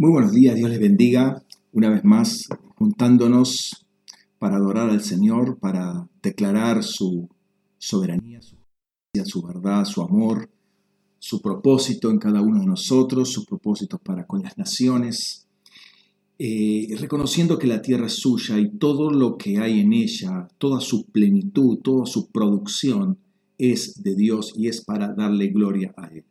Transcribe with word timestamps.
Muy 0.00 0.12
buenos 0.12 0.32
días, 0.32 0.54
Dios 0.54 0.70
les 0.70 0.80
bendiga. 0.80 1.42
Una 1.74 1.90
vez 1.90 2.04
más, 2.04 2.48
juntándonos 2.76 3.84
para 4.38 4.56
adorar 4.56 4.88
al 4.88 5.02
Señor, 5.02 5.58
para 5.58 6.08
declarar 6.22 6.82
su 6.82 7.28
soberanía, 7.76 8.40
su 8.40 8.56
su 9.26 9.42
verdad, 9.42 9.84
su 9.84 10.00
amor, 10.00 10.48
su 11.18 11.42
propósito 11.42 12.10
en 12.10 12.18
cada 12.18 12.40
uno 12.40 12.60
de 12.60 12.66
nosotros, 12.66 13.30
sus 13.30 13.44
propósitos 13.44 14.00
para 14.00 14.26
con 14.26 14.42
las 14.42 14.56
naciones, 14.56 15.46
eh, 16.38 16.88
reconociendo 16.98 17.58
que 17.58 17.66
la 17.66 17.82
tierra 17.82 18.06
es 18.06 18.14
suya 18.14 18.58
y 18.58 18.70
todo 18.70 19.10
lo 19.10 19.36
que 19.36 19.58
hay 19.58 19.80
en 19.80 19.92
ella, 19.92 20.48
toda 20.56 20.80
su 20.80 21.04
plenitud, 21.04 21.80
toda 21.80 22.06
su 22.06 22.30
producción 22.30 23.18
es 23.58 24.02
de 24.02 24.14
Dios 24.14 24.54
y 24.56 24.68
es 24.68 24.80
para 24.80 25.12
darle 25.12 25.48
gloria 25.48 25.92
a 25.98 26.06
Él. 26.06 26.24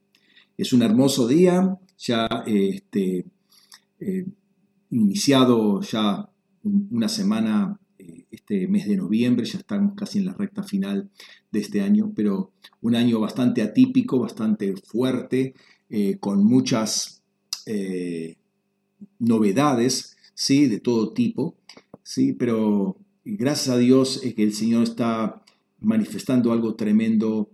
Es 0.58 0.74
un 0.74 0.82
hermoso 0.82 1.28
día, 1.28 1.78
ya 2.00 2.28
este, 2.48 3.26
eh, 4.00 4.26
iniciado 4.92 5.82
ya 5.82 6.30
una 6.64 7.10
semana 7.10 7.80
eh, 7.98 8.26
este 8.32 8.68
mes 8.68 8.88
de 8.88 8.98
noviembre, 8.98 9.46
ya 9.46 9.60
estamos 9.60 9.94
casi 9.96 10.20
en 10.20 10.26
la 10.26 10.34
recta 10.34 10.64
final 10.64 11.10
de 11.52 11.60
este 11.60 11.82
año, 11.82 12.12
pero 12.16 12.52
un 12.82 12.96
año 12.96 13.20
bastante 13.20 13.62
atípico, 13.62 14.20
bastante 14.20 14.76
fuerte, 14.78 15.54
eh, 15.90 16.18
con 16.20 16.44
muchas 16.44 17.18
novedades, 19.20 20.18
¿sí? 20.34 20.66
De 20.66 20.80
todo 20.80 21.14
tipo, 21.14 21.56
¿sí? 22.02 22.34
Pero 22.34 22.98
gracias 23.24 23.70
a 23.70 23.78
Dios 23.78 24.22
es 24.24 24.34
que 24.34 24.42
el 24.42 24.56
Señor 24.56 24.82
está 24.84 25.44
manifestando 25.80 26.52
algo 26.52 26.74
tremendo 26.74 27.52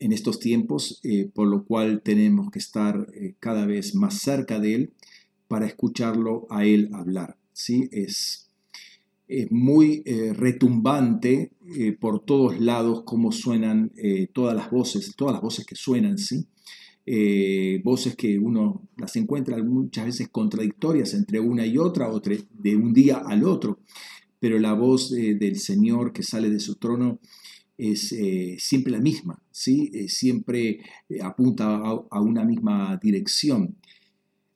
en 0.00 0.12
estos 0.12 0.40
tiempos, 0.40 1.00
por 1.32 1.46
lo 1.46 1.64
cual 1.64 2.02
tenemos 2.02 2.50
que 2.50 2.58
estar 2.58 3.06
cada 3.38 3.66
vez 3.66 3.94
más 3.94 4.18
cerca 4.18 4.58
de 4.58 4.74
Él 4.74 4.92
para 5.52 5.66
escucharlo 5.66 6.46
a 6.48 6.64
él 6.64 6.88
hablar. 6.94 7.36
¿sí? 7.52 7.86
Es, 7.92 8.48
es 9.28 9.52
muy 9.52 10.02
eh, 10.06 10.32
retumbante 10.32 11.52
eh, 11.76 11.92
por 11.92 12.24
todos 12.24 12.58
lados 12.58 13.02
cómo 13.04 13.32
suenan 13.32 13.92
eh, 13.98 14.28
todas 14.32 14.56
las 14.56 14.70
voces, 14.70 15.14
todas 15.14 15.34
las 15.34 15.42
voces 15.42 15.66
que 15.66 15.74
suenan, 15.74 16.16
¿sí? 16.16 16.46
voces 17.84 18.16
que 18.16 18.38
uno 18.38 18.88
las 18.96 19.14
encuentra 19.16 19.62
muchas 19.62 20.06
veces 20.06 20.28
contradictorias 20.28 21.12
entre 21.12 21.38
una 21.38 21.66
y 21.66 21.76
otra, 21.76 22.08
de 22.58 22.74
un 22.74 22.94
día 22.94 23.18
al 23.18 23.44
otro, 23.44 23.80
pero 24.40 24.58
la 24.58 24.72
voz 24.72 25.10
del 25.10 25.58
Señor 25.58 26.14
que 26.14 26.22
sale 26.22 26.48
de 26.48 26.60
su 26.60 26.76
trono 26.76 27.18
es 27.76 28.14
siempre 28.58 28.92
la 28.92 29.00
misma, 29.00 29.42
¿sí? 29.50 30.08
siempre 30.08 30.78
apunta 31.20 31.74
a, 31.74 32.20
una 32.22 32.44
misma 32.44 32.98
dirección. 33.02 33.76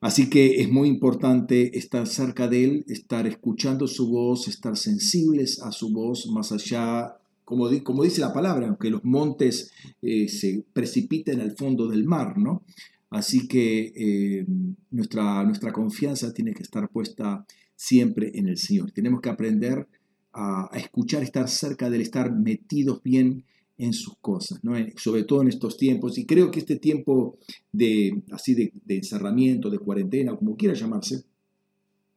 Así 0.07 0.31
que 0.31 0.61
es 0.61 0.71
muy 0.71 0.89
importante 0.89 1.77
estar 1.77 2.07
cerca 2.07 2.47
de 2.47 2.62
Él, 2.62 2.85
estar 2.87 3.27
escuchando 3.27 3.89
su 3.89 4.09
voz, 4.09 4.47
estar 4.47 4.77
sensibles 4.77 5.61
a 5.61 5.73
su 5.73 5.93
voz, 5.93 6.29
más 6.29 6.53
allá, 6.53 7.17
como, 7.45 7.69
dice 7.69 8.21
la 8.21 8.33
palabra, 8.33 8.69
aunque 8.69 8.89
los 8.89 9.03
montes 9.03 9.73
eh, 10.03 10.29
se 10.29 10.65
precipiten 10.73 11.41
al 11.41 11.57
fondo 11.57 11.89
del 11.89 12.05
mar, 12.05 12.39
¿no? 12.39 12.62
Así 13.11 13.49
que 13.49 13.93
eh, 13.97 14.47
nuestra, 14.93 15.43
nuestra 15.43 15.73
confianza 15.73 16.33
tiene 16.33 16.55
que 16.55 16.62
estar 16.62 16.89
puesta 16.89 17.45
siempre 17.75 18.31
en 18.33 18.47
el 18.47 18.59
Señor. 18.59 18.93
Tenemos 18.93 19.21
que 19.21 19.31
aprender 19.31 19.89
a, 20.33 20.73
a 20.73 20.79
escuchar, 20.79 21.25
estar 21.25 21.49
cerca 21.49 21.91
de 21.91 21.97
Él, 21.97 22.03
estar 22.03 22.33
metidos 22.33 23.03
bien 23.03 23.43
en 23.78 23.92
sus 23.92 24.14
cosas, 24.20 24.62
¿no? 24.62 24.74
sobre 24.96 25.24
todo 25.24 25.42
en 25.42 25.48
estos 25.48 25.77
tiempos. 25.77 26.19
Y 26.19 26.27
creo 26.27 26.50
que 26.50 26.60
este 26.60 26.77
tiempo 26.77 27.38
de, 27.72 28.22
así 28.32 28.55
de, 28.55 28.72
encerramiento, 28.88 29.70
de 29.70 29.78
cuarentena, 29.78 30.36
como 30.36 30.56
quiera 30.56 30.74
llamarse, 30.74 31.24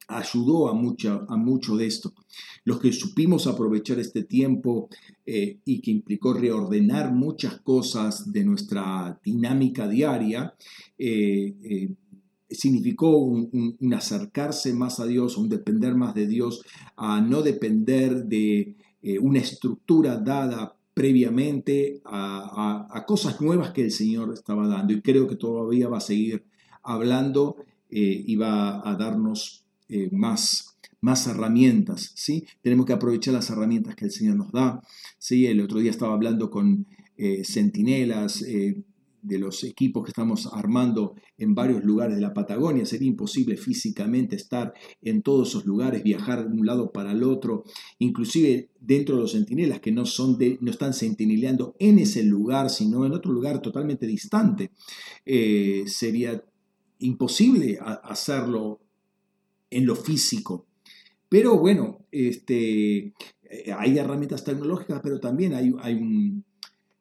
ayudó 0.07 0.69
a, 0.69 0.73
mucha, 0.73 1.25
a 1.27 1.37
mucho 1.37 1.75
de 1.77 1.85
esto. 1.85 2.13
Los 2.63 2.79
que 2.79 2.91
supimos 2.91 3.45
aprovechar 3.45 3.99
este 3.99 4.23
tiempo 4.23 4.89
eh, 5.25 5.59
y 5.65 5.81
que 5.81 5.91
implicó 5.91 6.33
reordenar 6.33 7.13
muchas 7.13 7.59
cosas 7.61 8.31
de 8.31 8.43
nuestra 8.43 9.19
dinámica 9.23 9.87
diaria, 9.87 10.55
eh, 10.97 11.53
eh, 11.61 11.89
significó 12.49 13.17
un, 13.17 13.77
un, 13.79 13.93
acercarse 13.93 14.73
más 14.73 14.99
a 14.99 15.05
Dios, 15.05 15.37
un 15.37 15.49
depender 15.49 15.93
más 15.93 16.15
de 16.15 16.25
Dios, 16.25 16.63
a 16.95 17.21
no 17.21 17.43
depender 17.43 18.25
de 18.25 18.75
una 19.21 19.39
estructura 19.39 20.17
dada 20.17 20.75
previamente 20.99 22.01
a, 22.03 23.05
cosas 23.07 23.39
nuevas 23.39 23.71
que 23.71 23.85
el 23.85 23.91
Señor 23.91 24.33
estaba 24.33 24.67
dando 24.67 24.91
y 24.91 25.01
creo 25.01 25.29
que 25.29 25.37
todavía 25.37 25.87
va 25.87 25.99
a 25.99 26.01
seguir 26.01 26.43
hablando 26.83 27.55
eh, 27.89 28.21
y 28.27 28.35
va 28.35 28.85
a 28.85 28.95
darnos 28.97 29.63
eh, 29.87 30.09
más, 30.11 30.75
más 30.99 31.25
herramientas. 31.27 32.11
¿sí? 32.15 32.45
Tenemos 32.61 32.85
que 32.85 32.91
aprovechar 32.91 33.33
las 33.33 33.49
herramientas 33.49 33.95
que 33.95 34.03
el 34.03 34.11
Señor 34.11 34.35
nos 34.35 34.51
da. 34.51 34.81
¿sí? 35.17 35.47
El 35.47 35.61
otro 35.61 35.79
día 35.79 35.89
estaba 35.89 36.13
hablando 36.13 36.49
con 36.49 36.85
eh, 37.15 37.45
centinelas, 37.45 38.43
de 39.21 39.37
los 39.37 39.63
equipos 39.63 40.03
que 40.03 40.11
estamos 40.11 40.49
armando 40.51 41.15
en 41.37 41.55
varios 41.55 41.83
lugares 41.83 42.15
de 42.15 42.21
la 42.21 42.33
Patagonia. 42.33 42.85
Sería 42.85 43.07
imposible 43.07 43.57
físicamente 43.57 44.35
estar 44.35 44.73
en 45.01 45.21
todos 45.21 45.49
esos 45.49 45.65
lugares, 45.65 46.03
viajar 46.03 46.47
de 46.49 46.59
un 46.59 46.65
lado 46.65 46.91
para 46.91 47.11
el 47.11 47.23
otro, 47.23 47.63
inclusive 47.99 48.69
dentro 48.79 49.15
de 49.15 49.21
los 49.21 49.31
centinelas 49.31 49.79
que 49.79 49.91
no, 49.91 50.05
son 50.05 50.37
de, 50.37 50.57
no 50.61 50.71
están 50.71 50.93
sentineleando 50.93 51.75
en 51.79 51.99
ese 51.99 52.23
lugar, 52.23 52.69
sino 52.69 53.05
en 53.05 53.13
otro 53.13 53.31
lugar 53.31 53.61
totalmente 53.61 54.07
distante. 54.07 54.71
Eh, 55.25 55.83
sería 55.87 56.43
imposible 56.99 57.79
hacerlo 57.81 58.79
en 59.69 59.85
lo 59.85 59.95
físico. 59.95 60.67
Pero 61.29 61.57
bueno, 61.57 62.05
este, 62.11 63.13
eh, 63.49 63.73
hay 63.77 63.97
herramientas 63.97 64.43
tecnológicas, 64.43 64.99
pero 65.01 65.19
también 65.19 65.53
hay, 65.53 65.73
hay 65.79 65.95
un, 65.95 66.43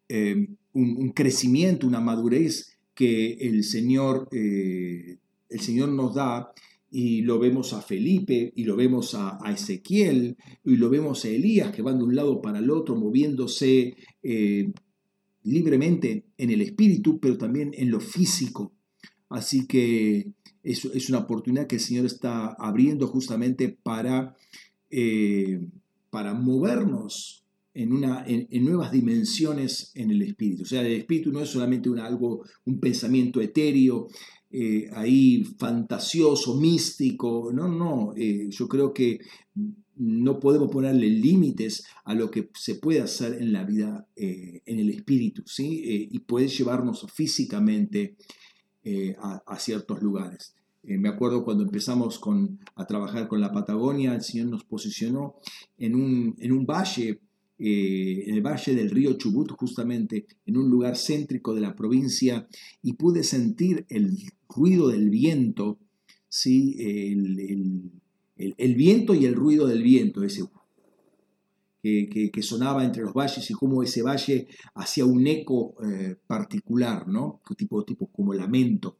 eh, 0.09 0.49
un, 0.79 1.11
crecimiento, 1.13 1.87
una 1.87 2.01
madurez 2.01 2.79
que 2.95 3.33
el 3.35 3.65
Señor, 3.65 4.29
eh, 4.33 5.19
el 5.49 5.61
Señor 5.61 5.91
nos 5.91 6.15
da 6.15 6.53
y 6.91 7.23
lo 7.23 7.39
vemos 7.39 7.73
a 7.73 7.83
Felipe 7.83 8.53
y 8.55 8.65
lo 8.65 8.77
vemos 8.77 9.15
a, 9.15 9.39
Ezequiel 9.53 10.37
y 10.65 10.77
lo 10.77 10.89
vemos 10.89 11.25
a 11.25 11.29
Elías 11.29 11.73
que 11.73 11.83
van 11.83 11.99
de 11.99 12.05
un 12.05 12.17
lado 12.17 12.41
para 12.41 12.59
el 12.59 12.71
otro 12.71 12.97
moviéndose 12.97 13.97
eh, 14.23 14.73
libremente 15.43 16.25
en 16.37 16.51
el 16.51 16.63
espíritu, 16.63 17.19
pero 17.21 17.37
también 17.37 17.73
en 17.75 17.91
lo 17.91 18.01
físico. 18.01 18.73
Así 19.29 19.67
que 19.67 20.33
es, 20.63 20.85
es 20.87 21.09
una 21.11 21.19
oportunidad 21.19 21.67
que 21.67 21.77
el 21.77 21.83
Señor 21.83 22.07
está 22.07 22.49
abriendo 22.59 23.07
justamente 23.09 23.69
para, 23.69 24.37
eh, 24.91 25.61
para 26.11 26.35
movernos 26.35 27.45
en, 27.79 27.93
una, 27.93 28.25
en, 28.27 28.65
nuevas 28.65 28.91
dimensiones 28.91 29.93
en 29.95 30.11
el 30.11 30.23
espíritu. 30.23 30.65
O 30.65 30.67
sea, 30.67 30.81
el 30.81 30.95
espíritu 30.95 31.31
no 31.31 31.41
es 31.41 31.49
solamente 31.49 31.89
un, 31.89 32.01
algo, 32.01 32.43
un 32.65 32.81
pensamiento 32.81 33.41
etéreo, 33.41 34.09
eh, 34.51 34.91
ahí 34.93 35.45
fantasioso, 35.45 36.57
místico. 36.57 37.53
No, 37.53 37.69
no, 37.69 38.15
eh, 38.17 38.49
yo 38.51 38.67
creo 38.67 38.93
que 38.93 39.21
no 39.95 40.41
podemos 40.41 40.73
ponerle 40.73 41.09
límites 41.09 41.85
a 42.05 42.15
lo 42.15 42.33
que 42.33 42.51
se 42.55 42.75
puede 42.75 43.01
hacer 43.01 43.41
en 43.41 43.53
la 43.53 43.63
vida, 43.63 44.09
eh, 44.17 44.61
en 44.67 44.81
el 44.81 44.91
espíritu, 44.91 45.45
¿sí? 45.47 46.09
y 46.11 46.19
puede 46.21 46.49
llevarnos 46.49 47.07
físicamente 47.13 48.17
a, 49.21 49.59
ciertos 49.59 50.03
lugares. 50.03 50.55
me 50.83 51.11
acuerdo 51.11 51.45
cuando 51.45 51.63
empezamos 51.63 52.19
con, 52.19 52.59
a 52.75 52.87
trabajar 52.87 53.29
con 53.29 53.41
la 53.41 53.53
Patagonia, 53.53 54.15
el 54.15 54.23
Señor 54.23 54.47
nos 54.47 54.65
posicionó 54.65 55.35
en 55.77 55.95
un, 55.95 56.37
en 56.39 56.53
un 56.53 56.65
valle 56.65 57.21
eh, 57.59 58.25
en 58.27 58.35
el 58.35 58.43
valle 58.43 58.75
del 58.75 58.91
río 58.91 59.15
Chubut, 59.15 59.51
justamente 59.53 60.27
en 60.47 60.57
un 60.57 60.71
lugar 60.71 60.97
céntrico 60.97 61.55
de 61.55 61.61
la 61.61 61.75
provincia, 61.75 62.49
y 62.83 62.95
pude 62.95 63.23
sentir 63.23 63.85
el 63.89 64.17
ruido 64.49 64.89
del 64.89 65.11
viento, 65.11 65.79
¿sí? 66.29 66.77
el, 66.79 68.75
viento 68.75 69.15
y 69.15 69.27
el 69.27 69.35
ruido 69.35 69.67
del 69.67 69.83
viento, 69.83 70.23
ese 70.23 70.45
que, 71.83 72.43
sonaba 72.43 72.85
entre 72.85 73.03
los 73.03 73.15
valles 73.15 73.51
y 73.51 73.55
cómo 73.55 73.83
ese 73.83 74.03
valle 74.03 74.49
hacía 74.75 75.05
un 75.05 75.27
eco 75.27 75.75
eh, 75.85 76.17
particular, 76.27 77.07
¿no? 77.09 77.41
Tipo, 77.57 77.85
tipo 77.85 78.07
como 78.09 78.35
lamento. 78.35 78.99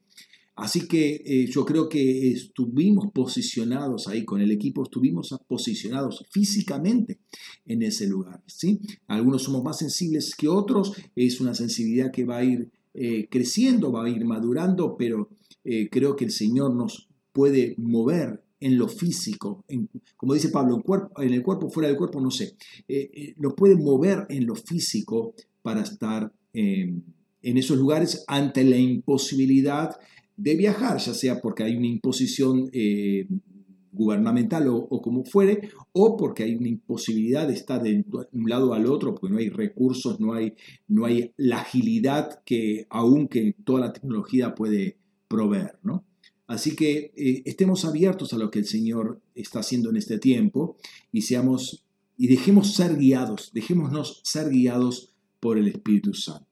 Así 0.59 0.89
que 0.89 1.23
eh, 1.25 1.47
yo 1.47 1.65
creo 1.65 1.89
que 1.89 2.33
estuvimos 2.33 3.13
posicionados 3.13 4.09
ahí 4.09 4.25
con 4.25 4.41
el 4.41 4.51
equipo, 4.51 4.83
estuvimos 4.83 5.33
posicionados 5.47 6.27
físicamente 6.33 7.21
en 7.65 7.83
ese 7.83 8.09
lugar. 8.09 8.43
¿sí? 8.47 8.81
Algunos 9.07 9.45
somos 9.45 9.63
más 9.63 9.79
sensibles 9.79 10.35
que 10.35 10.49
otros, 10.49 10.95
es 11.15 11.41
una 11.41 11.55
sensibilidad 11.55 12.11
que 12.11 12.25
va 12.25 12.39
a 12.39 12.45
ir 12.45 12.73
eh, 12.95 13.29
creciendo, 13.31 13.93
va 13.93 14.07
a 14.07 14.11
ir 14.11 14.25
madurando, 14.25 14.97
pero 14.99 15.31
eh, 15.63 15.89
creo 15.89 16.17
que 16.17 16.25
el 16.25 16.33
Señor 16.33 16.75
nos 16.75 17.09
puede 17.33 17.77
mover 17.79 18.43
en 18.59 18.79
lo 18.79 18.89
físico, 18.89 19.65
como 20.17 20.35
dice 20.35 20.49
Pablo, 20.49 20.83
en, 20.85 21.25
en, 21.25 21.35
el 21.35 21.45
cuerpo, 21.45 21.71
fuera 21.71 21.89
del 21.89 21.97
cuerpo, 21.97 22.21
no 22.21 22.33
sé, 22.33 22.57
nos 23.37 23.55
puede 23.55 23.77
mover 23.77 24.27
en 24.29 24.47
lo 24.47 24.57
físico 24.57 25.33
para 25.63 25.83
estar 25.83 26.33
en 26.53 27.57
esos 27.57 27.79
lugares 27.79 28.25
ante 28.27 28.65
la 28.65 28.77
imposibilidad 28.77 29.97
de 30.39 30.57
viajar, 30.57 30.99
ya 30.99 31.13
sea 31.13 31.41
porque 31.41 31.65
hay 31.65 31.77
una 31.77 31.89
imposición 31.89 32.71
eh, 32.73 33.27
gubernamental 33.93 34.69
o, 34.69 35.03
como 35.03 35.25
fuere, 35.25 35.71
o 35.93 36.17
porque 36.17 36.45
hay 36.45 36.55
una 36.55 36.69
imposibilidad 36.69 37.49
de 37.49 37.55
estar 37.55 37.83
de 37.83 38.05
un 38.33 38.49
lado 38.49 38.73
al 38.73 38.87
otro, 38.87 39.15
porque 39.15 39.33
no 39.33 39.39
hay 39.39 39.49
recursos, 39.51 40.21
no 40.21 40.33
hay, 40.33 40.55
no 40.87 41.05
hay 41.05 41.33
la 41.37 41.61
agilidad 41.61 42.43
que 42.45 42.87
aún 42.89 43.27
que 43.27 43.57
toda 43.65 43.81
la 43.81 43.93
tecnología 43.93 44.55
puede 44.55 44.97
proveer, 45.27 45.79
¿no? 45.83 46.05
Así 46.47 46.77
que 46.77 47.13
eh, 47.17 47.43
estemos 47.45 47.85
abiertos 47.85 48.33
a 48.33 48.39
lo 48.39 48.51
que 48.51 48.61
el 48.61 48.65
Señor 48.65 49.21
está 49.35 49.61
haciendo 49.61 49.91
en 49.91 49.97
este 49.97 50.19
tiempo 50.19 50.77
y 51.13 51.23
seamos 51.23 51.85
y 52.17 52.27
dejemos 52.29 52.75
ser 52.75 52.97
guiados, 52.97 53.51
dejémonos 53.53 54.23
ser 54.25 54.49
guiados 54.49 55.15
por 55.41 55.59
el 55.59 55.69
Espíritu 55.69 56.15
Santo. 56.15 56.48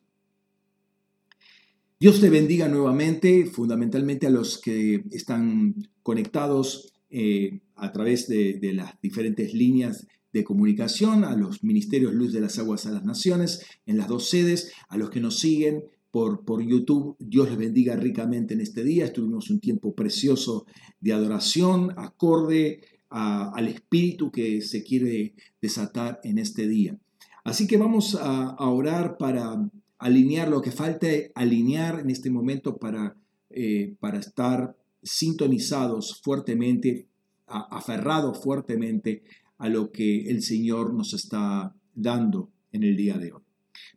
Dios 1.98 2.20
te 2.20 2.28
bendiga 2.28 2.69
nuevamente, 2.69 3.46
fundamentalmente 3.46 4.26
a 4.26 4.31
los 4.31 4.60
que 4.60 5.02
están 5.12 5.75
conectados 6.02 6.93
eh, 7.08 7.60
a 7.75 7.90
través 7.90 8.28
de, 8.28 8.58
las 8.75 9.00
diferentes 9.00 9.54
líneas 9.54 10.06
de 10.31 10.44
comunicación, 10.44 11.25
a 11.25 11.34
los 11.34 11.64
ministerios 11.64 12.12
Luz 12.12 12.34
de 12.34 12.43
las 12.43 12.58
Aguas 12.58 12.84
a 12.84 12.90
las 12.90 13.04
Naciones 13.04 13.64
en 13.87 13.96
las 13.96 14.08
dos 14.08 14.28
sedes, 14.28 14.72
a 14.88 14.98
los 14.98 15.08
que 15.08 15.20
nos 15.20 15.38
siguen 15.38 15.84
por, 16.10 16.44
por, 16.44 16.62
YouTube. 16.62 17.16
Dios 17.19 17.48
les 17.48 17.56
bendiga 17.56 17.96
ricamente 17.96 18.52
en 18.52 18.60
este 18.60 18.84
día. 18.84 19.06
Estuvimos 19.06 19.48
un 19.48 19.60
tiempo 19.60 19.94
precioso 19.94 20.66
de 21.00 21.14
adoración, 21.14 21.94
acorde 21.96 22.82
al 23.08 23.69
espíritu 23.69 24.31
que 24.31 24.60
se 24.60 24.82
quiere 24.82 25.34
desatar 25.62 26.20
en 26.25 26.37
este 26.37 26.69
día. 26.69 26.98
Así 27.44 27.66
que 27.66 27.76
vamos 27.76 28.19
a, 28.20 28.56
orar 28.58 29.16
para 29.16 29.70
alinear 29.98 30.48
lo 30.48 30.60
que 30.60 30.70
falta 30.70 31.06
alinear 31.34 32.00
en 32.00 32.10
este 32.10 32.31
momento 32.31 32.76
para, 32.76 33.16
eh, 33.50 33.94
para 34.00 34.19
estar 34.19 34.76
sintonizados 35.02 36.20
fuertemente, 36.22 37.06
aferrados 37.46 38.43
fuertemente 38.43 39.22
a 39.58 39.69
lo 39.69 39.90
que 39.90 40.28
el 40.28 40.43
Señor 40.43 40.93
nos 40.93 41.14
está 41.14 41.75
dando 41.94 42.50
en 42.72 42.82
el 42.82 42.96
día 42.96 43.16
de 43.19 43.32
hoy. 43.32 43.43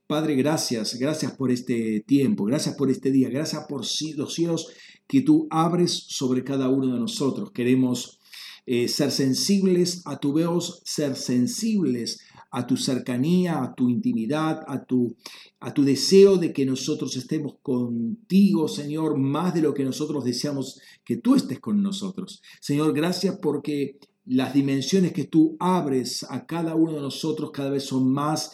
Padre, 0.07 0.35
gracias, 0.35 0.97
gracias 0.97 1.33
por 1.33 1.51
este 1.51 2.01
tiempo, 2.01 2.45
gracias 2.45 2.75
por 2.75 2.89
este 2.89 3.11
día, 3.11 3.29
gracias 3.29 3.65
por 3.67 3.81
los 3.81 4.33
cielos 4.33 4.67
que 5.07 5.21
tú 5.21 5.47
abres 5.49 5.91
sobre 5.91 6.43
cada 6.43 6.69
uno 6.69 6.93
de 6.93 6.99
nosotros. 6.99 7.51
Queremos 7.51 8.19
eh, 8.65 8.87
ser 8.87 9.11
sensibles 9.11 10.03
a 10.05 10.19
tu 10.19 10.31
voz, 10.31 10.81
ser 10.85 11.15
sensibles 11.15 12.19
a 12.51 12.65
tu 12.65 12.77
cercanía, 12.77 13.61
a 13.61 13.75
tu 13.75 13.89
intimidad, 13.89 14.63
a 14.67 14.83
tu, 14.83 15.15
a 15.59 15.73
tu 15.73 15.83
deseo 15.83 16.37
de 16.37 16.51
que 16.51 16.65
nosotros 16.65 17.15
estemos 17.15 17.55
contigo, 17.61 18.67
Señor, 18.67 19.17
más 19.17 19.53
de 19.53 19.61
lo 19.61 19.73
que 19.73 19.83
nosotros 19.83 20.23
deseamos 20.23 20.79
que 21.03 21.17
tú 21.17 21.35
estés 21.35 21.59
con 21.59 21.81
nosotros. 21.81 22.41
Señor, 22.59 22.93
gracias 22.93 23.37
porque 23.41 23.99
las 24.25 24.53
dimensiones 24.53 25.11
que 25.11 25.25
tú 25.25 25.57
abres 25.59 26.25
a 26.29 26.45
cada 26.45 26.75
uno 26.75 26.93
de 26.93 27.01
nosotros 27.01 27.51
cada 27.51 27.71
vez 27.71 27.83
son 27.83 28.11
más 28.11 28.53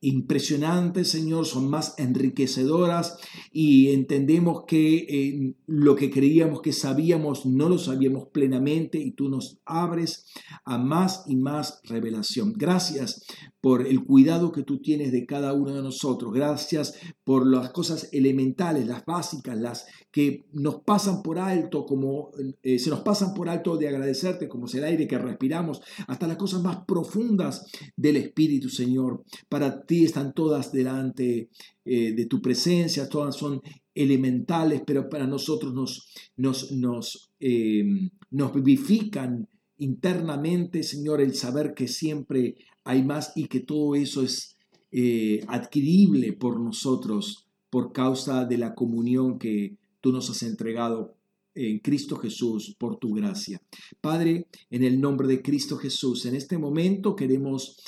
impresionantes, 0.00 1.08
Señor, 1.08 1.46
son 1.46 1.70
más 1.70 1.94
enriquecedoras 1.98 3.18
y 3.50 3.92
entendemos 3.92 4.64
que 4.66 4.96
eh, 5.08 5.54
lo 5.66 5.96
que 5.96 6.10
creíamos 6.10 6.60
que 6.60 6.72
sabíamos 6.72 7.46
no 7.46 7.68
lo 7.68 7.78
sabíamos 7.78 8.28
plenamente 8.28 8.98
y 8.98 9.12
tú 9.12 9.28
nos 9.28 9.58
abres 9.64 10.26
a 10.64 10.78
más 10.78 11.24
y 11.26 11.36
más 11.36 11.80
revelación. 11.84 12.52
Gracias 12.56 13.24
por 13.66 13.84
el 13.84 14.04
cuidado 14.04 14.52
que 14.52 14.62
tú 14.62 14.78
tienes 14.78 15.10
de 15.10 15.26
cada 15.26 15.52
uno 15.52 15.74
de 15.74 15.82
nosotros. 15.82 16.32
Gracias 16.32 16.94
por 17.24 17.44
las 17.44 17.70
cosas 17.70 18.08
elementales, 18.12 18.86
las 18.86 19.04
básicas, 19.04 19.58
las 19.58 19.86
que 20.12 20.46
nos 20.52 20.82
pasan 20.82 21.20
por 21.20 21.40
alto, 21.40 21.84
como 21.84 22.30
eh, 22.62 22.78
se 22.78 22.90
nos 22.90 23.00
pasan 23.00 23.34
por 23.34 23.48
alto 23.48 23.76
de 23.76 23.88
agradecerte, 23.88 24.46
como 24.46 24.66
es 24.66 24.74
el 24.76 24.84
aire 24.84 25.08
que 25.08 25.18
respiramos, 25.18 25.80
hasta 26.06 26.28
las 26.28 26.36
cosas 26.36 26.62
más 26.62 26.84
profundas 26.86 27.66
del 27.96 28.18
Espíritu, 28.18 28.68
Señor. 28.68 29.24
Para 29.48 29.84
ti 29.84 30.04
están 30.04 30.32
todas 30.32 30.70
delante 30.70 31.50
eh, 31.84 32.12
de 32.14 32.26
tu 32.26 32.40
presencia, 32.40 33.08
todas 33.08 33.34
son 33.34 33.60
elementales, 33.92 34.82
pero 34.86 35.08
para 35.08 35.26
nosotros 35.26 35.74
nos, 35.74 36.12
nos, 36.36 36.70
nos, 36.70 37.32
eh, 37.40 37.82
nos 38.30 38.54
vivifican 38.54 39.48
internamente, 39.78 40.84
Señor, 40.84 41.20
el 41.20 41.34
saber 41.34 41.74
que 41.74 41.88
siempre 41.88 42.54
hay 42.86 43.02
más 43.02 43.32
y 43.34 43.48
que 43.48 43.60
todo 43.60 43.94
eso 43.94 44.22
es 44.22 44.56
eh, 44.92 45.44
adquirible 45.48 46.32
por 46.32 46.60
nosotros 46.60 47.46
por 47.68 47.92
causa 47.92 48.44
de 48.44 48.58
la 48.58 48.74
comunión 48.74 49.38
que 49.38 49.76
tú 50.00 50.12
nos 50.12 50.30
has 50.30 50.42
entregado 50.44 51.16
en 51.54 51.80
Cristo 51.80 52.16
Jesús 52.16 52.76
por 52.78 52.98
tu 52.98 53.12
gracia. 53.14 53.60
Padre, 54.00 54.46
en 54.70 54.84
el 54.84 55.00
nombre 55.00 55.26
de 55.26 55.42
Cristo 55.42 55.76
Jesús, 55.76 56.26
en 56.26 56.36
este 56.36 56.58
momento 56.58 57.16
queremos 57.16 57.78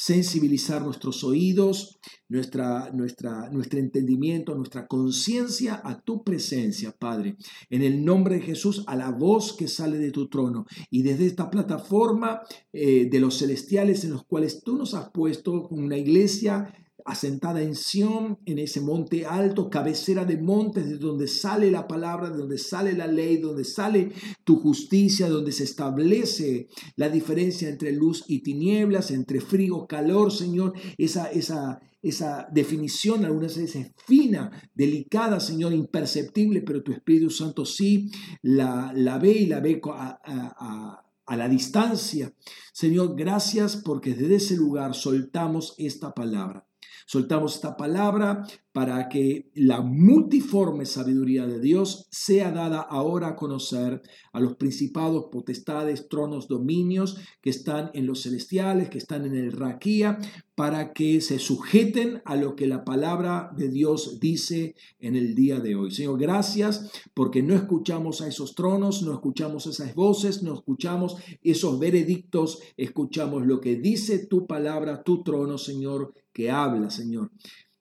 sensibilizar 0.00 0.80
nuestros 0.82 1.24
oídos, 1.24 1.98
nuestra, 2.28 2.92
nuestra, 2.92 3.50
nuestro 3.50 3.80
entendimiento, 3.80 4.54
nuestra 4.54 4.86
conciencia 4.86 5.80
a 5.82 6.00
tu 6.00 6.22
presencia, 6.22 6.92
Padre. 6.96 7.36
En 7.68 7.82
el 7.82 8.04
nombre 8.04 8.36
de 8.36 8.42
Jesús, 8.42 8.84
a 8.86 8.94
la 8.94 9.10
voz 9.10 9.56
que 9.56 9.66
sale 9.66 9.98
de 9.98 10.12
tu 10.12 10.28
trono. 10.28 10.66
Y 10.88 11.02
desde 11.02 11.26
esta 11.26 11.50
plataforma 11.50 12.42
eh, 12.72 13.08
de 13.10 13.18
los 13.18 13.38
celestiales 13.38 14.04
en 14.04 14.12
los 14.12 14.24
cuales 14.24 14.62
tú 14.62 14.76
nos 14.76 14.94
has 14.94 15.10
puesto 15.10 15.66
una 15.70 15.96
iglesia 15.96 16.72
asentada 17.08 17.62
en 17.62 17.74
Sión, 17.74 18.38
en 18.44 18.58
ese 18.58 18.82
monte 18.82 19.24
alto, 19.24 19.70
cabecera 19.70 20.26
de 20.26 20.36
montes, 20.36 20.86
de 20.86 20.98
donde 20.98 21.26
sale 21.26 21.70
la 21.70 21.88
palabra, 21.88 22.28
de 22.28 22.36
donde 22.36 22.58
sale 22.58 22.92
la 22.92 23.06
ley, 23.06 23.36
de 23.36 23.42
donde 23.42 23.64
sale 23.64 24.12
tu 24.44 24.56
justicia, 24.56 25.28
donde 25.28 25.52
se 25.52 25.64
establece 25.64 26.68
la 26.96 27.08
diferencia 27.08 27.68
entre 27.68 27.92
luz 27.92 28.24
y 28.28 28.40
tinieblas, 28.42 29.10
entre 29.10 29.40
frío, 29.40 29.86
calor, 29.86 30.30
Señor, 30.30 30.74
esa, 30.98 31.30
esa, 31.30 31.80
esa 32.02 32.46
definición 32.52 33.24
algunas 33.24 33.56
veces 33.56 33.90
fina, 34.06 34.50
delicada, 34.74 35.40
Señor, 35.40 35.72
imperceptible, 35.72 36.60
pero 36.60 36.82
tu 36.82 36.92
Espíritu 36.92 37.30
Santo 37.30 37.64
sí 37.64 38.10
la, 38.42 38.92
la 38.94 39.18
ve 39.18 39.32
y 39.32 39.46
la 39.46 39.60
ve 39.60 39.80
a, 39.94 41.02
a 41.24 41.36
la 41.36 41.48
distancia. 41.48 42.32
Señor, 42.72 43.14
gracias 43.16 43.76
porque 43.76 44.14
desde 44.14 44.36
ese 44.36 44.56
lugar 44.56 44.94
soltamos 44.94 45.74
esta 45.78 46.14
palabra. 46.14 46.67
Soltamos 47.10 47.54
esta 47.54 47.74
palabra 47.74 48.46
para 48.70 49.08
que 49.08 49.50
la 49.54 49.80
multiforme 49.80 50.84
sabiduría 50.84 51.46
de 51.46 51.58
Dios 51.58 52.06
sea 52.10 52.52
dada 52.52 52.82
ahora 52.82 53.28
a 53.28 53.34
conocer 53.36 54.02
a 54.30 54.40
los 54.40 54.56
principados, 54.56 55.28
potestades, 55.32 56.10
tronos, 56.10 56.48
dominios 56.48 57.16
que 57.40 57.48
están 57.48 57.90
en 57.94 58.06
los 58.06 58.24
celestiales, 58.24 58.90
que 58.90 58.98
están 58.98 59.24
en 59.24 59.34
el 59.36 59.52
raquía, 59.52 60.18
para 60.54 60.92
que 60.92 61.22
se 61.22 61.38
sujeten 61.38 62.20
a 62.26 62.36
lo 62.36 62.56
que 62.56 62.66
la 62.66 62.84
palabra 62.84 63.52
de 63.56 63.70
Dios 63.70 64.20
dice 64.20 64.74
en 64.98 65.16
el 65.16 65.34
día 65.34 65.60
de 65.60 65.76
hoy. 65.76 65.90
Señor, 65.90 66.18
gracias 66.18 66.90
porque 67.14 67.42
no 67.42 67.54
escuchamos 67.54 68.20
a 68.20 68.28
esos 68.28 68.54
tronos, 68.54 69.02
no 69.02 69.14
escuchamos 69.14 69.66
esas 69.66 69.94
voces, 69.94 70.42
no 70.42 70.52
escuchamos 70.52 71.16
esos 71.42 71.78
veredictos, 71.78 72.60
escuchamos 72.76 73.46
lo 73.46 73.62
que 73.62 73.76
dice 73.76 74.26
tu 74.26 74.46
palabra, 74.46 75.02
tu 75.02 75.22
trono, 75.22 75.56
Señor, 75.56 76.12
que 76.38 76.52
habla, 76.52 76.88
Señor 76.88 77.32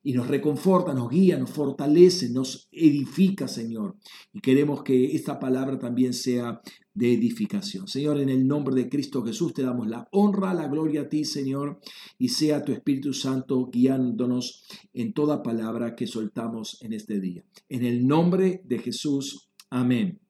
y 0.08 0.14
nos 0.14 0.30
reconforta, 0.30 0.94
nos 0.94 1.10
guía, 1.10 1.38
nos 1.38 1.50
fortalece, 1.50 2.30
nos 2.30 2.70
edifica, 2.72 3.46
Señor. 3.46 3.98
Y 4.32 4.40
queremos 4.40 4.82
que 4.82 5.14
esta 5.14 5.38
palabra 5.38 5.78
también 5.78 6.14
sea 6.14 6.62
de 6.94 7.14
edificación. 7.14 7.90
Señor, 7.90 8.18
en 8.22 8.30
el 8.30 8.48
nombre 8.48 8.74
de 8.74 8.88
Cristo 8.88 9.22
Jesús 9.22 9.54
te 9.54 9.64
damos 9.64 9.90
la 9.90 10.08
honra, 10.14 10.54
la 10.54 10.70
gloria 10.70 11.02
a 11.02 11.10
ti, 11.10 11.26
Señor, 11.26 11.82
y 12.18 12.30
sea 12.30 12.64
tu 12.64 12.72
Espíritu 12.72 13.12
Santo 13.12 13.70
guiándonos 13.70 14.64
en 14.94 15.12
toda 15.12 15.44
palabra 15.44 15.94
que 15.94 16.08
soltamos 16.08 16.82
en 16.82 16.94
este 16.94 17.20
día. 17.20 17.44
En 17.68 17.84
el 17.84 18.08
nombre 18.08 18.62
de 18.64 18.80
Jesús, 18.80 19.50
amén. 19.70 20.22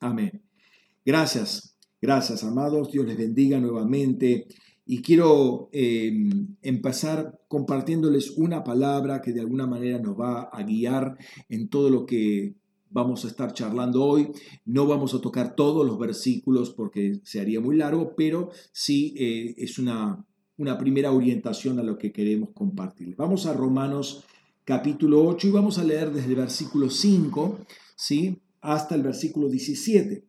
Amén. 0.00 0.42
Gracias, 1.06 1.76
gracias, 2.02 2.42
amados. 2.42 2.90
Dios 2.90 3.06
les 3.06 3.16
bendiga 3.16 3.60
nuevamente. 3.60 4.48
Y 4.86 5.00
quiero 5.00 5.70
em, 5.72 6.56
empezar 6.60 7.40
compartiéndoles 7.48 8.32
una 8.36 8.62
palabra 8.64 9.22
que 9.22 9.32
de 9.32 9.40
alguna 9.40 9.66
manera 9.66 9.98
nos 9.98 10.18
va 10.18 10.42
a 10.42 10.62
guiar 10.62 11.16
en 11.48 11.68
todo 11.68 11.88
lo 11.88 12.04
que 12.04 12.54
vamos 12.90 13.24
a 13.24 13.28
estar 13.28 13.52
charlando 13.52 14.04
hoy. 14.04 14.30
No 14.64 14.86
vamos 14.86 15.14
a 15.14 15.20
tocar 15.20 15.56
todos 15.56 15.86
los 15.86 15.98
versículos 15.98 16.70
porque 16.70 17.20
se 17.24 17.40
haría 17.40 17.60
muy 17.60 17.76
largo, 17.76 18.14
pero 18.14 18.50
sí 18.72 19.14
eh, 19.16 19.54
es 19.56 19.78
una, 19.78 20.24
una 20.58 20.78
primera 20.78 21.12
orientación 21.12 21.78
a 21.78 21.82
lo 21.82 21.98
que 21.98 22.12
queremos 22.12 22.50
compartir. 22.54 23.16
Vamos 23.16 23.46
a 23.46 23.52
Romanos 23.52 24.24
capítulo 24.64 25.26
8 25.26 25.48
y 25.48 25.50
vamos 25.50 25.78
a 25.78 25.84
leer 25.84 26.12
desde 26.12 26.28
el 26.28 26.36
versículo 26.36 26.88
5 26.88 27.58
¿sí? 27.96 28.38
hasta 28.60 28.94
el 28.94 29.02
versículo 29.02 29.48
17. 29.48 30.24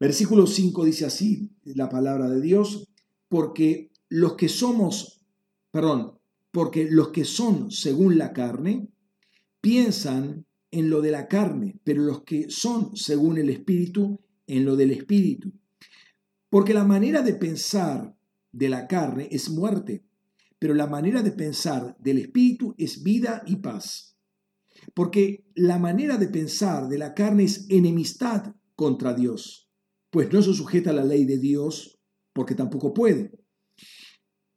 Versículo 0.00 0.46
5 0.46 0.84
dice 0.84 1.04
así 1.04 1.50
la 1.64 1.88
palabra 1.88 2.28
de 2.28 2.40
Dios 2.40 2.88
porque 3.34 3.90
los 4.10 4.34
que 4.34 4.48
somos, 4.48 5.20
perdón, 5.72 6.20
porque 6.52 6.86
los 6.88 7.08
que 7.08 7.24
son 7.24 7.72
según 7.72 8.16
la 8.16 8.32
carne, 8.32 8.86
piensan 9.60 10.46
en 10.70 10.88
lo 10.88 11.00
de 11.00 11.10
la 11.10 11.26
carne, 11.26 11.80
pero 11.82 12.04
los 12.04 12.22
que 12.22 12.48
son 12.48 12.96
según 12.96 13.38
el 13.38 13.50
Espíritu 13.50 14.20
en 14.46 14.64
lo 14.64 14.76
del 14.76 14.92
Espíritu. 14.92 15.52
Porque 16.48 16.74
la 16.74 16.84
manera 16.84 17.22
de 17.22 17.34
pensar 17.34 18.16
de 18.52 18.68
la 18.68 18.86
carne 18.86 19.26
es 19.32 19.50
muerte, 19.50 20.04
pero 20.60 20.72
la 20.72 20.86
manera 20.86 21.20
de 21.20 21.32
pensar 21.32 21.96
del 21.98 22.18
Espíritu 22.18 22.76
es 22.78 23.02
vida 23.02 23.42
y 23.48 23.56
paz. 23.56 24.16
Porque 24.94 25.44
la 25.56 25.80
manera 25.80 26.18
de 26.18 26.28
pensar 26.28 26.86
de 26.86 26.98
la 26.98 27.14
carne 27.14 27.42
es 27.42 27.66
enemistad 27.68 28.54
contra 28.76 29.12
Dios, 29.12 29.68
pues 30.10 30.32
no 30.32 30.40
se 30.40 30.54
sujeta 30.54 30.90
a 30.90 30.92
la 30.94 31.04
ley 31.04 31.24
de 31.24 31.38
Dios, 31.38 31.93
porque 32.34 32.54
tampoco 32.54 32.92
puede. 32.92 33.32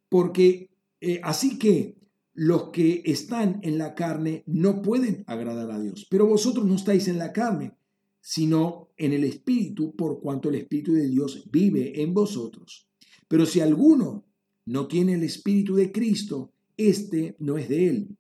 Porque 0.10 0.70
eh, 1.00 1.22
así 1.24 1.58
que 1.58 1.96
los 2.34 2.70
que 2.72 3.02
están 3.06 3.60
en 3.64 3.78
la 3.78 3.96
carne 3.96 4.44
no 4.46 4.82
pueden 4.82 5.24
agradar 5.28 5.72
a 5.72 5.80
Dios. 5.80 6.06
Pero 6.10 6.28
vosotros 6.28 6.66
no 6.66 6.76
estáis 6.76 7.08
en 7.08 7.18
la 7.18 7.32
carne, 7.32 7.78
sino 8.20 8.90
en 8.98 9.14
el 9.14 9.24
Espíritu, 9.24 9.96
por 9.96 10.20
cuanto 10.20 10.50
el 10.50 10.56
Espíritu 10.56 10.94
de 10.94 11.08
Dios 11.08 11.50
vive 11.52 12.02
en 12.02 12.14
vosotros. 12.14 12.90
Pero 13.28 13.46
si 13.46 13.62
alguno 13.62 14.26
no 14.66 14.88
tiene 14.88 15.14
el 15.14 15.24
Espíritu 15.24 15.76
de 15.76 15.92
Cristo, 15.92 16.52
este 16.76 17.36
no 17.40 17.58
es 17.58 17.70
de 17.70 17.88
él. 17.88 18.18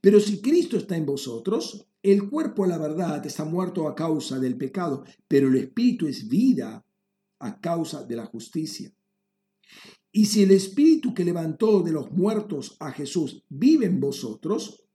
Pero 0.00 0.20
si 0.20 0.40
Cristo 0.40 0.76
está 0.76 0.96
en 0.96 1.06
vosotros, 1.06 1.86
el 2.02 2.28
cuerpo, 2.30 2.66
la 2.66 2.78
verdad, 2.78 3.24
está 3.26 3.44
muerto 3.44 3.88
a 3.88 3.94
causa 3.94 4.38
del 4.38 4.56
pecado, 4.56 5.04
pero 5.26 5.48
el 5.48 5.56
Espíritu 5.56 6.06
es 6.06 6.28
vida 6.28 6.84
a 7.40 7.60
causa 7.60 8.04
de 8.04 8.16
la 8.16 8.26
justicia. 8.26 8.92
Y 10.10 10.26
si 10.26 10.42
el 10.42 10.50
Espíritu 10.50 11.14
que 11.14 11.24
levantó 11.24 11.82
de 11.82 11.92
los 11.92 12.10
muertos 12.10 12.76
a 12.80 12.92
Jesús 12.92 13.44
vive 13.48 13.86
en 13.86 14.00
vosotros, 14.00 14.88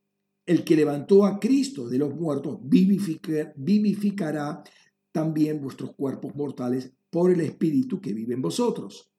el 0.46 0.64
que 0.64 0.76
levantó 0.76 1.26
a 1.26 1.40
Cristo 1.40 1.88
de 1.88 1.98
los 1.98 2.16
muertos 2.16 2.60
vivificará 2.64 4.64
también 5.12 5.62
vuestros 5.62 5.96
cuerpos 5.96 6.36
mortales 6.36 6.92
por 7.10 7.32
el 7.32 7.42
Espíritu 7.42 8.02
que 8.02 8.14
vive 8.14 8.34
en 8.34 8.42
vosotros. 8.42 9.12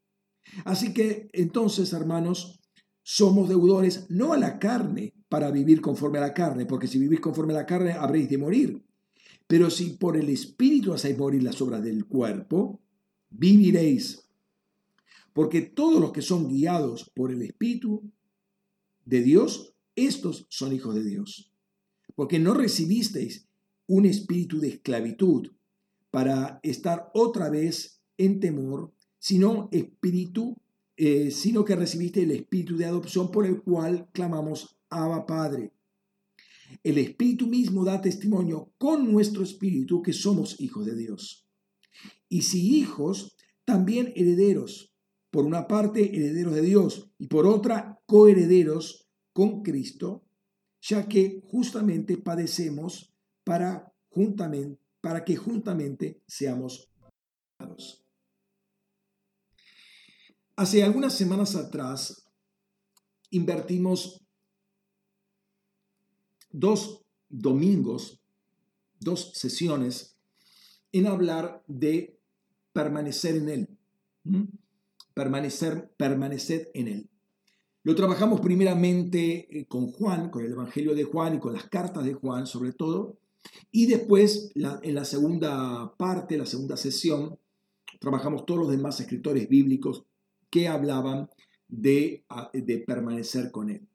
Así 0.65 0.93
que 0.93 1.29
entonces, 1.33 1.93
hermanos, 1.93 2.61
somos 3.03 3.49
deudores 3.49 4.07
no 4.11 4.33
a 4.33 4.39
la 4.39 4.59
carne 4.59 5.15
para 5.29 5.51
vivir 5.51 5.81
conforme 5.81 6.19
a 6.19 6.23
la 6.23 6.35
carne, 6.35 6.67
porque 6.67 6.89
si 6.89 6.99
vivís 6.99 7.21
conforme 7.21 7.53
a 7.53 7.59
la 7.59 7.67
carne 7.67 7.93
habréis 7.93 8.29
de 8.29 8.39
morir. 8.39 8.85
Pero 9.47 9.71
si 9.71 9.91
por 9.91 10.17
el 10.17 10.29
Espíritu 10.29 10.93
hacéis 10.93 11.19
morir 11.19 11.43
las 11.43 11.61
obras 11.61 11.83
del 11.83 12.07
cuerpo, 12.07 12.81
viviréis 13.31 14.24
porque 15.35 15.61
todos 15.61 16.01
los 16.01 16.13
que 16.13 16.23
son 16.23 16.49
guiados 16.49 17.11
por 17.13 17.31
el 17.33 17.43
Espíritu 17.43 18.11
de 19.05 19.21
Dios, 19.21 19.75
estos 19.97 20.47
son 20.49 20.73
hijos 20.73 20.95
de 20.95 21.05
Dios. 21.05 21.53
Porque 22.15 22.39
no 22.39 22.55
recibisteis 22.55 23.49
un 23.87 24.07
espíritu 24.07 24.61
de 24.61 24.69
esclavitud 24.69 25.51
para 26.13 26.61
estar 26.63 27.11
otra 27.13 27.51
vez 27.51 28.01
en 28.17 28.39
temor, 28.39 28.93
sino 29.19 29.69
espíritu, 29.73 30.57
eh, 30.97 31.33
sino 31.33 31.65
que 31.65 31.75
recibiste 31.75 32.23
el 32.23 32.31
espíritu 32.31 32.77
de 32.77 32.87
adopción 32.87 33.33
por 33.33 33.45
el 33.45 33.61
cual 33.61 34.09
clamamos 34.13 34.77
Abba 34.89 35.27
Padre. 35.27 35.73
El 36.85 36.99
espíritu 36.99 37.49
mismo 37.49 37.85
da 37.85 38.01
testimonio 38.01 38.71
con 38.79 39.11
nuestro 39.11 39.43
espíritu 39.43 40.01
que 40.01 40.13
somos 40.13 40.61
hijos 40.61 40.87
de 40.87 40.95
Dios. 40.95 41.45
Y 42.29 42.43
si 42.43 42.79
hijos, 42.79 43.37
también 43.65 44.13
herederos 44.15 44.94
por 45.35 45.47
una 45.47 45.67
parte 45.67 46.17
herederos 46.17 46.55
de 46.55 46.63
Dios 46.63 47.11
y 47.19 47.27
por 47.27 47.45
otra 47.45 48.01
coherederos 48.07 49.09
con 49.33 49.65
Cristo, 49.65 50.25
ya 50.81 51.09
que 51.09 51.43
justamente 51.51 52.17
padecemos 52.19 53.13
para, 53.43 53.93
juntamente, 54.11 54.81
para 55.01 55.25
que 55.25 55.35
juntamente 55.35 56.23
seamos 56.29 56.89
Hace 60.55 60.85
algunas 60.85 61.15
semanas 61.15 61.57
atrás 61.57 62.31
invertimos 63.31 64.25
dos 66.53 67.05
domingos, 67.29 68.23
dos 69.01 69.33
sesiones 69.35 70.17
en 70.93 71.09
hablar 71.09 71.65
de 71.67 72.21
permanecer 72.73 73.35
en 73.35 73.49
Él 73.49 73.79
permanecer, 75.15 76.71
en 76.75 76.89
Él. 76.89 77.11
Lo 77.83 77.95
trabajamos 77.95 78.41
primeramente 78.41 79.47
eh, 79.51 79.67
con 79.67 79.87
Juan, 79.89 80.31
con 80.31 80.45
el 80.45 80.53
Evangelio 80.53 80.95
de 80.95 81.05
Juan 81.05 81.37
y 81.37 81.39
con 81.39 81.53
las 81.53 81.65
cartas 81.69 82.05
de 82.05 82.15
Juan 82.15 82.47
sobre 82.47 82.73
todo, 82.73 83.19
y 83.71 83.87
después 83.87 84.53
en 84.55 84.95
la 84.95 85.05
segunda 85.05 85.95
parte, 85.97 86.39
la 86.39 86.47
segunda 86.47 86.77
sesión, 86.77 87.39
trabajamos 88.01 88.47
todos 88.47 88.61
los 88.61 88.71
demás 88.71 89.01
escritores 89.01 89.49
bíblicos 89.49 90.05
que 90.51 90.67
hablaban 90.67 91.29
de, 91.69 92.25
de 92.53 92.79
permanecer 92.79 93.51
con 93.51 93.71
Él. 93.71 93.87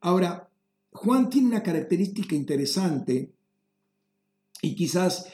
Ahora, 0.00 0.48
Juan 0.92 1.28
tiene 1.28 1.48
una 1.48 1.62
característica 1.62 2.34
interesante 2.34 3.32
y 4.62 4.74
quizás 4.74 5.26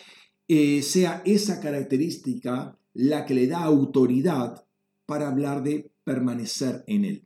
eh, 0.48 0.82
sea 0.82 1.22
esa 1.24 1.60
característica 1.60 2.78
la 2.92 3.24
que 3.24 3.34
le 3.34 3.46
da 3.46 3.64
autoridad 3.64 4.63
para 5.06 5.28
hablar 5.28 5.62
de 5.62 5.90
permanecer 6.04 6.84
en 6.86 7.04
Él. 7.04 7.24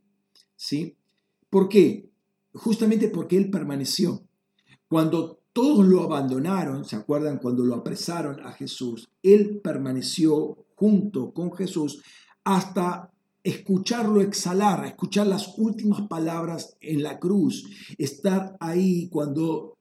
¿Sí? 0.55 0.97
¿Por 1.49 1.69
qué? 1.69 2.09
Justamente 2.53 3.09
porque 3.09 3.37
Él 3.37 3.49
permaneció. 3.49 4.23
Cuando 4.87 5.39
todos 5.53 5.85
lo 5.85 6.03
abandonaron, 6.03 6.85
¿se 6.85 6.95
acuerdan 6.95 7.37
cuando 7.37 7.63
lo 7.63 7.75
apresaron 7.75 8.39
a 8.45 8.51
Jesús? 8.51 9.09
Él 9.23 9.59
permaneció 9.63 10.65
junto 10.75 11.33
con 11.33 11.53
Jesús 11.53 12.01
hasta 12.43 13.11
escucharlo 13.43 14.21
exhalar, 14.21 14.85
escuchar 14.85 15.27
las 15.27 15.57
últimas 15.57 16.01
palabras 16.07 16.75
en 16.81 17.03
la 17.03 17.19
cruz, 17.19 17.65
estar 17.97 18.55
ahí 18.59 19.09
cuando 19.09 19.77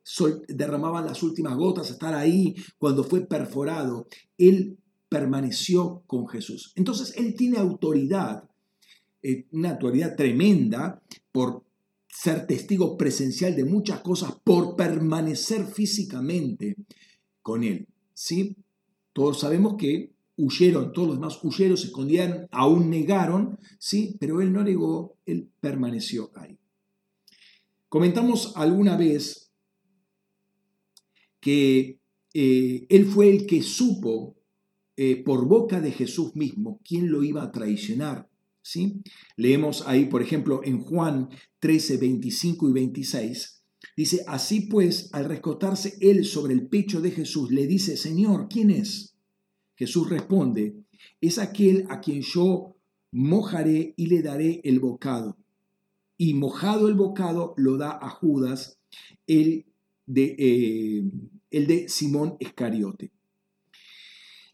derramaban 0.49 1.07
las 1.07 1.23
últimas 1.23 1.57
gotas, 1.57 1.91
estar 1.91 2.15
ahí 2.15 2.55
cuando 2.79 3.05
fue 3.05 3.23
perforado. 3.23 4.07
Él 4.37 4.79
permaneció 5.09 6.03
con 6.07 6.29
Jesús. 6.29 6.73
Entonces 6.77 7.15
Él 7.17 7.35
tiene 7.35 7.59
autoridad, 7.59 8.49
eh, 9.23 9.47
una 9.53 9.71
autoridad 9.71 10.17
tremenda 10.17 11.03
por 11.33 11.65
ser 12.09 12.47
testigo 12.47 12.97
presencial 12.97 13.55
de 13.55 13.65
muchas 13.65 14.01
cosas, 14.01 14.35
por 14.43 14.77
permanecer 14.77 15.67
físicamente 15.67 16.77
con 17.43 17.65
Él. 17.65 17.87
¿sí? 18.13 18.57
Todos 19.13 19.41
sabemos 19.41 19.75
que 19.79 20.13
huyeron, 20.37 20.93
todos 20.93 21.09
los 21.09 21.17
demás 21.17 21.39
huyeron, 21.43 21.77
se 21.77 21.87
escondían, 21.87 22.49
aún 22.51 22.91
negaron, 22.91 23.59
¿sí? 23.79 24.17
pero 24.19 24.41
Él 24.41 24.53
no 24.53 24.63
negó, 24.63 25.17
Él 25.27 25.51
permaneció 25.61 26.31
ahí. 26.35 26.59
Comentamos 27.89 28.53
alguna 28.57 28.97
vez 28.97 29.51
que 31.41 32.01
eh, 32.35 32.87
Él 32.89 33.07
fue 33.07 33.31
el 33.31 33.47
que 33.47 33.63
supo 33.63 34.38
eh, 35.01 35.23
por 35.23 35.47
boca 35.47 35.81
de 35.81 35.93
Jesús 35.93 36.35
mismo 36.35 36.81
quién 36.85 37.13
lo 37.13 37.23
iba 37.23 37.45
a 37.45 37.53
traicionar. 37.53 38.29
¿sí? 38.63 39.01
Leemos 39.37 39.87
ahí, 39.87 40.07
por 40.07 40.23
ejemplo, 40.23 40.61
en 40.65 40.81
Juan 40.81 41.29
13, 41.61 41.99
25 41.99 42.69
y 42.69 42.73
26. 42.73 43.63
Dice, 43.97 44.25
así 44.27 44.63
pues, 44.63 45.09
al 45.13 45.27
rescotarse 45.27 45.97
él 46.01 46.25
sobre 46.25 46.53
el 46.53 46.67
pecho 46.67 47.01
de 47.01 47.13
Jesús, 47.13 47.53
le 47.53 47.69
dice, 47.69 47.97
Señor, 47.97 48.49
¿quién 48.51 48.73
es? 48.73 49.15
Jesús 49.77 50.11
responde, 50.11 50.75
es 51.21 51.39
aquel 51.39 51.87
a 51.91 52.01
quien 52.01 52.23
yo 52.23 52.75
mojaré 53.13 53.95
y 53.97 54.07
le 54.07 54.21
daré 54.21 54.61
el 54.65 54.81
bocado. 54.81 55.39
Y 56.17 56.35
mojado 56.35 56.89
el 56.89 56.95
bocado 56.95 57.55
lo 57.57 57.77
da 57.77 57.97
a 58.03 58.11
Judas, 58.11 58.81
el 59.29 59.67
de, 60.07 60.35
eh, 60.37 61.05
el 61.53 61.69
de 61.69 61.89
Simón 61.89 62.37
Escariote. 62.41 63.13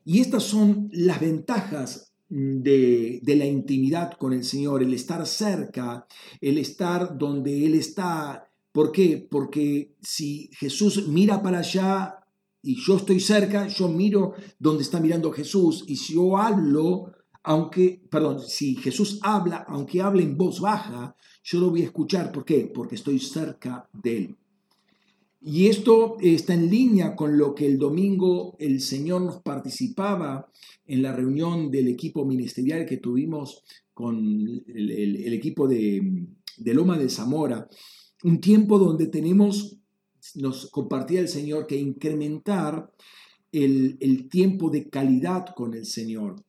Y 0.04 0.20
estas 0.20 0.42
son 0.42 0.90
las 0.92 1.20
ventajas 1.20 2.12
de, 2.28 3.20
la 3.24 3.46
intimidad 3.46 4.12
con 4.18 4.32
el 4.32 4.44
Señor, 4.44 4.82
el 4.82 4.92
estar 4.92 5.26
cerca, 5.26 6.06
el 6.40 6.58
estar 6.58 7.16
donde 7.16 7.64
Él 7.64 7.74
está. 7.74 8.50
¿Por 8.72 8.92
qué? 8.92 9.26
Porque 9.30 9.94
si 10.02 10.50
Jesús 10.52 11.08
mira 11.08 11.42
para 11.42 11.60
allá 11.60 12.16
y 12.60 12.76
yo 12.76 12.96
estoy 12.96 13.20
cerca, 13.20 13.68
yo 13.68 13.88
miro 13.88 14.34
donde 14.58 14.82
está 14.82 15.00
mirando 15.00 15.30
Jesús. 15.30 15.84
Y 15.86 15.96
si 15.96 16.14
yo 16.14 16.36
hablo, 16.36 17.12
aunque, 17.42 18.02
perdón, 18.10 18.40
si 18.40 18.74
Jesús 18.76 19.20
habla, 19.22 19.64
aunque 19.68 20.02
hable 20.02 20.22
en 20.22 20.36
voz 20.36 20.60
baja, 20.60 21.14
yo 21.42 21.60
lo 21.60 21.70
voy 21.70 21.82
a 21.82 21.86
escuchar. 21.86 22.32
¿Por 22.32 22.44
qué? 22.44 22.70
Porque 22.74 22.96
estoy 22.96 23.18
cerca 23.20 23.88
de 23.92 24.16
Él. 24.16 24.36
Y 25.46 25.68
esto 25.68 26.16
está 26.22 26.54
en 26.54 26.70
línea 26.70 27.14
con 27.14 27.36
lo 27.36 27.54
que 27.54 27.66
el 27.66 27.78
domingo 27.78 28.56
el 28.58 28.80
Señor 28.80 29.20
nos 29.20 29.42
participaba 29.42 30.50
en 30.86 31.02
la 31.02 31.12
reunión 31.12 31.70
del 31.70 31.88
equipo 31.88 32.24
ministerial 32.24 32.86
que 32.86 32.96
tuvimos 32.96 33.62
con 33.92 34.16
el, 34.16 35.34
equipo 35.34 35.68
de, 35.68 36.24
Loma 36.64 36.96
de 36.96 37.10
Zamora. 37.10 37.68
Un 38.22 38.40
tiempo 38.40 38.78
donde 38.78 39.08
tenemos 39.08 39.76
nos 40.36 40.70
compartía 40.70 41.20
el 41.20 41.28
Señor 41.28 41.66
que 41.66 41.76
incrementar 41.76 42.90
el, 43.52 43.98
el 44.00 44.30
tiempo 44.30 44.70
de 44.70 44.88
calidad 44.88 45.54
con 45.54 45.74
el 45.74 45.84
Señor. 45.84 46.42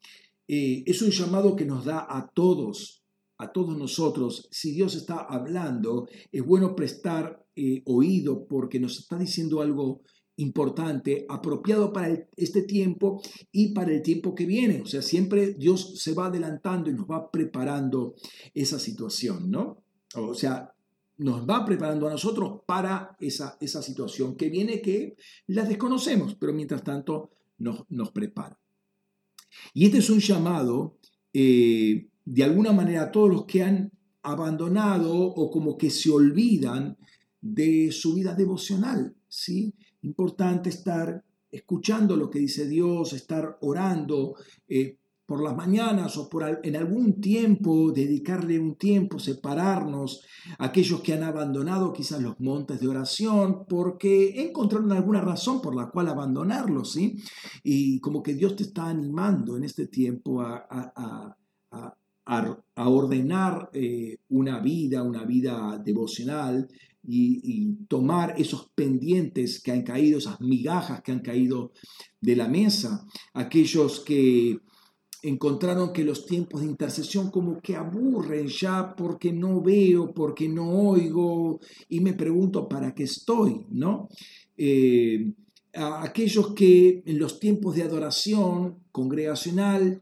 Eh, 0.47 0.83
es 0.85 1.01
un 1.01 1.09
llamado 1.09 1.57
que 1.57 1.65
nos 1.65 1.83
da 1.83 2.07
a 2.09 2.29
todos, 2.33 3.03
a 3.39 3.51
todos 3.51 3.77
nosotros. 3.77 4.47
Si 4.51 4.71
Dios 4.71 4.95
está 4.95 5.17
hablando, 5.17 6.07
es 6.31 6.45
bueno 6.45 6.77
prestar 6.77 7.44
eh, 7.55 7.81
oído 7.85 8.45
porque 8.47 8.79
nos 8.79 8.99
está 8.99 9.17
diciendo 9.17 9.61
algo 9.61 10.01
importante, 10.37 11.25
apropiado 11.29 11.93
para 11.93 12.27
este 12.35 12.63
tiempo 12.63 13.21
y 13.51 13.73
para 13.73 13.93
el 13.93 14.01
tiempo 14.01 14.35
que 14.35 14.45
viene. 14.45 14.81
O 14.81 14.85
sea, 14.85 15.01
siempre 15.01 15.53
Dios 15.53 15.99
se 16.01 16.13
va 16.13 16.27
adelantando 16.27 16.89
y 16.89 16.93
nos 16.93 17.05
va 17.05 17.31
preparando 17.31 18.15
esa 18.53 18.79
situación, 18.79 19.49
¿no? 19.49 19.83
O 20.15 20.33
sea, 20.33 20.73
nos 21.17 21.47
va 21.47 21.65
preparando 21.65 22.07
a 22.07 22.11
nosotros 22.11 22.61
para 22.65 23.15
esa, 23.19 23.57
esa 23.61 23.81
situación 23.81 24.35
que 24.35 24.49
viene 24.49 24.81
que 24.81 25.15
la 25.47 25.63
desconocemos, 25.63 26.35
pero 26.35 26.53
mientras 26.53 26.83
tanto 26.83 27.31
nos, 27.57 27.85
nos 27.89 28.11
prepara. 28.11 28.59
Y 29.73 29.85
este 29.85 29.99
es 29.99 30.09
un 30.09 30.19
llamado, 30.19 30.97
eh, 31.33 32.09
de 32.25 32.43
alguna 32.43 32.73
manera, 32.73 33.03
a 33.03 33.11
todos 33.11 33.29
los 33.29 33.45
que 33.45 33.63
han 33.63 33.91
abandonado 34.21 35.15
o 35.15 35.51
como 35.51 35.77
que 35.77 35.89
se 35.89 36.09
olvidan 36.09 36.97
de 37.45 37.91
su 37.91 38.15
vida 38.15 38.33
devocional, 38.33 39.15
¿sí? 39.27 39.73
Importante 40.01 40.69
estar 40.69 41.23
escuchando 41.51 42.15
lo 42.15 42.29
que 42.29 42.39
dice 42.39 42.67
Dios, 42.67 43.13
estar 43.13 43.57
orando, 43.61 44.35
eh, 44.67 44.97
por 45.25 45.41
las 45.41 45.55
mañanas 45.55 46.17
o 46.17 46.29
por 46.29 46.59
en 46.63 46.75
algún 46.75 47.19
tiempo, 47.19 47.91
dedicarle 47.91 48.59
un 48.59 48.75
tiempo, 48.75 49.17
separarnos, 49.17 50.21
aquellos 50.59 51.01
que 51.01 51.13
han 51.13 51.23
abandonado 51.23 51.93
quizás 51.93 52.21
los 52.21 52.39
montes 52.39 52.79
de 52.79 52.87
oración, 52.87 53.65
porque 53.67 54.43
encontraron 54.43 54.91
alguna 54.91 55.21
razón 55.21 55.61
por 55.61 55.75
la 55.75 55.89
cual 55.89 56.09
abandonarlos, 56.09 56.91
¿sí? 56.91 57.17
Y 57.63 57.99
como 57.99 58.21
que 58.21 58.35
Dios 58.35 58.55
te 58.55 58.63
está 58.63 58.87
animando 58.87 59.57
en 59.57 59.63
este 59.63 59.87
tiempo 59.87 60.41
a, 60.41 60.67
a, 60.69 61.35
a, 62.25 62.89
ordenar 62.89 63.69
eh, 63.73 64.17
una 64.29 64.59
vida, 64.59 65.01
una 65.03 65.23
vida 65.23 65.81
devocional, 65.83 66.67
y, 67.07 67.85
tomar 67.87 68.35
esos 68.37 68.71
pendientes 68.75 69.61
que 69.61 69.71
han 69.71 69.83
caído, 69.83 70.17
esas 70.17 70.41
migajas 70.41 71.01
que 71.01 71.11
han 71.11 71.19
caído 71.19 71.71
de 72.19 72.35
la 72.35 72.47
mesa, 72.47 73.05
aquellos 73.33 73.99
que 73.99 74.59
encontraron 75.21 75.91
que 75.91 76.03
los 76.03 76.25
tiempos 76.25 76.61
de 76.61 76.67
intercesión 76.67 77.31
como 77.31 77.59
que 77.59 77.75
aburren 77.75 78.47
ya 78.47 78.95
porque 78.95 79.31
no 79.31 79.61
veo, 79.61 80.13
porque 80.13 80.47
no 80.47 80.69
oigo 80.69 81.59
y 81.89 81.99
me 81.99 82.13
pregunto 82.13 82.67
para 82.67 82.93
qué 82.93 83.03
estoy, 83.03 83.65
¿no? 83.69 84.07
Eh, 84.57 85.33
aquellos 85.73 86.53
que 86.53 87.03
en 87.05 87.19
los 87.19 87.39
tiempos 87.39 87.75
de 87.75 87.83
adoración 87.83 88.83
congregacional 88.91 90.01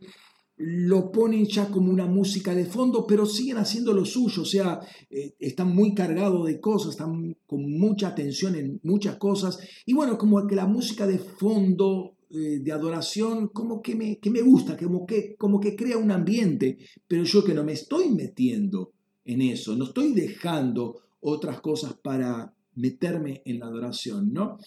lo 0.57 1.11
ponen 1.11 1.45
ya 1.45 1.69
como 1.69 1.91
una 1.91 2.05
música 2.05 2.53
de 2.53 2.65
fondo, 2.65 3.07
pero 3.07 3.25
siguen 3.25 3.57
haciendo 3.57 3.93
lo 3.93 4.05
suyo, 4.05 4.43
o 4.43 4.45
sea, 4.45 4.79
eh, 5.09 5.33
están 5.39 5.73
muy 5.75 5.93
cargados 5.93 6.45
de 6.45 6.59
cosas, 6.59 6.91
están 6.91 7.35
con 7.45 7.71
mucha 7.79 8.09
atención 8.09 8.55
en 8.55 8.79
muchas 8.83 9.17
cosas, 9.17 9.59
y 9.85 9.93
bueno, 9.93 10.17
como 10.17 10.45
que 10.45 10.55
la 10.55 10.67
música 10.67 11.07
de 11.07 11.17
fondo 11.17 12.15
eh, 12.29 12.59
de 12.61 12.71
adoración 12.71 13.47
como 13.49 13.81
que 13.81 13.95
me, 13.95 14.17
que 14.19 14.29
me 14.29 14.41
gusta, 14.41 14.77
como 14.77 15.05
que, 15.05 15.35
como 15.35 15.59
que 15.59 15.75
crea 15.75 15.97
un 15.97 16.11
ambiente, 16.11 16.77
pero 17.07 17.23
yo 17.23 17.43
que 17.43 17.53
no 17.53 17.63
me 17.63 17.73
estoy 17.73 18.09
metiendo 18.09 18.91
en 19.25 19.41
eso, 19.41 19.75
no 19.75 19.85
estoy 19.85 20.13
dejando 20.13 21.01
otras 21.21 21.61
cosas 21.61 21.93
para 21.93 22.53
meterme 22.75 23.41
en 23.45 23.59
la 23.59 23.67
adoración, 23.67 24.33
¿no? 24.33 24.57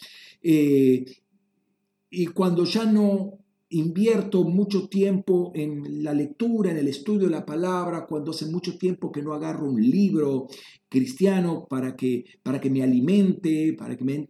Eh, 0.43 1.05
y 2.11 2.27
cuando 2.27 2.65
ya 2.65 2.85
no 2.85 3.39
invierto 3.77 4.45
mucho 4.45 4.89
tiempo 4.89 5.53
en 5.55 6.03
la 6.03 6.13
lectura, 6.13 6.71
en 6.71 6.79
el 6.79 6.89
estudio 6.89 7.29
de 7.29 7.35
la 7.35 7.47
palabra, 7.47 8.07
cuando 8.07 8.31
hace 8.31 8.47
mucho 8.47 8.77
tiempo 8.79 9.13
que 9.13 9.23
no 9.23 9.33
agarro 9.33 9.69
un 9.69 9.81
libro 9.81 10.49
cristiano 10.89 11.67
para 11.69 11.97
que, 11.97 12.25
para 12.43 12.61
que 12.61 12.71
me 12.71 12.83
alimente, 12.83 13.75
para 13.79 13.97
que 13.97 14.05
me 14.05 14.29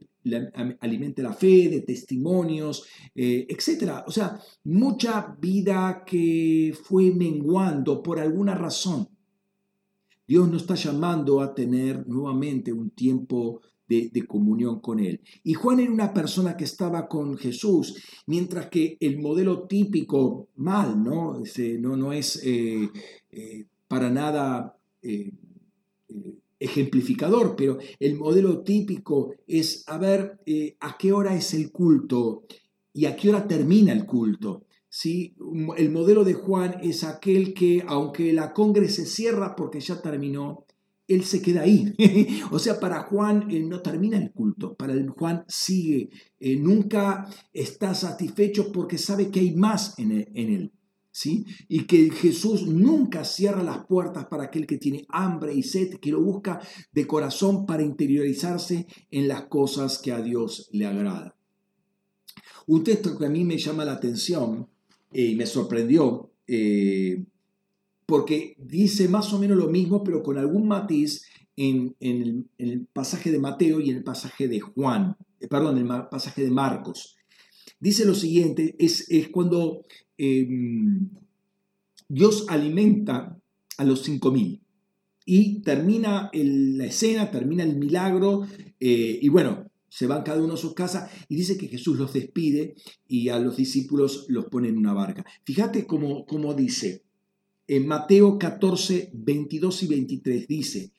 alimente 0.80 1.22
la 1.22 1.32
fe, 1.32 1.68
de 1.68 1.82
testimonios, 1.82 2.84
eh, 3.14 3.46
etc. 3.48 4.02
O 4.06 4.10
sea, 4.10 4.40
mucha 4.64 5.36
vida 5.40 6.04
que 6.06 6.74
fue 6.84 7.12
menguando 7.12 8.02
por 8.02 8.18
alguna 8.18 8.54
razón. 8.54 9.08
Dios 10.26 10.48
nos 10.50 10.62
está 10.62 10.74
llamando 10.74 11.40
a 11.40 11.54
tener 11.54 12.06
nuevamente 12.08 12.72
un 12.72 12.90
tiempo 12.90 13.60
de, 13.88 14.26
comunión 14.26 14.80
con 14.80 14.98
Él. 15.00 15.20
Y 15.44 15.54
Juan 15.54 15.80
era 15.80 15.92
una 15.92 16.12
persona 16.12 16.56
que 16.56 16.64
estaba 16.64 17.08
con 17.08 17.36
Jesús, 17.36 18.02
mientras 18.26 18.68
que 18.68 18.96
el 19.00 19.18
modelo 19.18 19.66
típico, 19.66 20.48
mal, 20.56 21.02
¿no? 21.02 21.42
no, 21.80 21.96
no 21.96 22.12
es 22.12 22.40
eh, 22.44 22.88
eh, 23.30 23.66
para 23.88 24.10
nada 24.10 24.76
ejemplificador, 26.58 27.54
pero 27.56 27.78
el 28.00 28.16
modelo 28.16 28.60
típico 28.60 29.34
es 29.46 29.84
a 29.88 29.98
ver 29.98 30.38
eh, 30.46 30.76
a 30.80 30.96
qué 30.98 31.12
hora 31.12 31.36
es 31.36 31.54
el 31.54 31.70
culto 31.70 32.44
y 32.92 33.04
a 33.04 33.16
qué 33.16 33.28
hora 33.28 33.46
termina 33.46 33.92
el 33.92 34.06
culto. 34.06 34.64
¿sí? 34.88 35.34
El 35.76 35.90
modelo 35.90 36.24
de 36.24 36.34
Juan 36.34 36.76
es 36.82 37.04
aquel 37.04 37.52
que, 37.52 37.84
aunque 37.86 38.32
la 38.32 38.52
congre 38.52 38.88
se 38.88 39.04
cierra 39.04 39.54
porque 39.54 39.80
ya 39.80 40.00
terminó, 40.00 40.64
él 41.08 41.24
se 41.24 41.42
queda 41.42 41.62
ahí. 41.62 41.94
o 42.50 42.58
sea, 42.58 42.80
para 42.80 43.02
Juan 43.04 43.50
él 43.50 43.68
no 43.68 43.80
termina 43.80 44.18
el 44.18 44.32
culto, 44.32 44.74
para 44.74 44.92
el 44.92 45.08
Juan 45.10 45.44
sigue, 45.48 46.10
eh, 46.40 46.56
nunca 46.56 47.28
está 47.52 47.94
satisfecho 47.94 48.72
porque 48.72 48.98
sabe 48.98 49.30
que 49.30 49.40
hay 49.40 49.54
más 49.54 49.98
en 49.98 50.12
él. 50.12 50.72
Y 51.68 51.86
que 51.86 52.10
Jesús 52.10 52.66
nunca 52.66 53.24
cierra 53.24 53.62
las 53.62 53.86
puertas 53.86 54.26
para 54.26 54.44
aquel 54.44 54.66
que 54.66 54.76
tiene 54.76 55.06
hambre 55.08 55.54
y 55.54 55.62
sed, 55.62 55.94
que 55.98 56.10
lo 56.10 56.20
busca 56.20 56.60
de 56.92 57.06
corazón 57.06 57.64
para 57.64 57.82
interiorizarse 57.82 58.86
en 59.10 59.28
las 59.28 59.44
cosas 59.44 59.98
que 59.98 60.12
a 60.12 60.20
Dios 60.20 60.68
le 60.72 60.86
agrada. 60.86 61.34
Un 62.66 62.84
texto 62.84 63.16
que 63.16 63.26
a 63.26 63.30
mí 63.30 63.44
me 63.44 63.56
llama 63.56 63.84
la 63.84 63.92
atención 63.92 64.68
eh, 65.12 65.22
y 65.22 65.36
me 65.36 65.46
sorprendió, 65.46 66.32
eh, 66.46 67.24
porque 68.06 68.54
dice 68.58 69.08
más 69.08 69.32
o 69.32 69.38
menos 69.38 69.58
lo 69.58 69.68
mismo, 69.68 70.02
pero 70.02 70.22
con 70.22 70.38
algún 70.38 70.68
matiz 70.68 71.24
en, 71.56 71.96
el, 72.00 72.86
pasaje 72.92 73.30
de 73.30 73.38
Mateo 73.38 73.80
y 73.80 73.90
en 73.90 73.96
el 73.96 74.04
pasaje 74.04 74.48
de 74.48 74.60
Juan, 74.60 75.16
eh, 75.40 75.48
perdón, 75.48 75.78
en 75.78 75.90
el 75.90 76.08
pasaje 76.08 76.42
de 76.42 76.50
Marcos. 76.50 77.16
Dice 77.80 78.04
lo 78.06 78.14
siguiente, 78.14 78.74
es, 78.78 79.06
cuando 79.30 79.84
Em, 80.18 81.10
Dios 82.08 82.46
alimenta 82.48 83.38
a 83.76 83.84
los 83.84 84.02
cinco 84.02 84.30
mil 84.30 84.62
y 85.26 85.60
termina 85.62 86.30
la 86.32 86.86
escena, 86.86 87.30
termina 87.30 87.64
el 87.64 87.76
milagro 87.76 88.46
eh, 88.80 89.18
y 89.20 89.28
bueno, 89.28 89.70
se 89.88 90.06
van 90.06 90.22
cada 90.22 90.42
uno 90.42 90.54
a 90.54 90.58
su 90.58 90.74
casa 90.74 91.10
y 91.28 91.36
dice 91.36 91.58
que 91.58 91.68
Jesús 91.68 91.98
los 91.98 92.12
despide 92.12 92.74
y 93.08 93.28
a 93.28 93.38
los 93.38 93.56
discípulos 93.56 94.26
los 94.28 94.46
pone 94.46 94.68
en 94.68 94.78
una 94.78 94.94
barca. 94.94 95.24
Fíjate 95.44 95.86
cómo 95.86 96.54
dice 96.54 97.02
en 97.66 97.86
Mateo 97.86 98.38
14, 98.38 99.10
22 99.12 99.82
y 99.82 99.86
23 99.86 100.48
dice, 100.48 100.92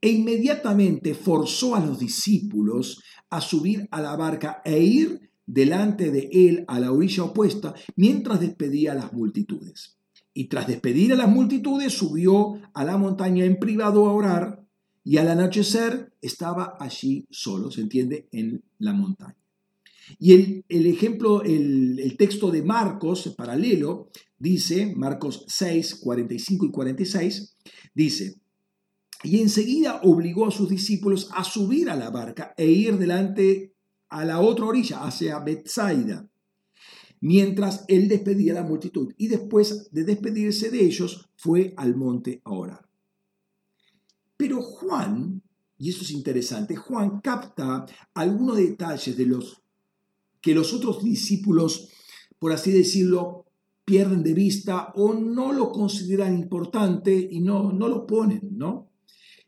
e 0.00 0.10
inmediatamente 0.10 1.14
forzó 1.14 1.74
a 1.74 1.84
los 1.84 1.98
discípulos 1.98 3.02
a 3.30 3.40
subir 3.40 3.88
a 3.90 4.00
la 4.00 4.16
barca 4.16 4.60
e 4.64 4.78
ir 4.78 5.30
delante 5.46 6.10
de 6.10 6.28
él 6.32 6.64
a 6.68 6.78
la 6.80 6.92
orilla 6.92 7.24
opuesta 7.24 7.74
mientras 7.96 8.40
despedía 8.40 8.92
a 8.92 8.96
las 8.96 9.12
multitudes. 9.12 9.98
Y 10.32 10.48
tras 10.48 10.66
despedir 10.66 11.12
a 11.12 11.16
las 11.16 11.28
multitudes 11.28 11.92
subió 11.92 12.60
a 12.74 12.84
la 12.84 12.96
montaña 12.96 13.44
en 13.44 13.58
privado 13.58 14.06
a 14.06 14.12
orar 14.12 14.64
y 15.04 15.18
al 15.18 15.28
anochecer 15.28 16.12
estaba 16.20 16.76
allí 16.80 17.26
solo, 17.30 17.70
se 17.70 17.82
entiende, 17.82 18.28
en 18.32 18.64
la 18.78 18.94
montaña. 18.94 19.43
Y 20.18 20.32
el, 20.32 20.64
el 20.68 20.86
ejemplo, 20.86 21.42
el, 21.42 21.98
el, 21.98 22.16
texto 22.16 22.50
de 22.50 22.62
Marcos, 22.62 23.34
paralelo, 23.36 24.10
dice, 24.38 24.92
Marcos 24.94 25.44
6, 25.48 25.96
45 25.96 26.66
y 26.66 26.70
46, 26.70 27.56
dice, 27.94 28.40
y 29.24 29.40
enseguida 29.40 30.00
obligó 30.02 30.46
a 30.46 30.50
sus 30.50 30.68
discípulos 30.68 31.30
a 31.34 31.44
subir 31.44 31.88
a 31.88 31.96
la 31.96 32.10
barca 32.10 32.52
e 32.58 32.66
ir 32.66 32.98
delante 32.98 33.74
a 34.10 34.24
la 34.24 34.40
otra 34.40 34.66
orilla, 34.66 35.04
hacia 35.04 35.40
Bethsaida, 35.40 36.28
mientras 37.20 37.84
él 37.88 38.06
despedía 38.06 38.52
a 38.52 38.56
la 38.56 38.62
multitud. 38.62 39.12
Y 39.16 39.28
después 39.28 39.90
de 39.90 40.04
despedirse 40.04 40.70
de 40.70 40.84
ellos, 40.84 41.30
fue 41.36 41.74
al 41.76 41.96
monte 41.96 42.40
a 42.44 42.52
orar. 42.52 42.88
Pero 44.36 44.62
Juan, 44.62 45.42
y 45.78 45.88
esto 45.88 46.02
es 46.02 46.10
interesante, 46.10 46.76
Juan 46.76 47.20
capta 47.20 47.86
algunos 48.14 48.56
detalles 48.58 49.16
de 49.16 49.26
los 49.26 49.63
que 50.44 50.54
los 50.54 50.74
otros 50.74 51.02
discípulos, 51.02 51.88
por 52.38 52.52
así 52.52 52.70
decirlo, 52.70 53.46
pierden 53.84 54.22
de 54.22 54.34
vista 54.34 54.92
o 54.94 55.14
no 55.14 55.52
lo 55.52 55.72
consideran 55.72 56.34
importante 56.34 57.28
y 57.30 57.40
no, 57.40 57.72
no 57.72 57.88
lo 57.88 58.06
ponen, 58.06 58.50
¿no? 58.52 58.90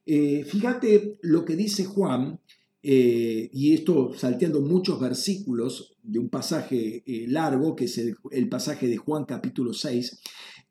Eh, 0.07 0.45
fíjate 0.45 1.19
lo 1.23 1.45
que 1.45 1.57
dice 1.57 1.85
Juan 1.85 2.41
eh, 2.89 3.51
y 3.53 3.75
esto 3.75 4.15
salteando 4.17 4.61
muchos 4.61 5.01
versículos 5.01 5.97
de 6.05 6.21
un 6.21 6.29
pasaje 6.29 7.03
eh, 7.05 7.27
largo, 7.27 7.75
que 7.75 7.87
es 7.87 7.99
el, 7.99 8.49
pasaje 8.49 8.87
de 8.87 8.97
Juan 8.97 9.25
capítulo 9.25 9.73
6, 9.73 10.21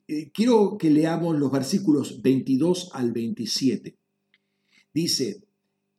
eh, 0.08 0.32
quiero 0.32 0.78
que 0.78 0.90
leamos 0.90 1.38
los 1.38 1.52
versículos 1.52 2.22
22 2.22 2.92
al 2.94 3.12
27. 3.12 3.98
Dice, 4.94 5.44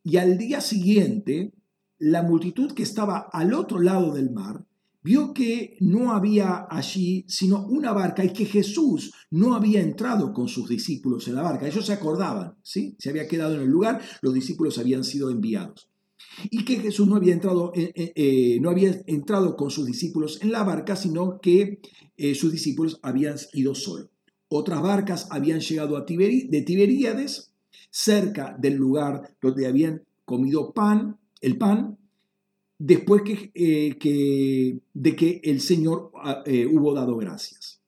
y 0.03 0.17
al 0.17 0.39
día 0.39 0.59
siguiente, 0.59 1.53
la 1.99 2.23
multitud 2.23 2.73
que 2.73 2.83
estaba 2.83 3.29
al 3.31 3.53
otro 3.53 3.79
lado 3.79 4.13
del 4.13 4.31
mar 4.31 4.63
vio 5.07 5.33
que 5.33 5.77
no 5.79 6.11
había 6.11 6.67
allí 6.69 7.23
sino 7.29 7.65
una 7.65 7.93
barca 7.93 8.25
y 8.25 8.33
que 8.33 8.43
Jesús 8.43 9.13
no 9.31 9.55
había 9.55 9.81
entrado 9.81 10.33
con 10.33 10.49
sus 10.49 10.67
discípulos 10.67 11.29
en 11.29 11.35
la 11.35 11.43
barca. 11.43 11.65
Ellos 11.65 11.85
se 11.85 11.93
acordaban, 11.93 12.55
¿sí? 12.61 12.95
Se 12.99 13.09
había 13.09 13.25
quedado 13.25 13.55
en 13.55 13.61
el 13.61 13.69
lugar, 13.69 14.01
los 14.21 14.33
discípulos 14.33 14.77
habían 14.77 15.05
sido 15.05 15.29
enviados. 15.29 15.89
Y 16.51 16.65
que 16.65 16.79
Jesús 16.79 17.07
no 17.07 17.15
había 17.15 17.33
entrado, 17.33 17.71
eh, 17.73 17.93
eh, 17.95 18.59
no 18.59 18.69
había 18.69 19.01
entrado 19.07 19.55
con 19.55 19.71
sus 19.71 19.85
discípulos 19.85 20.39
en 20.41 20.51
la 20.51 20.63
barca, 20.63 20.97
sino 20.97 21.39
que 21.39 21.79
eh, 22.17 22.35
sus 22.35 22.51
discípulos 22.51 22.99
habían 23.01 23.37
ido 23.53 23.75
solos. 23.75 24.09
Otras 24.49 24.81
barcas 24.81 25.27
habían 25.29 25.61
llegado 25.61 25.99
de 25.99 26.61
Tiberíades, 26.65 27.51
cerca 27.89 28.55
del 28.59 28.75
lugar 28.75 29.35
donde 29.41 29.67
habían 29.67 30.03
comido 30.25 30.73
pan, 30.73 31.17
el 31.41 31.57
pan, 31.57 31.97
después 32.79 33.23
que, 33.23 34.81
de 34.93 35.15
que 35.15 35.41
el 35.43 35.61
Señor 35.61 36.11
ah, 36.15 36.43
hubo 36.71 36.93
dado 36.93 37.17
gracias. 37.17 37.81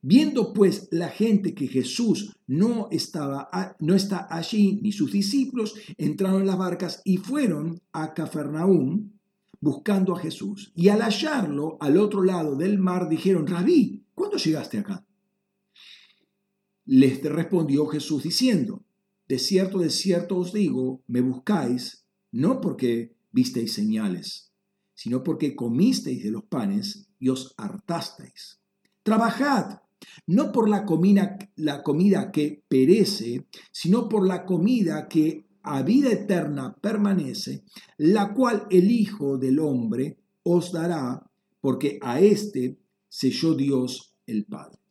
Viendo 0.00 0.52
pues 0.52 0.88
la 0.90 1.08
gente 1.08 1.54
que 1.54 1.68
Jesús 1.68 2.36
no, 2.46 2.88
estaba, 2.90 3.76
no 3.78 3.94
está 3.94 4.26
allí, 4.30 4.80
ni 4.82 4.92
sus 4.92 5.12
discípulos, 5.12 5.74
entraron 5.96 6.40
en 6.40 6.46
las 6.46 6.58
barcas 6.58 7.02
y 7.04 7.18
fueron 7.18 7.80
a 7.92 8.14
Cafarnaúm 8.14 9.10
buscando 9.60 10.14
a 10.14 10.18
Jesús. 10.18 10.72
Y 10.74 10.88
al 10.88 11.02
hallarlo 11.02 11.78
al 11.80 11.96
otro 11.96 12.22
lado 12.22 12.56
del 12.56 12.78
mar, 12.78 13.08
dijeron, 13.08 13.46
Rabí, 13.46 14.04
¿cuándo 14.14 14.36
llegaste 14.36 14.78
acá? 14.78 15.06
Les 16.84 17.22
respondió 17.22 17.86
Jesús 17.86 18.24
diciendo, 18.24 18.82
de 19.28 19.38
cierto, 19.38 19.78
de 19.78 19.90
cierto 19.90 20.36
os 20.36 20.52
digo, 20.52 21.00
me 21.06 21.20
buscáis, 21.20 22.01
no 22.32 22.60
porque 22.60 23.14
visteis 23.30 23.72
señales, 23.72 24.50
sino 24.94 25.22
porque 25.22 25.54
comisteis 25.54 26.22
de 26.22 26.30
los 26.30 26.44
panes 26.44 27.08
y 27.18 27.28
os 27.28 27.54
hartasteis. 27.56 28.60
Trabajad, 29.02 29.80
no 30.26 30.52
por 30.52 30.68
la 30.68 30.84
comida, 30.84 31.38
la 31.56 31.82
comida 31.82 32.32
que 32.32 32.64
perece, 32.68 33.46
sino 33.70 34.08
por 34.08 34.26
la 34.26 34.44
comida 34.44 35.08
que 35.08 35.46
a 35.62 35.82
vida 35.82 36.10
eterna 36.10 36.74
permanece, 36.80 37.64
la 37.96 38.34
cual 38.34 38.66
el 38.70 38.90
Hijo 38.90 39.38
del 39.38 39.60
Hombre 39.60 40.18
os 40.42 40.72
dará, 40.72 41.30
porque 41.60 41.98
a 42.02 42.20
éste 42.20 42.78
selló 43.08 43.54
Dios 43.54 44.14
el 44.26 44.44
Padre. 44.44 44.81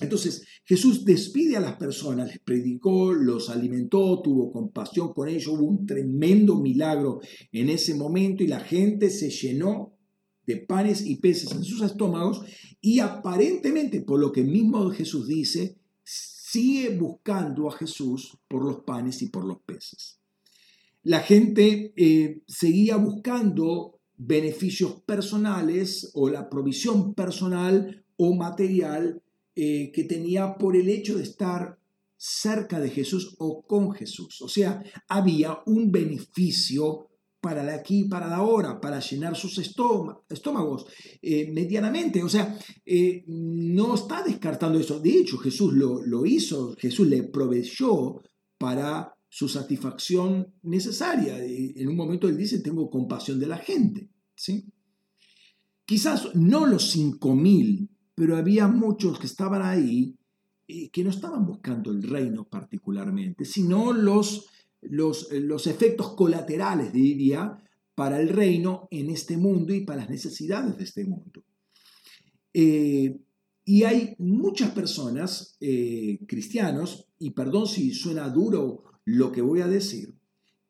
Entonces 0.00 0.44
Jesús 0.64 1.04
despide 1.04 1.56
a 1.56 1.60
las 1.60 1.76
personas, 1.76 2.28
les 2.28 2.38
predicó, 2.38 3.12
los 3.12 3.50
alimentó, 3.50 4.20
tuvo 4.22 4.50
compasión 4.50 5.12
con 5.12 5.28
ellos, 5.28 5.48
hubo 5.48 5.64
un 5.64 5.86
tremendo 5.86 6.56
milagro 6.56 7.20
en 7.52 7.68
ese 7.68 7.94
momento 7.94 8.42
y 8.42 8.48
la 8.48 8.60
gente 8.60 9.10
se 9.10 9.30
llenó 9.30 9.94
de 10.46 10.56
panes 10.56 11.06
y 11.06 11.16
peces 11.16 11.52
en 11.52 11.64
sus 11.64 11.82
estómagos 11.82 12.42
y 12.80 13.00
aparentemente, 13.00 14.00
por 14.00 14.18
lo 14.18 14.32
que 14.32 14.42
mismo 14.42 14.90
Jesús 14.90 15.28
dice, 15.28 15.78
sigue 16.02 16.96
buscando 16.96 17.68
a 17.68 17.72
Jesús 17.72 18.38
por 18.48 18.64
los 18.64 18.80
panes 18.84 19.22
y 19.22 19.28
por 19.28 19.44
los 19.44 19.60
peces. 19.62 20.18
La 21.02 21.20
gente 21.20 21.92
eh, 21.96 22.42
seguía 22.46 22.96
buscando 22.96 24.00
beneficios 24.16 25.02
personales 25.02 26.10
o 26.14 26.28
la 26.28 26.50
provisión 26.50 27.14
personal 27.14 28.04
o 28.16 28.34
material 28.34 29.22
eh, 29.62 29.92
que 29.92 30.04
tenía 30.04 30.56
por 30.56 30.74
el 30.74 30.88
hecho 30.88 31.18
de 31.18 31.22
estar 31.22 31.78
cerca 32.16 32.80
de 32.80 32.88
Jesús 32.88 33.36
o 33.38 33.60
con 33.66 33.92
Jesús. 33.92 34.40
O 34.40 34.48
sea, 34.48 34.82
había 35.06 35.58
un 35.66 35.92
beneficio 35.92 37.10
para 37.42 37.62
la 37.62 37.74
aquí 37.74 38.04
para 38.04 38.26
la 38.26 38.36
ahora, 38.36 38.80
para 38.80 39.00
llenar 39.00 39.36
sus 39.36 39.58
estómagos 39.58 40.86
eh, 41.20 41.52
medianamente. 41.52 42.22
O 42.22 42.28
sea, 42.30 42.58
eh, 42.86 43.22
no 43.26 43.96
está 43.96 44.22
descartando 44.22 44.80
eso. 44.80 44.98
De 44.98 45.10
hecho, 45.10 45.36
Jesús 45.36 45.74
lo, 45.74 46.02
lo, 46.06 46.24
hizo, 46.24 46.74
Jesús 46.78 47.08
le 47.08 47.24
proveyó 47.24 48.22
para 48.56 49.14
su 49.28 49.46
satisfacción 49.46 50.54
necesaria. 50.62 51.36
En 51.44 51.86
un 51.86 51.96
momento 51.96 52.28
él 52.28 52.38
dice, 52.38 52.60
tengo 52.60 52.88
compasión 52.88 53.38
de 53.38 53.46
la 53.46 53.58
gente. 53.58 54.08
¿sí? 54.34 54.64
Quizás 55.84 56.34
no 56.34 56.64
los 56.64 56.90
cinco 56.90 57.34
mil, 57.34 57.90
pero 58.20 58.36
había 58.36 58.68
muchos 58.68 59.18
que 59.18 59.24
estaban 59.26 59.62
ahí 59.62 60.14
eh, 60.68 60.90
que 60.90 61.02
no 61.02 61.08
estaban 61.08 61.46
buscando 61.46 61.90
el 61.90 62.02
reino 62.02 62.44
particularmente, 62.44 63.46
sino 63.46 63.94
los 63.94 64.46
los, 64.82 65.32
eh, 65.32 65.40
los 65.40 65.66
efectos 65.66 66.14
colaterales, 66.14 66.92
diría, 66.92 67.56
para 67.94 68.20
el 68.20 68.28
reino 68.28 68.88
en 68.90 69.08
este 69.08 69.38
mundo 69.38 69.72
y 69.72 69.86
para 69.86 70.02
las 70.02 70.10
necesidades 70.10 70.76
de 70.76 70.84
este 70.84 71.04
mundo. 71.06 71.42
Eh, 72.52 73.18
y 73.64 73.84
hay 73.84 74.16
muchas 74.18 74.72
personas, 74.72 75.56
eh, 75.58 76.18
cristianos, 76.28 77.06
y 77.18 77.30
perdón 77.30 77.66
si 77.66 77.94
suena 77.94 78.28
duro 78.28 78.84
lo 79.06 79.32
que 79.32 79.40
voy 79.40 79.62
a 79.62 79.66
decir, 79.66 80.14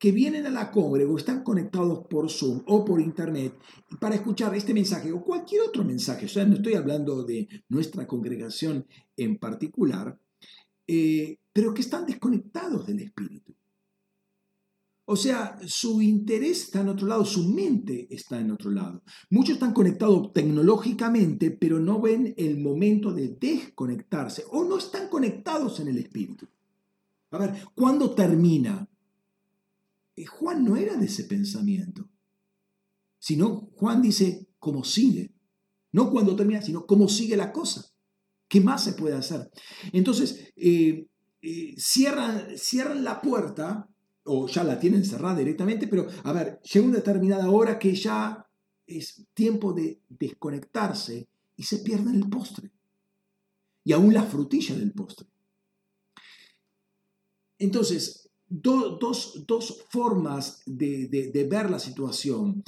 que 0.00 0.12
vienen 0.12 0.46
a 0.46 0.50
la 0.50 0.72
o 0.74 1.16
están 1.18 1.44
conectados 1.44 2.06
por 2.08 2.30
Zoom 2.30 2.62
o 2.66 2.86
por 2.86 3.02
Internet 3.02 3.54
para 4.00 4.14
escuchar 4.14 4.54
este 4.54 4.72
mensaje 4.72 5.12
o 5.12 5.22
cualquier 5.22 5.60
otro 5.60 5.84
mensaje. 5.84 6.24
O 6.24 6.28
sea, 6.28 6.46
no 6.46 6.54
estoy 6.54 6.72
hablando 6.72 7.22
de 7.22 7.46
nuestra 7.68 8.06
congregación 8.06 8.86
en 9.14 9.36
particular, 9.36 10.18
pero 10.86 11.74
que 11.74 11.82
están 11.82 12.06
desconectados 12.06 12.86
del 12.86 13.00
Espíritu. 13.00 13.54
O 15.04 15.16
sea, 15.16 15.58
su 15.66 16.00
interés 16.00 16.62
está 16.62 16.80
en 16.80 16.88
otro 16.88 17.06
lado, 17.06 17.24
su 17.26 17.48
mente 17.48 18.06
está 18.08 18.40
en 18.40 18.52
otro 18.52 18.70
lado. 18.70 19.02
Muchos 19.28 19.54
están 19.54 19.74
conectados 19.74 20.32
tecnológicamente, 20.32 21.50
pero 21.50 21.78
no 21.78 22.00
ven 22.00 22.32
el 22.38 22.58
momento 22.58 23.12
de 23.12 23.36
desconectarse 23.38 24.44
o 24.50 24.64
no 24.64 24.78
están 24.78 25.08
conectados 25.08 25.78
en 25.80 25.88
el 25.88 25.98
espíritu. 25.98 26.46
A 27.32 27.38
ver, 27.38 27.54
¿cuándo 27.74 28.14
termina? 28.14 28.88
Juan 30.24 30.64
no 30.64 30.76
era 30.76 30.96
de 30.96 31.06
ese 31.06 31.24
pensamiento, 31.24 32.08
sino 33.18 33.70
Juan 33.76 34.02
dice 34.02 34.48
cómo 34.58 34.84
sigue. 34.84 35.34
No 35.92 36.10
cuando 36.10 36.36
termina, 36.36 36.62
sino 36.62 36.86
cómo 36.86 37.08
sigue 37.08 37.36
la 37.36 37.52
cosa. 37.52 37.84
¿Qué 38.48 38.60
más 38.60 38.84
se 38.84 38.92
puede 38.92 39.16
hacer? 39.16 39.50
Entonces, 39.92 40.52
eh, 40.56 41.06
eh, 41.42 41.74
cierran, 41.76 42.56
cierran 42.56 43.04
la 43.04 43.20
puerta 43.20 43.88
o 44.24 44.46
ya 44.48 44.64
la 44.64 44.78
tienen 44.78 45.04
cerrada 45.04 45.38
directamente, 45.38 45.88
pero 45.88 46.06
a 46.24 46.32
ver, 46.32 46.60
llega 46.62 46.86
una 46.86 46.96
determinada 46.96 47.50
hora 47.50 47.78
que 47.78 47.94
ya 47.94 48.46
es 48.86 49.26
tiempo 49.34 49.72
de 49.72 50.00
desconectarse 50.08 51.28
y 51.56 51.62
se 51.62 51.78
pierde 51.78 52.12
el 52.12 52.28
postre. 52.28 52.70
Y 53.84 53.92
aún 53.92 54.12
la 54.12 54.24
frutilla 54.24 54.74
del 54.76 54.92
postre. 54.92 55.28
Entonces, 57.58 58.29
dos, 58.50 59.84
formas 59.88 60.62
de, 60.66 61.48
ver 61.48 61.70
la 61.70 61.78
situación. 61.78 62.62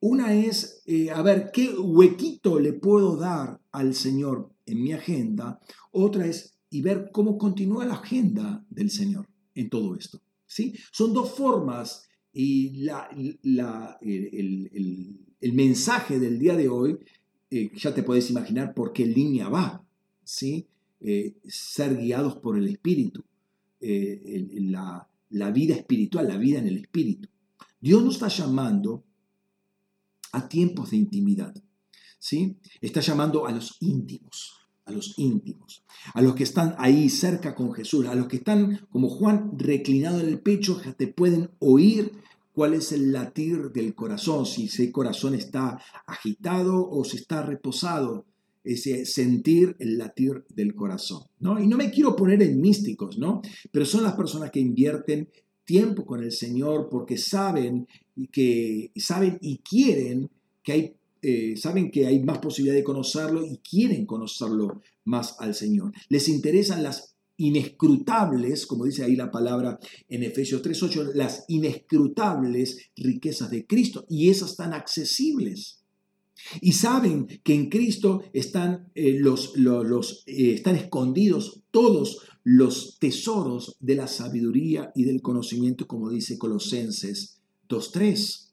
Una 0.00 0.34
es, 0.34 0.82
eh, 0.86 1.10
a 1.10 1.20
ver, 1.22 1.50
¿qué 1.52 1.70
huequito 1.76 2.60
le 2.60 2.72
puedo 2.72 3.16
dar 3.16 3.60
al 3.72 3.94
Señor 3.94 4.50
en 4.66 4.82
mi 4.82 4.92
agenda? 4.92 5.60
Otra 5.90 6.26
es, 6.26 6.54
y 6.70 6.82
ver 6.82 7.10
cómo 7.12 7.36
continúa 7.36 7.84
la 7.84 7.94
agenda 7.94 8.64
del 8.70 8.90
Señor 8.90 9.26
en 9.54 9.68
todo 9.68 9.96
esto. 9.96 10.20
Son 10.92 11.12
dos 11.12 11.34
formas 11.34 12.08
y 12.32 12.86
el, 15.40 15.52
mensaje 15.52 16.18
del 16.18 16.38
día 16.38 16.56
de 16.56 16.68
hoy, 16.68 16.98
eh, 17.50 17.70
ya 17.74 17.92
te 17.92 18.02
puedes 18.02 18.30
imaginar 18.30 18.72
por 18.72 18.92
qué 18.92 19.04
línea 19.04 19.48
va, 19.48 19.84
¿sí? 20.22 20.66
Eh, 21.00 21.34
ser 21.46 21.96
guiados 21.96 22.36
por 22.36 22.56
el 22.56 22.68
Espíritu, 22.68 23.24
la, 23.80 25.08
la 25.34 25.50
vida 25.50 25.74
espiritual, 25.74 26.28
la 26.28 26.36
vida 26.36 26.58
en 26.58 26.68
el 26.68 26.78
Espíritu. 26.78 27.28
Dios 27.80 28.02
nos 28.02 28.14
está 28.14 28.28
llamando 28.28 29.04
a 30.32 30.48
tiempos 30.48 30.90
de 30.90 30.96
intimidad, 30.96 31.54
¿sí? 32.18 32.56
Está 32.80 33.00
llamando 33.00 33.46
a 33.46 33.52
los 33.52 33.76
íntimos 33.80 34.60
a 34.86 34.92
los 34.92 35.18
íntimos, 35.18 35.82
a 36.12 36.20
los 36.20 36.34
que 36.34 36.42
están 36.42 36.74
ahí 36.78 37.08
cerca 37.08 37.54
con 37.54 37.72
Jesús, 37.72 38.06
a 38.06 38.14
los 38.14 38.26
que 38.26 38.36
están 38.36 38.86
como 38.90 39.08
Juan 39.08 39.58
reclinado 39.58 40.20
en 40.20 40.28
el 40.28 40.40
pecho, 40.40 40.78
que 40.80 40.92
te 40.92 41.08
pueden 41.08 41.50
oír 41.58 42.12
cuál 42.52 42.74
es 42.74 42.92
el 42.92 43.12
latir 43.12 43.72
del 43.72 43.94
corazón, 43.94 44.44
si 44.44 44.66
ese 44.66 44.92
corazón 44.92 45.34
está 45.34 45.80
agitado 46.06 46.88
o 46.88 47.02
si 47.04 47.16
está 47.16 47.42
reposado, 47.42 48.26
ese 48.64 49.04
sentir 49.04 49.76
el 49.78 49.98
latir 49.98 50.44
del 50.48 50.74
corazón. 50.74 51.22
¿no? 51.38 51.60
Y 51.60 51.66
no 51.66 51.76
me 51.76 51.90
quiero 51.90 52.16
poner 52.16 52.42
en 52.42 52.60
místicos, 52.60 53.18
¿no? 53.18 53.42
pero 53.70 53.84
son 53.84 54.02
las 54.02 54.14
personas 54.14 54.50
que 54.50 54.60
invierten 54.60 55.28
tiempo 55.64 56.04
con 56.04 56.22
el 56.22 56.32
Señor 56.32 56.88
porque 56.90 57.16
saben 57.16 57.86
que 58.32 58.90
saben 58.96 59.38
y 59.40 59.58
quieren 59.58 60.30
que 60.62 60.72
hay 60.72 60.96
eh, 61.26 61.56
saben 61.56 61.90
que 61.90 62.06
hay 62.06 62.22
más 62.22 62.36
posibilidad 62.36 62.76
de 62.76 62.84
conocerlo 62.84 63.46
y 63.46 63.56
quieren 63.56 64.04
conocerlo 64.04 64.82
más 65.04 65.36
al 65.40 65.54
Señor. 65.54 65.90
Les 66.10 66.28
interesan 66.28 66.82
las 66.82 67.14
inescrutables, 67.38 68.66
como 68.66 68.84
dice 68.84 69.04
ahí 69.04 69.16
la 69.16 69.30
palabra 69.30 69.78
en 70.10 70.22
Efesios 70.22 70.62
3.8, 70.62 71.14
las 71.14 71.46
inescrutables 71.48 72.90
riquezas 72.96 73.50
de 73.50 73.66
Cristo 73.66 74.04
y 74.06 74.28
esas 74.28 74.50
están 74.50 74.74
accesibles. 74.74 75.83
Y 76.60 76.72
saben 76.72 77.26
que 77.42 77.54
en 77.54 77.70
Cristo 77.70 78.22
están, 78.32 78.90
eh, 78.94 79.18
los, 79.18 79.54
eh, 80.26 80.54
están 80.54 80.76
escondidos 80.76 81.62
todos 81.70 82.20
los 82.42 82.98
tesoros 82.98 83.76
de 83.80 83.96
la 83.96 84.06
sabiduría 84.06 84.92
y 84.94 85.04
del 85.04 85.22
conocimiento, 85.22 85.86
como 85.86 86.10
dice 86.10 86.38
Colosenses 86.38 87.40
2.3 87.68 88.44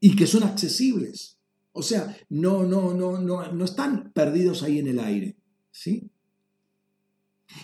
y 0.00 0.16
que 0.16 0.26
son 0.26 0.42
accesibles. 0.42 1.38
O 1.72 1.82
sea, 1.82 2.16
no, 2.28 2.64
no, 2.64 2.92
no, 2.92 3.18
no, 3.20 3.52
no 3.52 3.64
están 3.64 4.10
perdidos 4.12 4.62
ahí 4.64 4.80
en 4.80 4.88
el 4.88 4.98
aire. 4.98 5.36
¿sí? 5.70 6.10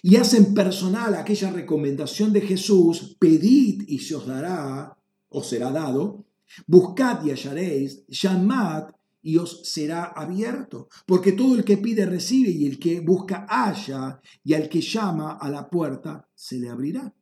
Y 0.02 0.16
hacen 0.16 0.54
personal 0.54 1.14
aquella 1.14 1.50
recomendación 1.50 2.32
de 2.32 2.42
Jesús, 2.42 3.16
pedid 3.18 3.82
y 3.88 3.98
se 3.98 4.14
os 4.14 4.26
dará, 4.26 4.96
os 5.28 5.48
será 5.48 5.72
dado, 5.72 6.24
buscad 6.66 7.24
y 7.24 7.30
hallaréis, 7.30 8.04
llamad 8.08 8.84
y 9.22 9.37
os 9.37 9.68
será 9.68 10.04
abierto. 10.04 10.88
Porque 11.06 11.32
todo 11.32 11.54
el 11.54 11.64
que 11.64 11.76
pide 11.78 12.06
recibe 12.06 12.50
y 12.50 12.66
el 12.66 12.78
que 12.78 13.00
busca 13.00 13.46
halla 13.48 14.20
y 14.44 14.54
al 14.54 14.68
que 14.68 14.80
llama 14.80 15.38
a 15.40 15.50
la 15.50 15.68
puerta 15.68 16.28
se 16.34 16.58
le 16.58 16.68
abrirá. 16.68 17.12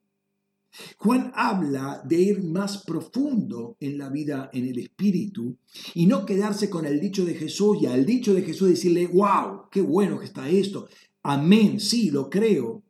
Juan 0.99 1.33
habla 1.35 2.03
de 2.05 2.21
ir 2.21 2.43
más 2.43 2.85
profundo 2.85 3.77
en 3.81 3.99
la 3.99 4.11
vida 4.11 4.51
en 4.53 4.67
el 4.67 4.79
espíritu 4.79 5.57
y 5.95 6.07
no 6.07 6.27
quedarse 6.27 6.69
con 6.69 6.85
el 6.85 7.01
dicho 7.01 7.25
de 7.25 7.35
Jesús 7.35 7.79
y 7.81 7.87
al 7.87 8.05
dicho 8.05 8.35
de 8.35 8.43
Jesús 8.43 8.69
decirle, 8.69 9.07
wow, 9.07 9.71
qué 9.71 9.81
bueno 9.81 10.19
que 10.19 10.27
está 10.27 10.49
esto, 10.49 10.89
amén, 11.23 11.81
sí, 11.81 12.11
lo 12.11 12.29
creo, 12.29 12.85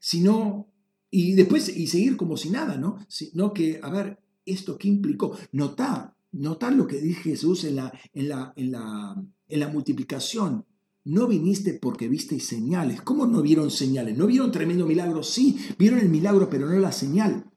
sino, 0.00 0.68
y 1.10 1.34
después, 1.34 1.68
y 1.76 1.86
seguir 1.86 2.16
como 2.16 2.36
si 2.36 2.50
nada, 2.50 2.76
¿no? 2.76 2.98
Sino 3.08 3.52
que, 3.52 3.78
a 3.82 3.90
ver, 3.90 4.18
¿esto 4.50 4.78
qué 4.78 4.88
implicó? 4.88 5.36
Notar, 5.52 6.14
notar 6.32 6.72
lo 6.72 6.86
que 6.86 7.00
dice 7.00 7.20
Jesús 7.20 7.64
en 7.64 7.76
la, 7.76 7.92
en 8.12 8.28
la, 8.28 8.52
en 8.56 8.72
la, 8.72 9.24
en 9.48 9.60
la 9.60 9.68
multiplicación. 9.68 10.64
No 11.04 11.26
viniste 11.26 11.74
porque 11.74 12.08
visteis 12.08 12.46
señales. 12.46 13.00
¿Cómo 13.00 13.26
no 13.26 13.40
vieron 13.40 13.70
señales? 13.70 14.16
¿No 14.16 14.26
vieron 14.26 14.52
tremendo 14.52 14.86
milagro? 14.86 15.22
Sí, 15.22 15.58
vieron 15.78 16.00
el 16.00 16.10
milagro, 16.10 16.50
pero 16.50 16.68
no 16.68 16.78
la 16.78 16.92
señal. 16.92 17.50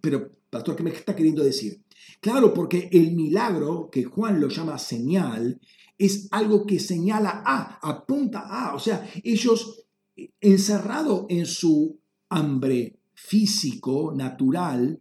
Pero, 0.00 0.32
pastor, 0.48 0.74
¿qué 0.74 0.82
me 0.82 0.90
está 0.90 1.14
queriendo 1.14 1.44
decir? 1.44 1.84
Claro, 2.20 2.54
porque 2.54 2.88
el 2.92 3.14
milagro, 3.14 3.90
que 3.90 4.04
Juan 4.04 4.40
lo 4.40 4.48
llama 4.48 4.78
señal, 4.78 5.60
es 5.98 6.28
algo 6.30 6.66
que 6.66 6.80
señala 6.80 7.42
a, 7.44 7.78
apunta 7.82 8.40
a. 8.40 8.74
O 8.74 8.78
sea, 8.78 9.06
ellos, 9.22 9.86
encerrado 10.40 11.26
en 11.28 11.44
su 11.46 12.00
hambre 12.28 13.00
físico, 13.12 14.14
natural, 14.14 15.00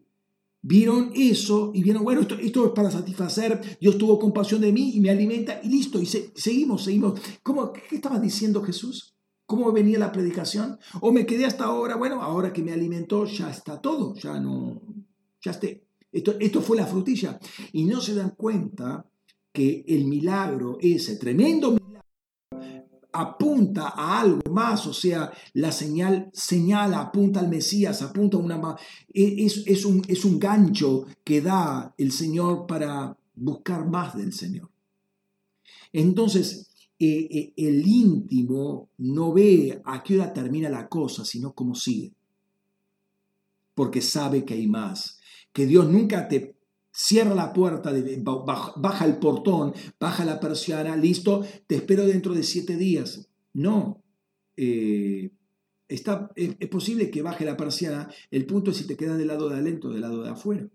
Vieron 0.67 1.11
eso 1.13 1.69
y 1.75 1.83
vieron, 1.83 2.03
bueno, 2.03 2.21
esto, 2.21 2.33
esto 2.39 2.65
es 2.65 2.71
para 2.71 2.89
satisfacer, 2.89 3.77
Dios 3.79 3.99
tuvo 3.99 4.17
compasión 4.17 4.61
de 4.61 4.71
mí 4.71 4.93
y 4.95 4.99
me 4.99 5.11
alimenta 5.11 5.59
y 5.61 5.69
listo. 5.69 6.01
Y 6.01 6.07
seguimos, 6.07 6.85
seguimos. 6.85 7.21
¿Cómo, 7.43 7.71
¿Qué 7.71 7.97
estaba 7.97 8.19
diciendo 8.19 8.63
Jesús? 8.63 9.13
¿Cómo 9.45 9.71
venía 9.71 9.99
la 9.99 10.11
predicación? 10.11 10.79
¿O 11.01 11.11
me 11.11 11.27
quedé 11.27 11.45
hasta 11.45 11.65
ahora? 11.65 11.97
Bueno, 11.97 12.19
ahora 12.19 12.51
que 12.51 12.63
me 12.63 12.73
alimentó 12.73 13.25
ya 13.25 13.51
está 13.51 13.79
todo, 13.79 14.15
ya 14.15 14.39
no, 14.39 14.81
ya 15.39 15.51
esté. 15.51 15.83
Esto, 16.11 16.33
esto 16.39 16.61
fue 16.61 16.77
la 16.77 16.87
frutilla. 16.87 17.39
Y 17.71 17.85
no 17.85 18.01
se 18.01 18.15
dan 18.15 18.31
cuenta 18.31 19.05
que 19.53 19.85
el 19.87 20.05
milagro, 20.05 20.79
ese 20.81 21.17
tremendo 21.17 21.67
milagro, 21.69 21.84
apunta 23.21 23.89
a 23.95 24.19
algo 24.19 24.41
más, 24.51 24.85
o 24.87 24.93
sea, 24.93 25.31
la 25.53 25.71
señal 25.71 26.29
señala, 26.33 26.99
apunta 26.99 27.39
al 27.39 27.49
Mesías, 27.49 28.01
apunta 28.01 28.37
a 28.37 28.39
una... 28.39 28.75
E, 29.13 29.45
es, 29.45 29.63
es, 29.65 29.85
un, 29.85 30.01
es 30.07 30.25
un 30.25 30.39
gancho 30.39 31.05
que 31.23 31.41
da 31.41 31.93
el 31.97 32.11
Señor 32.11 32.65
para 32.67 33.17
buscar 33.35 33.87
más 33.87 34.15
del 34.17 34.33
Señor. 34.33 34.69
Entonces, 35.93 36.69
eh, 36.97 37.27
eh, 37.29 37.53
el 37.57 37.85
íntimo 37.87 38.89
no 38.97 39.33
ve 39.33 39.81
a 39.83 40.03
qué 40.03 40.15
hora 40.15 40.33
termina 40.33 40.69
la 40.69 40.87
cosa, 40.87 41.25
sino 41.25 41.53
cómo 41.53 41.75
sigue. 41.75 42.13
Porque 43.73 44.01
sabe 44.01 44.45
que 44.45 44.53
hay 44.53 44.67
más. 44.67 45.19
Que 45.51 45.65
Dios 45.65 45.89
nunca 45.89 46.27
te 46.27 46.54
cierra 46.95 47.35
la 47.35 47.51
puerta, 47.51 47.91
baja 48.77 49.05
el 49.05 49.17
portón, 49.17 49.73
baja 49.99 50.23
la 50.23 50.39
persiana, 50.39 50.95
listo, 50.95 51.45
te 51.67 51.75
espero 51.75 52.05
dentro 52.05 52.33
de 52.33 52.43
siete 52.43 52.77
días. 52.77 53.27
No, 53.53 54.01
eh, 54.55 55.31
está, 55.89 56.31
es, 56.35 56.55
posible 56.69 57.11
que 57.11 57.21
baje 57.21 57.43
la 57.43 57.57
persiana, 57.57 58.09
el 58.31 58.45
punto 58.45 58.71
es 58.71 58.77
si 58.77 58.87
te 58.87 58.95
quedas 58.95 59.17
del 59.17 59.27
lado 59.27 59.49
de 59.49 59.57
adentro, 59.57 59.91
del 59.91 60.01
lado 60.01 60.23
de 60.23 60.29
afuera. 60.29 60.69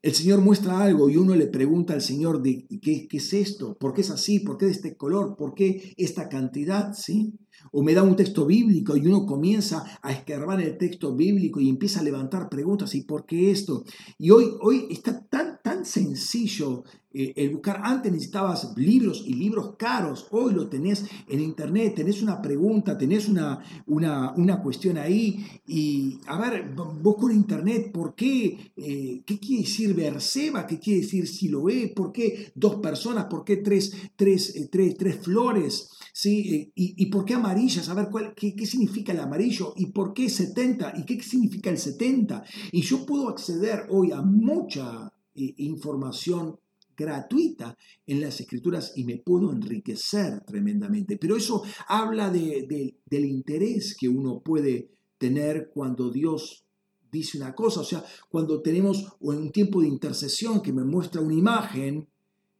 El 0.00 0.14
Señor 0.14 0.40
muestra 0.40 0.80
algo 0.80 1.10
y 1.10 1.16
uno 1.16 1.34
le 1.34 1.48
pregunta 1.48 1.92
al 1.92 2.02
Señor 2.02 2.40
de 2.40 2.68
qué, 2.80 3.08
es 3.10 3.32
esto, 3.32 3.76
por 3.76 3.94
qué 3.94 4.02
es 4.02 4.10
así, 4.10 4.38
por 4.38 4.56
qué 4.56 4.66
de 4.66 4.72
este 4.72 4.96
color, 4.96 5.36
por 5.36 5.54
qué 5.54 5.92
esta 5.96 6.28
cantidad, 6.28 6.94
¿sí? 6.94 7.34
O 7.72 7.82
me 7.82 7.94
da 7.94 8.04
un 8.04 8.14
texto 8.14 8.46
bíblico 8.46 8.96
y 8.96 9.04
uno 9.08 9.26
comienza 9.26 9.98
a 10.00 10.12
escarbar 10.12 10.60
el 10.60 10.78
texto 10.78 11.16
bíblico 11.16 11.58
y 11.58 11.68
empieza 11.68 11.98
a 11.98 12.04
levantar 12.04 12.48
preguntas 12.48 12.94
y 12.94 13.02
por 13.02 13.26
qué 13.26 13.50
esto. 13.50 13.82
Y 14.18 14.30
hoy, 14.30 14.52
hoy 14.60 14.86
está 14.88 15.20
tan, 15.26 15.57
sencillo 15.84 16.84
eh, 17.10 17.32
el 17.36 17.50
buscar. 17.50 17.80
Antes 17.82 18.12
necesitabas 18.12 18.76
libros 18.76 19.24
y 19.26 19.34
libros 19.34 19.76
caros. 19.76 20.26
Hoy 20.30 20.52
lo 20.52 20.68
tenés 20.68 21.04
en 21.26 21.40
internet, 21.40 21.94
tenés 21.96 22.22
una 22.22 22.40
pregunta, 22.42 22.98
tenés 22.98 23.28
una, 23.28 23.58
una, 23.86 24.32
una 24.32 24.62
cuestión 24.62 24.98
ahí. 24.98 25.44
Y 25.66 26.18
a 26.26 26.38
ver, 26.38 26.74
busco 26.74 27.30
en 27.30 27.36
internet 27.36 27.90
por 27.92 28.14
qué, 28.14 28.72
eh, 28.76 29.22
qué 29.24 29.38
quiere 29.38 29.62
decir 29.62 29.94
Berseba, 29.94 30.66
qué 30.66 30.78
quiere 30.78 31.00
decir 31.00 31.26
Siloé, 31.26 31.88
por 31.88 32.12
qué 32.12 32.52
dos 32.54 32.76
personas, 32.76 33.24
por 33.24 33.44
qué 33.44 33.56
tres, 33.56 33.92
tres, 34.14 34.54
eh, 34.54 34.68
tres, 34.70 34.96
tres 34.96 35.16
flores. 35.16 35.90
¿sí? 36.12 36.72
¿Y, 36.74 37.06
por 37.06 37.24
qué 37.24 37.34
amarillas? 37.34 37.88
A 37.88 37.94
ver, 37.94 38.08
¿cuál, 38.10 38.34
qué, 38.34 38.66
significa 38.66 39.12
el 39.12 39.20
amarillo? 39.20 39.72
¿Y 39.76 39.86
por 39.86 40.12
qué 40.12 40.28
70? 40.28 40.94
¿Y 40.96 41.04
qué 41.04 41.22
significa 41.22 41.70
el 41.70 41.78
70? 41.78 42.42
Y 42.72 42.82
yo 42.82 43.06
puedo 43.06 43.28
acceder 43.28 43.86
hoy 43.88 44.10
a 44.10 44.20
mucha 44.20 45.12
eh, 45.38 45.54
información 45.58 46.58
gratuita 46.96 47.76
en 48.06 48.20
las 48.20 48.40
escrituras 48.40 48.92
y 48.96 49.04
me 49.04 49.18
puedo 49.18 49.52
enriquecer 49.52 50.40
tremendamente. 50.44 51.16
Pero 51.16 51.36
eso 51.36 51.62
habla 51.86 52.30
de, 52.30 52.96
del 53.06 53.24
interés 53.24 53.96
que 53.98 54.08
uno 54.08 54.40
puede 54.40 54.90
tener 55.16 55.70
cuando 55.72 56.10
Dios 56.10 56.64
dice 57.10 57.38
una 57.38 57.54
cosa, 57.54 57.80
o 57.80 57.84
sea, 57.84 58.04
cuando 58.28 58.60
tenemos 58.60 59.06
un 59.20 59.50
tiempo 59.50 59.80
de 59.80 59.88
intercesión 59.88 60.60
que 60.60 60.72
me 60.72 60.84
muestra 60.84 61.22
una 61.22 61.34
imagen 61.34 62.06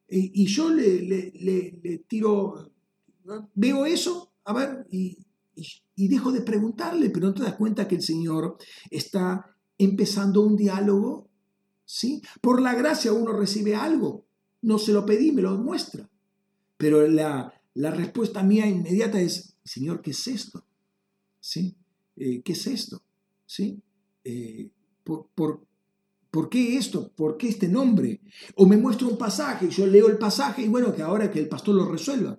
y 0.09 0.47
yo 0.47 0.71
le, 0.71 1.03
le 1.03 1.99
tiro 2.09 2.71
Veo 3.55 3.87
eso, 3.87 4.33
a 4.45 4.53
ver, 4.53 4.87
y, 4.91 5.19
dejo 5.97 6.33
de 6.33 6.41
preguntarle, 6.41 7.11
pero 7.11 7.27
no 7.27 7.35
te 7.35 7.43
das 7.43 7.57
cuenta 7.57 7.88
que 7.88 7.97
el 7.97 8.03
Señor 8.03 8.57
está 8.91 9.45
empezando 9.77 10.43
un 10.43 10.57
diálogo, 10.57 11.28
¿sí? 11.88 12.20
Por 12.42 12.61
la 12.61 12.74
gracia 12.74 13.14
uno 13.14 13.33
recibe 13.33 13.74
algo, 13.74 14.27
no 14.61 14.79
se 14.79 14.92
lo 14.92 15.07
pedí, 15.07 15.33
me 15.33 15.40
lo 15.40 15.57
muestra. 15.57 16.09
Pero 16.77 17.09
la, 17.09 17.53
respuesta 17.74 18.42
mía 18.42 18.66
inmediata 18.66 19.18
es, 19.20 19.57
Señor, 19.64 20.03
¿qué 20.03 20.11
es 20.11 20.27
esto? 20.29 20.64
¿Sí? 21.40 21.74
Eh, 22.16 22.42
¿Qué 22.42 22.53
es 22.53 22.66
esto? 22.66 23.03
¿Sí? 23.46 23.81
Eh, 24.22 24.68
por, 25.03 25.31
por, 26.31 26.48
qué 26.51 26.77
esto? 26.77 27.11
¿Por 27.16 27.38
qué 27.38 27.48
este 27.48 27.68
nombre? 27.68 28.20
O 28.55 28.66
me 28.66 28.77
muestra 28.77 29.09
un 29.09 29.16
pasaje, 29.16 29.70
yo 29.70 29.87
leo 29.87 30.09
el 30.09 30.18
pasaje 30.18 30.62
y 30.62 30.68
bueno, 30.68 30.94
que 30.94 31.03
ahora 31.03 31.31
que 31.31 31.38
el 31.38 31.48
pastor 31.48 31.74
lo 31.74 31.90
resuelva. 31.90 32.38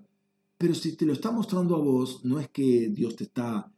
Pero 0.60 0.76
si 0.76 0.96
te 0.96 1.06
lo 1.06 1.14
está 1.14 1.32
mostrando 1.32 1.76
a 1.76 1.80
vos, 1.80 2.24
no 2.24 2.40
es 2.40 2.50
que 2.50 2.90
Dios 2.90 3.16
te 3.16 3.24
está 3.24 3.72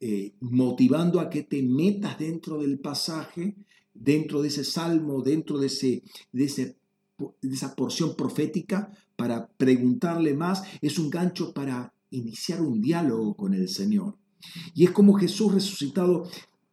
eh, 0.00 0.34
motivando 0.40 1.20
a 1.20 1.30
que 1.30 1.44
te 1.44 1.62
metas 1.62 2.18
dentro 2.18 2.58
del 2.58 2.80
pasaje, 2.80 3.54
dentro 3.94 4.42
de 4.42 4.48
ese 4.48 4.64
salmo, 4.64 5.22
dentro 5.22 5.58
de, 5.58 5.66
ese, 5.66 6.02
de, 6.32 6.74
esa 7.42 7.74
porción 7.74 8.16
profética 8.16 8.90
para 9.16 9.48
preguntarle 9.48 10.34
más. 10.34 10.62
Es 10.80 10.98
un 10.98 11.10
gancho 11.10 11.52
para 11.52 11.92
iniciar 12.10 12.60
un 12.60 12.80
diálogo 12.80 13.34
con 13.34 13.54
el 13.54 13.68
Señor. 13.68 14.16
Y 14.74 14.84
es 14.84 14.90
como 14.90 15.14
Jesús 15.14 15.54
resucitado, 15.54 16.28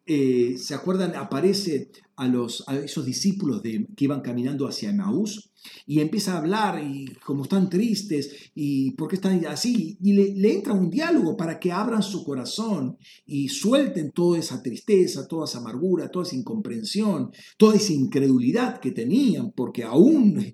eh, 0.05 0.55
¿se 0.57 0.73
acuerdan? 0.73 1.15
Aparece 1.15 1.91
a, 2.15 2.27
los, 2.27 2.63
a 2.67 2.77
esos 2.77 3.05
discípulos 3.05 3.61
de, 3.61 3.87
que 3.95 4.05
iban 4.05 4.21
caminando 4.21 4.67
hacia 4.67 4.89
Emaús 4.89 5.48
y 5.85 5.99
empieza 5.99 6.33
a 6.33 6.37
hablar 6.37 6.83
y 6.83 7.05
como 7.25 7.43
están 7.43 7.69
tristes 7.69 8.51
y 8.55 8.91
por 8.91 9.09
qué 9.09 9.15
están 9.15 9.45
así 9.45 9.97
y 10.01 10.13
le, 10.13 10.53
entra 10.53 10.73
un 10.73 10.89
diálogo 10.89 11.35
para 11.35 11.59
que 11.59 11.71
abran 11.71 12.03
su 12.03 12.23
corazón 12.23 12.97
y 13.25 13.49
suelten 13.49 14.11
toda 14.11 14.39
esa 14.39 14.61
tristeza, 14.61 15.27
toda 15.27 15.45
esa 15.45 15.59
amargura, 15.59 16.09
toda 16.09 16.25
esa 16.25 16.35
incomprensión, 16.35 17.31
toda 17.57 17.75
esa 17.75 17.93
incredulidad 17.93 18.79
que 18.79 18.91
tenían 18.91 19.51
porque 19.51 19.83
aún 19.83 20.53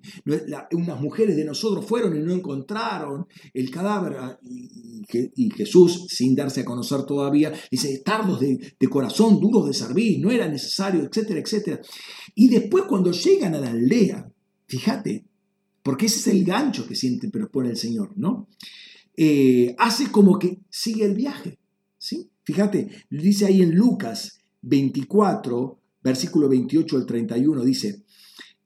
unas 0.72 1.00
mujeres 1.00 1.36
de 1.36 1.44
nosotros 1.44 1.84
fueron 1.86 2.16
y 2.16 2.20
no 2.20 2.32
encontraron 2.32 3.26
el 3.52 3.70
cadáver 3.70 4.16
ah, 4.18 4.38
y, 4.42 5.50
Jesús 5.56 6.06
sin 6.08 6.34
darse 6.34 6.62
a 6.62 6.64
conocer 6.64 7.04
todavía 7.04 7.52
dice 7.70 8.02
tardos 8.04 8.40
de, 8.40 8.58
de 8.78 8.88
corazón, 8.88 9.40
duros 9.40 9.66
de 9.66 9.72
servir, 9.72 10.20
no 10.20 10.30
era 10.30 10.48
necesario, 10.48 11.02
etcétera, 11.02 11.40
etcétera. 11.40 11.80
Y 12.34 12.48
después 12.48 12.84
cuando 12.84 13.12
llegan 13.12 13.54
a 13.54 13.60
la 13.60 13.70
aldea, 13.70 14.30
Fíjate, 14.66 15.24
porque 15.82 16.06
ese 16.06 16.18
es 16.18 16.26
el 16.28 16.44
gancho 16.44 16.86
que 16.86 16.96
siente 16.96 17.28
pero 17.30 17.50
pone 17.50 17.70
el 17.70 17.76
Señor, 17.76 18.12
¿no? 18.16 18.48
Eh, 19.16 19.74
hace 19.78 20.10
como 20.10 20.38
que 20.38 20.58
sigue 20.68 21.04
el 21.04 21.14
viaje, 21.14 21.58
¿sí? 21.96 22.28
Fíjate, 22.42 23.04
dice 23.10 23.46
ahí 23.46 23.62
en 23.62 23.74
Lucas 23.74 24.40
24, 24.62 25.80
versículo 26.02 26.48
28 26.48 26.96
al 26.96 27.06
31, 27.06 27.64
dice, 27.64 28.04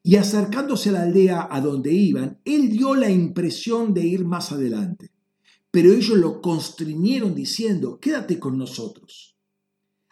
y 0.03 0.17
acercándose 0.17 0.89
a 0.89 0.93
la 0.93 1.03
aldea 1.03 1.49
a 1.51 1.61
donde 1.61 1.93
iban, 1.93 2.39
él 2.45 2.71
dio 2.71 2.95
la 2.95 3.11
impresión 3.11 3.93
de 3.93 4.07
ir 4.07 4.25
más 4.25 4.51
adelante, 4.51 5.11
pero 5.71 5.93
ellos 5.93 6.19
lo 6.19 6.41
constriñeron 6.41 7.35
diciendo, 7.35 8.01
quédate 8.01 8.39
con 8.39 8.59
nosotros. 8.59 9.37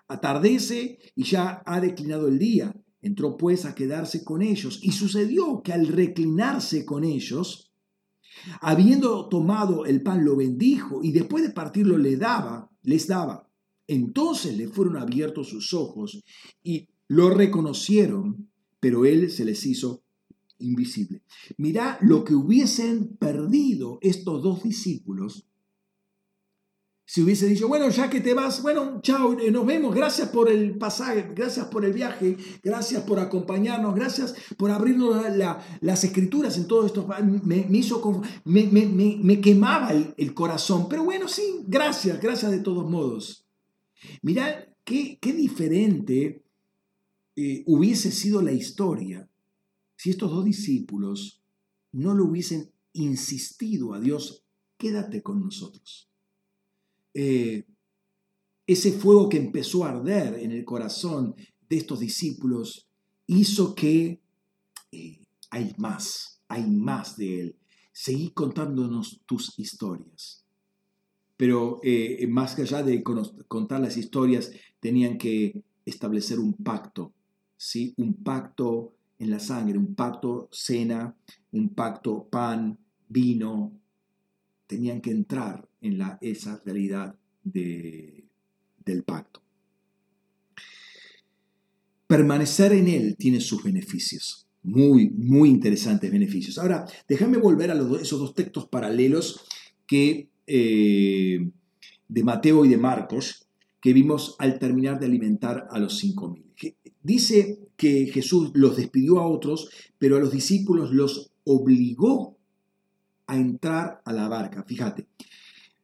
Atardece 0.06 0.98
y 1.14 1.24
ya 1.24 1.62
ha 1.66 1.80
declinado 1.80 2.28
el 2.28 2.38
día 2.38 2.74
Entró 3.00 3.36
pues 3.36 3.64
a 3.64 3.74
quedarse 3.74 4.24
con 4.24 4.42
ellos 4.42 4.80
y 4.82 4.92
sucedió 4.92 5.62
que 5.62 5.72
al 5.72 5.86
reclinarse 5.86 6.84
con 6.84 7.04
ellos, 7.04 7.72
habiendo 8.60 9.28
tomado 9.28 9.86
el 9.86 10.02
pan 10.02 10.24
lo 10.24 10.36
bendijo 10.36 11.02
y 11.02 11.12
después 11.12 11.44
de 11.44 11.50
partirlo 11.50 11.98
le 11.98 12.16
daba, 12.16 12.70
les 12.82 13.06
daba. 13.06 13.48
Entonces 13.86 14.56
le 14.56 14.68
fueron 14.68 14.96
abiertos 14.96 15.48
sus 15.48 15.72
ojos 15.72 16.22
y 16.62 16.88
lo 17.08 17.30
reconocieron, 17.30 18.50
pero 18.80 19.06
él 19.06 19.30
se 19.30 19.44
les 19.44 19.64
hizo 19.64 20.02
invisible. 20.58 21.22
Mirá 21.56 21.98
lo 22.02 22.24
que 22.24 22.34
hubiesen 22.34 23.16
perdido 23.16 23.98
estos 24.02 24.42
dos 24.42 24.62
discípulos 24.62 25.47
si 27.10 27.22
hubiese 27.22 27.46
dicho, 27.46 27.68
bueno, 27.68 27.88
ya 27.88 28.10
que 28.10 28.20
te 28.20 28.34
vas, 28.34 28.60
bueno, 28.60 29.00
chao, 29.00 29.32
eh, 29.40 29.50
nos 29.50 29.64
vemos, 29.64 29.94
gracias 29.94 30.28
por 30.28 30.50
el 30.50 30.76
pasaje, 30.76 31.26
gracias 31.34 31.64
por 31.68 31.86
el 31.86 31.94
viaje, 31.94 32.36
gracias 32.62 33.02
por 33.04 33.18
acompañarnos, 33.18 33.94
gracias 33.94 34.34
por 34.58 34.70
abrirnos 34.70 35.16
las 35.80 36.04
escrituras 36.04 36.58
en 36.58 36.68
todo 36.68 36.84
esto, 36.84 37.08
me, 37.44 37.66
hizo, 37.70 38.22
me, 38.44 39.40
quemaba 39.40 39.94
el, 39.94 40.34
corazón, 40.34 40.86
pero 40.90 41.02
bueno, 41.02 41.28
sí, 41.28 41.60
gracias, 41.66 42.20
gracias 42.20 42.50
de 42.50 42.60
todos 42.60 42.88
modos. 42.90 43.46
Mirá 44.20 44.68
qué, 44.84 45.16
qué 45.18 45.32
diferente 45.32 46.42
eh, 47.36 47.62
hubiese 47.64 48.12
sido 48.12 48.42
la 48.42 48.52
historia 48.52 49.26
si 49.96 50.10
estos 50.10 50.30
dos 50.30 50.44
discípulos 50.44 51.40
no 51.90 52.12
lo 52.12 52.26
hubiesen 52.26 52.70
insistido 52.92 53.94
a 53.94 53.98
Dios, 53.98 54.44
quédate 54.76 55.22
con 55.22 55.40
nosotros. 55.40 56.07
Eh, 57.14 57.64
ese 58.66 58.92
fuego 58.92 59.28
que 59.28 59.38
empezó 59.38 59.84
a 59.84 59.90
arder 59.90 60.34
en 60.40 60.52
el 60.52 60.64
corazón 60.64 61.34
de 61.68 61.76
estos 61.76 62.00
discípulos 62.00 62.88
hizo 63.26 63.74
que 63.74 64.20
eh, 64.92 65.20
hay 65.50 65.74
más, 65.78 66.40
hay 66.48 66.68
más 66.68 67.16
de 67.16 67.40
Él. 67.40 67.56
Seguí 67.92 68.30
contándonos 68.30 69.20
tus 69.26 69.58
historias. 69.58 70.44
Pero 71.36 71.80
eh, 71.82 72.26
más 72.28 72.58
allá 72.58 72.82
de 72.82 73.02
contar 73.02 73.80
las 73.80 73.96
historias, 73.96 74.50
tenían 74.80 75.18
que 75.18 75.62
establecer 75.86 76.38
un 76.38 76.52
pacto, 76.54 77.12
¿sí? 77.56 77.94
un 77.96 78.14
pacto 78.22 78.94
en 79.18 79.30
la 79.30 79.38
sangre, 79.38 79.78
un 79.78 79.94
pacto 79.94 80.48
cena, 80.52 81.16
un 81.52 81.74
pacto 81.74 82.28
pan, 82.28 82.78
vino, 83.08 83.72
tenían 84.68 85.00
que 85.00 85.10
entrar 85.10 85.68
en 85.80 85.98
la, 85.98 86.18
esa 86.20 86.62
realidad 86.64 87.16
del 87.42 89.02
pacto. 89.04 89.42
Permanecer 92.06 92.72
en 92.72 92.86
él 92.86 93.16
tiene 93.18 93.40
sus 93.40 93.62
beneficios, 93.64 94.46
muy, 94.62 95.10
muy 95.10 95.48
interesantes 95.48 96.12
beneficios. 96.12 96.58
Ahora, 96.58 96.86
déjame 97.08 97.38
volver 97.38 97.70
a 97.70 97.74
esos 98.00 98.20
dos 98.20 98.34
textos 98.34 98.68
paralelos 98.68 99.40
que, 99.86 100.28
eh, 100.46 101.50
de 102.08 102.22
Mateo 102.22 102.64
y 102.64 102.68
de 102.68 102.78
Marcos 102.78 103.46
que 103.80 103.92
vimos 103.92 104.36
al 104.38 104.58
terminar 104.58 104.98
de 104.98 105.06
alimentar 105.06 105.68
a 105.70 105.78
los 105.78 105.98
cinco 105.98 106.30
mil. 106.30 106.44
Dice 107.02 107.60
que 107.76 108.06
Jesús 108.06 108.50
los 108.54 108.76
despidió 108.76 109.20
a 109.20 109.26
otros, 109.26 109.70
pero 109.98 110.16
a 110.16 110.20
los 110.20 110.32
discípulos 110.32 110.90
los 110.90 111.30
obligó 111.44 112.37
a 113.28 113.36
entrar 113.36 114.02
a 114.04 114.12
la 114.12 114.28
barca. 114.28 114.64
Fíjate, 114.66 115.06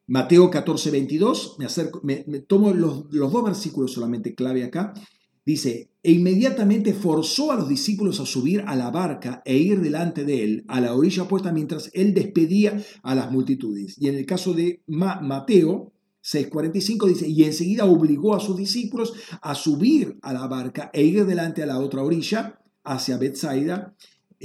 Mateo 0.07 0.51
14, 0.51 0.91
22, 0.91 1.57
me, 1.59 1.67
acerco, 1.67 2.01
me, 2.03 2.17
tomo 2.41 2.73
los, 2.75 3.09
dos 3.11 3.45
versículos 3.45 3.93
solamente 3.93 4.35
clave 4.35 4.65
acá. 4.65 4.93
Dice, 5.47 5.91
e 6.03 6.13
inmediatamente 6.13 6.95
forzó 6.95 7.53
a 7.53 7.57
los 7.57 7.69
discípulos 7.69 8.19
a 8.19 8.27
subir 8.27 8.65
a 8.67 8.75
la 8.77 8.91
barca 8.91 9.43
e 9.45 9.57
ir 9.57 9.81
delante 9.81 10.25
de 10.25 10.43
él 10.43 10.65
a 10.69 10.81
la 10.81 10.95
orilla 10.95 11.25
opuesta 11.25 11.53
mientras 11.53 11.91
él 11.93 12.15
despedía 12.15 12.83
a 13.03 13.15
las 13.15 13.31
multitudes. 13.31 13.97
Y 13.99 14.09
en 14.09 14.15
el 14.15 14.25
caso 14.25 14.55
de 14.55 14.83
Mateo 14.87 15.93
6:45 16.23 17.07
dice, 17.07 17.29
y 17.29 17.45
enseguida 17.45 17.85
obligó 17.85 18.35
a 18.35 18.41
sus 18.41 18.57
discípulos 18.57 19.13
a 19.43 19.55
subir 19.55 20.19
a 20.23 20.33
la 20.33 20.47
barca 20.47 20.91
e 20.95 21.05
ir 21.05 21.27
delante 21.27 21.63
a 21.63 21.67
la 21.67 21.79
otra 21.79 22.03
orilla, 22.03 22.59
hacia 22.85 23.17
Bethsaida, 23.17 23.95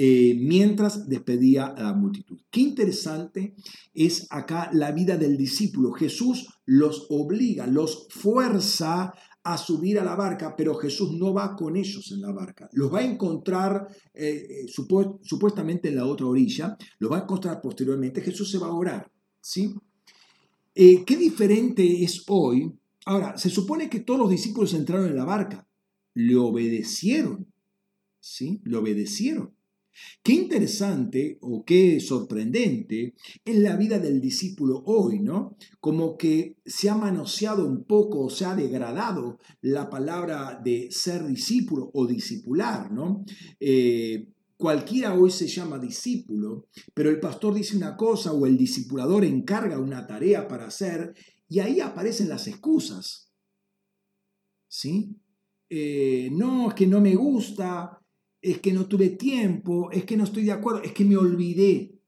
eh, 0.02 0.34
mientras 0.40 1.10
despedía 1.10 1.66
a 1.66 1.84
la 1.84 1.94
multitud. 1.94 2.40
Qué 2.50 2.62
interesante 2.62 3.54
es 3.94 4.28
acá 4.30 4.70
la 4.72 4.94
vida 4.94 5.18
del 5.18 5.36
discípulo. 5.36 5.92
Jesús 5.92 6.48
los 6.66 7.08
obliga, 7.10 7.68
los 7.68 8.08
fuerza 8.10 9.14
a 9.44 9.58
subir 9.58 10.00
a 10.00 10.06
la 10.06 10.16
barca, 10.16 10.56
pero 10.56 10.76
Jesús 10.76 11.12
no 11.18 11.34
va 11.34 11.54
con 11.54 11.76
ellos 11.76 12.14
en 12.14 12.22
la 12.22 12.32
barca. 12.32 12.70
Los 12.72 12.94
va 12.94 13.00
a 13.00 13.04
encontrar 13.04 13.90
eh, 14.14 14.68
supuestamente 14.70 15.90
en 15.90 15.98
la 15.98 16.06
otra 16.06 16.28
orilla, 16.28 16.78
los 17.00 17.12
va 17.12 17.18
a 17.18 17.24
encontrar 17.24 17.60
posteriormente. 17.60 18.22
Jesús 18.22 18.50
se 18.50 18.58
va 18.58 18.68
a 18.68 18.74
orar. 18.74 19.12
¿sí? 19.42 19.76
Eh, 20.76 21.04
qué 21.04 21.18
diferente 21.18 22.06
es 22.06 22.24
hoy. 22.30 22.72
Ahora, 23.06 23.38
se 23.38 23.50
supone 23.50 23.90
que 23.90 24.00
todos 24.00 24.22
los 24.22 24.30
discípulos 24.30 24.74
entraron 24.74 25.08
en 25.08 25.18
la 25.18 25.26
barca, 25.26 25.68
le 26.14 26.38
obedecieron. 26.38 27.52
¿sí? 28.22 28.62
Le 28.64 28.78
obedecieron. 28.78 29.59
Qué 30.24 30.34
interesante 30.34 31.38
o 31.42 31.64
qué 31.66 32.00
sorprendente 32.00 33.16
es 33.44 33.58
la 33.58 33.76
vida 33.76 34.00
del 34.00 34.22
discípulo 34.22 34.84
hoy, 34.86 35.20
¿no? 35.20 35.58
Como 35.80 36.18
que 36.18 36.58
se 36.66 36.90
ha 36.90 36.96
manoseado 36.96 37.66
un 37.66 37.84
poco, 37.84 38.30
se 38.30 38.46
ha 38.46 38.56
degradado 38.56 39.40
la 39.62 39.90
palabra 39.90 40.60
de 40.64 40.90
ser 40.92 41.26
discípulo 41.26 41.92
o 41.94 42.08
discipular, 42.08 42.92
¿no? 42.92 43.24
Eh, 43.60 44.30
cualquiera 44.58 45.14
hoy 45.14 45.32
se 45.32 45.48
llama 45.48 45.80
discípulo, 45.80 46.68
pero 46.94 47.10
el 47.10 47.20
pastor 47.20 47.54
dice 47.54 47.78
una 47.78 47.96
cosa 47.96 48.34
o 48.34 48.46
el 48.46 48.58
discipulador 48.58 49.24
encarga 49.24 49.80
una 49.80 50.06
tarea 50.06 50.48
para 50.48 50.68
hacer 50.68 51.14
y 51.48 51.60
ahí 51.60 51.80
aparecen 51.80 52.30
las 52.30 52.48
excusas. 52.48 53.32
¿Sí? 54.68 55.16
Eh, 55.70 56.30
no, 56.32 56.70
es 56.70 56.76
que 56.76 56.88
no 56.88 57.00
me 57.00 57.16
gusta, 57.16 57.99
es 58.42 58.60
que 58.60 58.72
no 58.72 58.88
tuve 58.88 59.10
tiempo, 59.10 59.92
es 59.92 60.06
que 60.06 60.16
no 60.16 60.24
estoy 60.24 60.44
de 60.44 60.52
acuerdo, 60.52 60.82
es 60.82 60.94
que 60.94 61.06
me 61.06 61.18
olvidé. 61.18 62.00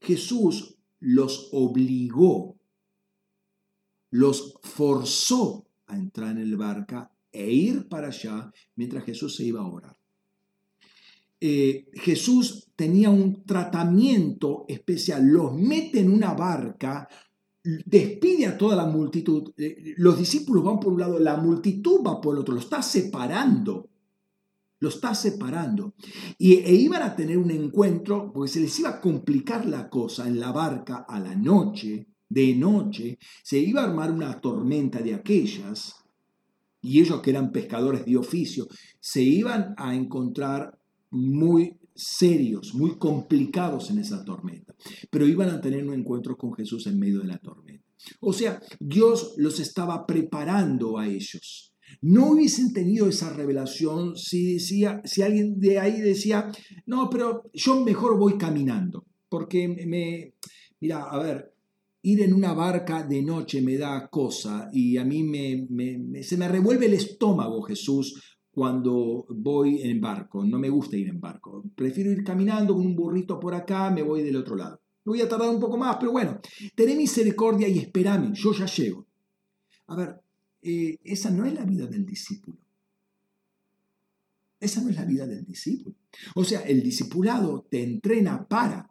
Jesús 0.00 0.78
los 1.00 1.48
obligó, 1.52 2.58
los 4.10 4.58
forzó 4.62 5.66
a 5.86 5.96
entrar 5.96 6.32
en 6.32 6.38
el 6.38 6.56
barca 6.56 7.12
e 7.30 7.50
ir 7.50 7.88
para 7.88 8.08
allá 8.08 8.50
mientras 8.76 9.04
Jesús 9.04 9.36
se 9.36 9.44
iba 9.44 9.60
a 9.60 9.66
orar. 9.66 9.96
Eh, 11.38 11.90
Jesús 11.92 12.68
tenía 12.76 13.10
un 13.10 13.44
tratamiento 13.44 14.64
especial, 14.68 15.26
los 15.26 15.52
mete 15.54 16.00
en 16.00 16.10
una 16.10 16.32
barca, 16.32 17.08
despide 17.84 18.46
a 18.46 18.56
toda 18.56 18.76
la 18.76 18.86
multitud. 18.86 19.52
Eh, 19.56 19.94
los 19.96 20.18
discípulos 20.18 20.64
van 20.64 20.80
por 20.80 20.92
un 20.92 21.00
lado, 21.00 21.18
la 21.18 21.36
multitud 21.36 22.00
va 22.06 22.20
por 22.20 22.34
el 22.34 22.40
otro, 22.40 22.54
lo 22.54 22.60
está 22.60 22.82
separando. 22.82 23.88
Lo 24.78 24.90
está 24.90 25.14
separando. 25.14 25.94
Y, 26.38 26.54
e 26.54 26.74
iban 26.74 27.02
a 27.02 27.16
tener 27.16 27.38
un 27.38 27.50
encuentro, 27.50 28.30
porque 28.32 28.52
se 28.52 28.60
les 28.60 28.78
iba 28.78 28.90
a 28.90 29.00
complicar 29.00 29.64
la 29.64 29.88
cosa 29.88 30.28
en 30.28 30.38
la 30.38 30.52
barca 30.52 31.06
a 31.08 31.18
la 31.18 31.34
noche, 31.34 32.06
de 32.28 32.54
noche, 32.54 33.18
se 33.42 33.58
iba 33.58 33.80
a 33.80 33.84
armar 33.86 34.10
una 34.10 34.38
tormenta 34.40 35.00
de 35.00 35.14
aquellas, 35.14 35.94
y 36.82 37.00
ellos 37.00 37.20
que 37.20 37.30
eran 37.30 37.52
pescadores 37.52 38.04
de 38.04 38.16
oficio, 38.16 38.68
se 39.00 39.22
iban 39.22 39.74
a 39.78 39.94
encontrar 39.94 40.78
muy 41.10 41.78
serios, 41.96 42.74
muy 42.74 42.96
complicados 42.98 43.90
en 43.90 43.98
esa 43.98 44.24
tormenta, 44.24 44.74
pero 45.10 45.26
iban 45.26 45.50
a 45.50 45.60
tener 45.60 45.84
un 45.84 45.94
encuentro 45.94 46.36
con 46.36 46.54
Jesús 46.54 46.86
en 46.86 46.98
medio 46.98 47.20
de 47.20 47.28
la 47.28 47.38
tormenta. 47.38 47.84
O 48.20 48.32
sea, 48.32 48.60
Dios 48.78 49.34
los 49.36 49.58
estaba 49.58 50.06
preparando 50.06 50.98
a 50.98 51.08
ellos. 51.08 51.72
No 52.00 52.32
hubiesen 52.32 52.72
tenido 52.72 53.08
esa 53.08 53.32
revelación 53.32 54.16
si, 54.16 54.54
decía, 54.54 55.00
si 55.04 55.22
alguien 55.22 55.58
de 55.58 55.78
ahí 55.78 56.00
decía, 56.00 56.50
no, 56.84 57.08
pero 57.10 57.44
yo 57.52 57.84
mejor 57.84 58.18
voy 58.18 58.36
caminando, 58.36 59.06
porque 59.28 59.68
me, 59.68 60.34
mira, 60.80 61.04
a 61.04 61.18
ver, 61.18 61.52
ir 62.02 62.22
en 62.22 62.34
una 62.34 62.52
barca 62.52 63.02
de 63.02 63.22
noche 63.22 63.62
me 63.62 63.76
da 63.76 64.08
cosa 64.08 64.68
y 64.72 64.96
a 64.96 65.04
mí 65.04 65.24
me, 65.24 66.22
se 66.22 66.36
me 66.36 66.48
revuelve 66.48 66.86
el 66.86 66.94
estómago, 66.94 67.62
Jesús, 67.62 68.35
cuando 68.56 69.26
voy 69.28 69.82
en 69.82 70.00
barco. 70.00 70.42
No 70.42 70.58
me 70.58 70.70
gusta 70.70 70.96
ir 70.96 71.08
en 71.08 71.20
barco. 71.20 71.62
Prefiero 71.74 72.10
ir 72.10 72.24
caminando 72.24 72.72
con 72.72 72.86
un 72.86 72.96
burrito 72.96 73.38
por 73.38 73.54
acá, 73.54 73.90
me 73.90 74.02
voy 74.02 74.22
del 74.22 74.34
otro 74.34 74.56
lado. 74.56 74.80
Voy 75.04 75.20
a 75.20 75.28
tardar 75.28 75.50
un 75.50 75.60
poco 75.60 75.76
más, 75.76 75.98
pero 76.00 76.10
bueno, 76.10 76.40
tené 76.74 76.96
misericordia 76.96 77.68
y 77.68 77.80
espérame, 77.80 78.32
yo 78.32 78.54
ya 78.54 78.64
llego. 78.64 79.06
A 79.88 79.96
ver, 79.96 80.22
eh, 80.62 80.96
esa 81.04 81.30
no 81.30 81.44
es 81.44 81.52
la 81.52 81.66
vida 81.66 81.86
del 81.86 82.06
discípulo. 82.06 82.56
Esa 84.58 84.80
no 84.80 84.88
es 84.88 84.96
la 84.96 85.04
vida 85.04 85.26
del 85.26 85.44
discípulo. 85.44 85.94
O 86.34 86.42
sea, 86.42 86.60
el 86.60 86.82
discipulado 86.82 87.66
te 87.68 87.82
entrena 87.82 88.48
para 88.48 88.88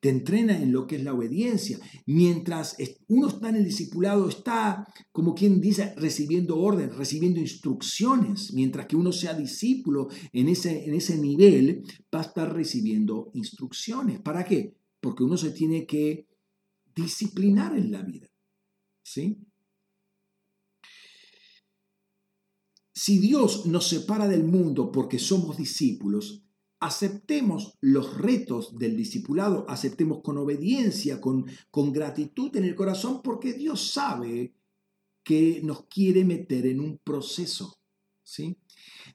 te 0.00 0.08
entrena 0.08 0.60
en 0.60 0.72
lo 0.72 0.86
que 0.86 0.96
es 0.96 1.04
la 1.04 1.14
obediencia. 1.14 1.78
Mientras 2.06 2.76
uno 3.08 3.28
está 3.28 3.48
en 3.48 3.56
el 3.56 3.64
discipulado, 3.64 4.28
está, 4.28 4.86
como 5.12 5.34
quien 5.34 5.60
dice, 5.60 5.94
recibiendo 5.96 6.58
orden, 6.58 6.92
recibiendo 6.92 7.40
instrucciones. 7.40 8.52
Mientras 8.52 8.86
que 8.86 8.96
uno 8.96 9.12
sea 9.12 9.34
discípulo 9.34 10.08
en 10.32 10.48
ese, 10.48 10.84
en 10.84 10.94
ese 10.94 11.18
nivel, 11.18 11.82
va 12.14 12.20
a 12.20 12.24
estar 12.24 12.52
recibiendo 12.52 13.30
instrucciones. 13.34 14.20
¿Para 14.20 14.44
qué? 14.44 14.74
Porque 15.00 15.24
uno 15.24 15.36
se 15.36 15.50
tiene 15.50 15.86
que 15.86 16.26
disciplinar 16.94 17.76
en 17.76 17.92
la 17.92 18.02
vida. 18.02 18.28
¿Sí? 19.02 19.38
Si 22.92 23.18
Dios 23.20 23.66
nos 23.66 23.86
separa 23.86 24.26
del 24.26 24.42
mundo 24.42 24.90
porque 24.90 25.20
somos 25.20 25.56
discípulos, 25.56 26.47
aceptemos 26.80 27.76
los 27.80 28.18
retos 28.18 28.78
del 28.78 28.96
discipulado, 28.96 29.66
aceptemos 29.68 30.20
con 30.22 30.38
obediencia, 30.38 31.20
con, 31.20 31.46
con 31.70 31.92
gratitud 31.92 32.54
en 32.56 32.64
el 32.64 32.74
corazón, 32.74 33.20
porque 33.22 33.52
Dios 33.52 33.90
sabe 33.90 34.54
que 35.24 35.60
nos 35.62 35.84
quiere 35.86 36.24
meter 36.24 36.66
en 36.66 36.80
un 36.80 36.98
proceso. 36.98 37.78
¿sí? 38.22 38.56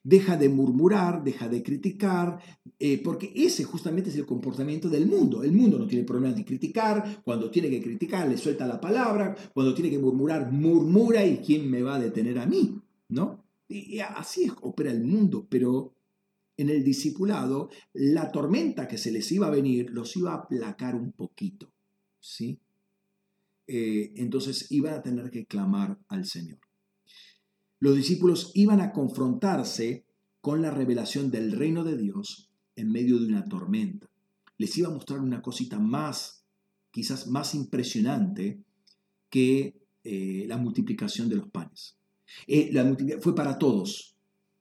Deja 0.03 0.37
de 0.37 0.49
murmurar, 0.49 1.23
deja 1.23 1.47
de 1.47 1.63
criticar, 1.63 2.39
eh, 2.79 3.01
porque 3.01 3.31
ese 3.35 3.63
justamente 3.63 4.09
es 4.09 4.17
el 4.17 4.25
comportamiento 4.25 4.89
del 4.89 5.05
mundo. 5.05 5.43
El 5.43 5.53
mundo 5.53 5.79
no 5.79 5.87
tiene 5.87 6.03
problema 6.03 6.33
de 6.33 6.43
criticar, 6.43 7.21
cuando 7.23 7.49
tiene 7.49 7.69
que 7.69 7.81
criticar 7.81 8.27
le 8.27 8.37
suelta 8.37 8.67
la 8.67 8.81
palabra, 8.81 9.35
cuando 9.53 9.73
tiene 9.73 9.89
que 9.89 9.99
murmurar, 9.99 10.51
murmura 10.51 11.25
y 11.25 11.37
¿quién 11.37 11.69
me 11.69 11.81
va 11.81 11.95
a 11.95 11.99
detener 11.99 12.39
a 12.39 12.45
mí? 12.45 12.79
¿No? 13.09 13.45
Y 13.67 13.99
así 13.99 14.51
opera 14.61 14.91
el 14.91 15.03
mundo, 15.03 15.47
pero 15.49 15.93
en 16.57 16.69
el 16.69 16.83
discipulado, 16.83 17.69
la 17.93 18.31
tormenta 18.31 18.87
que 18.87 18.97
se 18.97 19.11
les 19.11 19.31
iba 19.31 19.47
a 19.47 19.51
venir 19.51 19.89
los 19.89 20.15
iba 20.15 20.33
a 20.33 20.37
aplacar 20.37 20.95
un 20.95 21.11
poquito, 21.11 21.71
¿sí? 22.19 22.59
Eh, 23.65 24.13
entonces 24.17 24.71
iban 24.71 24.93
a 24.93 25.01
tener 25.01 25.31
que 25.31 25.45
clamar 25.45 25.97
al 26.07 26.25
Señor. 26.25 26.59
Los 27.79 27.95
discípulos 27.95 28.51
iban 28.53 28.81
a 28.81 28.91
confrontarse 28.91 30.05
con 30.41 30.61
la 30.61 30.71
revelación 30.71 31.31
del 31.31 31.53
reino 31.53 31.83
de 31.83 31.97
Dios 31.97 32.49
en 32.75 32.91
medio 32.91 33.19
de 33.19 33.27
una 33.27 33.45
tormenta. 33.45 34.09
Les 34.57 34.77
iba 34.77 34.89
a 34.89 34.93
mostrar 34.93 35.19
una 35.19 35.41
cosita 35.41 35.79
más, 35.79 36.45
quizás 36.91 37.27
más 37.27 37.55
impresionante 37.55 38.61
que 39.29 39.75
eh, 40.03 40.45
la 40.47 40.57
multiplicación 40.57 41.29
de 41.29 41.37
los 41.37 41.49
panes. 41.49 41.97
Eh, 42.47 42.69
la 42.71 42.95
fue 43.21 43.33
para 43.35 43.57
todos. 43.57 44.15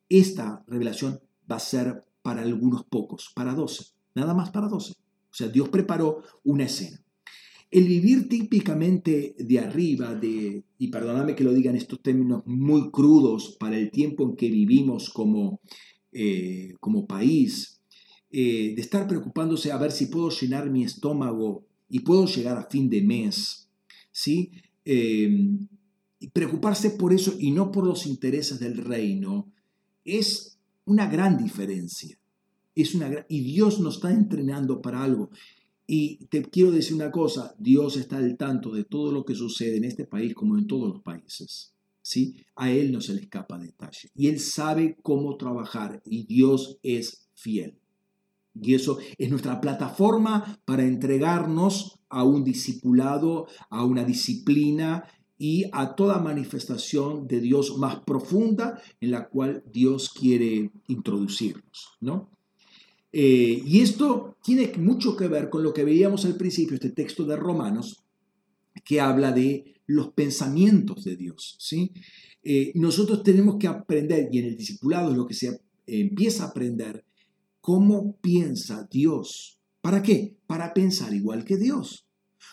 Esta 0.09 0.65
revelación 0.67 1.21
va 1.51 1.57
a 1.57 1.61
ser 1.61 2.05
para 2.23 2.43
algunos 2.43 2.85
pocos, 2.85 3.33
para 3.35 3.55
doce, 3.55 3.87
nada 4.15 4.35
más 4.35 4.51
para 4.51 4.69
doce. 4.69 4.93
O 5.31 5.35
sea, 5.35 5.49
Dios 5.49 5.69
preparó 5.71 6.23
una 6.45 6.65
escena. 6.65 7.03
El 7.71 7.89
vivir 7.89 8.29
típicamente 8.29 9.35
de 9.39 9.59
arriba, 9.59 10.15
de, 10.15 10.63
y 10.79 10.89
perdóname 10.89 11.35
que 11.35 11.45
lo 11.45 11.55
diga 11.55 11.71
en 11.71 11.77
estos 11.77 12.03
términos 12.03 12.43
muy 12.45 12.91
crudos 12.91 13.57
para 13.59 13.79
el 13.79 13.91
tiempo 13.91 14.25
en 14.25 14.37
que 14.37 14.51
vivimos 14.51 15.09
como, 15.09 15.61
eh, 16.13 16.75
como 16.81 17.07
país, 17.07 17.81
eh, 18.31 18.75
de 18.75 18.81
estar 18.81 19.09
preocupándose 19.09 19.73
a 19.73 19.79
ver 19.79 19.91
si 19.91 20.07
puedo 20.07 20.29
llenar 20.29 20.71
mi 20.71 20.85
estómago 20.85 21.65
y 21.89 22.01
puedo 22.01 22.27
llegar 22.27 22.59
a 22.59 22.69
fin 22.69 22.91
de 22.91 23.01
mes, 23.01 23.69
¿sí? 24.11 24.53
Eh, 24.85 25.51
preocuparse 26.33 26.91
por 26.91 27.13
eso 27.13 27.35
y 27.39 27.51
no 27.51 27.73
por 27.73 27.87
los 27.87 28.07
intereses 28.07 28.61
del 28.61 28.77
reino 28.77 29.51
es 30.05 30.52
una 30.87 31.07
gran 31.07 31.37
diferencia. 31.37 32.19
Es 32.75 32.95
una 32.95 33.27
y 33.29 33.41
Dios 33.43 33.81
nos 33.81 33.97
está 33.97 34.11
entrenando 34.11 34.81
para 34.81 35.03
algo. 35.03 35.31
Y 35.87 36.27
te 36.27 36.43
quiero 36.43 36.71
decir 36.71 36.95
una 36.95 37.11
cosa, 37.11 37.55
Dios 37.59 37.97
está 37.97 38.17
al 38.17 38.37
tanto 38.37 38.71
de 38.73 38.85
todo 38.85 39.13
lo 39.13 39.25
que 39.25 39.35
sucede 39.35 39.77
en 39.77 39.85
este 39.85 40.05
país 40.05 40.35
como 40.35 40.57
en 40.57 40.67
todos 40.67 40.89
los 40.89 41.03
países. 41.03 41.73
¿sí? 42.03 42.37
A 42.57 42.71
Él 42.71 42.93
no 42.93 43.01
se 43.01 43.15
le 43.15 43.23
escapa 43.23 43.59
detalle. 43.59 44.11
Y 44.15 44.29
Él 44.29 44.41
sabe 44.41 44.99
cómo 45.03 45.37
trabajar 45.37 46.03
y 46.05 46.25
Dios 46.25 46.79
es 46.83 47.29
fiel. 47.35 47.79
Y 48.55 48.75
eso 48.75 48.99
es 49.17 49.31
nuestra 49.31 49.61
plataforma 49.61 50.61
para 50.67 50.85
entregarnos 50.85 51.99
a 52.11 52.25
un 52.25 52.45
discipulado, 52.45 53.47
a 53.71 53.85
una 53.85 54.05
disciplina 54.05 55.05
y 55.45 55.65
a 55.73 55.97
toda 55.97 56.21
manifestación 56.21 57.27
de 57.27 57.41
Dios 57.41 57.77
más 57.77 57.99
profunda 58.05 58.81
en 59.01 59.11
la 59.11 59.29
cual 59.29 59.65
Dios 59.73 60.09
quiere 60.09 60.71
introducirnos, 60.87 61.97
¿no? 62.01 62.31
Eh, 63.13 63.61
y 63.67 63.81
esto 63.81 64.37
tiene 64.45 64.73
mucho 64.79 65.17
que 65.17 65.27
ver 65.27 65.51
con 65.51 65.65
lo 65.65 65.75
que 65.75 65.83
veíamos 65.83 66.25
al 66.27 66.37
principio, 66.37 66.77
este 66.77 66.91
texto 66.91 67.25
de 67.25 67.35
Romanos, 67.35 68.05
que 68.85 69.01
habla 69.01 69.33
de 69.33 69.81
los 69.87 70.13
pensamientos 70.13 71.03
de 71.03 71.17
Dios, 71.17 71.57
¿sí? 71.59 71.91
Eh, 72.45 72.71
nosotros 72.77 73.25
tenemos 73.25 73.57
que 73.59 73.67
aprender, 73.67 74.29
y 74.31 74.39
en 74.39 74.45
el 74.45 74.57
discipulado 74.57 75.11
es 75.11 75.17
lo 75.17 75.27
que 75.27 75.35
se 75.35 75.61
empieza 75.89 76.45
a 76.45 76.49
aprender, 76.51 77.05
cómo 77.61 78.17
piensa 78.21 78.87
Dios. 78.89 79.59
¿Para 79.81 80.05
qué? 80.05 80.37
Para 80.47 80.73
pensar 80.73 81.13
igual 81.13 81.45
que 81.45 81.57
Dios. 81.57 82.07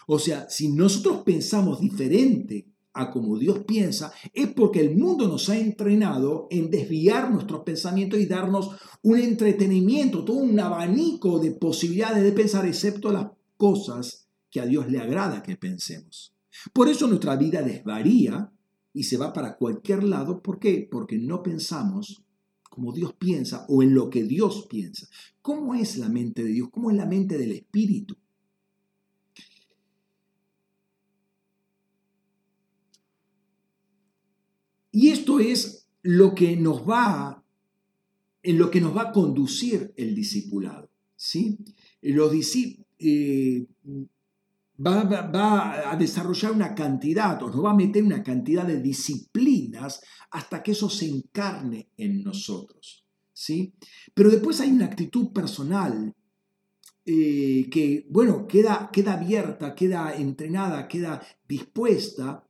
O 0.07 0.17
sea, 0.17 0.49
si 0.49 0.69
nosotros 0.69 1.21
pensamos 1.23 1.79
diferente 1.79 2.65
a 2.93 3.11
como 3.11 3.37
Dios 3.37 3.59
piensa, 3.65 4.11
es 4.33 4.47
porque 4.47 4.81
el 4.81 4.97
mundo 4.97 5.27
nos 5.27 5.49
ha 5.49 5.57
entrenado 5.57 6.47
en 6.49 6.69
desviar 6.69 7.31
nuestros 7.31 7.61
pensamientos 7.61 8.19
y 8.19 8.25
darnos 8.25 8.71
un 9.03 9.19
entretenimiento, 9.19 10.25
todo 10.25 10.37
un 10.37 10.59
abanico 10.59 11.39
de 11.39 11.51
posibilidades 11.51 12.23
de 12.23 12.31
pensar, 12.31 12.65
excepto 12.65 13.11
las 13.11 13.27
cosas 13.57 14.27
que 14.49 14.59
a 14.59 14.65
Dios 14.65 14.89
le 14.89 14.99
agrada 14.99 15.43
que 15.43 15.55
pensemos. 15.55 16.33
Por 16.73 16.89
eso 16.89 17.07
nuestra 17.07 17.35
vida 17.35 17.61
desvaría 17.61 18.51
y 18.93 19.03
se 19.03 19.17
va 19.17 19.31
para 19.33 19.55
cualquier 19.55 20.03
lado. 20.03 20.41
¿Por 20.41 20.59
qué? 20.59 20.87
Porque 20.89 21.17
no 21.17 21.43
pensamos 21.43 22.23
como 22.69 22.93
Dios 22.93 23.13
piensa 23.13 23.65
o 23.69 23.83
en 23.83 23.93
lo 23.93 24.09
que 24.09 24.23
Dios 24.23 24.67
piensa. 24.69 25.07
¿Cómo 25.41 25.75
es 25.75 25.97
la 25.97 26.09
mente 26.09 26.43
de 26.43 26.49
Dios? 26.49 26.69
¿Cómo 26.71 26.91
es 26.91 26.97
la 26.97 27.05
mente 27.05 27.37
del 27.37 27.51
Espíritu? 27.51 28.15
Y 34.91 35.09
esto 35.09 35.39
es 35.39 35.87
lo 36.01 36.33
que 36.33 36.55
nos 36.55 36.87
va, 36.87 37.43
en 38.41 38.57
lo 38.57 38.71
que 38.71 38.81
nos 38.81 38.95
va 38.95 39.03
a 39.03 39.11
conducir 39.11 39.93
el 39.95 40.15
discipulado. 40.15 40.89
¿sí? 41.15 41.57
Los 42.01 42.33
eh, 42.99 43.67
va, 44.85 45.03
va, 45.03 45.91
a 45.91 45.95
desarrollar 45.95 46.51
una 46.51 46.73
cantidad, 46.73 47.41
o 47.43 47.49
nos 47.49 47.63
va 47.63 47.71
a 47.71 47.75
meter 47.75 48.03
una 48.03 48.23
cantidad 48.23 48.65
de 48.65 48.81
disciplinas 48.81 50.01
hasta 50.31 50.63
que 50.63 50.71
eso 50.71 50.89
se 50.89 51.07
encarne 51.07 51.89
en 51.97 52.23
nosotros. 52.23 53.05
¿sí? 53.33 53.73
Pero 54.13 54.29
después 54.29 54.59
hay 54.61 54.71
una 54.71 54.85
actitud 54.85 55.31
personal 55.31 56.15
eh, 57.05 57.67
que, 57.71 58.05
bueno, 58.09 58.45
queda, 58.47 58.89
queda 58.91 59.13
abierta, 59.13 59.73
queda 59.75 60.13
entrenada, 60.15 60.87
queda 60.87 61.21
dispuesta. 61.47 62.45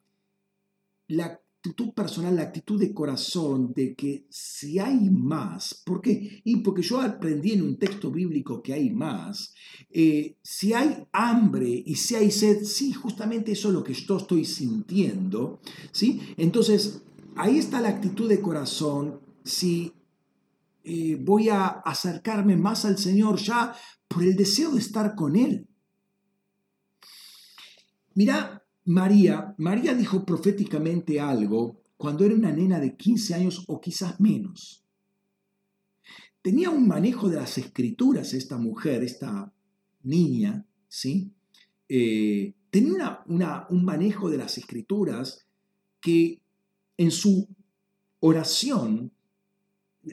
La 1.07 1.39
actitud 1.59 1.93
personal, 1.93 2.37
la 2.37 2.43
actitud 2.43 2.79
de 2.79 2.93
corazón 2.93 3.73
de 3.75 3.93
que 3.93 4.25
si 4.29 4.79
hay 4.79 5.09
más, 5.09 5.73
¿por 5.85 5.99
qué? 6.01 6.41
Y 6.45 6.57
porque 6.57 6.81
yo 6.81 7.01
aprendí 7.01 7.51
en 7.51 7.63
un 7.63 7.77
texto 7.77 8.11
bíblico 8.11 8.63
que 8.63 8.71
hay 8.71 8.89
más, 8.91 9.53
eh, 9.89 10.37
si 10.41 10.73
hay 10.73 11.05
hambre 11.11 11.83
y 11.85 11.95
si 11.95 12.15
hay 12.15 12.31
sed, 12.31 12.63
sí, 12.63 12.93
justamente 12.93 13.51
eso 13.51 13.67
es 13.67 13.73
lo 13.73 13.83
que 13.83 13.93
yo 13.93 14.15
estoy 14.15 14.45
sintiendo, 14.45 15.59
¿sí? 15.91 16.21
Entonces, 16.37 17.01
ahí 17.35 17.57
está 17.57 17.81
la 17.81 17.89
actitud 17.89 18.29
de 18.29 18.39
corazón 18.39 19.19
si 19.43 19.91
eh, 20.85 21.17
voy 21.19 21.49
a 21.49 21.67
acercarme 21.67 22.55
más 22.55 22.85
al 22.85 22.97
Señor 22.97 23.37
ya 23.37 23.75
por 24.07 24.23
el 24.23 24.37
deseo 24.37 24.71
de 24.71 24.79
estar 24.79 25.13
con 25.13 25.35
Él. 25.35 25.67
Mira, 28.13 28.58
María, 28.89 29.53
María 29.59 29.93
dijo 29.93 30.25
proféticamente 30.25 31.19
algo 31.19 31.79
cuando 31.95 32.25
era 32.25 32.33
una 32.33 32.51
nena 32.51 32.79
de 32.79 32.97
15 32.97 33.35
años 33.35 33.63
o 33.67 33.79
quizás 33.79 34.19
menos. 34.19 34.83
Tenía 36.41 36.71
un 36.71 36.87
manejo 36.87 37.29
de 37.29 37.35
las 37.35 37.59
escrituras 37.59 38.33
esta 38.33 38.57
mujer, 38.57 39.03
esta 39.03 39.53
niña, 40.01 40.65
¿sí? 40.87 41.31
Eh, 41.87 42.55
tenía 42.71 43.19
un 43.27 43.85
manejo 43.85 44.27
de 44.27 44.39
las 44.39 44.57
escrituras 44.57 45.45
que 46.01 46.41
en 46.97 47.11
su 47.11 47.47
oración 48.21 49.11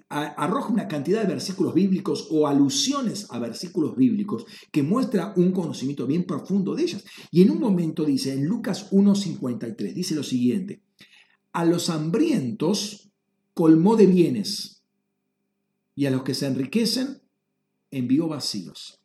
arroja 0.09 0.72
una 0.72 0.89
cantidad 0.89 1.22
de 1.22 1.28
versículos 1.28 1.74
bíblicos 1.74 2.28
o 2.30 2.47
alusiones 2.47 3.26
a 3.30 3.39
versículos 3.39 3.97
bíblicos 3.97 4.45
que 4.70 4.82
muestra 4.82 5.32
un 5.37 5.53
conocimiento 5.53 6.07
bien 6.07 6.24
profundo 6.24 6.74
de 6.74 6.82
ellas. 6.82 7.05
Y 7.30 7.43
en 7.43 7.51
un 7.51 7.61
momento 7.61 8.05
dice, 8.05 8.32
en 8.32 8.47
Lucas 8.47 8.91
1.53, 8.91 9.95
dice 9.95 10.14
lo 10.14 10.22
siguiente, 10.22 10.82
a 11.53 11.64
los 11.64 11.89
hambrientos 11.89 13.11
colmó 13.55 13.97
de 13.97 14.07
bienes 14.07 14.82
y 15.95 16.07
a 16.07 16.11
los 16.11 16.22
que 16.22 16.34
se 16.34 16.47
enriquecen 16.47 17.22
envió 17.91 18.28
vacíos. 18.28 19.01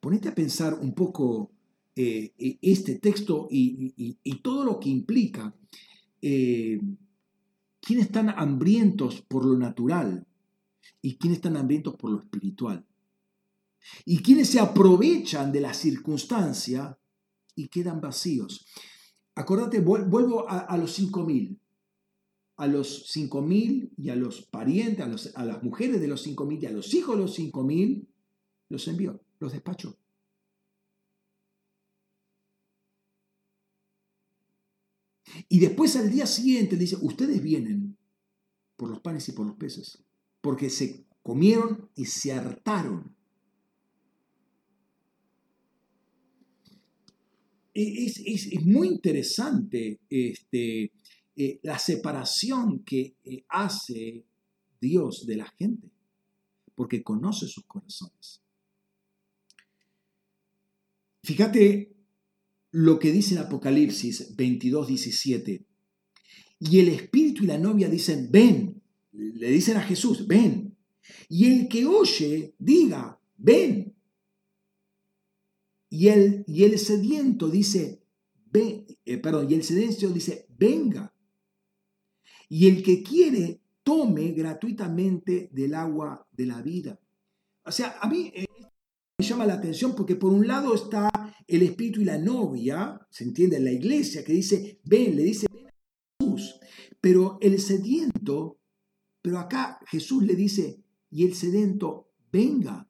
Ponete 0.00 0.28
a 0.28 0.34
pensar 0.34 0.74
un 0.74 0.94
poco 0.94 1.52
eh, 1.94 2.32
e, 2.38 2.58
este 2.60 2.98
texto 2.98 3.48
y, 3.50 4.14
todo 4.42 4.64
lo 4.64 4.80
que 4.80 4.90
implica. 4.90 5.54
Eh, 6.20 6.78
¿Quiénes 7.84 8.06
están 8.06 8.30
hambrientos 8.30 9.22
por 9.22 9.44
lo 9.44 9.58
natural 9.58 10.24
y 11.02 11.16
quiénes 11.16 11.38
están 11.38 11.56
hambrientos 11.56 11.96
por 11.96 12.12
lo 12.12 12.20
espiritual? 12.20 12.86
Y 14.04 14.22
quienes 14.22 14.50
se 14.50 14.60
aprovechan 14.60 15.50
de 15.50 15.60
la 15.60 15.74
circunstancia 15.74 16.96
y 17.56 17.66
quedan 17.66 18.00
vacíos. 18.00 18.66
Acordate, 19.34 19.80
vuelvo 19.80 20.48
a, 20.48 20.76
los 20.76 20.96
5.000. 20.96 21.58
A 22.56 22.68
los 22.68 23.12
5.000 23.16 23.90
y 23.96 24.10
a 24.10 24.14
los 24.14 24.42
parientes, 24.42 25.34
a, 25.34 25.40
a 25.40 25.44
las 25.44 25.64
mujeres 25.64 26.00
de 26.00 26.06
los 26.06 26.24
5.000 26.24 26.62
y 26.62 26.66
a 26.66 26.70
los 26.70 26.94
hijos 26.94 27.16
de 27.16 27.22
los 27.22 27.36
5.000, 27.36 28.06
los 28.68 28.86
envió, 28.86 29.20
los 29.40 29.52
despachó. 29.52 29.98
Y 35.52 35.58
después 35.58 35.96
al 35.96 36.10
día 36.10 36.24
siguiente 36.24 36.76
le 36.76 36.84
dice, 36.84 36.96
ustedes 37.02 37.42
vienen 37.42 37.98
por 38.74 38.88
los 38.88 39.00
panes 39.00 39.28
y 39.28 39.32
por 39.32 39.46
los 39.46 39.56
peces, 39.56 40.02
porque 40.40 40.70
se 40.70 41.04
comieron 41.22 41.90
y 41.94 42.06
se 42.06 42.32
hartaron. 42.32 43.14
E-, 47.74 48.06
es, 48.06 48.64
muy 48.64 48.88
interesante 48.88 50.00
este, 50.08 50.90
eh, 51.36 51.60
la 51.64 51.78
separación 51.78 52.82
que 52.82 53.18
eh, 53.22 53.44
hace 53.50 54.24
Dios 54.80 55.26
de 55.26 55.36
la 55.36 55.50
gente, 55.50 55.90
porque 56.74 57.02
conoce 57.02 57.46
sus 57.46 57.66
corazones. 57.66 58.40
Fíjate 61.22 61.91
lo 62.72 62.98
que 62.98 63.12
dice 63.12 63.34
en 63.34 63.40
Apocalipsis 63.42 64.34
22, 64.34 64.88
17. 64.88 65.66
Y 66.58 66.78
el 66.78 66.88
espíritu 66.88 67.44
y 67.44 67.46
la 67.46 67.58
novia 67.58 67.88
dicen, 67.88 68.28
ven. 68.30 68.82
Le 69.12 69.50
dicen 69.50 69.76
a 69.76 69.82
Jesús, 69.82 70.26
ven. 70.26 70.76
Y 71.28 71.46
el 71.46 71.68
que 71.68 71.84
oye, 71.86 72.54
diga, 72.58 73.20
ven. 73.36 73.94
Y 75.90 76.08
el, 76.08 76.44
y 76.46 76.64
el 76.64 76.78
sediento 76.78 77.50
dice, 77.50 78.02
ven, 78.46 78.86
eh, 79.04 79.18
perdón, 79.18 79.50
y 79.50 79.54
el 79.54 79.64
sediento 79.64 80.08
dice, 80.08 80.46
venga. 80.56 81.14
Y 82.48 82.68
el 82.68 82.82
que 82.82 83.02
quiere, 83.02 83.60
tome 83.82 84.32
gratuitamente 84.32 85.50
del 85.52 85.74
agua 85.74 86.26
de 86.32 86.46
la 86.46 86.62
vida. 86.62 86.98
O 87.64 87.72
sea, 87.72 87.98
a 88.00 88.08
mí 88.08 88.32
eh, 88.34 88.46
llama 89.30 89.46
la 89.46 89.54
atención 89.54 89.94
porque 89.94 90.16
por 90.16 90.32
un 90.32 90.46
lado 90.46 90.74
está 90.74 91.10
el 91.46 91.62
espíritu 91.62 92.00
y 92.00 92.04
la 92.04 92.18
novia, 92.18 92.98
se 93.10 93.24
entiende, 93.24 93.56
en 93.56 93.64
la 93.64 93.72
iglesia, 93.72 94.24
que 94.24 94.32
dice, 94.32 94.80
ven, 94.84 95.16
le 95.16 95.22
dice, 95.22 95.46
ven 95.52 95.66
a 95.66 95.72
Jesús. 96.18 96.54
Pero 97.00 97.38
el 97.40 97.60
sediento, 97.60 98.58
pero 99.20 99.38
acá 99.38 99.78
Jesús 99.86 100.22
le 100.22 100.34
dice, 100.34 100.82
y 101.10 101.24
el 101.24 101.34
sedento, 101.34 102.12
venga, 102.30 102.88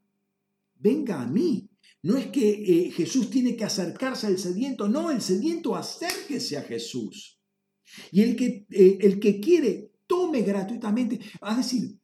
venga 0.76 1.22
a 1.22 1.26
mí. 1.26 1.68
No 2.02 2.16
es 2.16 2.26
que 2.26 2.50
eh, 2.50 2.90
Jesús 2.90 3.30
tiene 3.30 3.56
que 3.56 3.64
acercarse 3.64 4.26
al 4.26 4.38
sediento, 4.38 4.88
no, 4.88 5.10
el 5.10 5.20
sediento 5.20 5.76
acérquese 5.76 6.56
a 6.56 6.62
Jesús. 6.62 7.40
Y 8.10 8.22
el 8.22 8.36
que, 8.36 8.66
eh, 8.70 8.98
el 9.00 9.20
que 9.20 9.40
quiere, 9.40 9.92
tome 10.06 10.42
gratuitamente. 10.42 11.20
Es 11.48 11.56
decir, 11.56 11.98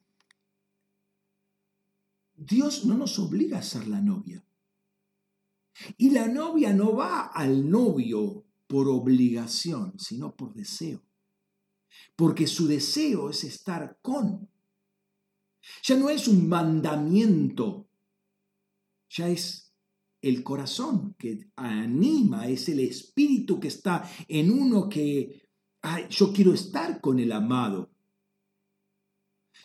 Dios 2.39 2.85
no 2.85 2.95
nos 2.97 3.19
obliga 3.19 3.59
a 3.59 3.63
ser 3.63 3.87
la 3.87 4.01
novia. 4.01 4.43
Y 5.97 6.11
la 6.11 6.27
novia 6.27 6.73
no 6.73 6.95
va 6.95 7.27
al 7.27 7.69
novio 7.69 8.45
por 8.67 8.87
obligación, 8.87 9.99
sino 9.99 10.35
por 10.35 10.53
deseo. 10.53 11.03
Porque 12.15 12.47
su 12.47 12.67
deseo 12.67 13.29
es 13.29 13.43
estar 13.43 13.99
con. 14.01 14.49
Ya 15.83 15.97
no 15.97 16.09
es 16.09 16.27
un 16.27 16.47
mandamiento, 16.47 17.89
ya 19.09 19.27
es 19.27 19.73
el 20.21 20.43
corazón 20.43 21.15
que 21.17 21.49
anima, 21.55 22.47
es 22.47 22.69
el 22.69 22.79
espíritu 22.79 23.59
que 23.59 23.67
está 23.67 24.09
en 24.27 24.51
uno 24.51 24.87
que, 24.87 25.49
yo 26.09 26.33
quiero 26.33 26.53
estar 26.53 27.01
con 27.01 27.19
el 27.19 27.31
amado. 27.31 27.91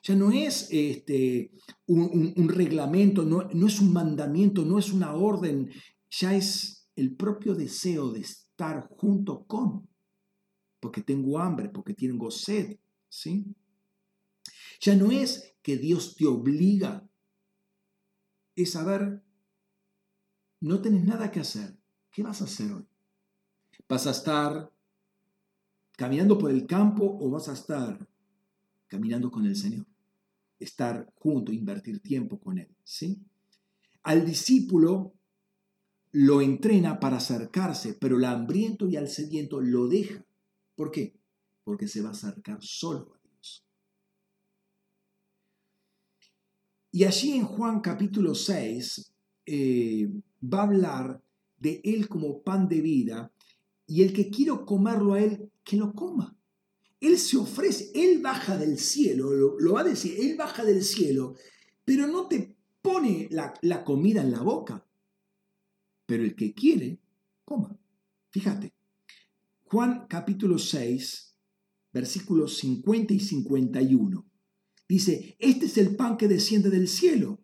Ya 0.05 0.15
no 0.15 0.31
es 0.31 0.69
este, 0.71 1.51
un, 1.87 2.49
reglamento, 2.49 3.25
no, 3.25 3.49
no, 3.55 3.67
es 3.67 3.81
un 3.81 3.91
mandamiento, 3.91 4.63
no 4.63 4.79
es 4.79 4.93
una 4.93 5.15
orden 5.15 5.71
ya 6.21 6.35
es 6.35 6.89
el 6.95 7.17
propio 7.17 7.55
deseo 7.55 8.13
de 8.13 8.21
estar 8.21 8.87
junto 8.89 9.45
con, 9.47 9.89
porque 10.79 11.03
tengo 11.03 11.39
hambre, 11.39 11.71
porque 11.71 11.95
tengo 11.95 12.31
sed, 12.31 12.79
¿sí? 13.09 13.47
Ya 14.81 14.95
no 14.95 15.11
es 15.11 15.57
que 15.63 15.77
Dios 15.77 16.15
te 16.15 16.27
obliga, 16.27 17.09
es 18.55 18.73
saber, 18.73 19.23
no 20.61 20.81
tienes 20.81 21.05
nada 21.05 21.31
que 21.33 21.41
hacer, 21.41 21.77
¿qué 22.13 22.23
vas 22.23 22.43
a 22.43 22.45
hacer 22.45 22.73
hoy? 22.73 22.87
¿Vas 23.89 24.07
a 24.07 24.11
estar 24.11 24.71
caminando 25.97 26.39
por 26.39 26.51
el 26.51 26.67
campo 26.67 27.19
o 27.21 27.31
vas 27.31 27.49
a 27.49 27.55
estar 27.55 28.07
caminando 28.87 29.31
con 29.31 29.47
el 29.47 29.57
Señor? 29.57 29.94
Estar 30.65 31.13
junto, 31.17 31.53
invertir 31.53 32.01
tiempo 32.01 32.41
con 32.41 32.59
Él, 32.59 32.75
¿sí? 32.83 33.21
Al 34.03 34.25
discípulo 34.25 35.15
lo 36.13 36.41
entrena 36.41 37.01
para 37.01 37.17
acercarse, 37.17 37.95
pero 37.95 38.17
el 38.17 38.25
hambriento 38.25 38.89
y 38.89 38.97
al 38.97 39.09
sediento 39.09 39.61
lo 39.61 39.89
deja. 39.89 40.25
¿Por 40.75 40.91
qué? 40.91 41.17
Porque 41.65 41.89
se 41.89 42.01
va 42.01 42.11
a 42.11 42.13
acercar 42.13 42.63
solo 42.63 43.15
a 43.15 43.19
Dios. 43.29 43.67
Y 46.93 47.05
allí 47.05 47.33
en 47.33 47.45
Juan 47.45 47.81
capítulo 47.81 48.35
6 48.35 49.13
eh, 49.47 50.09
va 50.43 50.61
a 50.61 50.63
hablar 50.63 51.23
de 51.59 51.81
Él 51.85 52.09
como 52.09 52.43
pan 52.43 52.69
de 52.69 52.81
vida 52.81 53.33
y 53.87 54.03
el 54.03 54.13
que 54.13 54.31
quiero 54.31 54.65
comerlo 54.65 55.15
a 55.15 55.21
Él, 55.21 55.51
que 55.63 55.77
lo 55.77 55.93
coma. 55.93 56.37
Él 57.07 57.19
se 57.19 57.37
ofrece, 57.37 57.91
Él 57.95 58.21
baja 58.21 58.57
del 58.57 58.79
cielo, 58.79 59.33
lo, 59.33 59.73
va 59.73 59.81
a 59.81 59.85
decir, 59.85 60.17
Él 60.19 60.37
baja 60.37 60.65
del 60.65 60.83
cielo, 60.83 61.35
pero 61.85 62.07
no 62.07 62.29
te 62.29 62.57
pone 62.81 63.29
la, 63.31 63.85
comida 63.85 64.23
en 64.23 64.33
la 64.33 64.43
boca 64.43 64.85
pero 66.07 66.23
el 66.23 66.35
que 66.35 66.53
quiere, 66.53 67.01
coma. 67.45 67.79
Fíjate, 68.31 68.75
Juan 69.65 70.07
capítulo 70.09 70.59
6, 70.59 71.37
versículos 71.93 72.59
50 72.59 73.15
y 73.15 73.21
51. 73.21 74.27
Dice, 74.89 75.37
este 75.39 75.67
es 75.67 75.79
el 75.79 75.97
pan 75.97 76.17
que 76.17 76.29
desciende 76.29 76.69
del 76.69 76.89
cielo, 76.89 77.41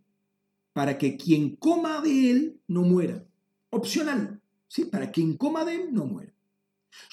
para 0.73 0.99
que 0.99 1.17
quien 1.17 1.57
coma 1.57 2.01
de 2.01 2.31
él 2.31 2.61
no 2.67 2.83
muera. 2.83 3.27
Opcional, 3.71 4.43
¿sí? 4.69 4.85
Para 4.85 5.11
quien 5.11 5.37
coma 5.37 5.65
de 5.65 5.77
él 5.77 5.93
no 5.93 6.07
muera. 6.07 6.35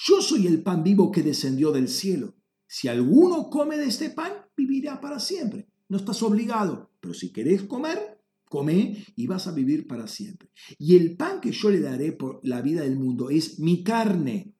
Yo 0.06 0.20
soy 0.20 0.46
el 0.46 0.62
pan 0.62 0.82
vivo 0.82 1.10
que 1.10 1.22
descendió 1.22 1.72
del 1.72 1.88
cielo. 1.88 2.34
Si 2.68 2.86
alguno 2.86 3.48
come 3.48 3.78
de 3.78 3.86
este 3.86 4.10
pan, 4.10 4.32
vivirá 4.56 5.00
para 5.00 5.18
siempre. 5.18 5.66
No 5.88 5.96
estás 5.96 6.22
obligado, 6.22 6.90
pero 7.00 7.14
si 7.14 7.32
querés 7.32 7.62
comer, 7.62 8.20
come 8.44 9.04
y 9.16 9.26
vas 9.26 9.46
a 9.46 9.52
vivir 9.52 9.86
para 9.86 10.06
siempre. 10.06 10.50
Y 10.78 10.94
el 10.94 11.16
pan 11.16 11.40
que 11.40 11.50
yo 11.50 11.70
le 11.70 11.80
daré 11.80 12.12
por 12.12 12.40
la 12.42 12.60
vida 12.60 12.82
del 12.82 12.96
mundo 12.96 13.30
es 13.30 13.58
mi 13.58 13.82
carne, 13.82 14.52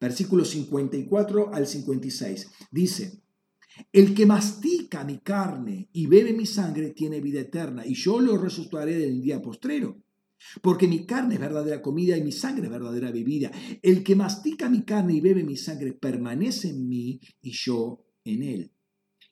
versículo 0.00 0.44
54 0.44 1.52
al 1.52 1.66
56. 1.66 2.48
Dice, 2.70 3.22
el 3.92 4.14
que 4.14 4.24
mastica 4.24 5.02
mi 5.02 5.18
carne 5.18 5.88
y 5.92 6.06
bebe 6.06 6.32
mi 6.32 6.46
sangre 6.46 6.90
tiene 6.90 7.20
vida 7.20 7.40
eterna, 7.40 7.84
y 7.84 7.94
yo 7.94 8.20
lo 8.20 8.38
resucitaré 8.38 8.96
del 8.96 9.20
día 9.20 9.42
postrero. 9.42 9.96
Porque 10.60 10.88
mi 10.88 11.06
carne 11.06 11.34
es 11.34 11.40
verdadera 11.40 11.80
comida 11.80 12.16
y 12.16 12.22
mi 12.22 12.32
sangre 12.32 12.64
es 12.64 12.70
verdadera 12.70 13.10
bebida. 13.10 13.50
El 13.82 14.02
que 14.02 14.16
mastica 14.16 14.68
mi 14.68 14.82
carne 14.82 15.14
y 15.14 15.20
bebe 15.20 15.44
mi 15.44 15.56
sangre 15.56 15.92
permanece 15.92 16.70
en 16.70 16.88
mí 16.88 17.20
y 17.40 17.50
yo 17.52 18.04
en 18.24 18.42
él. 18.42 18.72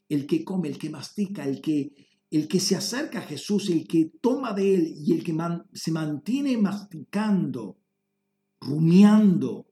El 0.08 0.26
que 0.26 0.44
come, 0.44 0.68
el 0.68 0.78
que 0.78 0.90
mastica, 0.90 1.46
el 1.46 1.61
que, 1.61 1.94
el 2.30 2.48
que 2.48 2.61
se 2.61 2.76
acerca 2.76 3.20
a 3.20 3.22
Jesús, 3.22 3.70
el 3.70 3.86
que 3.86 4.12
toma 4.20 4.52
de 4.52 4.74
él 4.74 4.94
y 4.96 5.12
el 5.12 5.22
que 5.22 5.36
se 5.72 5.92
mantiene 5.92 6.56
masticando, 6.56 7.78
rumiando, 8.61 9.66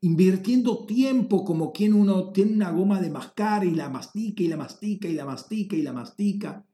invirtiendo 0.00 0.84
tiempo 0.84 1.44
como 1.44 1.72
quien 1.72 1.94
uno 1.94 2.32
tiene 2.32 2.52
una 2.52 2.72
goma 2.72 3.00
de 3.00 3.10
mascar 3.10 3.64
y 3.64 3.70
la 3.70 3.88
mastica 3.88 4.42
y 4.42 4.48
la 4.48 4.56
mastica 4.56 5.08
y 5.08 5.12
la 5.12 5.24
mastica 5.24 5.76
y 5.76 5.82
la 5.82 5.92
mastica. 5.92 6.66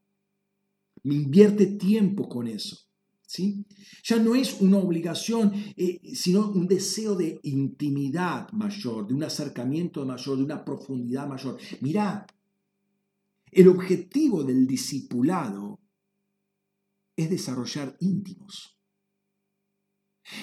Me 1.02 1.14
invierte 1.14 1.66
tiempo 1.66 2.28
con 2.28 2.48
eso. 2.48 2.87
¿Sí? 3.28 3.66
Ya 4.02 4.18
no 4.18 4.34
es 4.34 4.60
una 4.60 4.78
obligación, 4.78 5.52
eh, 5.76 6.00
sino 6.14 6.50
un 6.50 6.66
deseo 6.66 7.14
de 7.14 7.38
intimidad 7.42 8.50
mayor, 8.52 9.06
de 9.06 9.14
un 9.14 9.22
acercamiento 9.22 10.04
mayor, 10.06 10.38
de 10.38 10.44
una 10.44 10.64
profundidad 10.64 11.28
mayor. 11.28 11.58
Mirá, 11.82 12.26
el 13.52 13.68
objetivo 13.68 14.44
del 14.44 14.66
discipulado 14.66 15.78
es 17.16 17.28
desarrollar 17.28 17.96
íntimos. 18.00 18.78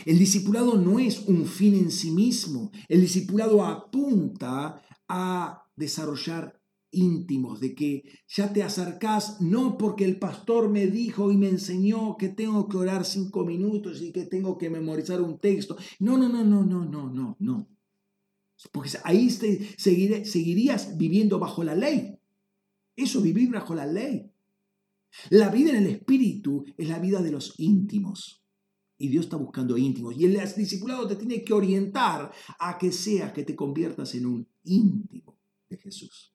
El 0.06 0.20
discipulado 0.20 0.78
no 0.78 1.00
es 1.00 1.22
un 1.28 1.46
fin 1.46 1.74
en 1.74 1.92
sí 1.92 2.12
mismo. 2.12 2.72
El 2.88 3.02
discipulado 3.02 3.66
apunta 3.66 4.82
a 5.08 5.64
desarrollar 5.76 6.62
íntimos, 6.96 7.60
de 7.60 7.76
que 7.76 8.04
ya 8.28 8.52
te 8.52 8.64
acercás 8.64 9.42
no 9.42 9.78
porque 9.78 10.06
el 10.06 10.18
pastor 10.18 10.70
me 10.70 10.88
dijo 10.88 11.32
y 11.32 11.38
me 11.38 11.50
enseñó 11.50 12.18
que 12.18 12.30
tengo 12.30 12.68
que 12.68 12.78
orar 12.78 13.06
cinco 13.06 13.46
minutos 13.46 14.02
y 14.02 14.12
que 14.12 14.26
tengo 14.26 14.58
que 14.58 14.70
memorizar 14.70 15.22
un 15.22 15.40
texto. 15.40 15.78
No, 16.00 16.18
no, 16.18 16.30
no, 16.30 16.44
no, 16.44 16.64
no, 16.64 16.86
no, 16.86 17.10
no, 17.10 17.36
no. 17.40 17.68
Porque 18.72 18.90
ahí 19.04 19.30
seguirías 19.30 20.98
viviendo 20.98 21.40
bajo 21.40 21.64
la 21.64 21.76
ley. 21.76 22.18
Eso 22.96 23.22
vivir 23.22 23.52
bajo 23.52 23.76
la 23.76 23.86
ley. 23.86 24.32
La 25.30 25.50
vida 25.50 25.72
en 25.72 25.78
el 25.78 25.88
espíritu 25.88 26.66
es 26.78 26.88
la 26.88 27.00
vida 27.00 27.22
de 27.22 27.32
los 27.32 27.54
íntimos. 27.58 28.42
Y 28.98 29.10
Dios 29.10 29.26
está 29.26 29.36
buscando 29.36 29.78
íntimos. 29.78 30.16
Y 30.18 30.26
el 30.26 30.40
discipulado 30.56 31.08
te 31.08 31.18
tiene 31.18 31.44
que 31.44 31.54
orientar 31.54 32.32
a 32.60 32.78
que 32.78 32.92
seas, 32.92 33.34
que 33.34 33.44
te 33.44 33.56
conviertas 33.56 34.16
en 34.16 34.26
un 34.26 34.48
íntimo 34.64 35.38
de 35.70 35.78
Jesús. 35.78 36.35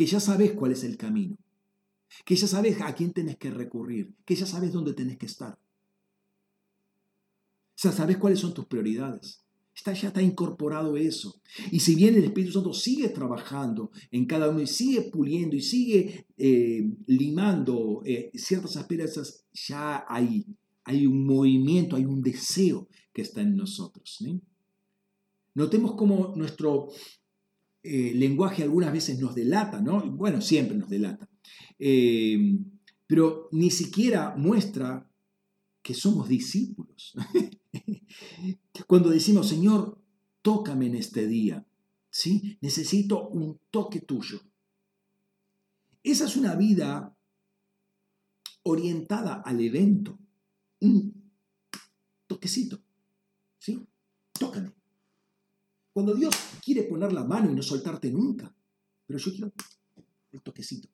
Que 0.00 0.06
ya 0.06 0.18
sabes 0.18 0.52
cuál 0.52 0.72
es 0.72 0.82
el 0.82 0.96
camino. 0.96 1.36
Que 2.24 2.34
ya 2.34 2.46
sabes 2.46 2.80
a 2.80 2.94
quién 2.94 3.12
tenés 3.12 3.36
que 3.36 3.50
recurrir. 3.50 4.14
Que 4.24 4.34
ya 4.34 4.46
sabes 4.46 4.72
dónde 4.72 4.94
tenés 4.94 5.18
que 5.18 5.26
estar. 5.26 5.58
Ya 7.76 7.92
sabes 7.92 8.16
cuáles 8.16 8.38
son 8.38 8.54
tus 8.54 8.64
prioridades. 8.64 9.44
Está, 9.74 9.92
ya 9.92 10.08
está 10.08 10.22
incorporado 10.22 10.96
eso. 10.96 11.42
Y 11.70 11.80
si 11.80 11.96
bien 11.96 12.14
el 12.14 12.24
Espíritu 12.24 12.54
Santo 12.54 12.72
sigue 12.72 13.10
trabajando 13.10 13.90
en 14.10 14.24
cada 14.24 14.48
uno 14.48 14.62
y 14.62 14.66
sigue 14.66 15.02
puliendo 15.02 15.54
y 15.54 15.60
sigue 15.60 16.24
eh, 16.38 16.90
limando 17.04 18.00
eh, 18.06 18.30
ciertas 18.32 18.78
asperezas, 18.78 19.44
ya 19.52 20.06
hay, 20.08 20.46
hay 20.84 21.06
un 21.06 21.26
movimiento, 21.26 21.96
hay 21.96 22.06
un 22.06 22.22
deseo 22.22 22.88
que 23.12 23.20
está 23.20 23.42
en 23.42 23.54
nosotros. 23.54 24.24
Notemos 25.52 25.92
cómo 25.94 26.32
nuestro 26.36 26.88
eh, 27.82 28.12
lenguaje 28.14 28.62
algunas 28.62 28.92
veces 28.92 29.18
nos 29.18 29.34
delata, 29.34 29.80
¿no? 29.80 30.02
Bueno, 30.10 30.40
siempre 30.40 30.76
nos 30.76 30.88
delata. 30.88 31.28
pero 33.06 33.48
ni 33.52 33.70
siquiera 33.70 34.34
muestra 34.36 35.10
que 35.82 35.94
somos 35.94 36.28
discípulos. 36.28 37.14
Cuando 38.86 39.10
decimos, 39.10 39.48
Señor, 39.48 40.00
tócame 40.42 40.86
en 40.86 40.96
este 40.96 41.26
día, 41.26 41.66
¿sí? 42.10 42.58
Necesito 42.60 43.28
un 43.28 43.60
toque 43.70 44.00
tuyo. 44.00 44.40
Esa 46.02 46.24
es 46.24 46.36
una 46.36 46.54
vida 46.54 47.16
orientada 48.62 49.42
al 49.44 49.60
evento, 49.60 50.18
un 50.80 51.30
toquecito, 52.26 52.80
¿sí? 53.58 53.86
Tócame. 54.38 54.72
Cuando 55.92 56.14
Dios 56.14 56.34
quiere 56.64 56.84
poner 56.84 57.12
la 57.12 57.24
mano 57.24 57.50
y 57.50 57.54
no 57.54 57.62
soltarte 57.62 58.10
nunca, 58.10 58.54
pero 59.06 59.18
yo 59.18 59.30
quiero 59.32 59.52
el 60.32 60.42
toquecito. 60.42 60.88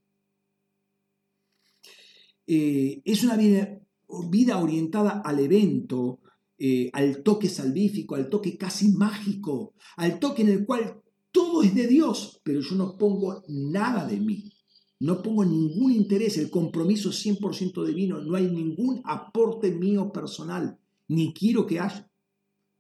Eh, 2.47 3.03
es 3.05 3.25
una 3.25 3.37
vida 3.37 4.59
orientada 4.59 5.21
al 5.25 5.41
evento, 5.41 6.21
eh, 6.59 6.89
al 6.95 7.23
toque 7.23 7.49
salvífico, 7.49 8.15
al 8.15 8.31
toque 8.31 8.57
casi 8.57 8.89
mágico, 8.89 9.75
al 9.97 10.19
toque 10.19 10.43
en 10.43 10.49
el 10.49 10.65
cual 10.65 11.03
todo 11.31 11.63
es 11.63 11.75
de 11.75 11.87
Dios, 11.87 12.41
pero 12.43 12.61
yo 12.61 12.77
no 12.77 12.97
pongo 12.97 13.43
nada 13.49 14.07
de 14.07 14.19
mí. 14.19 14.53
No 14.99 15.21
pongo 15.21 15.45
ningún 15.45 15.93
interés, 15.93 16.39
el 16.39 16.49
compromiso 16.49 17.11
es 17.11 17.27
100% 17.27 17.85
divino, 17.85 18.23
no 18.23 18.35
hay 18.35 18.51
ningún 18.51 19.03
aporte 19.05 19.71
mío 19.71 20.11
personal, 20.11 20.79
ni 21.09 21.35
quiero 21.35 21.67
que 21.67 21.81
haya. 21.81 22.11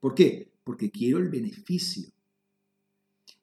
¿Por 0.00 0.14
qué? 0.14 0.50
Porque 0.66 0.90
quiero 0.90 1.18
el 1.18 1.28
beneficio. 1.28 2.08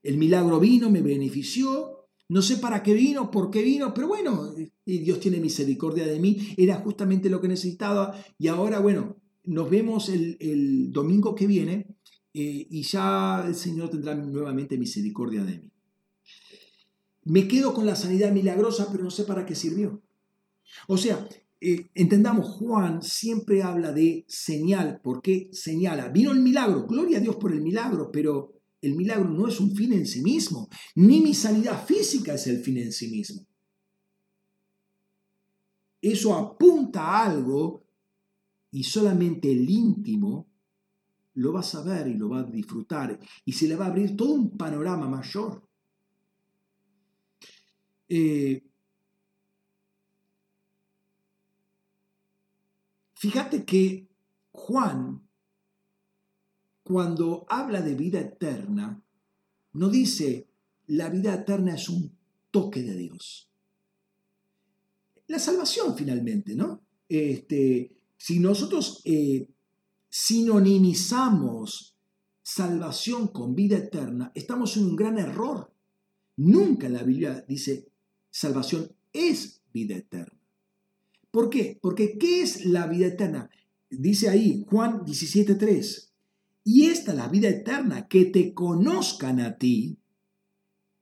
El 0.03 0.17
milagro 0.17 0.59
vino, 0.59 0.89
me 0.89 1.01
benefició, 1.01 2.09
no 2.27 2.41
sé 2.41 2.57
para 2.57 2.83
qué 2.83 2.93
vino, 2.93 3.31
por 3.31 3.49
qué 3.49 3.61
vino, 3.61 3.93
pero 3.93 4.09
bueno, 4.09 4.53
Dios 4.85 5.19
tiene 5.21 5.39
misericordia 5.39 6.05
de 6.05 6.19
mí, 6.19 6.53
era 6.57 6.75
justamente 6.81 7.29
lo 7.29 7.39
que 7.39 7.47
necesitaba. 7.47 8.13
Y 8.37 8.49
ahora, 8.49 8.79
bueno, 8.79 9.15
nos 9.45 9.69
vemos 9.69 10.09
el, 10.09 10.91
domingo 10.91 11.33
que 11.33 11.47
viene 11.47 11.95
eh, 12.33 12.67
y 12.69 12.81
ya 12.81 13.45
el 13.47 13.55
Señor 13.55 13.89
tendrá 13.89 14.15
nuevamente 14.15 14.77
misericordia 14.77 15.45
de 15.45 15.59
mí. 15.59 15.71
Me 17.23 17.47
quedo 17.47 17.73
con 17.73 17.85
la 17.85 17.95
sanidad 17.95 18.33
milagrosa, 18.33 18.89
pero 18.91 19.05
no 19.05 19.11
sé 19.11 19.23
para 19.23 19.45
qué 19.45 19.55
sirvió. 19.55 20.01
O 20.87 20.97
sea, 20.97 21.25
eh, 21.65 21.89
entendamos, 21.95 22.45
Juan 22.57 23.01
siempre 23.01 23.63
habla 23.63 23.93
de 23.93 24.25
señal, 24.27 24.99
porque 25.01 25.49
señala, 25.53 26.09
vino 26.09 26.33
el 26.33 26.41
milagro, 26.41 26.85
gloria 26.85 27.19
a 27.19 27.21
Dios 27.21 27.37
por 27.37 27.53
el 27.53 27.61
milagro, 27.61 28.11
pero 28.11 28.51
el 28.81 28.95
milagro 28.95 29.29
no 29.29 29.47
es 29.47 29.61
un 29.61 29.73
fin 29.73 29.93
en 29.93 30.05
sí 30.05 30.21
mismo, 30.21 30.67
ni 30.95 31.21
mi 31.21 31.33
sanidad 31.33 31.85
física 31.85 32.33
es 32.33 32.47
el 32.47 32.59
fin 32.59 32.79
en 32.79 32.91
sí 32.91 33.09
mismo. 33.09 33.47
Eso 36.01 36.35
apunta 36.35 37.01
a 37.01 37.29
algo 37.31 37.85
y 38.69 38.83
solamente 38.83 39.49
el 39.49 39.69
íntimo 39.69 40.49
lo 41.35 41.53
va 41.53 41.61
a 41.61 41.63
saber 41.63 42.09
y 42.09 42.15
lo 42.15 42.27
va 42.27 42.39
a 42.39 42.43
disfrutar 42.43 43.17
y 43.45 43.53
se 43.53 43.69
le 43.69 43.77
va 43.77 43.85
a 43.85 43.87
abrir 43.87 44.17
todo 44.17 44.33
un 44.33 44.57
panorama 44.57 45.07
mayor. 45.07 45.65
Eh, 48.09 48.61
fíjate 53.23 53.63
que 53.63 54.09
Juan 54.51 55.23
cuando 56.83 57.45
habla 57.47 57.81
de 57.81 57.95
vida 57.95 58.19
eterna, 58.19 59.01
no 59.71 59.87
dice 59.87 60.49
la 60.87 61.07
vida 61.07 61.33
eterna 61.33 61.75
es 61.75 61.87
un 61.87 62.11
toque 62.51 62.83
de 62.83 62.97
Dios. 62.97 63.49
La 65.27 65.39
salvación 65.39 65.95
finalmente, 65.95 66.53
¿no? 66.53 66.81
Este, 67.07 67.95
si 68.17 68.39
nosotros 68.39 69.01
eh, 69.05 69.47
sinonimizamos 70.09 71.95
salvación 72.41 73.29
con 73.29 73.55
vida 73.55 73.77
eterna, 73.77 74.33
estamos 74.35 74.75
en 74.75 74.83
un 74.83 74.95
gran 74.97 75.17
error. 75.17 75.73
Nunca 76.35 76.89
la 76.89 77.03
Biblia 77.03 77.45
dice 77.47 77.87
salvación 78.29 78.91
es 79.13 79.61
vida 79.71 79.95
eterna. 79.95 80.32
¿Por 81.33 81.49
qué? 81.49 81.79
Porque 81.81 82.19
¿qué 82.19 82.43
es 82.43 82.63
la 82.67 82.85
vida 82.85 83.07
eterna? 83.07 83.49
Dice 83.89 84.29
ahí 84.29 84.63
Juan 84.69 84.99
17.3. 85.03 86.11
Y 86.63 86.85
esta 86.85 87.11
es 87.11 87.17
la 87.17 87.27
vida 87.27 87.49
eterna, 87.49 88.07
que 88.07 88.25
te 88.25 88.53
conozcan 88.53 89.39
a 89.39 89.57
ti, 89.57 89.97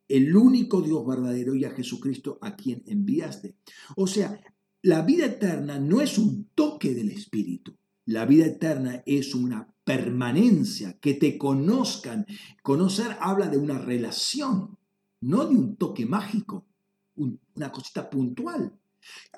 el 0.08 0.34
único 0.34 0.82
Dios 0.82 1.06
verdadero 1.06 1.54
y 1.54 1.66
a 1.66 1.72
Jesucristo 1.72 2.40
a 2.42 2.56
quien 2.56 2.82
enviaste. 2.86 3.58
O 3.98 4.08
sea, 4.08 4.40
la 4.82 5.02
vida 5.02 5.26
eterna 5.26 5.80
no 5.80 6.00
es 6.00 6.18
un 6.18 6.48
toque 6.56 6.96
del 6.96 7.12
Espíritu. 7.12 7.76
La 8.06 8.26
vida 8.26 8.46
eterna 8.46 9.04
es 9.06 9.36
una 9.36 9.68
permanencia, 9.84 10.98
que 11.02 11.14
te 11.14 11.38
conozcan. 11.38 12.26
Conocer 12.64 13.18
habla 13.20 13.50
de 13.50 13.58
una 13.58 13.78
relación, 13.78 14.78
no 15.20 15.46
de 15.46 15.56
un 15.58 15.76
toque 15.76 16.06
mágico, 16.06 16.66
una 17.18 17.70
cosita 17.74 18.10
puntual. 18.10 18.78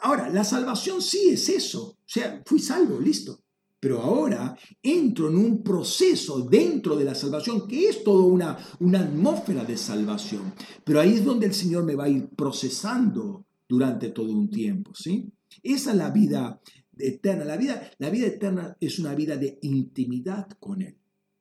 Ahora, 0.01 0.29
la 0.29 0.43
salvación 0.43 1.01
sí 1.01 1.29
es 1.29 1.49
eso. 1.49 1.83
O 1.83 1.97
sea, 2.05 2.41
fui 2.45 2.59
salvo, 2.59 2.99
listo. 2.99 3.39
Pero 3.79 4.01
ahora 4.01 4.57
entro 4.81 5.27
en 5.27 5.35
un 5.35 5.61
proceso 5.61 6.41
dentro 6.41 6.95
de 6.95 7.03
la 7.03 7.13
salvación 7.13 7.67
que 7.67 7.89
es 7.89 8.03
toda 8.03 8.23
una, 8.25 8.57
una 8.79 9.01
atmósfera 9.01 9.65
de 9.65 9.75
salvación. 9.75 10.53
Pero 10.85 11.01
ahí 11.01 11.15
es 11.15 11.25
donde 11.25 11.47
el 11.47 11.53
Señor 11.53 11.83
me 11.83 11.95
va 11.95 12.05
a 12.05 12.09
ir 12.09 12.29
procesando 12.29 13.45
durante 13.67 14.09
todo 14.09 14.31
un 14.31 14.49
tiempo, 14.49 14.93
¿sí? 14.95 15.29
Esa 15.61 15.91
es 15.91 15.97
la 15.97 16.11
vida 16.11 16.61
eterna. 16.97 17.43
La 17.43 17.57
vida, 17.57 17.91
la 17.97 18.09
vida 18.09 18.27
eterna 18.27 18.77
es 18.79 18.99
una 18.99 19.15
vida 19.15 19.35
de 19.35 19.59
intimidad 19.61 20.47
con 20.59 20.81
Él, 20.81 20.97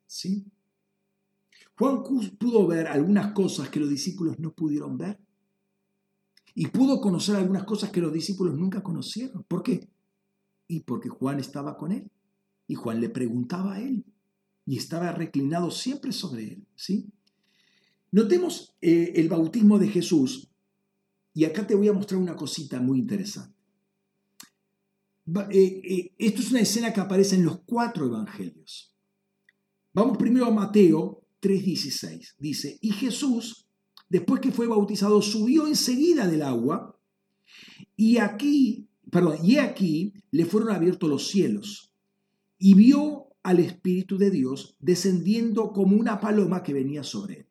¿sí? 0.07 0.45
Juan 1.77 2.03
pudo 2.39 2.66
ver 2.66 2.87
algunas 2.87 3.33
cosas 3.33 3.68
que 3.68 3.81
los 3.81 3.89
discípulos 3.89 4.39
no 4.39 4.53
pudieron 4.53 4.97
ver. 4.97 5.18
Y 6.55 6.67
pudo 6.69 7.01
conocer 7.01 7.37
algunas 7.37 7.65
cosas 7.65 7.91
que 7.91 8.01
los 8.01 8.13
discípulos 8.13 8.57
nunca 8.57 8.83
conocieron. 8.83 9.45
¿Por 9.45 9.63
qué? 9.63 9.89
Y 10.69 10.81
porque 10.81 11.09
Juan 11.09 11.41
estaba 11.41 11.77
con 11.77 11.93
él. 11.93 12.11
Y 12.67 12.75
Juan 12.75 13.01
le 13.01 13.09
preguntaba 13.09 13.75
a 13.75 13.81
él. 13.81 14.05
Y 14.67 14.77
estaba 14.77 15.13
reclinado 15.13 15.71
siempre 15.71 16.13
sobre 16.13 16.45
él. 16.45 16.67
¿sí? 16.75 17.07
Notemos 18.11 18.75
eh, 18.81 19.13
el 19.17 19.29
bautismo 19.29 19.79
de 19.79 19.89
Jesús. 19.89 20.49
Y 21.35 21.45
acá 21.45 21.67
te 21.67 21.75
voy 21.75 21.89
a 21.89 21.95
mostrar 21.95 22.21
una 22.21 22.37
cosita 22.37 22.81
muy 22.81 22.99
interesante. 22.99 23.57
Eh, 25.51 25.81
eh, 25.85 26.15
esto 26.19 26.41
es 26.41 26.51
una 26.51 26.61
escena 26.61 26.93
que 26.93 27.01
aparece 27.01 27.37
en 27.37 27.45
los 27.45 27.61
cuatro 27.61 28.07
evangelios. 28.07 28.93
Vamos 29.95 30.19
primero 30.19 30.47
a 30.47 30.51
Mateo 30.51 31.23
3:16. 31.41 32.35
Dice, 32.39 32.79
y 32.81 32.93
Jesús 32.93 33.62
después 34.13 34.43
que 34.43 34.53
fue 34.53 34.67
bautizado, 34.67 35.23
subió 35.23 35.67
enseguida 35.67 36.29
del 36.29 36.43
agua 36.43 37.01
y 37.97 38.19
aquí, 38.19 38.87
perdón, 39.11 39.39
y 39.43 39.57
aquí 39.57 40.13
le 40.31 40.45
fueron 40.45 40.71
abiertos 40.71 41.09
los 41.09 41.29
cielos 41.29 41.95
y 42.59 42.75
vio 42.75 43.29
al 43.43 43.59
Espíritu 43.59 44.19
de 44.19 44.31
Dios 44.31 44.77
descendiendo 44.81 45.73
como 45.73 45.97
una 45.97 46.21
paloma 46.21 46.63
que 46.63 46.75
venía 46.75 47.03
sobre 47.03 47.35
él. 47.41 47.47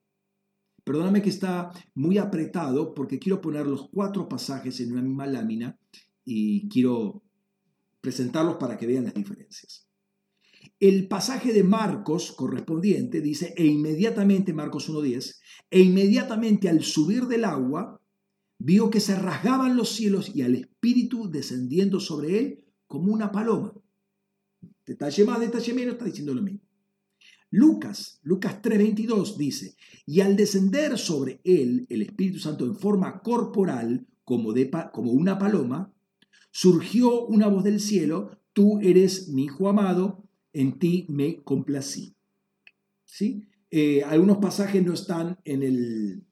Perdóname 0.84 1.24
que 1.24 1.30
está 1.30 1.72
muy 1.95 2.20
apretado 2.20 2.93
porque 2.93 3.18
quiero 3.18 3.41
poner 3.41 3.66
los 3.66 3.89
cuatro 3.89 4.30
pasajes 4.30 4.80
en 4.82 4.91
una 4.91 5.01
misma 5.01 5.26
lámina 5.26 5.80
y 6.24 6.70
quiero 6.70 7.24
presentarlos 8.01 8.57
para 8.57 8.78
que 8.78 8.86
vean 8.86 9.05
las 9.05 9.16
diferencias. 9.16 9.90
El 10.82 11.07
pasaje 11.07 11.53
de 11.53 11.63
Marcos 11.63 12.32
correspondiente 12.32 13.21
dice, 13.21 13.53
e 13.55 13.67
inmediatamente, 13.67 14.51
Marcos 14.51 14.89
1.10, 14.89 15.36
e 15.69 15.79
inmediatamente 15.79 16.69
al 16.69 16.82
subir 16.82 17.27
del 17.27 17.45
agua, 17.45 18.01
vio 18.57 18.89
que 18.89 18.99
se 18.99 19.15
rasgaban 19.15 19.77
los 19.77 19.89
cielos 19.89 20.36
y 20.36 20.41
al 20.41 20.55
Espíritu 20.55 21.29
descendiendo 21.29 21.99
sobre 21.99 22.39
él 22.39 22.63
como 22.88 23.13
una 23.13 23.32
paloma. 23.32 23.75
Detalle 24.84 25.23
más, 25.23 25.39
detalle 25.39 25.71
menos, 25.75 25.93
está 25.93 26.05
diciendo 26.05 26.34
lo 26.34 26.41
mismo. 26.41 26.61
Lucas, 27.51 28.19
Lucas 28.23 28.59
3:22 28.63 29.38
dice, 29.38 29.75
y 30.07 30.21
al 30.21 30.36
descender 30.36 30.97
sobre 30.97 31.41
él 31.43 31.86
el 31.89 32.01
Espíritu 32.01 32.39
Santo 32.39 32.65
en 32.65 32.75
forma 32.75 33.21
corporal, 33.21 34.07
como, 34.23 34.51
de, 34.51 34.71
como 34.91 35.11
una 35.11 35.38
paloma, 35.38 35.93
surgió 36.49 37.27
una 37.27 37.47
voz 37.49 37.63
del 37.63 37.79
cielo, 37.79 38.32
tú 38.53 38.79
eres 38.82 39.29
mi 39.29 39.43
Hijo 39.43 39.69
amado, 39.69 40.20
en 40.54 40.80
ti 40.80 41.06
me 41.10 41.41
complací. 41.43 42.16
¿Sí? 43.06 43.47
Eh, 43.70 44.04
algunos 44.04 44.38
pasajes 44.38 44.84
no 44.84 44.93
están 44.93 45.38
en 45.45 45.64
el, 45.64 46.24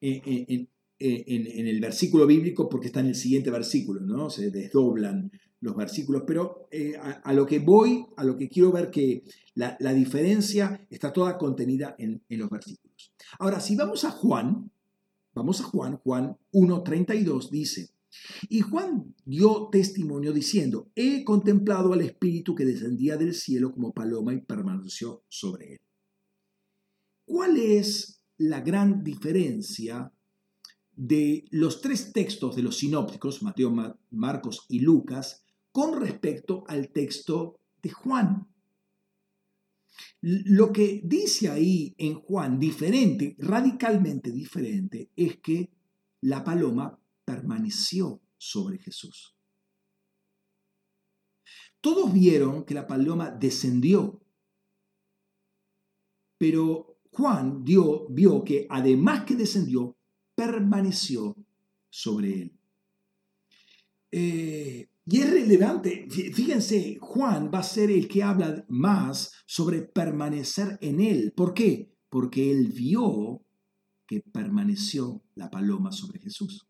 en, 0.00 0.68
el 0.98 1.80
versículo 1.80 2.26
bíblico 2.26 2.68
porque 2.68 2.88
está 2.88 3.00
en 3.00 3.06
el 3.06 3.14
siguiente 3.14 3.50
versículo, 3.50 4.00
¿no? 4.00 4.30
Se 4.30 4.50
desdoblan 4.50 5.30
los 5.62 5.76
versículos, 5.76 6.24
pero 6.26 6.68
eh, 6.72 6.94
a, 6.96 7.32
lo 7.32 7.46
que 7.46 7.60
voy, 7.60 8.04
a 8.16 8.24
lo 8.24 8.36
que 8.36 8.48
quiero 8.48 8.72
ver 8.72 8.90
que 8.90 9.22
la, 9.54 9.76
la 9.78 9.94
diferencia 9.94 10.84
está 10.90 11.12
toda 11.12 11.38
contenida 11.38 11.94
en, 11.98 12.20
los 12.28 12.50
versículos. 12.50 13.12
Ahora, 13.38 13.60
si 13.60 13.76
vamos 13.76 14.04
a 14.04 14.10
Juan, 14.10 14.70
vamos 15.34 15.60
a 15.60 15.64
Juan, 15.64 15.98
Juan 15.98 16.36
1.32 16.52 17.48
dice, 17.48 17.90
y 18.48 18.60
Juan 18.60 19.14
dio 19.24 19.68
testimonio 19.70 20.32
diciendo, 20.32 20.90
he 20.94 21.24
contemplado 21.24 21.92
al 21.92 22.02
Espíritu 22.02 22.54
que 22.54 22.64
descendía 22.64 23.16
del 23.16 23.34
cielo 23.34 23.72
como 23.72 23.92
paloma 23.92 24.34
y 24.34 24.40
permaneció 24.40 25.24
sobre 25.28 25.74
él. 25.74 25.80
¿Cuál 27.24 27.56
es 27.56 28.22
la 28.38 28.60
gran 28.60 29.02
diferencia 29.02 30.12
de 30.94 31.44
los 31.50 31.80
tres 31.80 32.12
textos 32.12 32.54
de 32.56 32.62
los 32.62 32.76
sinópticos, 32.76 33.42
Mateo, 33.42 33.74
Marcos 34.10 34.66
y 34.68 34.80
Lucas, 34.80 35.44
con 35.70 36.00
respecto 36.00 36.64
al 36.68 36.90
texto 36.90 37.58
de 37.82 37.90
Juan? 37.90 38.48
Lo 40.20 40.72
que 40.72 41.00
dice 41.04 41.48
ahí 41.48 41.94
en 41.98 42.14
Juan, 42.14 42.58
diferente, 42.58 43.36
radicalmente 43.38 44.30
diferente, 44.30 45.10
es 45.16 45.38
que 45.38 45.70
la 46.20 46.44
paloma 46.44 47.01
permaneció 47.24 48.20
sobre 48.36 48.78
Jesús. 48.78 49.36
Todos 51.80 52.12
vieron 52.12 52.64
que 52.64 52.74
la 52.74 52.86
paloma 52.86 53.30
descendió, 53.30 54.22
pero 56.38 57.00
Juan 57.10 57.64
dio, 57.64 58.06
vio 58.08 58.44
que 58.44 58.66
además 58.70 59.24
que 59.24 59.34
descendió, 59.34 59.96
permaneció 60.34 61.36
sobre 61.90 62.42
él. 62.42 62.58
Eh, 64.12 64.88
y 65.04 65.20
es 65.20 65.30
relevante, 65.30 66.06
fíjense, 66.08 66.98
Juan 67.00 67.50
va 67.52 67.58
a 67.58 67.64
ser 67.64 67.90
el 67.90 68.06
que 68.06 68.22
habla 68.22 68.64
más 68.68 69.32
sobre 69.46 69.82
permanecer 69.82 70.78
en 70.80 71.00
él. 71.00 71.32
¿Por 71.36 71.54
qué? 71.54 71.92
Porque 72.08 72.50
él 72.50 72.68
vio 72.68 73.44
que 74.06 74.20
permaneció 74.20 75.22
la 75.34 75.50
paloma 75.50 75.90
sobre 75.90 76.20
Jesús. 76.20 76.68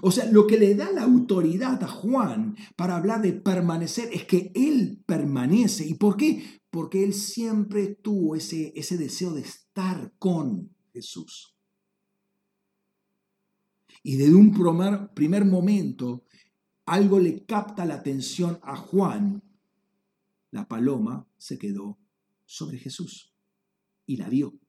O 0.00 0.10
sea, 0.10 0.26
lo 0.30 0.46
que 0.46 0.58
le 0.58 0.74
da 0.74 0.90
la 0.90 1.02
autoridad 1.02 1.82
a 1.82 1.88
Juan 1.88 2.56
para 2.76 2.96
hablar 2.96 3.20
de 3.22 3.32
permanecer 3.32 4.08
es 4.12 4.24
que 4.24 4.52
él 4.54 5.02
permanece. 5.06 5.86
¿Y 5.86 5.94
por 5.94 6.16
qué? 6.16 6.62
Porque 6.70 7.04
él 7.04 7.14
siempre 7.14 7.88
tuvo 7.88 8.36
ese, 8.36 8.72
ese 8.76 8.96
deseo 8.96 9.32
de 9.34 9.42
estar 9.42 10.12
con 10.18 10.74
Jesús. 10.92 11.56
Y 14.02 14.16
desde 14.16 14.34
un 14.34 14.52
primer, 14.52 15.12
primer 15.14 15.44
momento, 15.44 16.24
algo 16.86 17.20
le 17.20 17.44
capta 17.44 17.84
la 17.84 17.94
atención 17.94 18.58
a 18.62 18.76
Juan. 18.76 19.42
La 20.50 20.66
paloma 20.66 21.28
se 21.38 21.58
quedó 21.58 21.98
sobre 22.44 22.78
Jesús 22.78 23.34
y 24.06 24.16
la 24.16 24.28
vio. 24.28 24.61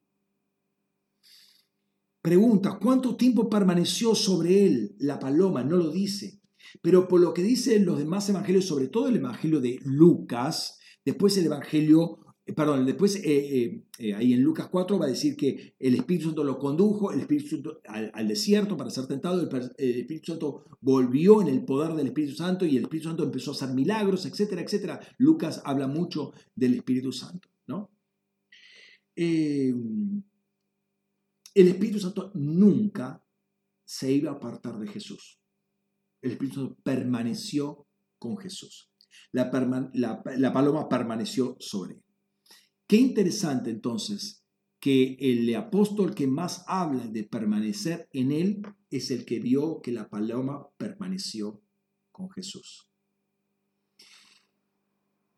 Pregunta, 2.24 2.80
¿cuánto 2.82 3.17
tiempo 3.17 3.49
permaneció 3.49 4.15
sobre 4.15 4.65
él 4.65 4.95
la 4.97 5.19
paloma? 5.19 5.61
No 5.61 5.76
lo 5.76 5.91
dice. 5.91 6.39
Pero 6.82 7.05
por 7.05 7.19
lo 7.19 7.34
que 7.34 7.43
dicen 7.43 7.86
los 7.86 7.97
demás 7.99 8.30
evangelios, 8.30 8.63
sobre 8.63 8.88
todo 8.88 9.09
el 9.09 9.17
evangelio 9.17 9.59
de 9.59 9.78
Lucas, 9.84 10.80
después 11.03 11.38
el 11.38 11.47
evangelio, 11.47 12.19
eh, 12.45 12.53
perdón, 12.53 12.86
después 12.86 13.17
eh, 13.17 13.84
eh, 13.99 14.13
ahí 14.13 14.32
en 14.32 14.41
Lucas 14.41 14.69
4 14.71 14.97
va 14.97 15.07
a 15.07 15.09
decir 15.09 15.36
que 15.36 15.76
el 15.78 15.95
Espíritu 15.95 16.28
Santo 16.28 16.45
lo 16.45 16.57
condujo 16.57 17.11
el 17.11 17.19
Espíritu 17.19 17.57
Santo 17.57 17.82
al, 17.84 18.26
desierto 18.26 18.78
para 18.78 18.89
ser 18.89 19.05
tentado, 19.05 19.41
el, 19.41 19.49
el, 19.78 19.99
Espíritu 19.99 20.32
Santo 20.32 20.63
volvió 20.80 21.41
en 21.41 21.49
el 21.49 21.65
poder 21.65 21.93
del 21.93 22.07
Espíritu 22.07 22.38
Santo 22.38 22.65
y 22.65 22.78
el 22.78 22.84
Espíritu 22.84 23.09
Santo 23.09 23.26
empezó 23.26 23.51
a 23.51 23.55
hacer 23.55 23.71
milagros, 23.71 24.26
etcétera, 24.26 24.61
etcétera. 24.61 25.01
Lucas 25.17 25.61
habla 25.65 25.88
mucho 25.88 26.32
del 26.55 26.76
Espíritu 26.76 27.11
Santo, 27.11 27.49
¿no? 27.67 27.91
El 31.53 31.67
Espíritu 31.67 31.99
Santo 31.99 32.31
nunca 32.33 33.23
se 33.85 34.11
iba 34.11 34.31
a 34.31 34.35
apartar 34.35 34.79
de 34.79 34.87
Jesús. 34.87 35.39
El 36.21 36.31
Espíritu 36.31 36.61
Santo 36.61 36.81
permaneció 36.83 37.87
con 38.17 38.37
Jesús. 38.37 38.91
La, 39.31 39.51
paloma 39.51 40.89
permaneció 40.89 41.57
sobre 41.59 41.95
él. 41.95 42.03
Qué 42.87 42.97
interesante 42.97 43.69
entonces 43.69 44.43
que 44.79 45.15
el 45.19 45.53
apóstol 45.55 46.13
que 46.13 46.27
más 46.27 46.63
habla 46.67 47.07
de 47.07 47.23
permanecer 47.23 48.09
en 48.11 48.31
él 48.31 48.61
es 48.89 49.11
el 49.11 49.25
que 49.25 49.39
vio 49.39 49.81
que 49.81 49.91
la 49.91 50.09
paloma 50.09 50.67
permaneció 50.77 51.61
con 52.11 52.29
Jesús. 52.31 52.89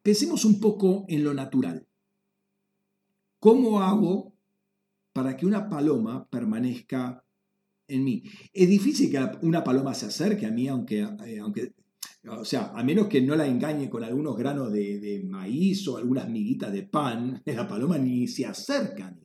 Pensemos 0.01 0.45
un 0.45 0.59
poco 0.59 1.05
en 1.07 1.23
lo 1.23 1.33
natural. 1.33 1.87
¿Cómo 3.39 3.81
hago 3.81 4.34
para 5.15 5.37
que 5.37 5.45
una 5.45 5.69
paloma 5.69 6.27
permanezca 6.29 7.23
en 7.87 8.03
mí. 8.03 8.21
Es 8.51 8.67
difícil 8.67 9.09
que 9.09 9.17
una 9.43 9.63
paloma 9.63 9.93
se 9.93 10.07
acerque 10.07 10.45
a 10.45 10.51
mí, 10.51 10.67
aunque, 10.67 11.07
eh, 11.25 11.39
aunque 11.39 11.71
o 12.27 12.43
sea, 12.43 12.73
a 12.75 12.83
menos 12.83 13.07
que 13.07 13.21
no 13.21 13.33
la 13.33 13.47
engañe 13.47 13.89
con 13.89 14.03
algunos 14.03 14.35
granos 14.35 14.73
de, 14.73 15.23
maíz 15.25 15.87
o 15.87 15.95
algunas 15.95 16.27
miguitas 16.27 16.73
de 16.73 16.83
pan, 16.83 17.41
la 17.45 17.65
paloma 17.65 17.97
ni 17.97 18.27
se 18.27 18.45
acerca 18.45 19.07
a 19.07 19.11
mí. 19.11 19.21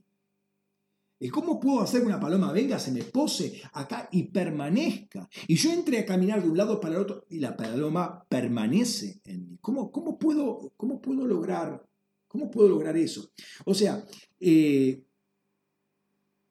¿Cómo 1.33 1.59
puedo 1.59 1.81
hacer 1.81 2.03
que 2.03 2.07
una 2.07 2.21
paloma 2.21 2.53
venga, 2.53 2.79
se 2.79 2.93
me 2.93 3.03
pose 3.03 3.61
acá 3.73 4.09
y 4.13 4.31
permanezca? 4.31 5.29
Y 5.49 5.57
yo 5.57 5.73
entre 5.73 5.99
a 5.99 6.07
caminar 6.07 6.41
de 6.41 6.49
un 6.49 6.57
lado 6.57 6.81
para 6.81 6.95
el 6.95 7.01
otro 7.01 7.27
y 7.29 7.41
la 7.41 7.57
paloma 7.57 8.25
permanece 8.29 9.21
en 9.25 9.49
mí. 9.49 9.59
¿Cómo, 9.61 9.91
cómo, 9.91 10.17
puedo, 10.17 10.73
cómo 10.77 11.01
puedo, 11.03 11.27
lograr, 11.27 11.85
cómo 12.29 12.49
puedo 12.49 12.69
lograr 12.69 12.97
eso? 12.97 13.33
O 13.65 13.75
sea, 13.75 14.05
eh, 14.39 15.03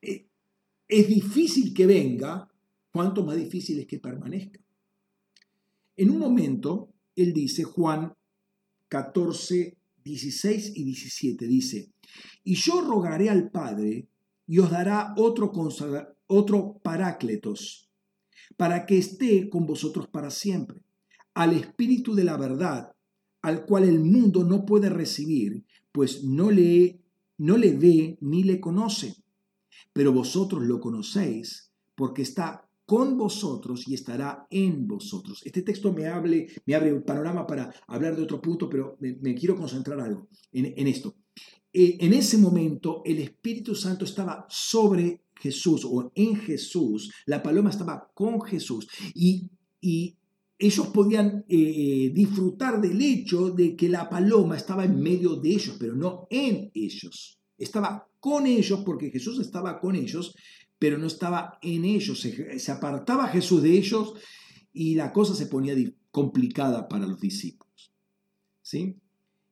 es 0.01 1.07
difícil 1.07 1.73
que 1.73 1.85
venga, 1.85 2.49
cuanto 2.91 3.23
más 3.23 3.37
difícil 3.37 3.79
es 3.79 3.87
que 3.87 3.99
permanezca. 3.99 4.59
En 5.95 6.09
un 6.09 6.19
momento, 6.19 6.93
él 7.15 7.33
dice, 7.33 7.63
Juan 7.63 8.13
14, 8.87 9.77
16 10.03 10.71
y 10.75 10.83
17, 10.83 11.47
dice, 11.47 11.91
y 12.43 12.55
yo 12.55 12.81
rogaré 12.81 13.29
al 13.29 13.51
Padre 13.51 14.07
y 14.47 14.59
os 14.59 14.71
dará 14.71 15.13
otro, 15.17 15.51
otro 16.27 16.79
parácletos, 16.81 17.89
para 18.57 18.85
que 18.85 18.97
esté 18.97 19.49
con 19.49 19.65
vosotros 19.65 20.07
para 20.07 20.31
siempre, 20.31 20.81
al 21.35 21.53
Espíritu 21.53 22.15
de 22.15 22.23
la 22.23 22.37
verdad, 22.37 22.91
al 23.41 23.65
cual 23.65 23.83
el 23.83 23.99
mundo 23.99 24.43
no 24.43 24.65
puede 24.65 24.89
recibir, 24.89 25.65
pues 25.91 26.23
no 26.23 26.49
le, 26.49 26.99
no 27.37 27.57
le 27.57 27.73
ve 27.73 28.17
ni 28.21 28.43
le 28.43 28.59
conoce. 28.59 29.15
Pero 29.93 30.13
vosotros 30.13 30.63
lo 30.63 30.79
conocéis, 30.79 31.71
porque 31.95 32.21
está 32.21 32.65
con 32.85 33.17
vosotros 33.17 33.87
y 33.87 33.93
estará 33.93 34.47
en 34.49 34.87
vosotros. 34.87 35.41
Este 35.45 35.61
texto 35.61 35.93
me, 35.93 36.07
hable, 36.07 36.47
me 36.65 36.75
abre 36.75 36.91
un 36.91 37.03
panorama 37.03 37.45
para 37.45 37.73
hablar 37.87 38.15
de 38.15 38.23
otro 38.23 38.41
punto, 38.41 38.67
pero 38.67 38.97
me, 38.99 39.35
quiero 39.35 39.55
concentrar 39.55 39.99
algo 39.99 40.27
en 40.51 40.87
esto. 40.87 41.15
Eh, 41.71 41.97
en 41.99 42.13
ese 42.13 42.37
momento 42.39 43.03
el 43.05 43.19
Espíritu 43.19 43.75
Santo 43.75 44.03
estaba 44.03 44.47
sobre 44.49 45.21
Jesús 45.35 45.85
o 45.85 46.11
en 46.15 46.35
Jesús, 46.35 47.11
la 47.27 47.43
paloma 47.43 47.69
estaba 47.69 48.11
con 48.13 48.41
Jesús 48.41 48.87
y, 49.13 49.49
ellos 50.61 50.87
podían 50.87 51.45
eh, 51.47 52.11
disfrutar 52.13 52.81
del 52.81 53.01
hecho 53.01 53.49
de 53.51 53.77
que 53.77 53.87
la 53.87 54.09
paloma 54.09 54.57
estaba 54.57 54.83
en 54.83 54.99
medio 54.99 55.37
de 55.37 55.51
ellos, 55.51 55.77
pero 55.79 55.95
no 55.95 56.27
en 56.29 56.69
ellos. 56.73 57.39
Estaba 57.57 58.08
con 58.19 58.45
ellos 58.45 58.81
porque 58.85 59.11
Jesús 59.11 59.39
estaba 59.39 59.79
con 59.79 59.95
ellos, 59.95 60.35
pero 60.77 60.97
no 60.97 61.07
estaba 61.07 61.59
en 61.61 61.85
ellos. 61.85 62.19
Se, 62.19 62.71
apartaba 62.71 63.27
Jesús 63.27 63.61
de 63.63 63.77
ellos 63.77 64.13
y 64.73 64.95
la 64.95 65.11
cosa 65.11 65.35
se 65.35 65.47
ponía 65.47 65.75
complicada 66.11 66.87
para 66.87 67.07
los 67.07 67.19
discípulos. 67.19 67.93
¿Sí? 68.61 68.97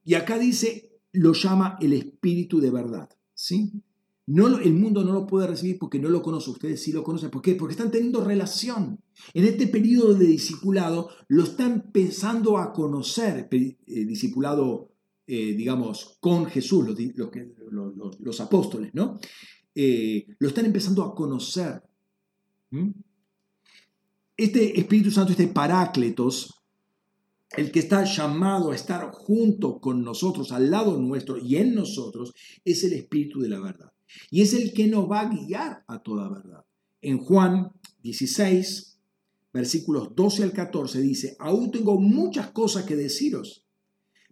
Y 0.03 0.13
acá 0.13 0.37
dice, 0.37 0.91
lo 1.11 1.33
llama 1.33 1.77
el 1.81 1.93
Espíritu 1.93 2.59
de 2.59 2.71
verdad. 2.71 3.09
¿sí? 3.33 3.71
No, 4.25 4.59
el 4.59 4.73
mundo 4.73 5.05
no 5.05 5.13
lo 5.13 5.25
puede 5.25 5.47
recibir 5.47 5.77
porque 5.79 5.99
no 5.99 6.09
lo 6.09 6.21
conoce. 6.21 6.49
Ustedes 6.49 6.83
sí 6.83 6.91
lo 6.91 7.03
conocen. 7.03 7.29
¿Por 7.29 7.41
qué? 7.41 7.55
Porque 7.55 7.71
están 7.71 7.91
teniendo 7.91 8.23
relación. 8.23 8.99
En 9.33 9.45
este 9.45 9.67
periodo 9.67 10.13
de 10.13 10.25
discipulado 10.25 11.09
lo 11.29 11.43
están 11.43 11.83
empezando 11.85 12.57
a 12.57 12.73
conocer, 12.73 13.47
eh, 13.51 14.05
discipulado, 14.05 14.91
eh, 15.27 15.53
digamos, 15.53 16.17
con 16.21 16.45
Jesús, 16.45 16.87
los, 17.15 18.19
los, 18.19 18.41
apóstoles, 18.41 18.93
¿no? 18.93 19.19
Eh, 19.75 20.25
lo 20.39 20.47
están 20.47 20.65
empezando 20.65 21.03
a 21.03 21.13
conocer. 21.13 21.83
Este 24.37 24.79
Espíritu 24.79 25.11
Santo, 25.11 25.31
este 25.31 25.47
Parácletos, 25.47 26.53
el 27.57 27.71
que 27.71 27.79
está 27.79 28.05
llamado 28.05 28.71
a 28.71 28.75
estar 28.75 29.11
junto 29.11 29.79
con 29.79 30.01
nosotros, 30.01 30.53
al 30.53 30.71
lado 30.71 30.97
nuestro 30.97 31.37
y 31.37 31.57
en 31.57 31.75
nosotros, 31.75 32.33
es 32.63 32.85
el 32.85 32.93
Espíritu 32.93 33.41
de 33.41 33.49
la 33.49 33.59
verdad. 33.59 33.91
Y 34.31 34.41
es 34.41 34.53
el 34.53 34.73
que 34.73 34.87
nos 34.87 35.11
va 35.11 35.21
a 35.21 35.29
guiar 35.29 35.83
a 35.87 36.01
toda 36.01 36.29
verdad. 36.29 36.63
En 37.01 37.17
Juan 37.17 37.71
16, 38.01 38.97
versículos 39.51 40.15
12 40.15 40.43
al 40.43 40.53
14 40.53 41.01
dice, 41.01 41.35
aún 41.39 41.69
tengo 41.71 41.99
muchas 41.99 42.51
cosas 42.51 42.85
que 42.85 42.95
deciros, 42.95 43.66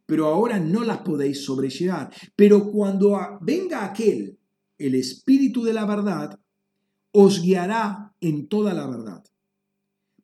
pero 0.05 0.27
ahora 0.27 0.59
no 0.59 0.83
las 0.83 0.99
podéis 0.99 1.43
sobrellevar. 1.43 2.13
Pero 2.35 2.71
cuando 2.71 3.17
venga 3.41 3.85
aquel, 3.85 4.39
el 4.77 4.95
Espíritu 4.95 5.63
de 5.63 5.73
la 5.73 5.85
verdad, 5.85 6.39
os 7.11 7.41
guiará 7.41 8.13
en 8.19 8.47
toda 8.47 8.73
la 8.73 8.87
verdad, 8.87 9.23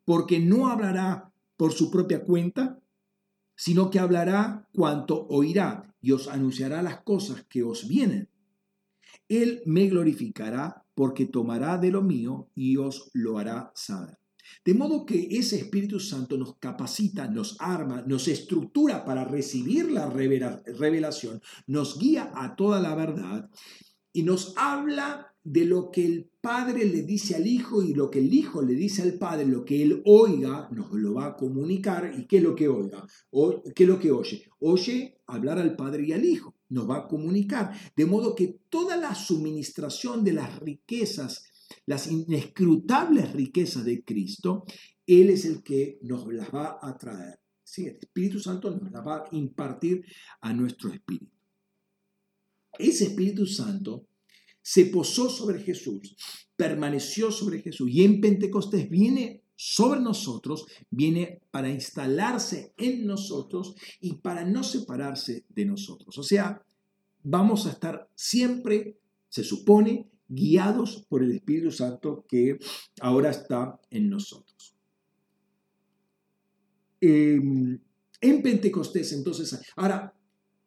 porque 0.03 0.39
no 0.39 0.67
hablará 0.67 1.31
por 1.55 1.71
su 1.71 1.89
propia 1.89 2.23
cuenta, 2.23 2.79
sino 3.55 3.89
que 3.89 3.99
hablará 3.99 4.67
cuanto 4.73 5.27
oirá 5.27 5.95
y 6.01 6.11
os 6.11 6.27
anunciará 6.27 6.81
las 6.81 7.01
cosas 7.01 7.45
que 7.47 7.63
os 7.63 7.87
vienen. 7.87 8.29
Él 9.29 9.61
me 9.65 9.87
glorificará 9.87 10.83
porque 10.95 11.25
tomará 11.25 11.77
de 11.77 11.91
lo 11.91 12.01
mío 12.01 12.49
y 12.55 12.77
os 12.77 13.09
lo 13.13 13.37
hará 13.37 13.71
saber. 13.75 14.20
De 14.63 14.73
modo 14.73 15.05
que 15.05 15.27
ese 15.31 15.57
Espíritu 15.57 15.99
Santo 15.99 16.37
nos 16.37 16.57
capacita, 16.57 17.27
nos 17.27 17.55
arma, 17.59 18.03
nos 18.05 18.27
estructura 18.27 19.05
para 19.05 19.25
recibir 19.25 19.91
la 19.91 20.09
revelación, 20.09 21.41
nos 21.67 21.97
guía 21.97 22.31
a 22.35 22.55
toda 22.55 22.79
la 22.79 22.95
verdad 22.95 23.49
y 24.13 24.23
nos 24.23 24.53
habla 24.57 25.27
de 25.43 25.65
lo 25.65 25.89
que 25.89 26.05
el 26.05 26.29
padre 26.39 26.85
le 26.85 27.01
dice 27.01 27.35
al 27.35 27.47
hijo 27.47 27.81
y 27.81 27.93
lo 27.93 28.11
que 28.11 28.19
el 28.19 28.33
hijo 28.33 28.61
le 28.61 28.75
dice 28.75 29.01
al 29.01 29.13
padre, 29.13 29.45
lo 29.45 29.65
que 29.65 29.81
él 29.81 30.01
oiga, 30.05 30.69
nos 30.71 30.91
lo 30.91 31.15
va 31.15 31.27
a 31.27 31.35
comunicar. 31.35 32.13
¿Y 32.15 32.27
qué 32.27 32.37
es 32.37 32.43
lo 32.43 32.55
que 32.55 32.67
oiga? 32.67 33.05
O, 33.31 33.63
¿Qué 33.75 33.85
lo 33.85 33.99
que 33.99 34.11
oye? 34.11 34.43
Oye 34.59 35.21
hablar 35.25 35.57
al 35.59 35.75
padre 35.75 36.05
y 36.05 36.11
al 36.11 36.25
hijo, 36.25 36.55
nos 36.69 36.89
va 36.89 36.97
a 36.97 37.07
comunicar. 37.07 37.71
De 37.95 38.05
modo 38.05 38.35
que 38.35 38.59
toda 38.69 38.97
la 38.97 39.15
suministración 39.15 40.23
de 40.23 40.33
las 40.33 40.59
riquezas, 40.59 41.50
las 41.85 42.11
inescrutables 42.11 43.33
riquezas 43.33 43.85
de 43.85 44.03
Cristo, 44.03 44.65
Él 45.05 45.29
es 45.29 45.45
el 45.45 45.63
que 45.63 45.99
nos 46.01 46.27
las 46.31 46.49
va 46.53 46.79
a 46.81 46.97
traer. 46.97 47.39
¿Sí? 47.63 47.85
El 47.85 47.97
Espíritu 47.97 48.39
Santo 48.39 48.71
nos 48.71 48.91
las 48.91 49.05
va 49.05 49.17
a 49.17 49.29
impartir 49.31 50.03
a 50.41 50.53
nuestro 50.53 50.91
espíritu. 50.91 51.31
Ese 52.77 53.05
Espíritu 53.05 53.45
Santo 53.45 54.07
se 54.61 54.85
posó 54.85 55.29
sobre 55.29 55.61
Jesús, 55.61 56.15
permaneció 56.55 57.31
sobre 57.31 57.61
Jesús 57.61 57.89
y 57.91 58.03
en 58.03 58.21
Pentecostés 58.21 58.89
viene 58.89 59.43
sobre 59.55 59.99
nosotros, 59.99 60.65
viene 60.89 61.41
para 61.51 61.69
instalarse 61.69 62.73
en 62.77 63.05
nosotros 63.05 63.75
y 63.99 64.13
para 64.15 64.43
no 64.43 64.63
separarse 64.63 65.45
de 65.49 65.65
nosotros. 65.65 66.17
O 66.17 66.23
sea, 66.23 66.63
vamos 67.23 67.67
a 67.67 67.71
estar 67.71 68.09
siempre, 68.15 68.97
se 69.29 69.43
supone, 69.43 70.09
guiados 70.31 71.05
por 71.09 71.23
el 71.23 71.31
Espíritu 71.31 71.71
Santo 71.71 72.25
que 72.27 72.57
ahora 73.01 73.29
está 73.29 73.79
en 73.89 74.09
nosotros. 74.09 74.75
Em, 76.99 77.79
en 78.21 78.41
Pentecostés, 78.41 79.13
entonces, 79.13 79.59
ahora, 79.75 80.13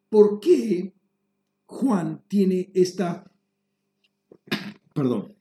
¿por 0.08 0.40
qué 0.40 0.94
Juan 1.66 2.24
tiene 2.28 2.70
esta 2.74 3.30
perdón, 4.94 5.36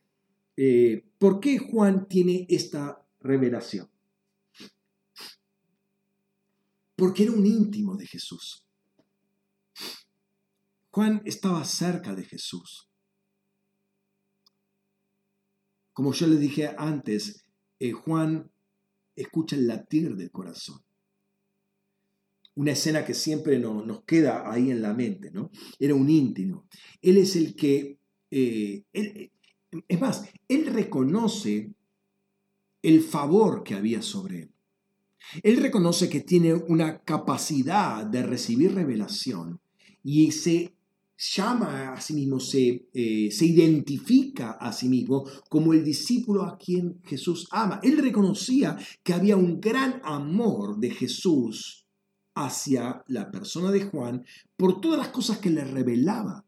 eh, 0.58 1.06
¿por 1.20 1.40
qué 1.40 1.60
Juan 1.60 2.08
tiene 2.08 2.46
esta 2.50 3.06
revelación? 3.22 3.90
Porque 6.96 7.24
era 7.24 7.32
un 7.32 7.46
íntimo 7.46 7.96
de 7.96 8.08
Jesús. 8.08 8.66
Juan 10.90 11.22
estaba 11.26 11.64
cerca 11.66 12.14
de 12.16 12.24
Jesús. 12.24 12.90
Como 15.94 16.14
yo 16.14 16.28
le 16.28 16.38
dije 16.38 16.74
antes, 16.78 17.46
eh, 17.80 17.92
Juan 17.92 18.52
escucha 19.16 19.56
el 19.56 19.68
latir 19.68 20.16
del 20.16 20.32
corazón. 20.32 20.82
Una 22.56 22.72
escena 22.72 23.06
que 23.06 23.14
siempre 23.14 23.58
nos 23.60 24.04
queda 24.04 24.52
ahí 24.52 24.70
en 24.70 24.82
la 24.82 24.94
mente, 24.94 25.32
¿no? 25.32 25.50
Era 25.80 25.96
un 25.96 26.10
íntimo. 26.10 26.68
Él 27.02 27.18
es 27.18 27.36
el 27.36 27.56
que, 27.56 27.98
eh, 28.30 28.84
es 28.92 30.00
más, 30.00 30.30
él 30.48 30.68
reconoce 30.68 31.74
el 32.82 33.02
favor 33.02 33.64
que 33.64 33.74
había 33.74 34.02
sobre 34.02 34.44
él. 34.44 34.54
Él 35.42 35.58
reconoce 35.58 36.10
que 36.10 36.22
tiene 36.22 36.54
una 36.54 37.00
capacidad 37.00 38.06
de 38.06 38.24
recibir 38.24 38.76
revelación 38.76 39.60
y 40.04 40.32
se 40.32 40.76
llama 41.18 41.94
a 41.94 42.02
sí 42.02 42.14
mismo, 42.14 42.40
se, 42.40 42.90
eh, 42.94 43.30
se 43.32 43.46
identifica 43.46 44.52
a 44.52 44.72
sí 44.74 44.90
mismo 44.90 45.26
como 45.50 45.74
el 45.74 45.84
discípulo 45.84 46.44
a 46.44 46.58
quien 46.58 47.02
Jesús 47.04 47.48
ama. 47.52 47.80
Él 47.84 47.98
reconocía 47.98 48.78
que 49.04 49.14
había 49.14 49.38
un 49.38 49.62
gran 49.62 50.02
amor 50.04 50.78
de 50.78 50.92
Jesús 50.92 51.88
hacia 52.36 53.04
la 53.08 53.32
persona 53.32 53.72
de 53.72 53.84
Juan 53.84 54.26
por 54.58 54.82
todas 54.82 54.98
las 54.98 55.10
cosas 55.10 55.38
que 55.38 55.50
le 55.50 55.64
revelaba 55.64 56.46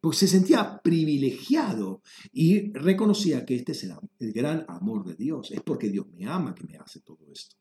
porque 0.00 0.18
se 0.18 0.28
sentía 0.28 0.80
privilegiado 0.82 2.02
y 2.32 2.72
reconocía 2.72 3.44
que 3.44 3.56
este 3.56 3.72
es 3.72 3.84
el, 3.84 4.32
gran 4.32 4.64
amor 4.68 5.04
de 5.04 5.14
Dios. 5.14 5.50
Es 5.50 5.60
porque 5.60 5.88
Dios 5.88 6.06
me 6.16 6.26
ama 6.26 6.54
que 6.54 6.64
me 6.64 6.76
hace 6.76 7.00
todo 7.00 7.26
esto. 7.32 7.56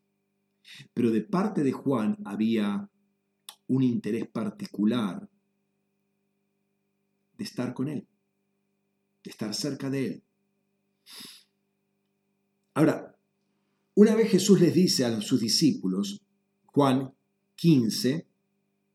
Pero 0.94 1.10
de 1.10 1.22
parte 1.22 1.64
de 1.64 1.72
Juan 1.72 2.18
había 2.26 2.90
un 3.68 3.84
interés 3.84 4.28
particular 4.28 5.28
de 7.38 7.44
estar 7.44 7.74
con 7.74 7.88
él. 7.88 8.08
de 9.24 9.32
estar 9.32 9.54
cerca 9.54 9.90
de 9.90 10.06
Él. 10.06 10.24
Ahora, 12.74 13.16
una 13.96 14.16
vez 14.16 14.30
Jesús 14.30 14.62
les 14.62 14.74
dice 14.74 15.06
a 15.06 15.22
sus 15.22 15.42
discípulos, 15.42 16.22
Juan 16.68 17.14
15, 17.56 18.28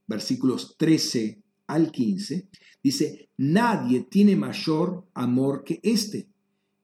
versículos 0.07 0.77
13 0.79 1.43
al 1.67 1.91
15, 1.91 2.49
dice, 2.83 3.31
nadie 3.37 4.03
tiene 4.03 4.37
mayor 4.37 5.09
amor 5.15 5.65
que 5.65 5.81
este, 5.83 6.29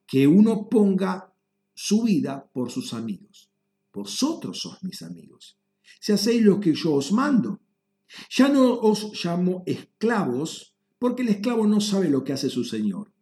que 0.06 0.26
uno 0.26 0.68
ponga 0.68 1.32
su 1.74 2.02
vida 2.02 2.50
por 2.52 2.70
sus 2.70 2.92
amigos. 2.92 3.50
Vosotros 3.92 4.60
sois 4.60 4.82
mis 4.82 5.02
amigos, 5.02 5.58
si 6.00 6.12
hacéis 6.12 6.42
lo 6.42 6.60
que 6.60 6.74
yo 6.74 6.94
os 6.94 7.12
mando. 7.12 7.60
Ya 8.30 8.48
no 8.48 8.80
os 8.80 9.12
llamo 9.22 9.62
esclavos, 9.66 10.74
porque 10.98 11.22
el 11.22 11.28
esclavo 11.28 11.66
no 11.66 11.80
sabe 11.80 12.08
lo 12.08 12.24
que 12.24 12.32
hace 12.32 12.50
su 12.50 12.64
Señor, 12.64 13.12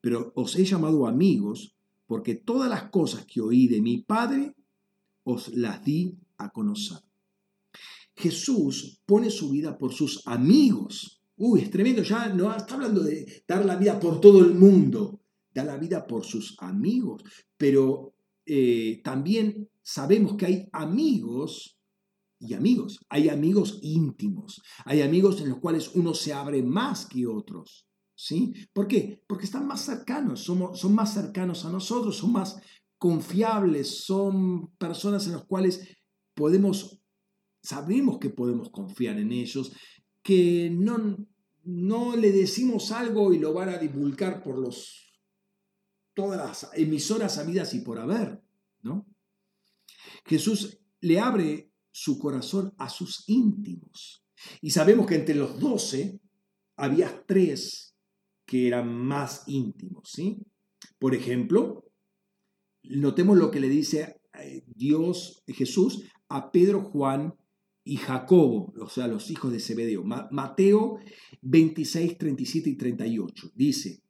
pero 0.00 0.32
os 0.34 0.56
he 0.56 0.64
llamado 0.64 1.06
amigos, 1.06 1.76
porque 2.06 2.34
todas 2.34 2.70
las 2.70 2.84
cosas 2.90 3.26
que 3.26 3.40
oí 3.40 3.66
de 3.66 3.80
mi 3.80 3.98
Padre 3.98 4.54
os 5.24 5.48
las 5.54 5.84
di 5.84 6.16
a 6.38 6.50
conocer. 6.50 6.98
Jesús 8.14 9.00
pone 9.04 9.30
su 9.30 9.50
vida 9.50 9.76
por 9.76 9.92
sus 9.92 10.26
amigos. 10.26 11.20
Uy, 11.36 11.60
es 11.60 11.70
tremendo, 11.70 12.02
ya 12.02 12.28
no 12.28 12.54
está 12.54 12.74
hablando 12.74 13.02
de 13.02 13.44
dar 13.46 13.64
la 13.64 13.76
vida 13.76 14.00
por 14.00 14.20
todo 14.20 14.40
el 14.40 14.54
mundo, 14.54 15.20
da 15.52 15.64
la 15.64 15.76
vida 15.76 16.06
por 16.06 16.24
sus 16.24 16.56
amigos, 16.60 17.22
pero 17.58 18.14
eh, 18.46 19.00
también 19.04 19.68
sabemos 19.82 20.36
que 20.36 20.46
hay 20.46 20.68
amigos 20.72 21.75
y 22.38 22.54
amigos, 22.54 23.00
hay 23.08 23.28
amigos 23.28 23.78
íntimos, 23.82 24.62
hay 24.84 25.02
amigos 25.02 25.40
en 25.40 25.50
los 25.50 25.58
cuales 25.58 25.90
uno 25.94 26.14
se 26.14 26.32
abre 26.32 26.62
más 26.62 27.06
que 27.06 27.26
otros. 27.26 27.86
¿Sí? 28.18 28.54
¿Por 28.72 28.88
qué? 28.88 29.22
Porque 29.26 29.44
están 29.44 29.66
más 29.66 29.84
cercanos, 29.84 30.42
somos, 30.42 30.80
son 30.80 30.94
más 30.94 31.12
cercanos 31.12 31.66
a 31.66 31.70
nosotros, 31.70 32.16
son 32.16 32.32
más 32.32 32.56
confiables, 32.96 34.04
son 34.04 34.74
personas 34.76 35.26
en 35.26 35.32
las 35.32 35.44
cuales 35.44 35.86
podemos, 36.34 37.02
sabemos 37.62 38.18
que 38.18 38.30
podemos 38.30 38.70
confiar 38.70 39.18
en 39.18 39.32
ellos, 39.32 39.72
que 40.22 40.70
no, 40.70 41.18
no 41.64 42.16
le 42.16 42.32
decimos 42.32 42.90
algo 42.90 43.34
y 43.34 43.38
lo 43.38 43.52
van 43.52 43.68
a 43.68 43.78
divulgar 43.78 44.42
por 44.42 44.58
los, 44.58 45.20
todas 46.14 46.38
las 46.38 46.70
emisoras 46.74 47.36
habidas 47.36 47.74
y 47.74 47.80
por 47.80 47.98
haber, 47.98 48.42
¿no? 48.80 49.06
Jesús 50.24 50.80
le 51.00 51.20
abre 51.20 51.65
su 51.98 52.18
corazón 52.18 52.74
a 52.76 52.90
sus 52.90 53.26
íntimos. 53.26 54.22
Y 54.60 54.68
sabemos 54.68 55.06
que 55.06 55.14
entre 55.14 55.34
los 55.34 55.58
doce 55.58 56.20
había 56.76 57.24
tres 57.26 57.96
que 58.44 58.66
eran 58.66 58.94
más 58.94 59.44
íntimos, 59.46 60.10
¿sí? 60.12 60.36
Por 60.98 61.14
ejemplo, 61.14 61.90
notemos 62.82 63.38
lo 63.38 63.50
que 63.50 63.60
le 63.60 63.70
dice 63.70 64.20
eh, 64.38 64.62
Dios, 64.66 65.42
Jesús, 65.46 66.02
a 66.28 66.52
Pedro, 66.52 66.82
Juan 66.82 67.34
y 67.82 67.96
Jacobo, 67.96 68.74
o 68.78 68.88
sea, 68.90 69.08
los 69.08 69.30
hijos 69.30 69.50
de 69.50 69.60
Zebedeo. 69.60 70.04
Mateo 70.04 70.98
26, 71.40 72.18
37 72.18 72.68
y 72.68 72.76
38. 72.76 73.52
Dice, 73.54 74.02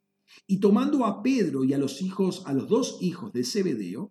y 0.48 0.58
tomando 0.58 1.06
a 1.06 1.22
Pedro 1.22 1.62
y 1.62 1.72
a 1.72 1.78
los 1.78 2.02
hijos, 2.02 2.42
a 2.46 2.52
los 2.52 2.66
dos 2.66 2.98
hijos 3.00 3.32
de 3.32 3.44
Zebedeo, 3.44 4.10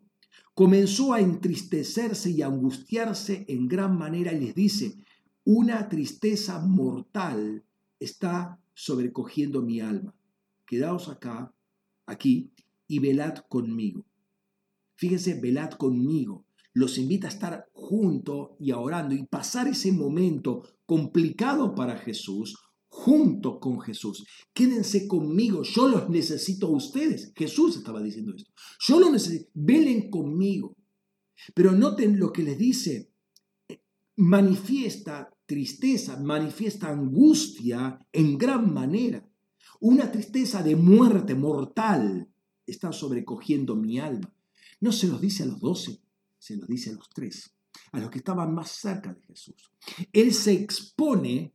comenzó 0.55 1.13
a 1.13 1.19
entristecerse 1.19 2.31
y 2.31 2.41
angustiarse 2.41 3.45
en 3.49 3.67
gran 3.67 3.97
manera 3.97 4.31
y 4.33 4.39
les 4.39 4.55
dice, 4.55 4.95
una 5.43 5.89
tristeza 5.89 6.59
mortal 6.65 7.63
está 7.99 8.59
sobrecogiendo 8.73 9.61
mi 9.61 9.81
alma. 9.81 10.15
Quedaos 10.65 11.09
acá, 11.09 11.53
aquí, 12.05 12.51
y 12.87 12.99
velad 12.99 13.39
conmigo. 13.49 14.05
Fíjense, 14.95 15.39
velad 15.39 15.71
conmigo. 15.71 16.45
Los 16.73 16.97
invita 16.97 17.27
a 17.27 17.31
estar 17.31 17.69
junto 17.73 18.55
y 18.59 18.71
a 18.71 18.79
orando 18.79 19.13
y 19.13 19.25
pasar 19.25 19.67
ese 19.67 19.91
momento 19.91 20.63
complicado 20.85 21.75
para 21.75 21.97
Jesús 21.97 22.57
junto 22.95 23.59
con 23.59 23.81
Jesús. 23.81 24.25
Quédense 24.53 25.05
conmigo, 25.05 25.63
yo 25.63 25.89
los 25.89 26.09
necesito 26.09 26.67
a 26.67 26.71
ustedes. 26.71 27.33
Jesús 27.35 27.75
estaba 27.75 28.01
diciendo 28.01 28.33
esto. 28.33 28.51
Yo 28.79 28.99
los 29.01 29.11
necesito, 29.11 29.51
velen 29.53 30.09
conmigo. 30.09 30.77
Pero 31.53 31.73
noten 31.73 32.17
lo 32.17 32.31
que 32.31 32.43
les 32.43 32.57
dice, 32.57 33.11
manifiesta 34.15 35.29
tristeza, 35.45 36.17
manifiesta 36.21 36.89
angustia 36.89 37.99
en 38.13 38.37
gran 38.37 38.73
manera. 38.73 39.27
Una 39.81 40.09
tristeza 40.09 40.63
de 40.63 40.77
muerte 40.77 41.35
mortal 41.35 42.29
está 42.65 42.93
sobrecogiendo 42.93 43.75
mi 43.75 43.99
alma. 43.99 44.33
No 44.79 44.93
se 44.93 45.07
los 45.07 45.19
dice 45.19 45.43
a 45.43 45.47
los 45.47 45.59
doce, 45.59 45.99
se 46.39 46.55
los 46.55 46.67
dice 46.67 46.91
a 46.91 46.93
los 46.93 47.09
tres, 47.09 47.53
a 47.91 47.99
los 47.99 48.09
que 48.09 48.19
estaban 48.19 48.55
más 48.55 48.71
cerca 48.71 49.13
de 49.13 49.21
Jesús. 49.21 49.69
Él 50.13 50.33
se 50.33 50.53
expone, 50.53 51.53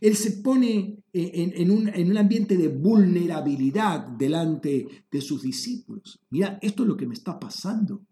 él 0.00 0.16
se 0.16 0.32
pone 0.42 1.02
en, 1.12 1.70
un, 1.70 1.88
en 1.88 2.10
un 2.10 2.16
ambiente 2.16 2.56
de 2.56 2.68
vulnerabilidad 2.68 4.06
delante 4.06 5.06
de 5.10 5.20
sus 5.20 5.42
discípulos. 5.42 6.20
Mira, 6.30 6.58
esto 6.62 6.82
es 6.82 6.88
lo 6.88 6.96
que 6.96 7.06
me 7.06 7.14
está 7.14 7.38
pasando. 7.38 8.06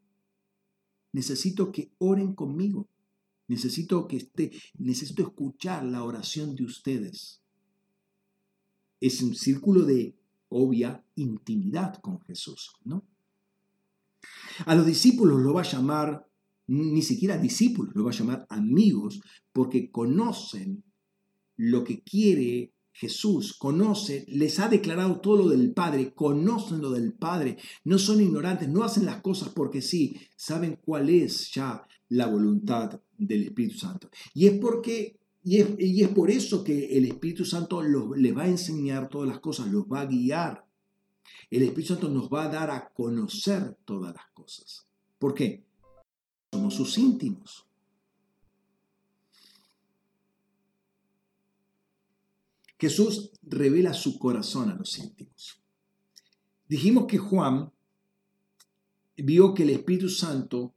Necesito 1.12 1.72
que 1.72 1.92
oren 1.98 2.34
conmigo. 2.34 2.88
Necesito 3.48 4.06
que 4.06 4.16
esté, 4.16 4.52
necesito 4.78 5.22
escuchar 5.22 5.84
la 5.84 6.04
oración 6.04 6.54
de 6.54 6.64
ustedes. 6.64 7.42
Es 9.00 9.20
un 9.22 9.34
círculo 9.34 9.84
de 9.84 10.16
obvia 10.48 11.04
intimidad 11.16 12.00
con 12.00 12.20
Jesús, 12.20 12.72
¿no? 12.84 13.04
A 14.66 14.74
los 14.74 14.86
discípulos 14.86 15.40
lo 15.40 15.54
va 15.54 15.62
a 15.62 15.70
llamar, 15.70 16.28
ni 16.68 17.02
siquiera 17.02 17.36
discípulos, 17.36 17.94
lo 17.94 18.04
va 18.04 18.10
a 18.10 18.14
llamar 18.14 18.46
amigos, 18.48 19.20
porque 19.52 19.90
conocen 19.90 20.84
lo 21.62 21.84
que 21.84 22.02
quiere 22.02 22.72
Jesús, 22.92 23.54
conoce, 23.54 24.24
les 24.28 24.58
ha 24.58 24.68
declarado 24.68 25.20
todo 25.20 25.36
lo 25.36 25.48
del 25.48 25.72
Padre, 25.72 26.12
conocen 26.12 26.80
lo 26.80 26.90
del 26.90 27.12
Padre, 27.12 27.56
no 27.84 27.98
son 27.98 28.20
ignorantes, 28.20 28.68
no 28.68 28.82
hacen 28.82 29.06
las 29.06 29.22
cosas 29.22 29.50
porque 29.50 29.80
sí, 29.80 30.16
saben 30.36 30.78
cuál 30.84 31.08
es 31.08 31.52
ya 31.54 31.86
la 32.08 32.26
voluntad 32.26 33.00
del 33.16 33.44
Espíritu 33.44 33.78
Santo. 33.78 34.10
Y 34.34 34.46
es 34.46 34.58
porque 34.58 35.20
y 35.44 36.02
es, 36.02 36.08
por 36.10 36.30
eso 36.30 36.62
que 36.62 36.96
el 36.96 37.04
Espíritu 37.04 37.44
Santo 37.44 37.82
les 37.82 38.36
va 38.36 38.42
a 38.42 38.48
enseñar 38.48 39.08
todas 39.08 39.28
las 39.28 39.40
cosas, 39.40 39.68
los 39.68 39.84
va 39.84 40.00
a 40.00 40.06
guiar. 40.06 40.66
El 41.50 41.62
Espíritu 41.62 41.94
Santo 41.94 42.08
nos 42.08 42.28
va 42.28 42.44
a 42.44 42.48
dar 42.48 42.70
a 42.70 42.88
conocer 42.88 43.76
todas 43.84 44.14
las 44.14 44.26
cosas. 44.34 44.86
¿Por 45.18 45.34
qué? 45.34 45.64
Somos 46.52 46.74
sus 46.74 46.98
íntimos. 46.98 47.66
Jesús 52.82 53.30
revela 53.42 53.94
su 53.94 54.18
corazón 54.18 54.68
a 54.68 54.74
los 54.74 54.98
íntimos. 54.98 55.62
Dijimos 56.68 57.06
que 57.06 57.16
Juan 57.16 57.72
vio 59.18 59.54
que 59.54 59.62
el 59.62 59.70
Espíritu 59.70 60.08
Santo 60.08 60.74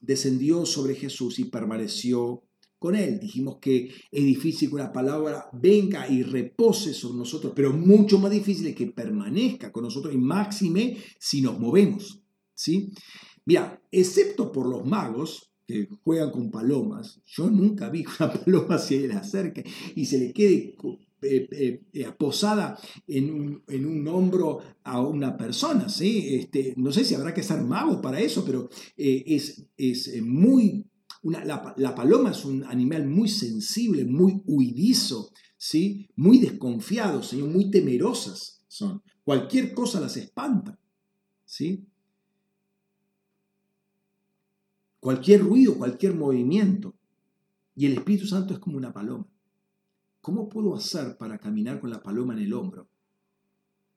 descendió 0.00 0.64
sobre 0.64 0.94
Jesús 0.94 1.38
y 1.38 1.44
permaneció 1.44 2.44
con 2.78 2.94
él. 2.94 3.20
Dijimos 3.20 3.58
que 3.60 3.92
es 4.10 4.24
difícil 4.24 4.70
que 4.70 4.76
una 4.76 4.90
palabra 4.90 5.50
venga 5.52 6.08
y 6.08 6.22
repose 6.22 6.94
sobre 6.94 7.18
nosotros, 7.18 7.52
pero 7.54 7.74
mucho 7.74 8.18
más 8.18 8.30
difícil 8.30 8.74
que 8.74 8.86
permanezca 8.86 9.70
con 9.70 9.84
nosotros 9.84 10.14
y 10.14 10.16
máxime 10.16 10.96
si 11.18 11.42
nos 11.42 11.60
movemos. 11.60 12.22
¿sí? 12.54 12.90
Mira, 13.44 13.82
excepto 13.90 14.50
por 14.50 14.66
los 14.66 14.86
magos 14.86 15.51
que 15.72 15.88
juegan 16.04 16.30
con 16.30 16.50
palomas, 16.50 17.20
yo 17.24 17.48
nunca 17.50 17.88
vi 17.88 18.04
una 18.20 18.32
paloma 18.32 18.78
se 18.78 19.08
le 19.08 19.14
acerque 19.14 19.64
y 19.96 20.04
se 20.04 20.18
le 20.18 20.32
quede 20.32 20.76
eh, 21.22 21.48
eh, 21.50 21.82
eh, 21.92 22.12
posada 22.18 22.78
en 23.06 23.30
un, 23.30 23.62
en 23.68 23.86
un, 23.86 24.06
hombro 24.08 24.60
a 24.84 25.00
una 25.00 25.36
persona. 25.36 25.88
¿sí? 25.88 26.34
Este, 26.34 26.74
no 26.76 26.92
sé 26.92 27.04
si 27.04 27.14
habrá 27.14 27.32
que 27.32 27.42
ser 27.42 27.62
mago 27.62 28.02
para 28.02 28.20
eso, 28.20 28.44
pero 28.44 28.68
es, 28.96 29.64
es 29.76 30.22
muy 30.22 30.84
la, 31.22 31.94
paloma 31.94 32.32
es 32.32 32.44
un 32.44 32.64
animal 32.64 33.06
muy 33.06 33.28
sensible, 33.28 34.04
muy 34.04 34.42
huidizo, 34.44 35.30
¿sí? 35.56 36.08
muy 36.16 36.38
desconfiado, 36.38 37.22
Señor, 37.22 37.48
muy 37.48 37.70
temerosas 37.70 38.60
son. 38.68 39.02
Cualquier 39.24 39.72
cosa 39.72 40.00
las 40.00 40.16
espanta. 40.16 40.78
¿sí? 41.44 41.86
Cualquier 45.02 45.42
ruido, 45.42 45.74
cualquier 45.74 46.14
movimiento. 46.14 46.94
Y 47.74 47.86
el 47.86 47.94
Espíritu 47.94 48.24
Santo 48.24 48.54
es 48.54 48.60
como 48.60 48.76
una 48.76 48.92
paloma. 48.92 49.26
¿Cómo 50.20 50.48
puedo 50.48 50.76
hacer 50.76 51.18
para 51.18 51.38
caminar 51.38 51.80
con 51.80 51.90
la 51.90 52.00
paloma 52.00 52.34
en 52.34 52.38
el 52.38 52.52
hombro 52.52 52.86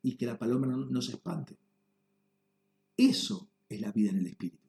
y 0.01 0.18
que 0.18 0.26
la 0.26 0.39
paloma 0.39 0.66
no 0.66 1.01
se 1.03 1.12
espante? 1.12 1.60
Eso 2.97 3.47
es 3.70 3.82
la 3.82 3.91
vida 3.91 4.10
en 4.10 4.18
el 4.18 4.26
Espíritu. 4.26 4.68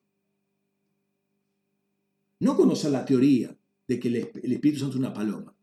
No 2.41 2.55
conocer 2.55 2.91
la 2.91 3.07
teoría 3.07 3.57
de 3.89 3.99
que 3.99 4.09
el, 4.09 4.17
Espíritu 4.17 4.81
Santo 4.81 4.97
es 4.97 5.01
una 5.01 5.15
paloma, 5.15 5.55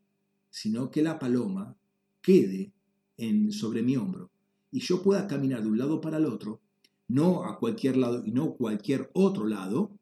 sino 0.50 0.90
que 0.90 1.04
la 1.04 1.20
paloma 1.20 1.76
quede 2.20 2.72
en, 3.16 3.52
sobre 3.52 3.84
mi 3.84 3.96
hombro 3.96 4.32
y 4.72 4.80
yo 4.80 5.00
pueda 5.04 5.28
caminar 5.28 5.62
de 5.62 5.68
un 5.68 5.78
lado 5.78 6.00
para 6.00 6.16
el 6.16 6.26
otro, 6.26 6.60
no 7.06 7.44
a 7.44 7.60
cualquier 7.60 7.96
lado 7.96 8.26
y 8.26 8.32
no 8.32 8.54
cualquier 8.54 9.08
otro 9.12 9.46
lado, 9.46 9.93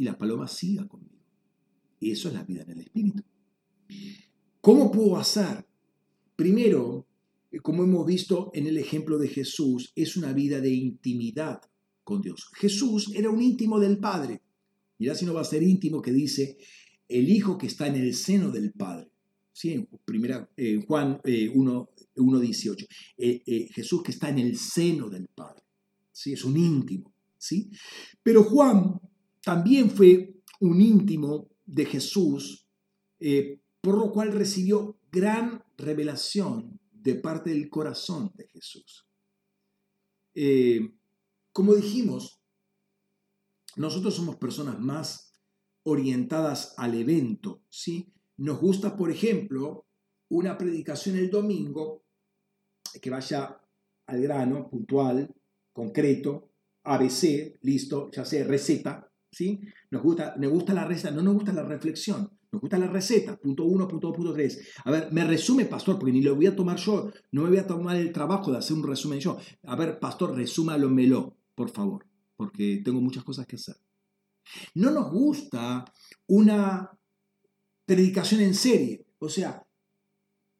y 0.00 0.04
la 0.04 0.16
paloma 0.16 0.48
siga 0.48 0.88
conmigo. 0.88 1.22
Eso 2.00 2.28
es 2.28 2.34
la 2.34 2.42
vida 2.42 2.62
en 2.62 2.70
el 2.70 2.80
Espíritu. 2.80 3.22
¿Cómo 4.62 4.90
puedo 4.90 5.18
hacer? 5.18 5.66
Primero, 6.34 7.06
como 7.62 7.82
hemos 7.82 8.06
visto 8.06 8.50
en 8.54 8.66
el 8.66 8.78
ejemplo 8.78 9.18
de 9.18 9.28
Jesús, 9.28 9.92
es 9.94 10.16
una 10.16 10.32
vida 10.32 10.58
de 10.62 10.70
intimidad 10.70 11.60
con 12.02 12.22
Dios. 12.22 12.48
Jesús 12.54 13.12
era 13.14 13.28
un 13.28 13.42
íntimo 13.42 13.78
del 13.78 13.98
Padre. 13.98 14.40
Mirá 14.98 15.14
si 15.14 15.26
no 15.26 15.34
va 15.34 15.42
a 15.42 15.44
ser 15.44 15.62
íntimo 15.62 16.00
que 16.00 16.12
dice 16.12 16.56
el 17.06 17.28
Hijo 17.28 17.58
que 17.58 17.66
está 17.66 17.86
en 17.86 17.96
el 17.96 18.14
seno 18.14 18.50
del 18.50 18.72
Padre. 18.72 19.10
¿Sí? 19.52 19.86
Primera, 20.06 20.48
eh, 20.56 20.82
Juan 20.88 21.20
1.18. 21.22 22.86
Eh, 23.18 23.42
eh, 23.44 23.68
Jesús 23.70 24.02
que 24.02 24.12
está 24.12 24.30
en 24.30 24.38
el 24.38 24.56
seno 24.56 25.10
del 25.10 25.28
Padre. 25.28 25.62
¿Sí? 26.10 26.32
Es 26.32 26.42
un 26.42 26.56
íntimo. 26.56 27.12
¿sí? 27.36 27.70
Pero 28.22 28.44
Juan 28.44 28.98
también 29.42 29.90
fue 29.90 30.34
un 30.60 30.80
íntimo 30.80 31.48
de 31.64 31.86
Jesús, 31.86 32.68
por 33.80 33.96
lo 33.96 34.10
cual 34.12 34.32
recibió 34.32 34.98
gran 35.10 35.64
revelación 35.76 36.78
de 36.92 37.14
parte 37.14 37.50
del 37.50 37.68
corazón 37.70 38.32
de 38.34 38.46
Jesús. 38.48 39.06
como 41.52 41.74
dijimos, 41.74 42.40
nosotros 43.76 44.14
somos 44.14 44.36
personas 44.36 44.78
más 44.78 45.32
orientadas 45.84 46.74
al 46.76 46.94
evento, 46.94 47.62
¿sí? 47.68 48.12
Nos 48.36 48.60
gusta, 48.60 48.96
por 48.96 49.10
ejemplo, 49.10 49.86
una 50.28 50.56
predicación 50.56 51.16
el 51.16 51.30
domingo 51.30 52.04
que 53.00 53.10
vaya 53.10 53.60
al 54.06 54.22
grano, 54.22 54.68
puntual, 54.68 55.34
concreto, 55.72 56.50
ABC, 56.82 57.58
listo, 57.62 58.10
ya 58.10 58.24
sé, 58.24 58.44
receta, 58.44 59.09
¿sí? 59.30 59.60
Nos 59.90 60.02
gusta, 60.02 60.34
gusta 60.38 60.74
la 60.74 60.84
receta, 60.84 61.10
no 61.10 61.22
nos 61.22 61.34
gusta 61.34 61.52
la 61.52 61.62
reflexión, 61.62 62.30
nos 62.52 62.60
gusta 62.60 62.78
la 62.78 62.88
receta, 62.88 63.36
punto 63.36 63.64
uno, 63.64 63.86
punto 63.86 64.08
dos, 64.08 64.16
punto 64.16 64.32
tres. 64.32 64.72
A 64.84 64.90
ver, 64.90 65.12
me 65.12 65.24
resume, 65.24 65.66
pastor, 65.66 65.98
porque 65.98 66.12
ni 66.12 66.22
lo 66.22 66.34
voy 66.34 66.46
a 66.46 66.56
tomar 66.56 66.78
yo, 66.78 67.10
no 67.32 67.42
me 67.42 67.48
voy 67.50 67.58
a 67.58 67.66
tomar 67.66 67.96
el 67.96 68.12
trabajo 68.12 68.50
de 68.52 68.58
hacer 68.58 68.76
un 68.76 68.82
resumen 68.82 69.20
yo. 69.20 69.38
A 69.64 69.76
ver, 69.76 69.98
pastor, 69.98 70.34
resúmalo 70.34 71.36
por 71.54 71.70
favor, 71.70 72.06
porque 72.36 72.80
tengo 72.84 73.00
muchas 73.00 73.24
cosas 73.24 73.46
que 73.46 73.56
hacer. 73.56 73.76
No 74.74 74.90
nos 74.90 75.10
gusta 75.10 75.84
una 76.26 76.90
predicación 77.84 78.40
en 78.40 78.54
serie. 78.54 79.06
O 79.18 79.28
sea, 79.28 79.66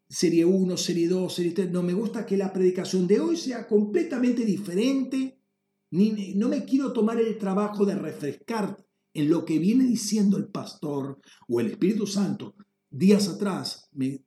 serie 0.08 0.44
1, 0.44 0.76
serie 0.76 1.08
2, 1.08 1.32
serie 1.32 1.52
3. 1.52 1.70
No 1.70 1.82
me 1.82 1.92
gusta 1.92 2.26
que 2.26 2.36
la 2.36 2.52
predicación 2.52 3.06
de 3.06 3.20
hoy 3.20 3.36
sea 3.36 3.66
completamente 3.66 4.44
diferente. 4.44 5.39
Ni, 5.90 6.34
no 6.34 6.48
me 6.48 6.64
quiero 6.64 6.92
tomar 6.92 7.20
el 7.20 7.36
trabajo 7.38 7.84
de 7.84 7.96
refrescar 7.96 8.76
en 9.12 9.30
lo 9.30 9.44
que 9.44 9.58
viene 9.58 9.84
diciendo 9.84 10.36
el 10.36 10.48
pastor 10.48 11.20
o 11.48 11.60
el 11.60 11.68
Espíritu 11.68 12.06
Santo 12.06 12.54
días 12.90 13.28
atrás. 13.28 13.88
Me 13.92 14.24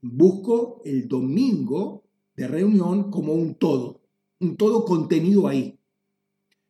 busco 0.00 0.82
el 0.84 1.08
domingo 1.08 2.04
de 2.34 2.48
reunión 2.48 3.10
como 3.10 3.32
un 3.32 3.54
todo, 3.54 4.02
un 4.40 4.56
todo 4.56 4.84
contenido 4.84 5.48
ahí. 5.48 5.78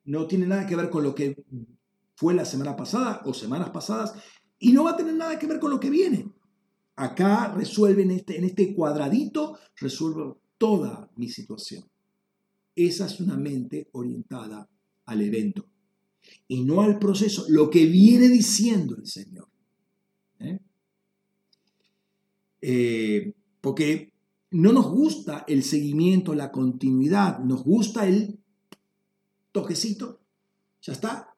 No 0.04 0.26
tiene 0.26 0.46
nada 0.46 0.66
que 0.66 0.76
ver 0.76 0.90
con 0.90 1.02
lo 1.02 1.14
que 1.14 1.44
fue 2.14 2.34
la 2.34 2.44
semana 2.44 2.76
pasada 2.76 3.22
o 3.24 3.34
semanas 3.34 3.70
pasadas, 3.70 4.14
y 4.58 4.72
no 4.72 4.84
va 4.84 4.92
a 4.92 4.96
tener 4.96 5.14
nada 5.14 5.38
que 5.38 5.46
ver 5.46 5.58
con 5.58 5.70
lo 5.70 5.80
que 5.80 5.90
viene. 5.90 6.32
Acá 6.94 7.52
resuelven 7.54 8.10
este, 8.10 8.38
en 8.38 8.44
este 8.44 8.74
cuadradito, 8.74 9.58
resuelvo 9.76 10.40
toda 10.56 11.10
mi 11.16 11.28
situación. 11.28 11.84
Esa 12.76 13.06
es 13.06 13.18
una 13.20 13.36
mente 13.36 13.88
orientada 13.92 14.68
al 15.06 15.22
evento 15.22 15.66
y 16.46 16.62
no 16.62 16.82
al 16.82 16.98
proceso, 16.98 17.46
lo 17.48 17.70
que 17.70 17.86
viene 17.86 18.28
diciendo 18.28 18.96
el 18.96 19.06
Señor. 19.06 19.48
¿eh? 20.40 20.60
Eh, 22.60 23.34
porque 23.60 24.12
no 24.50 24.72
nos 24.72 24.90
gusta 24.90 25.44
el 25.48 25.62
seguimiento, 25.62 26.34
la 26.34 26.52
continuidad, 26.52 27.38
nos 27.40 27.64
gusta 27.64 28.06
el 28.06 28.38
toquecito, 29.52 30.20
ya 30.82 30.92
está, 30.92 31.34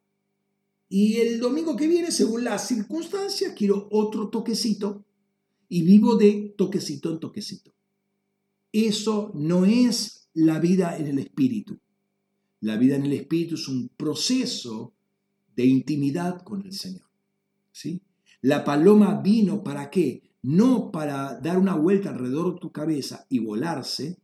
y 0.88 1.16
el 1.16 1.38
domingo 1.38 1.76
que 1.76 1.86
viene, 1.86 2.10
según 2.10 2.44
las 2.44 2.66
circunstancias, 2.66 3.54
quiero 3.56 3.88
otro 3.90 4.28
toquecito 4.28 5.04
y 5.68 5.82
vivo 5.82 6.16
de 6.16 6.54
toquecito 6.56 7.12
en 7.12 7.20
toquecito. 7.20 7.72
Eso 8.72 9.30
no 9.34 9.64
es 9.64 10.17
la 10.38 10.60
vida 10.60 10.96
en 10.96 11.08
el 11.08 11.18
espíritu. 11.18 11.80
La 12.60 12.76
vida 12.76 12.96
en 12.96 13.04
el 13.04 13.12
espíritu 13.12 13.56
es 13.56 13.66
un 13.66 13.88
proceso 13.88 14.94
de 15.56 15.66
intimidad 15.66 16.42
con 16.42 16.64
el 16.64 16.72
Señor. 16.72 17.08
¿sí? 17.72 18.02
La 18.42 18.64
paloma 18.64 19.20
vino 19.20 19.64
para 19.64 19.90
qué? 19.90 20.22
No 20.42 20.92
para 20.92 21.40
dar 21.40 21.58
una 21.58 21.74
vuelta 21.74 22.10
alrededor 22.10 22.54
de 22.54 22.60
tu 22.60 22.70
cabeza 22.70 23.26
y 23.28 23.40
volarse, 23.40 24.20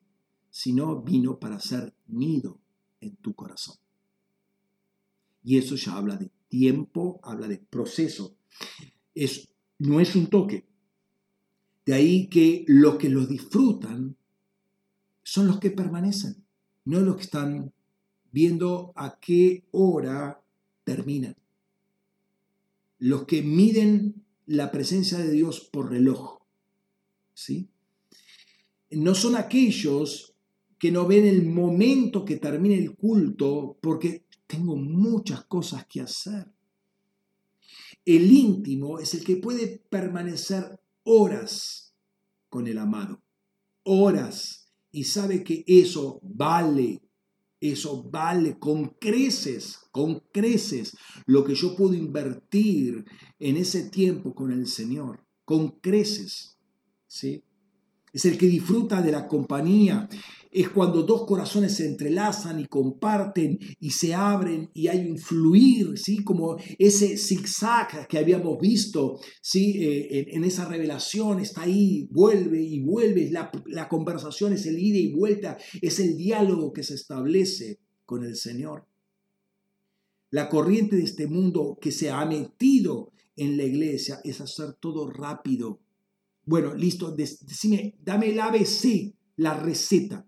sino 0.51 1.03
vino 1.03 1.41
para 1.41 1.59
ser 1.59 1.93
nido 2.07 2.61
en 3.01 3.17
tu 3.17 3.35
corazón. 3.35 3.77
Y 5.43 5.59
eso 5.59 5.75
ya 5.75 5.97
habla 5.97 6.17
de 6.17 6.31
tiempo, 6.49 7.19
habla 7.25 7.49
de 7.49 7.59
proceso. 7.59 8.37
Es, 9.15 9.49
no 9.81 9.99
es 10.01 10.15
un 10.15 10.29
toque. 10.29 10.65
De 11.85 11.93
ahí 11.93 12.29
que 12.29 12.65
los 12.69 12.97
que 12.97 13.09
lo 13.09 13.27
disfrutan 13.27 14.17
son 15.25 15.49
los 15.49 15.59
que 15.59 15.73
permanecen, 15.73 16.45
no 16.85 17.01
los 17.01 17.17
que 17.17 17.23
están 17.23 17.73
viendo 18.31 18.93
a 18.95 19.19
qué 19.19 19.65
hora 19.73 20.41
terminan. 20.85 21.37
Los 22.99 23.25
que 23.25 23.43
miden 23.43 24.25
la 24.47 24.71
presencia 24.71 25.19
de 25.19 25.31
Dios 25.31 25.61
por 25.73 25.91
reloj. 25.91 26.41
¿sí? 27.33 27.69
No 28.91 29.15
son 29.15 29.37
aquellos 29.37 30.35
que 30.79 30.93
no 30.93 31.07
ven 31.07 31.25
el 31.25 31.47
momento 31.47 32.25
que 32.25 32.37
termine 32.37 32.77
el 32.77 32.95
culto 32.95 33.79
porque 33.81 34.27
tengo 34.47 34.77
muchas 34.77 35.45
cosas 35.45 35.87
que 35.87 36.03
hacer. 36.03 36.47
El 38.05 38.31
íntimo 38.31 38.99
es 38.99 39.15
el 39.15 39.25
que 39.25 39.37
puede 39.37 39.83
permanecer 39.89 40.79
horas 41.05 41.95
con 42.51 42.67
el 42.67 42.79
amado, 42.79 43.23
horas, 43.85 44.64
y 44.95 45.03
sabe 45.03 45.43
que 45.43 45.65
eso 45.67 46.21
vale, 46.23 47.03
eso 47.59 48.05
vale 48.05 48.61
con 48.61 48.91
creces, 49.01 49.81
con 49.91 50.21
creces 50.33 50.97
lo 51.27 51.43
que 51.45 51.57
yo 51.57 51.75
puedo 51.75 51.95
invertir 51.95 53.05
en 53.41 53.57
ese 53.57 53.91
tiempo 53.91 54.33
con 54.33 54.53
el 54.53 54.69
Señor, 54.69 55.27
con 55.45 55.81
creces, 55.81 56.59
¿sí? 57.09 57.43
Es 58.15 58.25
el 58.25 58.39
que 58.39 58.47
disfruta 58.47 59.03
de 59.03 59.13
la 59.13 59.29
compañía, 59.29 60.09
es 60.55 60.69
cuando 60.69 61.03
dos 61.03 61.27
corazones 61.27 61.75
se 61.75 61.85
entrelazan 61.85 62.61
y 62.61 62.67
comparten 62.67 63.59
y 63.81 63.91
se 63.91 64.15
abren 64.15 64.71
y 64.73 64.87
hay 64.87 65.11
un 65.11 65.19
fluir, 65.19 65.99
¿sí? 65.99 66.23
como 66.23 66.57
ese 66.79 67.17
zigzag 67.17 68.07
que 68.07 68.19
habíamos 68.19 68.61
visto 68.61 69.19
¿sí? 69.43 69.83
Eh, 69.83 70.27
en, 70.31 70.45
esa 70.45 70.65
revelación, 70.67 71.41
está 71.41 71.63
ahí, 71.63 72.09
vuelve 72.13 72.63
y 72.63 72.79
vuelve, 72.85 73.33
la, 73.33 73.51
la 73.67 73.89
conversación 73.89 74.53
es 74.53 74.65
el 74.67 74.79
ida 74.79 74.99
y 74.99 75.13
vuelta, 75.13 75.59
es 75.83 75.99
el 75.99 76.17
diálogo 76.17 76.73
que 76.73 76.85
se 76.85 76.95
establece 76.95 77.81
con 78.07 78.25
el 78.25 78.37
Señor. 78.37 78.87
La 80.31 80.49
corriente 80.49 80.95
de 80.95 81.03
este 81.03 81.27
mundo 81.27 81.79
que 81.81 81.91
se 81.91 82.11
ha 82.11 82.25
metido 82.27 83.13
en 83.37 83.57
la 83.57 83.65
iglesia 83.65 84.21
es 84.23 84.41
hacer 84.41 84.75
todo 84.75 85.11
rápido. 85.11 85.81
Bueno, 86.47 86.75
listo, 86.75 87.11
decime, 87.13 87.97
dame 88.01 88.31
el 88.31 88.41
ABC, 88.41 89.15
la 89.37 89.59
receta. 89.59 90.27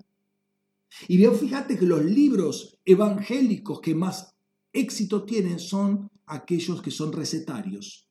Y 1.09 1.19
bien, 1.19 1.35
fíjate 1.35 1.79
que 1.79 1.87
los 1.87 2.05
libros 2.05 2.79
evangélicos 2.85 3.81
que 3.81 3.95
más 3.95 4.35
éxito 4.73 5.25
tienen 5.25 5.59
son 5.59 6.11
aquellos 6.27 6.81
que 6.81 6.91
son 6.91 7.13
recetarios. 7.13 8.09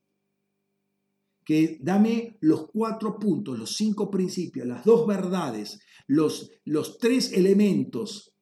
Que 1.44 1.80
dame 1.82 2.38
los 2.42 2.68
cuatro 2.72 3.18
puntos, 3.18 3.58
los 3.58 3.76
cinco 3.76 4.12
principios, 4.12 4.68
las 4.68 4.84
dos 4.84 5.08
verdades, 5.08 5.80
los, 6.08 6.52
los 6.64 6.98
tres 6.98 7.34
elementos, 7.34 8.34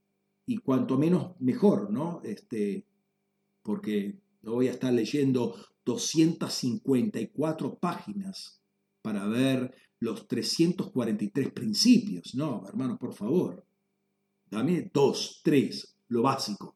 y 0.46 0.58
cuanto 0.58 0.98
menos 0.98 1.40
mejor, 1.40 1.90
¿no? 1.90 2.22
Este, 2.24 2.86
porque 3.62 4.20
no 4.42 4.54
voy 4.54 4.68
a 4.68 4.72
estar 4.72 4.92
leyendo 4.92 5.56
254 5.86 7.80
páginas 7.80 8.63
para 9.04 9.28
ver 9.28 9.76
los 10.00 10.28
343 10.28 11.52
principios. 11.52 12.34
No, 12.34 12.68
hermano, 12.68 12.98
por 12.98 13.14
favor. 13.14 13.64
Dame 14.50 14.90
dos, 14.92 15.42
tres, 15.44 15.96
lo 16.08 16.24
básico. 16.24 16.76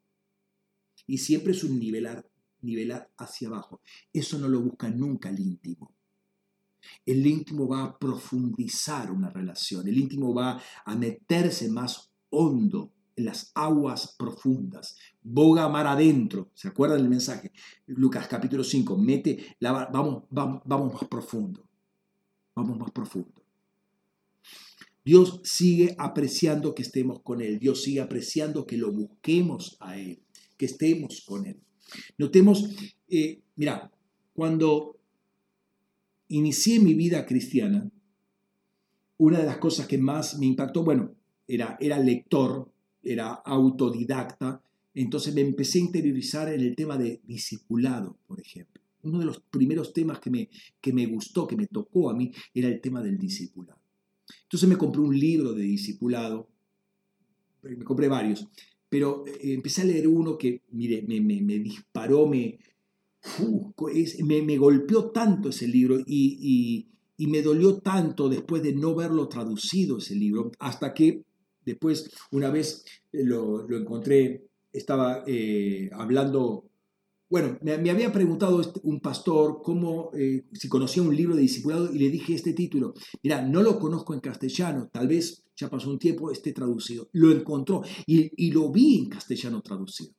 Y 1.08 1.18
siempre 1.18 1.54
es 1.54 1.64
un 1.64 1.80
nivelar, 1.80 2.30
nivelar 2.62 3.10
hacia 3.18 3.48
abajo. 3.48 3.82
Eso 4.14 4.38
no 4.38 4.48
lo 4.48 4.62
busca 4.62 4.90
nunca 4.90 5.30
el 5.30 5.40
íntimo. 5.40 5.96
El 7.06 7.26
íntimo 7.26 7.68
va 7.68 7.84
a 7.84 7.98
profundizar 7.98 9.12
una 9.12 9.30
relación, 9.30 9.88
el 9.88 9.98
íntimo 9.98 10.34
va 10.34 10.62
a 10.86 10.96
meterse 10.96 11.70
más 11.70 12.12
hondo 12.30 12.94
en 13.16 13.26
las 13.26 13.52
aguas 13.56 14.16
profundas, 14.18 14.96
boga 15.22 15.68
mar 15.68 15.88
adentro. 15.88 16.52
¿Se 16.54 16.68
acuerdan 16.68 17.00
del 17.00 17.10
mensaje? 17.10 17.52
Lucas 17.88 18.28
capítulo 18.28 18.64
5, 18.64 18.98
mete, 18.98 19.58
vamos, 19.60 20.24
vamos, 20.30 20.62
vamos 20.66 20.94
más 20.94 21.06
profundo, 21.10 21.67
vamos 22.58 22.80
más 22.80 22.92
profundo. 22.92 23.44
Dios 25.06 25.42
sigue 25.44 25.96
apreciando 26.00 26.74
que 26.74 26.82
estemos 26.82 27.22
con 27.22 27.42
Él, 27.42 27.60
Dios 27.60 27.84
sigue 27.84 28.02
apreciando 28.02 28.66
que 28.66 28.78
lo 28.78 28.92
busquemos 28.92 29.78
a 29.80 29.98
Él, 29.98 30.20
que 30.58 30.66
estemos 30.66 31.24
con 31.26 31.46
Él. 31.46 31.58
Notemos, 32.18 32.68
eh, 33.10 33.40
mira, 33.56 33.92
cuando 34.34 34.98
inicié 36.30 36.80
mi 36.80 36.94
vida 36.96 37.26
cristiana, 37.26 37.90
una 39.18 39.40
de 39.40 39.46
las 39.46 39.58
cosas 39.58 39.88
que 39.88 40.00
más 40.00 40.38
me 40.40 40.48
impactó, 40.48 40.84
bueno, 40.84 41.12
era, 41.48 41.78
era 41.80 42.00
lector, 42.00 42.70
era 43.04 43.34
autodidacta, 43.34 44.62
entonces 44.96 45.34
me 45.34 45.42
empecé 45.42 45.78
a 45.78 45.84
interiorizar 45.84 46.52
en 46.52 46.62
el 46.62 46.76
tema 46.76 46.98
de 46.98 47.22
discipulado, 47.24 48.18
por 48.28 48.42
ejemplo. 48.42 48.82
Uno 49.08 49.20
de 49.20 49.26
los 49.26 49.40
primeros 49.40 49.94
temas 49.94 50.20
que 50.20 50.30
me, 50.30 50.50
que 50.82 50.94
me 50.94 51.06
gustó, 51.06 51.48
que 51.48 51.56
me 51.56 51.68
tocó 51.68 52.10
a 52.10 52.14
mí, 52.14 52.32
era 52.54 52.68
el 52.68 52.82
tema 52.82 53.02
del 53.02 53.18
discipulado. 53.18 53.80
Entonces 54.44 54.68
me 54.68 54.78
compré 54.78 55.02
un 55.02 55.18
libro 55.18 55.54
de 55.54 55.64
discipulado, 55.64 56.50
me 57.64 57.84
compré 57.84 58.08
varios, 58.08 58.48
pero 58.90 59.26
eh, 59.28 59.54
empecé 59.54 59.82
a 59.82 59.86
leer 59.86 60.08
uno 60.08 60.38
que, 60.38 60.62
mire, 60.72 61.02
me, 61.02 61.60
disparó, 61.60 62.28
me, 62.28 62.60
me, 64.24 64.58
golpeó 64.58 65.12
tanto 65.12 65.50
ese 65.50 65.68
libro 65.68 66.00
y, 66.06 66.88
y, 67.18 67.28
me 67.28 67.42
dolió 67.42 67.80
tanto 67.80 68.30
después 68.30 68.62
de 68.64 68.74
no 68.74 68.96
verlo 68.96 69.28
traducido 69.28 69.98
ese 69.98 70.16
libro, 70.16 70.52
hasta 70.60 70.94
que 70.94 71.24
después, 71.66 72.10
una 72.32 72.50
vez 72.50 72.86
lo, 73.12 73.68
lo 73.68 73.78
encontré, 73.78 74.46
estaba 74.72 75.24
eh, 75.26 75.90
hablando 75.94 76.67
bueno, 77.30 77.58
me, 77.62 77.74
había 77.90 78.12
preguntado 78.14 78.62
este, 78.62 78.80
un 78.84 79.02
pastor 79.02 79.62
cómo, 79.62 80.12
eh, 80.14 80.46
si 80.54 80.70
conocía 80.70 81.04
un 81.04 81.16
libro 81.16 81.36
de 81.36 81.42
discipulado 81.42 81.94
y 81.94 82.00
le 82.00 82.10
dije 82.10 82.34
este 82.34 82.54
título. 82.54 82.94
Mira, 83.22 83.42
no 83.42 83.62
lo 83.62 83.80
conozco 83.80 84.14
en 84.14 84.22
castellano, 84.22 84.90
tal 84.92 85.10
vez 85.10 85.44
ya 85.56 85.70
pasó 85.70 85.90
un 85.90 86.00
tiempo, 86.00 86.32
esté 86.32 86.54
traducido. 86.54 87.10
Lo 87.12 87.32
encontró 87.32 87.82
y, 88.06 88.52
lo 88.52 88.72
vi 88.72 89.00
en 89.00 89.10
castellano 89.10 89.62
traducido. 89.62 90.14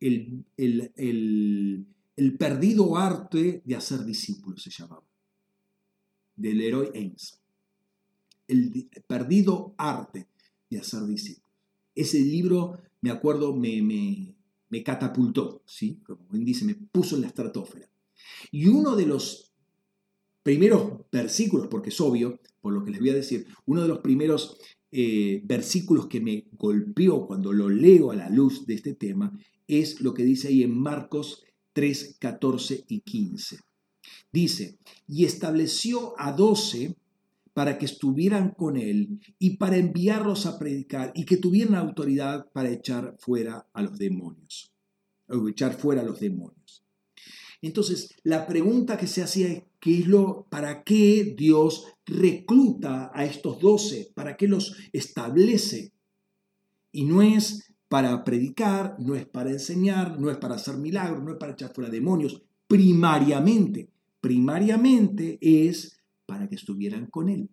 El, 0.00 0.44
el, 0.56 1.86
perdido 2.38 2.96
arte 2.96 3.62
de 3.64 3.74
hacer 3.74 4.04
discípulos 4.04 4.62
se 4.62 4.70
llamaba, 4.70 5.04
del 6.36 6.60
héroe 6.60 6.90
Ames. 6.94 7.40
El 8.46 8.90
perdido 9.06 9.74
arte 9.78 10.28
de 10.68 10.78
hacer 10.78 11.06
discípulos. 11.06 11.48
Ese 11.94 12.20
libro, 12.20 12.78
me 13.00 13.10
acuerdo, 13.10 13.56
me, 13.56 13.82
me 13.82 14.37
me 14.70 14.82
catapultó, 14.82 15.62
¿sí? 15.66 16.00
como 16.04 16.26
bien 16.30 16.44
dice, 16.44 16.64
me 16.64 16.74
puso 16.74 17.16
en 17.16 17.22
la 17.22 17.28
estratosfera. 17.28 17.88
Y 18.50 18.68
uno 18.68 18.96
de 18.96 19.06
los 19.06 19.52
primeros 20.42 21.02
versículos, 21.10 21.68
porque 21.68 21.90
es 21.90 22.00
obvio, 22.00 22.40
por 22.60 22.72
lo 22.72 22.84
que 22.84 22.90
les 22.90 23.00
voy 23.00 23.10
a 23.10 23.14
decir, 23.14 23.46
uno 23.66 23.82
de 23.82 23.88
los 23.88 23.98
primeros 23.98 24.58
eh, 24.90 25.42
versículos 25.44 26.06
que 26.06 26.20
me 26.20 26.46
golpeó 26.52 27.26
cuando 27.26 27.52
lo 27.52 27.68
leo 27.68 28.10
a 28.10 28.16
la 28.16 28.30
luz 28.30 28.66
de 28.66 28.74
este 28.74 28.94
tema 28.94 29.38
es 29.66 30.00
lo 30.00 30.14
que 30.14 30.24
dice 30.24 30.48
ahí 30.48 30.62
en 30.62 30.76
Marcos 30.78 31.44
3, 31.74 32.16
14 32.18 32.84
y 32.88 33.00
15. 33.00 33.58
Dice, 34.32 34.78
y 35.06 35.24
estableció 35.24 36.14
a 36.18 36.32
doce 36.32 36.96
para 37.58 37.76
que 37.76 37.86
estuvieran 37.86 38.50
con 38.50 38.76
él 38.76 39.18
y 39.36 39.56
para 39.56 39.78
enviarlos 39.78 40.46
a 40.46 40.60
predicar 40.60 41.10
y 41.16 41.24
que 41.24 41.38
tuvieran 41.38 41.74
autoridad 41.74 42.48
para 42.52 42.70
echar 42.70 43.16
fuera 43.18 43.66
a 43.72 43.82
los 43.82 43.98
demonios, 43.98 44.72
echar 45.48 45.76
fuera 45.76 46.02
a 46.02 46.04
los 46.04 46.20
demonios. 46.20 46.84
Entonces, 47.60 48.14
la 48.22 48.46
pregunta 48.46 48.96
que 48.96 49.08
se 49.08 49.24
hacía 49.24 49.48
es, 49.48 49.64
¿qué 49.80 50.04
lo, 50.06 50.46
¿para 50.48 50.84
qué 50.84 51.34
Dios 51.36 51.86
recluta 52.06 53.10
a 53.12 53.24
estos 53.24 53.58
doce? 53.58 54.12
¿Para 54.14 54.36
qué 54.36 54.46
los 54.46 54.76
establece? 54.92 55.92
Y 56.92 57.06
no 57.06 57.22
es 57.22 57.74
para 57.88 58.22
predicar, 58.22 58.94
no 59.00 59.16
es 59.16 59.26
para 59.26 59.50
enseñar, 59.50 60.20
no 60.20 60.30
es 60.30 60.36
para 60.36 60.54
hacer 60.54 60.76
milagros, 60.76 61.24
no 61.24 61.32
es 61.32 61.38
para 61.38 61.54
echar 61.54 61.74
fuera 61.74 61.90
demonios. 61.90 62.40
Primariamente, 62.68 63.90
primariamente 64.20 65.40
es 65.40 65.97
para 66.28 66.46
que 66.46 66.56
estuvieran 66.56 67.06
con 67.06 67.30
Él. 67.30 67.48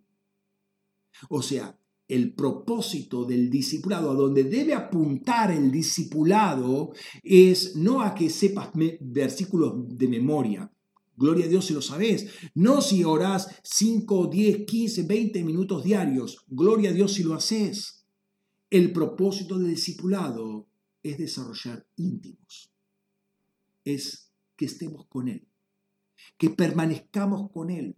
O 1.29 1.41
sea, 1.41 1.79
el 2.09 2.33
propósito 2.35 3.23
del 3.23 3.49
discipulado, 3.49 4.11
a 4.11 4.15
donde 4.15 4.43
debe 4.43 4.73
apuntar 4.73 5.49
el 5.49 5.71
discipulado, 5.71 6.91
es 7.23 7.77
no 7.77 8.01
a 8.01 8.13
que 8.13 8.29
sepas 8.29 8.71
versículos 8.99 9.97
de 9.97 10.09
memoria. 10.09 10.69
Gloria 11.15 11.45
a 11.45 11.47
Dios 11.47 11.67
si 11.67 11.73
lo 11.73 11.81
sabes. 11.81 12.27
No 12.53 12.81
si 12.81 13.05
orás 13.05 13.47
5, 13.63 14.27
10, 14.27 14.65
15, 14.65 15.03
20 15.03 15.43
minutos 15.45 15.85
diarios. 15.85 16.43
Gloria 16.49 16.89
a 16.89 16.93
Dios 16.93 17.13
si 17.13 17.23
lo 17.23 17.33
haces. 17.33 18.05
El 18.69 18.91
propósito 18.91 19.57
del 19.57 19.69
discipulado 19.69 20.67
es 21.01 21.17
desarrollar 21.17 21.87
íntimos. 21.95 22.73
Es 23.85 24.33
que 24.57 24.65
estemos 24.65 25.05
con 25.07 25.29
Él. 25.29 25.47
Que 26.37 26.49
permanezcamos 26.49 27.49
con 27.51 27.69
Él 27.69 27.95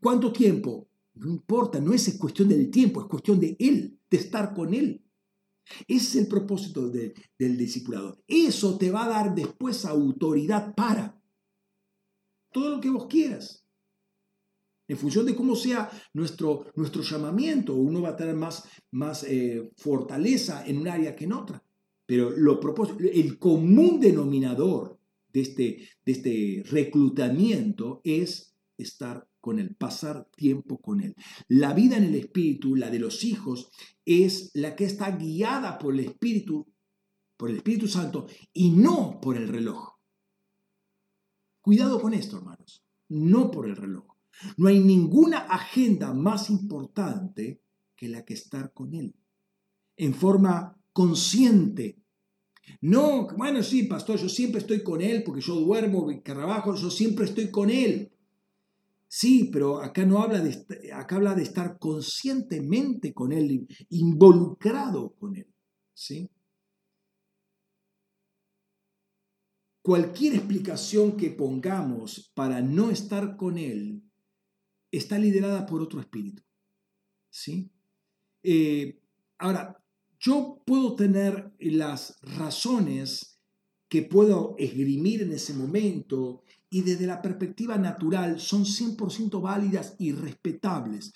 ¿Cuánto 0.00 0.32
tiempo? 0.32 0.88
No 1.14 1.30
importa, 1.30 1.80
no 1.80 1.92
es 1.92 2.16
cuestión 2.18 2.48
del 2.48 2.70
tiempo, 2.70 3.00
es 3.00 3.06
cuestión 3.06 3.38
de 3.38 3.56
Él, 3.58 3.98
de 4.10 4.16
estar 4.16 4.54
con 4.54 4.74
Él. 4.74 5.04
Ese 5.88 6.06
es 6.06 6.16
el 6.16 6.28
propósito 6.28 6.88
del 6.90 7.56
discipulado. 7.56 8.22
Eso 8.26 8.76
te 8.76 8.90
va 8.90 9.06
a 9.06 9.08
dar 9.08 9.34
después 9.34 9.84
autoridad 9.84 10.74
para 10.74 11.20
todo 12.52 12.70
lo 12.70 12.80
que 12.80 12.90
vos 12.90 13.06
quieras. 13.06 13.64
En 14.86 14.98
función 14.98 15.24
de 15.24 15.34
cómo 15.34 15.56
sea 15.56 15.90
nuestro, 16.12 16.66
nuestro 16.76 17.02
llamamiento, 17.02 17.74
uno 17.74 18.02
va 18.02 18.10
a 18.10 18.16
tener 18.16 18.34
más, 18.34 18.68
más 18.90 19.24
eh, 19.24 19.72
fortaleza 19.76 20.66
en 20.66 20.78
un 20.78 20.88
área 20.88 21.16
que 21.16 21.24
en 21.24 21.32
otra. 21.32 21.64
Pero 22.06 22.34
el 22.34 23.38
común 23.38 23.98
denominador 23.98 24.98
de 25.32 25.40
este, 25.40 25.88
de 26.04 26.12
este 26.12 26.62
reclutamiento 26.66 28.02
es 28.04 28.53
estar 28.76 29.28
con 29.40 29.58
Él, 29.58 29.74
pasar 29.74 30.28
tiempo 30.36 30.80
con 30.80 31.00
Él. 31.00 31.14
La 31.48 31.74
vida 31.74 31.96
en 31.96 32.04
el 32.04 32.14
Espíritu, 32.14 32.76
la 32.76 32.90
de 32.90 32.98
los 32.98 33.24
hijos, 33.24 33.70
es 34.04 34.50
la 34.54 34.74
que 34.76 34.84
está 34.84 35.10
guiada 35.12 35.78
por 35.78 35.94
el 35.94 36.00
Espíritu, 36.00 36.66
por 37.36 37.50
el 37.50 37.56
Espíritu 37.56 37.88
Santo 37.88 38.26
y 38.52 38.70
no 38.70 39.20
por 39.20 39.36
el 39.36 39.48
reloj. 39.48 39.94
Cuidado 41.60 42.00
con 42.00 42.14
esto, 42.14 42.36
hermanos, 42.36 42.84
no 43.08 43.50
por 43.50 43.66
el 43.66 43.76
reloj. 43.76 44.14
No 44.56 44.68
hay 44.68 44.80
ninguna 44.80 45.38
agenda 45.38 46.12
más 46.12 46.50
importante 46.50 47.62
que 47.96 48.08
la 48.08 48.24
que 48.24 48.34
estar 48.34 48.72
con 48.72 48.94
Él, 48.94 49.14
en 49.96 50.14
forma 50.14 50.78
consciente. 50.92 52.02
No, 52.80 53.28
bueno, 53.36 53.62
sí, 53.62 53.84
pastor, 53.84 54.18
yo 54.18 54.28
siempre 54.28 54.60
estoy 54.60 54.82
con 54.82 55.00
Él 55.00 55.22
porque 55.22 55.40
yo 55.40 55.54
duermo, 55.54 56.08
trabajo, 56.24 56.74
yo 56.74 56.90
siempre 56.90 57.26
estoy 57.26 57.50
con 57.50 57.70
Él. 57.70 58.13
Sí, 59.16 59.48
pero 59.52 59.80
acá 59.80 60.04
no 60.04 60.18
habla 60.18 60.40
de, 60.40 60.92
acá 60.92 61.14
habla 61.14 61.36
de 61.36 61.44
estar 61.44 61.78
conscientemente 61.78 63.14
con 63.14 63.30
Él, 63.30 63.64
involucrado 63.90 65.14
con 65.14 65.36
Él. 65.36 65.54
¿sí? 65.92 66.28
Cualquier 69.84 70.34
explicación 70.34 71.16
que 71.16 71.30
pongamos 71.30 72.32
para 72.34 72.60
no 72.60 72.90
estar 72.90 73.36
con 73.36 73.56
Él 73.56 74.02
está 74.90 75.16
liderada 75.16 75.64
por 75.64 75.80
otro 75.80 76.00
espíritu. 76.00 76.42
¿sí? 77.30 77.70
Eh, 78.42 79.00
ahora, 79.38 79.80
yo 80.18 80.60
puedo 80.66 80.96
tener 80.96 81.54
las 81.60 82.18
razones 82.20 83.33
que 83.94 84.02
puedo 84.02 84.56
esgrimir 84.58 85.22
en 85.22 85.30
ese 85.30 85.54
momento 85.54 86.42
y 86.68 86.82
desde 86.82 87.06
la 87.06 87.22
perspectiva 87.22 87.78
natural 87.78 88.40
son 88.40 88.64
100% 88.64 89.40
válidas 89.40 89.94
y 90.00 90.10
respetables. 90.10 91.12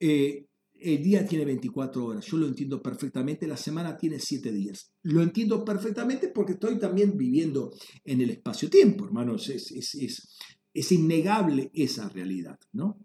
Eh, 0.00 0.48
el 0.80 1.00
día 1.00 1.24
tiene 1.24 1.44
24 1.44 2.04
horas, 2.04 2.26
yo 2.26 2.38
lo 2.38 2.48
entiendo 2.48 2.82
perfectamente, 2.82 3.46
la 3.46 3.56
semana 3.56 3.96
tiene 3.96 4.18
7 4.18 4.50
días. 4.50 4.92
Lo 5.02 5.22
entiendo 5.22 5.64
perfectamente 5.64 6.26
porque 6.26 6.54
estoy 6.54 6.80
también 6.80 7.16
viviendo 7.16 7.72
en 8.04 8.20
el 8.20 8.30
espacio-tiempo, 8.30 9.04
hermanos, 9.04 9.48
es, 9.50 9.70
es, 9.70 10.28
es, 10.74 10.90
innegable 10.90 11.70
esa 11.72 12.08
realidad, 12.08 12.58
¿no? 12.72 12.98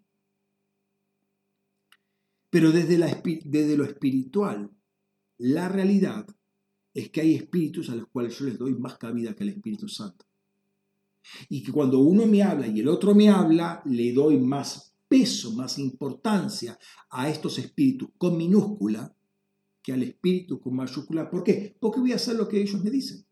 Pero 2.50 2.72
desde, 2.72 2.98
la, 2.98 3.22
desde 3.46 3.78
lo 3.78 3.84
espiritual, 3.84 4.72
la 5.38 5.70
realidad 5.70 6.26
es 6.94 7.10
que 7.10 7.22
hay 7.22 7.36
espíritus 7.36 7.90
a 7.90 7.96
los 7.96 8.08
cuales 8.08 8.38
yo 8.38 8.46
les 8.46 8.58
doy 8.58 8.76
más 8.76 8.98
cabida 8.98 9.36
que 9.36 9.44
el 9.44 9.50
Espíritu 9.50 9.88
Santo. 9.88 10.26
Y 11.50 11.64
que 11.64 11.72
cuando 11.72 12.00
uno 12.00 12.26
me 12.26 12.44
habla 12.44 12.68
y 12.68 12.82
el 12.82 12.88
otro 12.88 13.16
me 13.16 13.30
habla, 13.30 13.82
le 13.86 14.12
doy 14.14 14.38
más 14.38 14.94
peso, 15.08 15.54
más 15.54 15.80
importancia 15.80 16.78
a 17.10 17.30
estos 17.30 17.58
espíritus 17.60 18.10
con 18.18 18.38
minúscula 18.38 19.16
que 19.82 19.94
al 19.94 20.04
espíritu 20.04 20.60
con 20.60 20.76
mayúscula. 20.76 21.30
¿Por 21.30 21.44
qué? 21.44 21.76
Porque 21.80 22.00
voy 22.00 22.14
a 22.14 22.16
hacer 22.16 22.36
lo 22.36 22.48
que 22.48 22.62
ellos 22.62 22.82
me 22.84 22.90
dicen. 22.90 23.26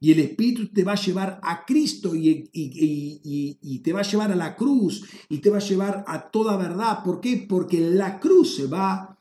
Y 0.00 0.12
el 0.12 0.20
Espíritu 0.20 0.68
te 0.68 0.84
va 0.84 0.92
a 0.92 1.02
llevar 1.02 1.40
a 1.42 1.64
Cristo 1.64 2.14
y, 2.14 2.50
y, 2.52 3.78
te 3.78 3.92
va 3.92 4.00
a 4.00 4.02
llevar 4.02 4.30
a 4.30 4.36
la 4.36 4.54
cruz 4.54 5.02
y 5.30 5.38
te 5.38 5.48
va 5.48 5.56
a 5.56 5.60
llevar 5.60 6.04
a 6.06 6.30
toda 6.30 6.58
verdad. 6.58 7.02
¿Por 7.02 7.22
qué? 7.22 7.46
Porque 7.48 7.80
la 7.80 8.20
cruz 8.20 8.56
se 8.56 8.66
va 8.66 9.18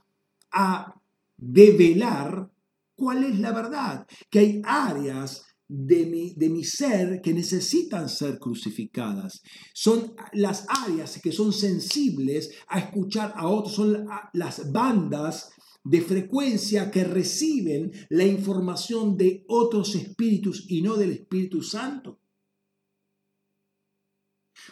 a 0.51 1.01
develar 1.43 2.49
cuál 2.95 3.23
es 3.23 3.39
la 3.39 3.51
verdad. 3.51 4.07
Que 4.29 4.39
hay 4.39 4.61
áreas 4.63 5.43
de 5.67 6.05
mi, 6.05 6.33
de 6.35 6.49
mi, 6.49 6.63
ser 6.63 7.21
que 7.21 7.33
necesitan 7.33 8.07
ser 8.07 8.37
crucificadas. 8.39 9.41
Son 9.73 10.13
las 10.33 10.65
áreas 10.69 11.19
que 11.21 11.31
son 11.31 11.51
sensibles 11.51 12.51
a 12.67 12.79
escuchar 12.79 13.33
a 13.35 13.47
otros, 13.47 13.75
son 13.75 14.05
las 14.33 14.71
bandas 14.71 15.49
de 15.83 16.01
frecuencia 16.01 16.91
que 16.91 17.03
reciben 17.03 17.91
la 18.09 18.25
información 18.25 19.17
de 19.17 19.43
otros 19.47 19.95
espíritus 19.95 20.65
y 20.69 20.81
no 20.81 20.95
del 20.95 21.11
Espíritu 21.11 21.61
Santo. 21.61 22.19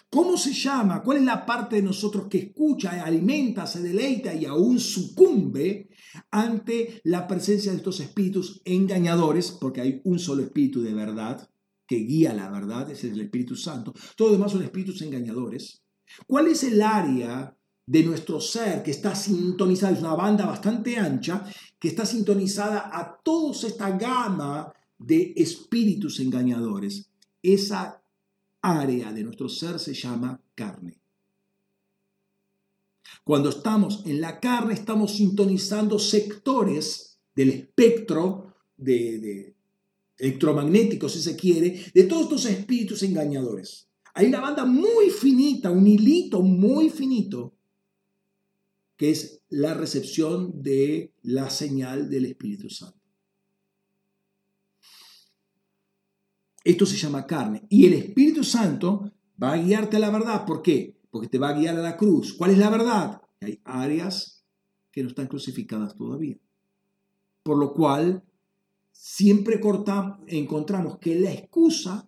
¿Cómo 0.10 0.38
se 0.38 0.54
llama? 0.54 1.02
¿Cuál 1.04 1.18
es 1.18 1.24
la 1.24 1.46
parte 1.46 1.78
de 1.78 1.82
nosotros 1.82 2.28
que 2.30 2.38
escucha, 2.38 3.04
alimenta, 3.04 3.66
se 3.66 3.82
deleita 3.82 4.34
y 4.34 4.46
aún 4.46 4.80
sucumbe 4.80 5.90
ante 6.30 7.02
la 7.04 7.28
presencia 7.28 7.72
de 7.72 7.78
estos 7.78 8.00
espíritus 8.00 8.62
engañadores? 8.66 9.52
Porque 9.52 9.82
hay 9.82 10.02
un 10.04 10.20
solo 10.20 10.44
espíritu 10.44 10.82
de 10.82 10.94
verdad 10.94 11.50
que 11.88 11.98
guía 11.98 12.34
la 12.34 12.50
verdad, 12.50 12.90
ese 12.90 13.08
es 13.08 13.14
el 13.14 13.22
Espíritu 13.22 13.56
Santo. 13.56 13.94
Todo 14.16 14.30
lo 14.30 14.36
demás 14.36 14.54
son 14.54 14.64
espíritus 14.64 15.02
engañadores. 15.02 15.84
¿Cuál 16.26 16.48
es 16.48 16.64
el 16.64 16.82
área 16.82 17.54
de 17.86 18.04
nuestro 18.04 18.40
ser 18.40 18.84
que 18.84 18.92
está 18.92 19.14
sintonizada, 19.14 19.92
es 19.92 20.00
una 20.00 20.16
banda 20.16 20.46
bastante 20.46 20.98
ancha, 20.98 21.44
que 21.78 21.90
está 21.90 22.06
sintonizada 22.06 22.90
a 22.94 23.20
toda 23.22 23.68
esta 23.68 23.90
gama 23.98 24.72
de 24.98 25.34
espíritus 25.36 26.22
engañadores. 26.22 27.10
Esa 27.44 28.02
área 28.62 29.12
de 29.12 29.24
nuestro 29.24 29.50
ser 29.50 29.78
se 29.78 29.94
llama 29.94 30.40
carne. 30.56 31.01
Cuando 33.24 33.50
estamos 33.50 34.04
en 34.06 34.20
la 34.20 34.40
carne, 34.40 34.74
estamos 34.74 35.16
sintonizando 35.16 36.00
sectores 36.00 37.20
del 37.36 37.50
espectro 37.50 38.56
de, 38.78 39.56
electromagnético, 40.18 41.10
si 41.10 41.22
se 41.22 41.36
quiere, 41.36 41.86
de 41.94 42.04
todos 42.04 42.24
estos 42.24 42.46
espíritus 42.46 43.04
engañadores. 43.04 43.88
Hay 44.14 44.28
una 44.28 44.42
banda 44.42 44.66
muy 44.66 45.10
finita, 45.10 45.72
un 45.72 45.88
hilito 45.88 46.42
muy 46.42 46.90
finito, 46.90 47.54
que 48.98 49.12
es 49.12 49.42
la 49.50 49.74
recepción 49.74 50.62
de 50.62 51.14
la 51.24 51.50
señal 51.50 52.10
del 52.10 52.26
Espíritu 52.26 52.70
Santo. 52.70 53.00
Esto 56.64 56.86
se 56.86 56.98
llama 56.98 57.26
carne. 57.26 57.64
Y 57.70 57.88
el 57.88 57.94
Espíritu 57.94 58.44
Santo 58.44 59.12
va 59.42 59.54
a 59.54 59.58
guiarte 59.58 59.98
a 59.98 60.00
la 60.00 60.12
verdad. 60.12 60.46
¿Por 60.46 60.62
qué? 60.62 61.01
Porque 61.12 61.28
te 61.28 61.38
va 61.38 61.50
a 61.50 61.54
guiar 61.54 61.78
a 61.78 61.82
la 61.82 61.98
cruz. 61.98 62.34
¿Cuál 62.34 62.52
es 62.52 62.58
la 62.58 62.70
verdad? 62.70 63.22
Hay 63.42 63.62
áreas 63.66 64.44
que 64.92 65.04
no 65.04 65.10
están 65.10 65.28
crucificadas 65.28 65.96
todavía. 65.96 66.38
Por 67.44 67.58
lo 67.58 67.74
cual, 67.74 68.24
siempre 68.92 69.60
encontramos 70.28 70.98
que 70.98 71.16
la 71.16 71.32
excusa 71.32 72.08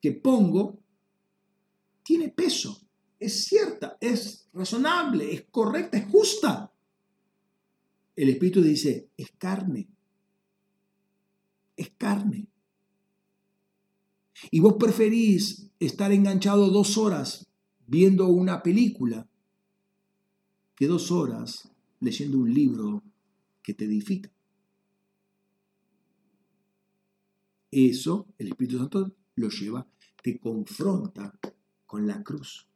que 0.00 0.12
pongo 0.12 0.78
tiene 2.02 2.28
peso 2.28 2.80
es 3.18 3.46
cierta, 3.46 3.98
es 4.00 4.48
razonable, 4.52 5.32
es 5.32 5.46
correcta, 5.50 5.98
es 5.98 6.06
justa. 6.06 6.72
El 8.14 8.28
Espíritu 8.30 8.62
dice, 8.62 9.10
es 9.16 9.32
carne. 9.36 9.88
Es 11.76 11.90
carne. 11.96 12.46
Y 14.50 14.60
vos 14.60 14.74
preferís 14.78 15.70
estar 15.80 16.12
enganchado 16.12 16.70
dos 16.70 16.96
horas 16.96 17.47
viendo 17.88 18.28
una 18.28 18.62
película 18.62 19.26
que 20.76 20.86
dos 20.86 21.10
horas 21.10 21.68
leyendo 22.00 22.38
un 22.38 22.52
libro 22.52 23.02
que 23.62 23.74
te 23.74 23.86
edifica. 23.86 24.30
Eso 27.70 28.26
el 28.38 28.48
Espíritu 28.48 28.78
Santo 28.78 29.12
lo 29.36 29.48
lleva, 29.48 29.86
te 30.22 30.38
confronta 30.38 31.38
con 31.86 32.06
la 32.06 32.22
cruz. 32.22 32.66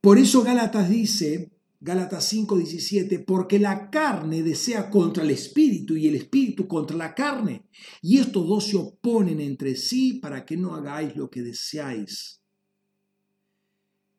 Por 0.00 0.18
eso 0.18 0.42
Gálatas 0.42 0.90
dice, 0.90 1.50
Gálatas 1.84 2.32
5:17, 2.32 3.18
porque 3.18 3.58
la 3.58 3.90
carne 3.90 4.44
desea 4.44 4.88
contra 4.88 5.24
el 5.24 5.30
espíritu 5.30 5.96
y 5.96 6.06
el 6.06 6.14
espíritu 6.14 6.68
contra 6.68 6.96
la 6.96 7.12
carne, 7.12 7.66
y 8.00 8.18
estos 8.18 8.46
dos 8.46 8.68
se 8.68 8.76
oponen 8.76 9.40
entre 9.40 9.74
sí 9.74 10.20
para 10.22 10.44
que 10.46 10.56
no 10.56 10.76
hagáis 10.76 11.16
lo 11.16 11.28
que 11.28 11.42
deseáis. 11.42 12.40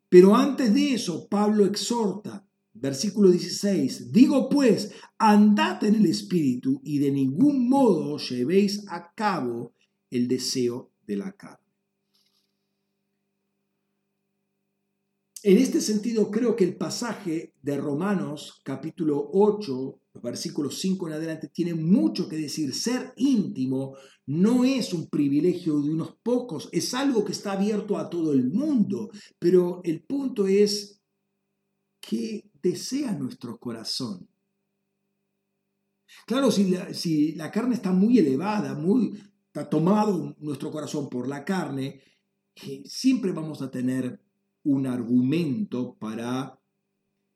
Pero 0.09 0.35
antes 0.35 0.73
de 0.73 0.93
eso, 0.93 1.29
Pablo 1.29 1.65
exhorta, 1.65 2.45
versículo 2.73 3.31
16, 3.31 4.11
digo 4.11 4.49
pues, 4.49 4.91
andad 5.17 5.81
en 5.85 5.95
el 5.95 6.07
espíritu 6.07 6.81
y 6.83 6.99
de 6.99 7.11
ningún 7.11 7.69
modo 7.69 8.17
llevéis 8.17 8.83
a 8.89 9.13
cabo 9.13 9.73
el 10.09 10.27
deseo 10.27 10.91
de 11.07 11.15
la 11.15 11.31
carne. 11.31 11.62
En 15.45 15.57
este 15.57 15.81
sentido, 15.81 16.31
creo 16.31 16.55
que 16.55 16.63
el 16.63 16.77
pasaje 16.77 17.53
de 17.61 17.75
Romanos 17.75 18.61
capítulo 18.63 19.29
8, 19.33 19.99
versículos 20.23 20.79
5 20.79 21.07
en 21.07 21.13
adelante, 21.15 21.49
tiene 21.49 21.73
mucho 21.73 22.29
que 22.29 22.37
decir. 22.37 22.73
Ser 22.73 23.11
íntimo 23.17 23.97
no 24.25 24.63
es 24.63 24.93
un 24.93 25.09
privilegio 25.09 25.81
de 25.81 25.89
unos 25.89 26.15
pocos, 26.23 26.69
es 26.71 26.93
algo 26.93 27.25
que 27.25 27.33
está 27.33 27.51
abierto 27.51 27.97
a 27.97 28.09
todo 28.09 28.31
el 28.31 28.49
mundo, 28.53 29.11
pero 29.37 29.81
el 29.83 30.03
punto 30.03 30.47
es 30.47 31.01
qué 31.99 32.49
desea 32.61 33.11
nuestro 33.11 33.59
corazón. 33.59 34.29
Claro, 36.25 36.51
si 36.51 36.69
la, 36.69 36.93
si 36.93 37.33
la 37.33 37.51
carne 37.51 37.75
está 37.75 37.91
muy 37.91 38.17
elevada, 38.17 38.75
muy, 38.75 39.21
está 39.47 39.69
tomado 39.69 40.37
nuestro 40.39 40.71
corazón 40.71 41.09
por 41.09 41.27
la 41.27 41.43
carne, 41.43 42.01
eh, 42.65 42.83
siempre 42.85 43.33
vamos 43.33 43.61
a 43.61 43.69
tener 43.69 44.22
un 44.63 44.87
argumento 44.87 45.95
para 45.99 46.59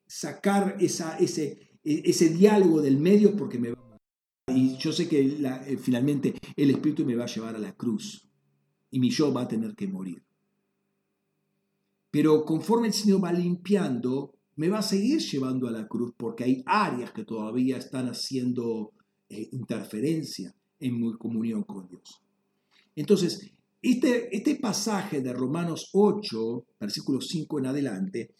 sacar 0.05 0.77
ese, 0.79 1.71
e, 1.83 2.01
ese 2.05 2.29
diálogo 2.29 2.81
del 2.81 2.97
medio 2.97 3.35
porque 3.35 3.59
me 3.59 3.71
va 3.71 3.77
y 4.49 4.77
yo 4.77 4.93
sé 4.93 5.09
que 5.09 5.19
eh, 5.19 5.77
finalmente 5.77 6.33
el 6.55 6.69
Espíritu 6.69 7.05
me 7.05 7.15
va 7.15 7.25
a 7.25 7.27
llevar 7.27 7.55
a 7.55 7.59
la 7.59 7.75
cruz 7.75 8.27
y 8.89 8.99
mi 8.99 9.09
yo 9.09 9.33
va 9.33 9.41
a 9.41 9.47
tener 9.47 9.75
que 9.75 9.87
morir. 9.87 10.23
Pero 12.09 12.45
conforme 12.45 12.87
el 12.87 12.93
Señor 12.93 13.23
va 13.23 13.33
limpiando, 13.33 14.33
me 14.55 14.69
va 14.69 14.79
a 14.79 14.83
seguir 14.83 15.19
llevando 15.19 15.67
a 15.67 15.71
la 15.71 15.87
cruz 15.87 16.13
porque 16.15 16.45
hay 16.45 16.63
áreas 16.65 17.11
que 17.11 17.25
todavía 17.25 17.77
están 17.77 18.07
haciendo 18.07 18.93
eh, 19.27 19.49
interferencia 19.51 20.55
en 20.79 21.01
mi 21.01 21.13
comunión 21.17 21.63
con 21.63 21.87
Dios. 21.87 22.23
Entonces, 22.95 23.51
este, 23.81 24.35
este, 24.35 24.55
pasaje 24.55 25.21
de 25.21 25.33
Romanos 25.33 25.89
8, 25.93 26.65
versículo 26.79 27.21
5 27.21 27.59
en 27.59 27.65
adelante, 27.65 28.35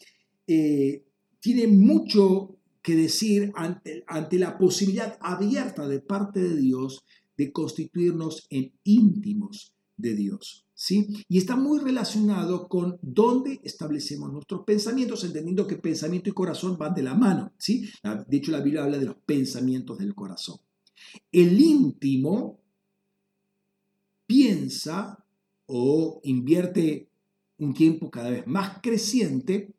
eh, 0.48 1.04
tiene 1.40 1.68
mucho 1.68 2.58
que 2.82 2.96
decir 2.96 3.52
ante, 3.56 4.04
ante 4.08 4.40
la 4.40 4.58
posibilidad 4.58 5.18
abierta 5.22 5.88
de 5.88 6.00
parte 6.00 6.40
de 6.40 6.56
Dios 6.56 7.04
de 7.38 7.52
constituirnos 7.52 8.48
en 8.50 8.74
íntimos 8.84 9.74
de 9.96 10.16
Dios. 10.16 10.66
¿sí? 10.74 11.08
Y 11.28 11.38
está 11.38 11.56
muy 11.56 11.80
relacionado 11.80 12.68
con 12.68 12.98
dónde 13.02 13.60
establecemos 13.64 14.32
nuestros 14.32 14.64
pensamientos, 14.66 15.24
entendiendo 15.24 15.68
que 15.68 15.78
pensamiento 15.78 16.30
y 16.30 16.34
corazón 16.34 16.78
van 16.78 16.94
de 16.94 17.04
la 17.04 17.16
mano. 17.16 17.54
¿sí? 17.58 17.90
De 18.28 18.38
hecho, 18.38 18.52
la 18.52 18.62
Biblia 18.62 18.84
habla 18.84 18.98
de 18.98 19.06
los 19.06 19.18
pensamientos 19.18 19.98
del 19.98 20.16
corazón. 20.16 20.58
El 21.32 21.60
íntimo 21.60 22.60
piensa 24.26 25.24
o 25.68 26.20
invierte 26.24 27.10
un 27.60 27.74
tiempo 27.74 28.10
cada 28.10 28.30
vez 28.30 28.48
más 28.48 28.80
creciente 28.82 29.74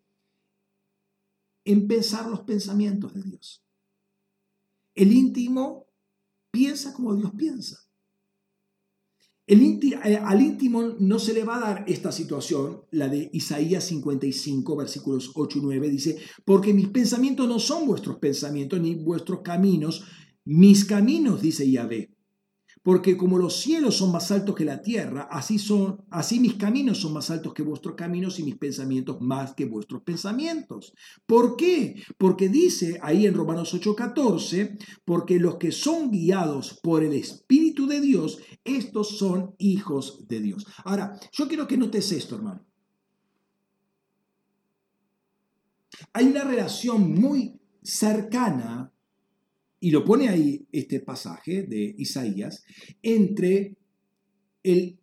en 1.65 1.87
pensar 1.87 2.29
los 2.29 2.41
pensamientos 2.41 3.15
de 3.15 3.23
Dios. 3.23 3.63
El 4.95 5.13
íntimo 5.13 5.87
piensa 6.51 6.93
como 6.93 7.15
Dios 7.15 7.33
piensa. 7.37 7.89
El 9.47 9.63
eh, 9.63 10.17
al 10.23 10.43
íntimo 10.43 10.83
no 10.99 11.19
se 11.19 11.33
le 11.33 11.43
va 11.43 11.57
a 11.57 11.61
dar 11.61 11.85
esta 11.89 12.13
situación, 12.13 12.83
la 12.91 13.09
de 13.09 13.31
Isaías 13.33 13.85
55, 13.85 14.77
versículos 14.77 15.33
8 15.35 15.59
y 15.59 15.63
9, 15.63 15.89
dice, 15.89 16.19
porque 16.45 16.75
mis 16.75 16.89
pensamientos 16.89 17.49
no 17.49 17.59
son 17.59 17.87
vuestros 17.87 18.19
pensamientos, 18.19 18.79
ni 18.79 18.95
vuestros 18.95 19.41
caminos, 19.41 20.05
mis 20.45 20.85
caminos, 20.85 21.41
dice 21.41 21.71
Yahvé, 21.71 22.11
porque 22.89 23.19
como 23.19 23.37
los 23.37 23.61
cielos 23.61 23.99
son 23.99 24.13
más 24.13 24.31
altos 24.31 24.55
que 24.55 24.65
la 24.65 24.81
tierra, 24.81 25.29
así 25.31 25.59
son, 25.59 26.07
así 26.09 26.41
mis 26.41 26.55
caminos 26.55 26.97
son 26.97 27.13
más 27.13 27.29
altos 27.29 27.53
que 27.53 27.63
vuestros 27.63 27.95
caminos 27.95 28.39
y 28.39 28.45
mis 28.45 28.57
pensamientos 28.57 29.21
más 29.21 29.53
que 29.53 29.67
vuestros 29.67 30.01
pensamientos. 30.01 30.95
¿Por 31.27 31.55
qué? 31.55 32.03
Porque 32.17 32.49
dice 32.49 32.99
ahí 33.03 33.27
en 33.27 33.35
Romanos 33.35 33.75
8:14, 33.75 34.79
porque 35.05 35.39
los 35.39 35.57
que 35.57 35.71
son 35.71 36.11
guiados 36.11 36.81
por 36.83 37.05
el 37.05 37.13
Espíritu 37.13 37.87
de 37.87 38.01
Dios, 38.01 38.39
estos 38.65 39.19
son 39.19 39.55
hijos 39.59 40.27
de 40.27 40.41
Dios. 40.41 40.67
Ahora, 40.83 41.21
yo 41.31 41.47
quiero 41.47 41.69
que 41.69 41.77
notes 41.77 42.11
esto, 42.13 42.37
hermano. 42.37 42.65
Hay 46.15 46.25
una 46.25 46.45
relación 46.45 47.13
muy 47.13 47.61
cercana 47.83 48.91
y 49.79 49.91
lo 49.91 50.07
pone 50.07 50.31
ahí 50.31 50.58
este 50.73 51.01
pasaje 51.01 51.63
de 51.63 51.95
Isaías, 51.99 52.65
entre 53.03 53.77
el 54.63 54.99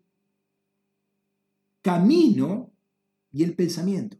camino 1.82 2.74
y 3.32 3.44
el 3.44 3.56
pensamiento. 3.56 4.18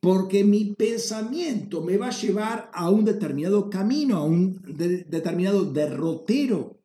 Porque 0.00 0.44
mi 0.44 0.74
pensamiento 0.74 1.82
me 1.82 1.96
va 1.96 2.08
a 2.08 2.18
llevar 2.18 2.70
a 2.72 2.90
un 2.90 3.04
determinado 3.04 3.68
camino, 3.68 4.16
a 4.16 4.24
un 4.24 4.60
determinado 4.62 5.64
derrotero. 5.70 6.80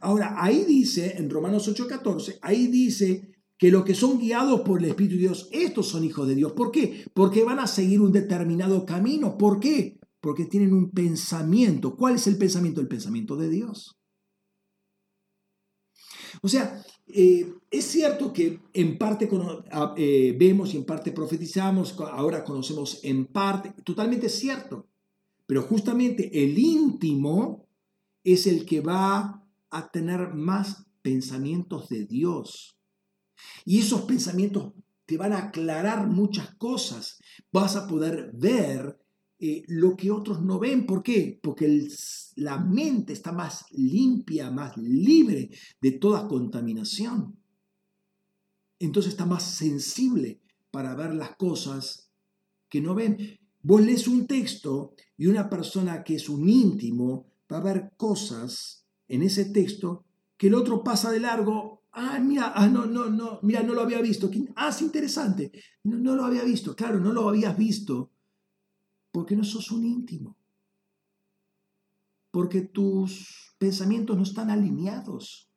Ahora, 0.00 0.36
ahí 0.38 0.64
dice, 0.64 1.16
en 1.18 1.28
Romanos 1.28 1.68
8:14, 1.68 2.38
ahí 2.42 2.68
dice 2.68 3.34
que 3.58 3.70
los 3.70 3.84
que 3.84 3.94
son 3.94 4.18
guiados 4.18 4.62
por 4.62 4.78
el 4.78 4.86
Espíritu 4.86 5.16
de 5.16 5.22
Dios, 5.22 5.48
estos 5.52 5.88
son 5.88 6.04
hijos 6.04 6.26
de 6.26 6.34
Dios. 6.34 6.52
¿Por 6.52 6.70
qué? 6.70 7.04
Porque 7.12 7.44
van 7.44 7.58
a 7.58 7.66
seguir 7.66 8.00
un 8.00 8.12
determinado 8.12 8.86
camino. 8.86 9.36
¿Por 9.36 9.60
qué? 9.60 9.98
Porque 10.24 10.46
tienen 10.46 10.72
un 10.72 10.90
pensamiento. 10.90 11.94
¿Cuál 11.94 12.14
es 12.14 12.26
el 12.26 12.38
pensamiento? 12.38 12.80
El 12.80 12.88
pensamiento 12.88 13.36
de 13.36 13.50
Dios. 13.50 13.98
O 16.40 16.48
sea, 16.48 16.82
eh, 17.06 17.52
es 17.70 17.84
cierto 17.84 18.32
que 18.32 18.58
en 18.72 18.96
parte 18.96 19.28
eh, 19.98 20.34
vemos 20.38 20.72
y 20.72 20.78
en 20.78 20.86
parte 20.86 21.12
profetizamos, 21.12 21.94
ahora 22.00 22.42
conocemos 22.42 23.00
en 23.02 23.26
parte, 23.26 23.74
totalmente 23.82 24.30
cierto, 24.30 24.88
pero 25.44 25.60
justamente 25.60 26.42
el 26.42 26.58
íntimo 26.58 27.68
es 28.24 28.46
el 28.46 28.64
que 28.64 28.80
va 28.80 29.46
a 29.68 29.90
tener 29.90 30.32
más 30.32 30.86
pensamientos 31.02 31.90
de 31.90 32.06
Dios. 32.06 32.78
Y 33.66 33.80
esos 33.80 34.02
pensamientos 34.06 34.72
te 35.04 35.18
van 35.18 35.34
a 35.34 35.48
aclarar 35.48 36.06
muchas 36.06 36.54
cosas. 36.54 37.18
Vas 37.52 37.76
a 37.76 37.86
poder 37.86 38.30
ver 38.32 39.03
eh, 39.46 39.62
lo 39.68 39.94
que 39.94 40.10
otros 40.10 40.40
no 40.40 40.58
ven. 40.58 40.86
¿Por 40.86 41.02
qué? 41.02 41.38
Porque 41.42 41.86
la 42.36 42.56
mente 42.56 43.12
está 43.12 43.30
más 43.30 43.66
limpia, 43.72 44.50
más 44.50 44.74
libre 44.78 45.50
de 45.82 45.90
toda 45.92 46.26
contaminación. 46.26 47.36
Entonces 48.78 49.12
está 49.12 49.26
más 49.26 49.42
sensible 49.42 50.40
para 50.70 50.94
ver 50.94 51.14
las 51.14 51.36
cosas 51.36 52.08
que 52.70 52.80
no 52.80 52.94
ven. 52.94 53.38
Vos 53.60 53.82
lees 53.82 54.08
un 54.08 54.26
texto 54.26 54.94
y 55.18 55.26
una 55.26 55.50
persona 55.50 56.04
que 56.04 56.14
es 56.14 56.30
un 56.30 56.48
íntimo 56.48 57.26
va 57.52 57.58
a 57.58 57.64
ver 57.64 57.92
cosas 57.98 58.86
en 59.08 59.22
ese 59.22 59.44
texto 59.44 60.06
que 60.38 60.46
el 60.46 60.54
otro 60.54 60.82
pasa 60.82 61.12
de 61.12 61.20
largo. 61.20 61.82
Ah, 61.92 62.18
mira, 62.18 62.54
ah, 62.56 62.66
no, 62.66 62.86
no, 62.86 63.10
no, 63.10 63.40
mira, 63.42 63.62
no 63.62 63.74
lo 63.74 63.82
había 63.82 64.00
visto. 64.00 64.30
Ah, 64.56 64.70
es 64.70 64.80
interesante. 64.80 65.52
No, 65.82 65.98
no 65.98 66.16
lo 66.16 66.24
había 66.24 66.44
visto. 66.44 66.74
Claro, 66.74 66.98
no 66.98 67.12
lo 67.12 67.28
habías 67.28 67.58
visto 67.58 68.13
porque 69.14 69.36
no 69.36 69.44
sos 69.44 69.70
un 69.70 69.86
íntimo, 69.86 70.36
porque 72.32 72.62
tus 72.62 73.54
pensamientos 73.58 74.16
no 74.16 74.24
están 74.24 74.50
alineados. 74.50 75.48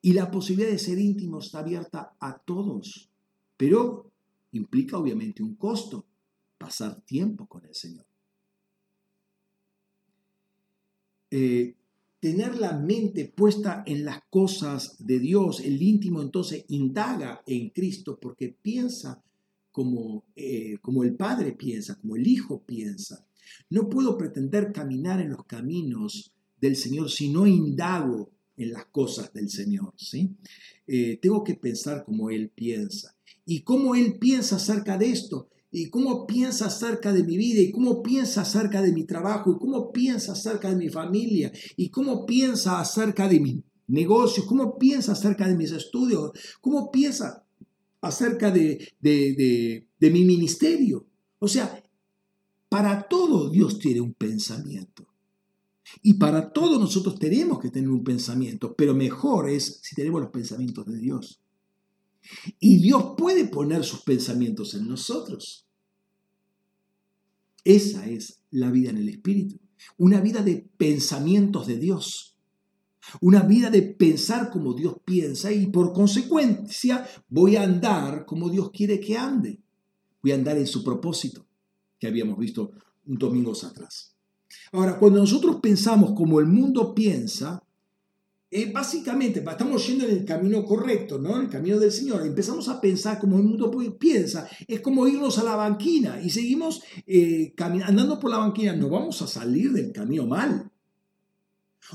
Y 0.00 0.14
la 0.14 0.30
posibilidad 0.30 0.70
de 0.70 0.78
ser 0.78 0.98
íntimo 0.98 1.38
está 1.38 1.58
abierta 1.58 2.16
a 2.18 2.38
todos, 2.38 3.10
pero 3.58 4.10
implica 4.52 4.96
obviamente 4.96 5.42
un 5.42 5.56
costo, 5.56 6.06
pasar 6.56 7.02
tiempo 7.02 7.46
con 7.46 7.66
el 7.66 7.74
Señor. 7.74 8.06
Eh, 11.30 11.76
tener 12.20 12.56
la 12.56 12.72
mente 12.72 13.26
puesta 13.26 13.82
en 13.86 14.06
las 14.06 14.22
cosas 14.30 14.96
de 14.98 15.18
Dios, 15.18 15.60
el 15.60 15.82
íntimo 15.82 16.22
entonces 16.22 16.64
indaga 16.68 17.42
en 17.46 17.68
Cristo 17.68 18.18
porque 18.18 18.48
piensa 18.48 19.22
como, 19.78 20.24
eh, 20.34 20.76
como 20.82 21.04
el 21.04 21.14
Padre 21.14 21.52
piensa, 21.52 21.94
como 22.00 22.16
el 22.16 22.26
Hijo 22.26 22.64
piensa. 22.66 23.24
No 23.70 23.88
puedo 23.88 24.18
pretender 24.18 24.72
caminar 24.72 25.20
en 25.20 25.30
los 25.30 25.44
caminos 25.44 26.34
del 26.60 26.74
Señor 26.74 27.08
si 27.08 27.28
no 27.28 27.46
indago 27.46 28.32
en 28.56 28.72
las 28.72 28.86
cosas 28.86 29.32
del 29.32 29.48
Señor. 29.48 29.94
¿sí? 29.96 30.34
Eh, 30.84 31.20
tengo 31.22 31.44
que 31.44 31.54
pensar 31.54 32.04
como 32.04 32.28
Él 32.28 32.50
piensa. 32.52 33.14
¿Y 33.46 33.60
cómo 33.60 33.94
Él 33.94 34.18
piensa 34.18 34.56
acerca 34.56 34.98
de 34.98 35.12
esto? 35.12 35.48
¿Y 35.70 35.90
cómo 35.90 36.26
piensa 36.26 36.66
acerca 36.66 37.12
de 37.12 37.22
mi 37.22 37.36
vida? 37.36 37.60
¿Y 37.60 37.70
cómo 37.70 38.02
piensa 38.02 38.40
acerca 38.40 38.82
de 38.82 38.90
mi 38.90 39.04
trabajo? 39.04 39.52
¿Y 39.52 39.58
cómo 39.60 39.92
piensa 39.92 40.32
acerca 40.32 40.70
de 40.70 40.76
mi 40.76 40.88
familia? 40.88 41.52
¿Y 41.76 41.90
cómo 41.90 42.26
piensa 42.26 42.80
acerca 42.80 43.28
de 43.28 43.38
mi 43.38 43.62
negocios? 43.86 44.44
¿Cómo 44.44 44.76
piensa 44.76 45.12
acerca 45.12 45.46
de 45.46 45.56
mis 45.56 45.70
estudios? 45.70 46.32
¿Cómo 46.60 46.90
piensa 46.90 47.44
acerca 48.08 48.50
de, 48.50 48.92
mi 50.00 50.24
ministerio. 50.24 51.06
O 51.38 51.48
sea, 51.48 51.82
para 52.68 53.08
todo 53.08 53.50
Dios 53.50 53.78
tiene 53.78 54.00
un 54.00 54.14
pensamiento. 54.14 55.06
Y 56.02 56.14
para 56.14 56.52
todo 56.52 56.78
nosotros 56.78 57.18
tenemos 57.18 57.60
que 57.60 57.70
tener 57.70 57.88
un 57.88 58.04
pensamiento, 58.04 58.74
pero 58.74 58.94
mejor 58.94 59.48
es 59.48 59.80
si 59.82 59.94
tenemos 59.94 60.20
los 60.20 60.30
pensamientos 60.30 60.84
de 60.86 60.98
Dios. 60.98 61.40
Y 62.58 62.78
Dios 62.82 63.14
puede 63.16 63.46
poner 63.46 63.84
sus 63.84 64.02
pensamientos 64.02 64.74
en 64.74 64.86
nosotros. 64.86 65.66
Esa 67.64 68.06
es 68.06 68.42
la 68.50 68.70
vida 68.70 68.90
en 68.90 68.98
el 68.98 69.08
Espíritu, 69.08 69.58
una 69.96 70.20
vida 70.20 70.42
de 70.42 70.68
pensamientos 70.76 71.66
de 71.66 71.78
Dios. 71.78 72.37
Una 73.20 73.42
vida 73.42 73.70
de 73.70 73.82
pensar 73.82 74.50
como 74.50 74.74
Dios 74.74 74.96
piensa 75.04 75.52
y 75.52 75.66
por 75.66 75.92
consecuencia 75.92 77.06
voy 77.28 77.56
a 77.56 77.62
andar 77.62 78.24
como 78.26 78.50
Dios 78.50 78.70
quiere 78.70 79.00
que 79.00 79.16
ande. 79.16 79.60
Voy 80.22 80.32
a 80.32 80.34
andar 80.34 80.58
en 80.58 80.66
su 80.66 80.82
propósito, 80.82 81.46
que 81.98 82.06
habíamos 82.06 82.38
visto 82.38 82.72
un 83.06 83.18
domingo 83.18 83.52
atrás. 83.52 84.14
Ahora, 84.72 84.98
cuando 84.98 85.20
nosotros 85.20 85.56
pensamos 85.62 86.12
como 86.12 86.40
el 86.40 86.46
mundo 86.46 86.94
piensa, 86.94 87.62
eh, 88.50 88.72
básicamente 88.72 89.40
estamos 89.46 89.86
yendo 89.86 90.06
en 90.06 90.10
el 90.10 90.24
camino 90.24 90.64
correcto, 90.64 91.18
¿no? 91.18 91.38
El 91.38 91.48
camino 91.48 91.78
del 91.78 91.92
Señor. 91.92 92.26
Empezamos 92.26 92.68
a 92.68 92.80
pensar 92.80 93.18
como 93.18 93.36
el 93.36 93.44
mundo 93.44 93.70
piensa. 93.98 94.48
Es 94.66 94.80
como 94.80 95.06
irnos 95.06 95.38
a 95.38 95.44
la 95.44 95.54
banquina 95.54 96.20
y 96.22 96.30
seguimos 96.30 96.82
eh, 97.06 97.54
andando 97.58 98.18
por 98.18 98.30
la 98.30 98.38
banquina. 98.38 98.74
No 98.74 98.88
vamos 98.88 99.20
a 99.20 99.26
salir 99.26 99.72
del 99.72 99.92
camino 99.92 100.26
mal. 100.26 100.70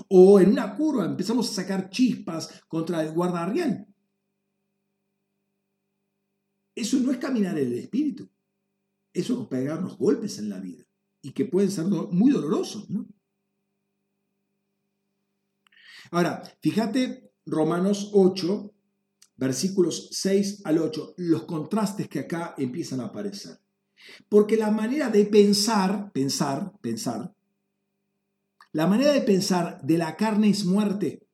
O 0.08 0.40
en 0.40 0.52
una 0.52 0.76
curva 0.76 1.06
empezamos 1.06 1.50
a 1.50 1.54
sacar 1.54 1.90
chispas 1.90 2.62
contra 2.68 3.02
el 3.04 3.12
guardarrián. 3.12 3.94
Eso 6.76 6.98
no 7.00 7.12
es 7.12 7.18
caminar 7.18 7.58
en 7.58 7.68
el 7.68 7.80
espíritu. 7.80 8.30
Eso 9.14 9.42
es 9.42 9.48
pegarnos 9.48 9.98
golpes 9.98 10.40
en 10.40 10.50
la 10.50 10.60
vida 10.60 10.84
y 11.22 11.32
que 11.32 11.46
pueden 11.46 11.72
ser 11.72 11.86
muy 11.86 12.32
dolorosos. 12.32 12.90
¿no? 12.90 13.08
Ahora, 16.12 16.44
fíjate 16.62 17.32
Romanos 17.46 18.10
8, 18.14 18.74
versículos 19.38 20.10
6 20.12 20.62
al 20.66 20.80
8, 20.80 21.16
los 21.18 21.44
contrastes 21.44 22.08
que 22.08 22.20
acá 22.20 22.56
empiezan 22.58 23.00
a 23.00 23.06
aparecer. 23.06 23.60
Porque 24.28 24.58
la 24.58 24.72
manera 24.72 25.10
de 25.10 25.26
pensar, 25.26 26.12
pensar, 26.12 26.74
pensar, 26.82 27.34
la 28.74 28.88
manera 28.88 29.14
de 29.14 29.22
pensar 29.22 29.80
de 29.84 30.00
la 30.00 30.18
carne 30.18 30.50
es 30.50 30.66
muerte, 30.66 31.28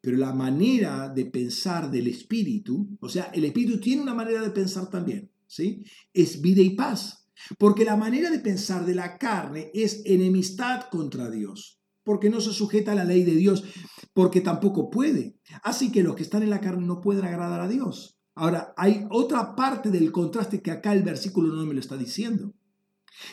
pero 0.00 0.16
la 0.16 0.32
manera 0.32 1.08
de 1.08 1.26
pensar 1.26 1.90
del 1.90 2.06
espíritu, 2.06 2.96
o 3.00 3.08
sea, 3.08 3.24
el 3.34 3.44
espíritu 3.44 3.80
tiene 3.80 4.02
una 4.02 4.14
manera 4.14 4.40
de 4.40 4.50
pensar 4.50 4.88
también, 4.88 5.32
¿sí? 5.48 5.84
Es 6.14 6.40
vida 6.40 6.62
y 6.62 6.70
paz. 6.70 7.26
Porque 7.58 7.84
la 7.84 7.96
manera 7.96 8.30
de 8.30 8.38
pensar 8.38 8.86
de 8.86 8.94
la 8.94 9.18
carne 9.18 9.72
es 9.74 10.02
enemistad 10.04 10.82
contra 10.90 11.28
Dios, 11.28 11.80
porque 12.04 12.30
no 12.30 12.40
se 12.40 12.52
sujeta 12.52 12.92
a 12.92 12.94
la 12.94 13.04
ley 13.04 13.24
de 13.24 13.34
Dios, 13.34 13.64
porque 14.12 14.40
tampoco 14.40 14.90
puede. 14.90 15.40
Así 15.64 15.90
que 15.90 16.04
los 16.04 16.14
que 16.14 16.22
están 16.22 16.44
en 16.44 16.50
la 16.50 16.60
carne 16.60 16.86
no 16.86 17.00
pueden 17.00 17.24
agradar 17.24 17.60
a 17.60 17.68
Dios. 17.68 18.16
Ahora, 18.36 18.74
hay 18.76 19.06
otra 19.10 19.56
parte 19.56 19.90
del 19.90 20.12
contraste 20.12 20.62
que 20.62 20.70
acá 20.70 20.92
el 20.92 21.02
versículo 21.02 21.52
no 21.52 21.66
me 21.66 21.74
lo 21.74 21.80
está 21.80 21.96
diciendo. 21.96 22.54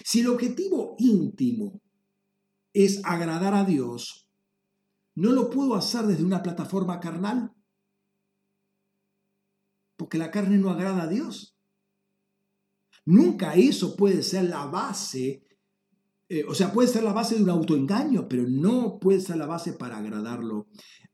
Si 0.03 0.21
el 0.21 0.27
objetivo 0.27 0.95
íntimo 0.97 1.81
es 2.85 3.01
agradar 3.03 3.53
a 3.53 3.63
Dios, 3.63 4.29
no 5.15 5.31
lo 5.31 5.49
puedo 5.49 5.75
hacer 5.75 6.05
desde 6.05 6.23
una 6.23 6.43
plataforma 6.43 6.99
carnal, 6.99 7.53
porque 9.95 10.17
la 10.17 10.29
carne 10.29 10.57
no 10.57 10.69
agrada 10.69 11.03
a 11.03 11.07
Dios. 11.07 11.57
Nunca 13.05 13.55
eso 13.55 13.95
puede 13.95 14.21
ser 14.21 14.43
la 14.45 14.65
base 14.65 15.47
eh, 16.29 16.43
o 16.45 16.53
sea, 16.53 16.73
puede 16.73 16.89
ser 16.89 17.03
la 17.03 17.13
base 17.13 17.35
de 17.35 17.43
un 17.43 17.49
autoengaño, 17.49 18.27
pero 18.27 18.43
no 18.47 18.99
puede 18.99 19.21
ser 19.21 19.37
la 19.37 19.45
base 19.45 19.73
para 19.73 19.97
agradarlo 19.97 20.67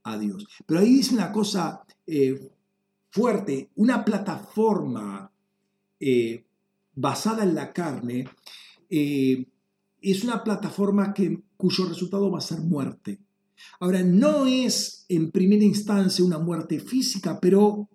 a 0.03 0.17
Dios. 0.17 0.47
Pero 0.65 0.79
ahí 0.79 0.95
dice 0.95 1.13
una 1.13 1.31
cosa 1.31 1.83
eh, 2.07 2.51
fuerte, 3.11 3.69
una 3.75 4.03
plataforma 4.03 5.31
eh, 5.99 6.45
basada 6.95 7.43
en 7.43 7.55
la 7.55 7.71
carne 7.71 8.27
es 8.89 10.23
una 10.23 10.43
plataforma 10.43 11.13
que, 11.13 11.41
cuyo 11.63 11.85
resultado 11.85 12.29
va 12.29 12.39
a 12.39 12.41
ser 12.41 12.59
muerte. 12.59 13.21
Ahora, 13.79 14.03
no 14.03 14.45
es 14.45 15.05
en 15.07 15.31
primera 15.31 15.63
instancia 15.63 16.25
una 16.25 16.37
muerte 16.37 16.77
física, 16.81 17.39
pero 17.39 17.87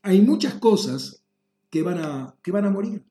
hay 0.00 0.20
muchas 0.20 0.54
cosas 0.54 1.24
que 1.70 1.82
van 1.82 1.98
a, 1.98 2.36
que 2.40 2.52
van 2.52 2.66
a 2.66 2.70
morir. 2.70 3.04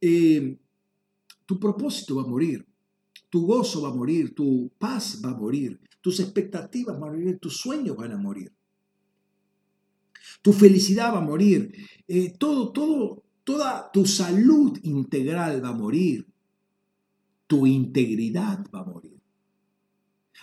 Eh, 0.00 0.56
tu 1.44 1.58
propósito 1.58 2.14
va 2.14 2.22
a 2.22 2.28
morir, 2.28 2.64
tu 3.28 3.44
gozo 3.44 3.82
va 3.82 3.88
a 3.88 3.94
morir, 3.94 4.36
tu 4.36 4.70
paz 4.78 5.20
va 5.24 5.30
a 5.30 5.36
morir, 5.36 5.80
tus 6.00 6.20
expectativas 6.20 6.96
van 7.00 7.10
a 7.10 7.16
morir, 7.16 7.40
tus 7.40 7.56
sueños 7.56 7.96
van 7.96 8.12
a 8.12 8.16
morir, 8.16 8.52
tu 10.42 10.52
felicidad 10.52 11.12
va 11.12 11.18
a 11.18 11.22
morir, 11.22 11.74
eh, 12.06 12.32
todo, 12.38 12.70
todo, 12.70 13.25
toda 13.46 13.92
tu 13.92 14.04
salud 14.04 14.76
integral 14.82 15.62
va 15.64 15.68
a 15.68 15.72
morir, 15.72 16.26
tu 17.46 17.64
integridad 17.64 18.66
va 18.74 18.80
a 18.80 18.84
morir. 18.84 19.22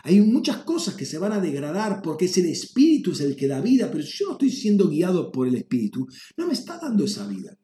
Hay 0.04 0.22
muchas 0.22 0.64
cosas 0.64 0.96
que 0.96 1.06
se 1.06 1.18
van 1.18 1.34
a 1.34 1.42
degradar 1.42 2.02
porque 2.02 2.26
es 2.26 2.38
el 2.38 2.46
espíritu 2.46 3.12
es 3.12 3.20
el 3.20 3.36
que 3.36 3.50
da 3.50 3.60
vida, 3.60 3.92
pero 3.92 4.06
si 4.06 4.24
yo 4.24 4.32
estoy 4.32 4.50
siendo 4.50 4.88
guiado 4.88 5.34
por 5.34 5.50
el 5.50 5.56
espíritu, 5.56 6.08
no 6.38 6.48
me 6.48 6.54
está 6.54 6.80
dando 6.80 7.04
esa 7.04 7.28
vida. 7.28 7.58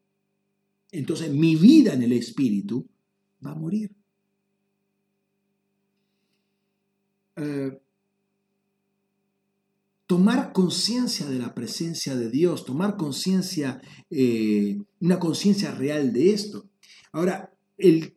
Entonces 0.91 1.32
mi 1.32 1.56
vida 1.56 1.94
en 1.94 2.03
el 2.03 2.11
espíritu 2.11 2.86
va 3.44 3.52
a 3.52 3.56
morir. 3.56 3.95
Eh, 7.38 7.80
tomar 10.10 10.53
conciencia 10.53 11.27
de 11.27 11.38
la 11.38 11.53
presencia 11.53 12.15
de 12.15 12.31
Dios, 12.31 12.65
tomar 12.65 12.98
conciencia, 12.98 13.80
eh, 14.10 14.76
una 15.02 15.19
conciencia 15.19 15.69
real 15.69 16.11
de 16.11 16.34
esto. 16.34 16.65
Ahora, 17.11 17.53
el 17.77 18.15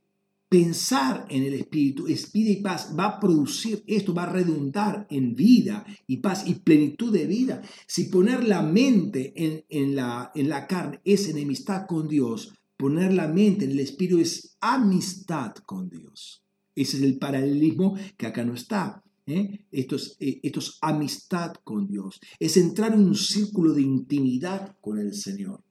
pensar 0.48 1.26
en 1.28 1.42
el 1.42 1.52
Espíritu, 1.52 2.06
Espíritu 2.06 2.60
y 2.60 2.62
paz, 2.62 2.94
va 2.98 3.04
a 3.04 3.20
producir 3.20 3.84
esto, 3.86 4.14
va 4.14 4.22
a 4.22 4.32
redundar 4.32 5.06
en 5.10 5.36
vida 5.36 5.84
y 6.06 6.16
paz 6.16 6.44
y 6.46 6.54
plenitud 6.54 7.12
de 7.12 7.26
vida. 7.26 7.60
Si 7.86 8.04
poner 8.04 8.42
la 8.42 8.62
mente 8.62 9.34
en, 9.36 9.94
la, 9.94 10.32
en 10.34 10.48
la 10.48 10.66
carne 10.66 10.98
es 11.04 11.28
enemistad 11.28 11.84
con 11.86 12.08
Dios, 12.08 12.54
poner 12.78 13.12
la 13.12 13.28
mente 13.28 13.66
en 13.66 13.72
el 13.72 13.80
Espíritu 13.80 14.18
es 14.18 14.56
amistad 14.62 15.52
con 15.66 15.90
Dios. 15.90 16.42
Ese 16.74 16.96
es 16.96 17.02
el 17.02 17.18
paralelismo 17.18 17.98
que 18.16 18.28
acá 18.28 18.46
no 18.46 18.54
está. 18.54 19.01
¿Eh? 19.26 19.66
Eh, 19.70 20.40
esto 20.42 20.60
es 20.60 20.78
amistad 20.80 21.54
con 21.64 21.86
Dios. 21.86 22.20
Es 22.38 22.56
entrar 22.56 22.94
en 22.94 23.04
un 23.04 23.14
círculo 23.14 23.72
de 23.72 23.82
intimidad 23.82 24.76
con 24.80 24.98
el 24.98 25.14
Señor. 25.14 25.62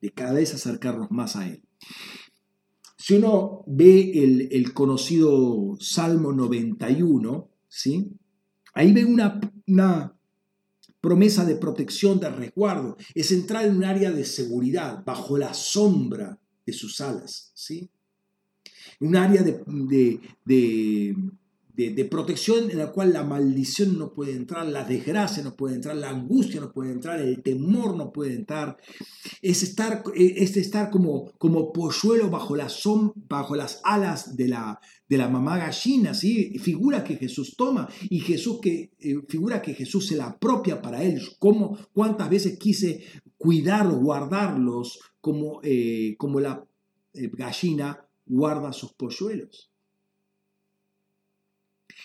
De 0.00 0.10
cada 0.10 0.32
vez 0.32 0.54
acercarnos 0.54 1.10
más 1.10 1.36
a 1.36 1.48
Él. 1.48 1.62
Si 2.96 3.14
uno 3.14 3.64
ve 3.66 4.12
el, 4.22 4.48
el 4.52 4.72
conocido 4.72 5.76
Salmo 5.80 6.32
91, 6.32 7.50
¿sí? 7.68 8.10
ahí 8.74 8.92
ve 8.92 9.04
una, 9.04 9.40
una 9.66 10.14
promesa 11.00 11.44
de 11.44 11.56
protección, 11.56 12.20
de 12.20 12.30
resguardo. 12.30 12.96
Es 13.14 13.32
entrar 13.32 13.64
en 13.64 13.76
un 13.76 13.84
área 13.84 14.10
de 14.10 14.24
seguridad, 14.24 15.02
bajo 15.04 15.38
la 15.38 15.54
sombra 15.54 16.38
de 16.66 16.72
sus 16.72 17.00
alas. 17.00 17.52
¿sí? 17.54 17.90
Un 19.00 19.16
área 19.16 19.42
de 19.42 19.62
de, 20.44 21.16
protección 22.10 22.70
en 22.70 22.78
la 22.78 22.92
cual 22.92 23.12
la 23.12 23.24
maldición 23.24 23.98
no 23.98 24.12
puede 24.12 24.32
entrar, 24.32 24.66
la 24.66 24.84
desgracia 24.84 25.42
no 25.42 25.54
puede 25.54 25.76
entrar, 25.76 25.96
la 25.96 26.10
angustia 26.10 26.60
no 26.60 26.72
puede 26.72 26.92
entrar, 26.92 27.20
el 27.20 27.42
temor 27.42 27.96
no 27.96 28.12
puede 28.12 28.34
entrar. 28.34 28.76
Es 29.42 29.62
estar, 29.62 30.02
es 30.14 30.56
estar 30.56 30.90
como, 30.90 31.32
como 31.38 31.72
polluelo 31.72 32.30
bajo, 32.30 32.56
la 32.56 32.68
bajo 33.28 33.56
las 33.56 33.80
alas 33.84 34.36
de 34.36 34.48
la, 34.48 34.80
de 35.08 35.18
la 35.18 35.28
mamá 35.28 35.58
gallina, 35.58 36.14
¿sí? 36.14 36.58
figura 36.58 37.02
que 37.02 37.16
Jesús 37.16 37.54
toma 37.56 37.88
y 38.08 38.20
Jesús 38.20 38.60
que, 38.60 38.92
eh, 39.00 39.16
figura 39.28 39.60
que 39.60 39.74
Jesús 39.74 40.06
se 40.06 40.16
la 40.16 40.26
apropia 40.26 40.80
para 40.80 41.02
él. 41.02 41.20
Como, 41.38 41.76
¿Cuántas 41.92 42.30
veces 42.30 42.58
quise 42.58 43.04
cuidarlos, 43.36 43.98
guardarlos 43.98 45.00
como, 45.20 45.60
eh, 45.62 46.14
como 46.18 46.40
la 46.40 46.64
eh, 47.14 47.30
gallina 47.32 48.06
guarda 48.26 48.72
sus 48.72 48.92
polluelos? 48.92 49.69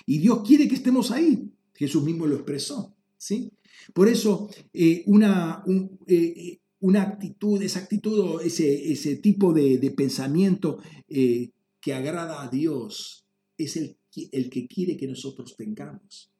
Y 0.06 0.20
Dios 0.20 0.42
quiere 0.46 0.68
que 0.68 0.76
estemos 0.76 1.12
ahí. 1.12 1.52
Jesús 1.74 2.04
mismo 2.04 2.26
lo 2.26 2.36
expresó. 2.36 2.96
¿sí? 3.18 3.52
Por 3.94 4.08
eso, 4.08 4.50
eh, 4.74 5.04
una, 5.08 5.64
eh, 6.08 6.60
una 6.80 7.02
actitud, 7.02 7.62
esa 7.62 7.80
actitud 7.80 8.20
o 8.20 8.40
ese, 8.40 8.92
ese 8.92 9.18
tipo 9.18 9.54
de, 9.54 9.94
pensamiento 9.96 10.80
eh, 11.08 11.52
que 11.82 11.94
agrada 11.94 12.44
a 12.44 12.50
Dios 12.50 13.26
es 13.58 13.78
el, 13.78 13.98
el, 14.32 14.50
que 14.50 14.68
quiere 14.68 14.98
que 14.98 15.08
nosotros 15.08 15.56
tengamos. 15.58 16.32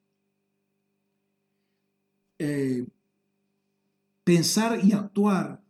pensar 4.24 4.84
y 4.84 4.92
actuar 4.92 5.62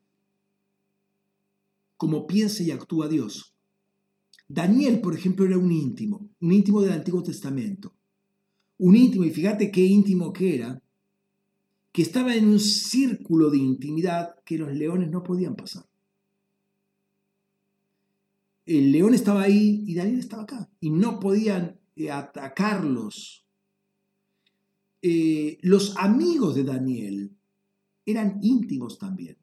como 1.97 2.27
piensa 2.27 2.63
y 2.63 2.71
actúa 2.71 3.09
Dios. 3.09 3.56
Daniel, 4.49 5.01
por 5.01 5.15
ejemplo, 5.15 5.45
era 5.45 5.59
un 5.59 5.73
íntimo, 5.73 6.31
un 6.41 6.53
íntimo 6.53 6.81
del 6.81 6.93
Antiguo 6.93 7.23
Testamento. 7.23 7.95
Un 8.79 8.95
íntimo, 8.95 9.25
y 9.25 9.31
fíjate 9.31 9.71
qué 9.71 9.81
íntimo 9.81 10.33
que 10.33 10.57
era, 10.57 10.83
que 11.93 12.03
estaba 12.03 12.35
en 12.35 12.49
un 12.49 12.61
círculo 12.61 13.51
de 13.51 13.59
intimidad 13.59 14.37
que 14.45 14.59
los 14.59 14.73
leones 14.73 15.11
no 15.11 15.23
podían 15.23 15.57
pasar. 15.57 15.87
El 18.67 18.93
león 18.93 19.15
estaba 19.15 19.43
ahí 19.43 19.85
y 19.87 19.95
Daniel 19.95 20.19
estaba 20.19 20.43
acá, 20.43 20.71
y 20.81 20.91
no 20.91 21.19
podían 21.19 21.81
eh, 21.97 22.11
atacarlos. 22.11 23.47
Eh, 25.03 25.59
los 25.63 25.97
amigos 25.97 26.55
de 26.55 26.65
Daniel 26.65 27.37
eran 28.05 28.39
íntimos 28.43 28.99
también 28.99 29.37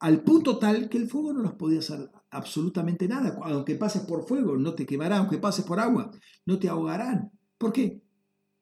al 0.00 0.22
punto 0.22 0.58
tal 0.58 0.88
que 0.88 0.98
el 0.98 1.08
fuego 1.08 1.32
no 1.32 1.42
los 1.42 1.54
podía 1.54 1.78
hacer 1.78 2.10
absolutamente 2.30 3.08
nada. 3.08 3.38
Aunque 3.42 3.76
pases 3.76 4.02
por 4.02 4.26
fuego, 4.26 4.56
no 4.56 4.74
te 4.74 4.86
quemará, 4.86 5.18
aunque 5.18 5.38
pases 5.38 5.64
por 5.64 5.80
agua, 5.80 6.10
no 6.46 6.58
te 6.58 6.68
ahogarán. 6.68 7.30
¿Por 7.58 7.72
qué? 7.72 8.02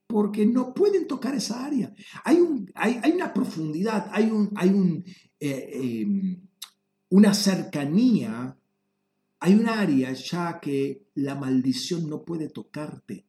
Porque 0.06 0.46
no 0.46 0.72
pueden 0.74 1.06
tocar 1.06 1.34
esa 1.34 1.64
área. 1.64 1.92
Hay, 2.24 2.40
un, 2.40 2.70
hay, 2.74 3.12
una 3.12 3.32
profundidad, 3.32 4.08
hay, 4.10 4.30
un, 4.30 4.50
hay 4.56 4.70
un, 4.70 5.04
eh, 5.38 5.70
em, 5.72 6.40
una 7.10 7.34
cercanía, 7.34 8.56
hay 9.40 9.54
un 9.54 9.68
área 9.68 10.12
ya 10.12 10.58
que 10.60 11.06
la 11.14 11.34
maldición 11.34 12.08
no 12.08 12.24
puede 12.24 12.48
tocarte. 12.48 13.26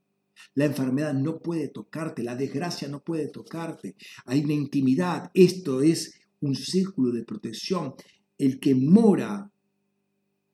La 0.56 0.66
enfermedad 0.66 1.14
no 1.14 1.40
puede 1.40 1.68
tocarte, 1.68 2.24
la 2.24 2.36
desgracia 2.36 2.88
no 2.88 3.04
puede 3.04 3.28
tocarte. 3.28 3.96
Hay 4.26 4.44
una 4.44 4.54
intimidad. 4.54 5.30
Esto 5.34 5.82
es 5.82 6.20
un 6.40 6.56
círculo 6.56 7.12
de 7.12 7.24
protección, 7.24 7.94
el 8.38 8.60
que 8.60 8.74
mora 8.74 9.52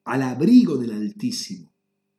al 0.05 0.21
abrigo 0.21 0.77
del 0.77 0.91
Altísimo. 0.91 1.71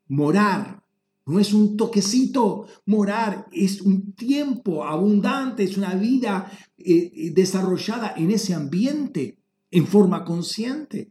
Morar 0.09 0.83
no 1.27 1.41
es 1.41 1.53
un 1.53 1.77
toquecito, 1.77 2.67
morar 2.87 3.47
es 3.51 3.81
un 3.81 4.13
tiempo 4.13 4.85
abundante, 4.85 5.65
es 5.65 5.77
una 5.77 5.95
vida 5.95 6.51
eh, 6.79 7.13
eh, 7.15 7.31
desarrollada 7.31 8.15
en 8.17 8.31
ese 8.31 8.55
ambiente, 8.55 9.39
en 9.71 9.87
forma 9.87 10.25
consciente. 10.25 11.11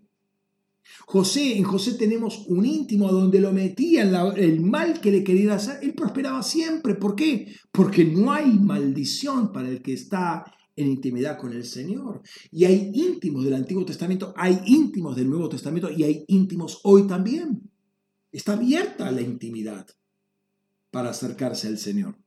José, 1.06 1.58
en 1.58 1.64
José 1.64 1.96
tenemos 1.96 2.46
un 2.48 2.66
íntimo 2.66 3.12
donde 3.12 3.42
lo 3.42 3.52
metían 3.52 4.14
el 4.38 4.62
mal 4.62 5.02
que 5.02 5.12
le 5.12 5.24
querían 5.24 5.52
hacer, 5.52 5.80
él 5.82 5.94
prosperaba 5.94 6.42
siempre. 6.44 6.96
¿Por 6.96 7.16
qué? 7.16 7.54
Porque 7.72 8.06
no 8.06 8.32
hay 8.32 8.58
maldición 8.58 9.52
para 9.52 9.68
el 9.70 9.82
que 9.82 9.94
está 9.94 10.46
en 10.76 10.88
intimidad 10.88 11.38
con 11.38 11.54
el 11.54 11.64
Señor. 11.64 12.22
Y 12.52 12.66
hay 12.66 12.92
íntimos 12.94 13.44
del 13.46 13.54
Antiguo 13.54 13.86
Testamento, 13.86 14.34
hay 14.36 14.60
íntimos 14.66 15.16
del 15.16 15.30
Nuevo 15.30 15.50
Testamento 15.50 15.90
y 15.90 16.04
hay 16.04 16.26
íntimos 16.28 16.82
hoy 16.84 17.08
también. 17.08 17.70
Está 18.32 18.54
abierta 18.54 19.12
la 19.12 19.22
intimidad 19.22 19.88
para 20.92 21.10
acercarse 21.10 21.68
al 21.68 21.78
Señor. 21.78 22.18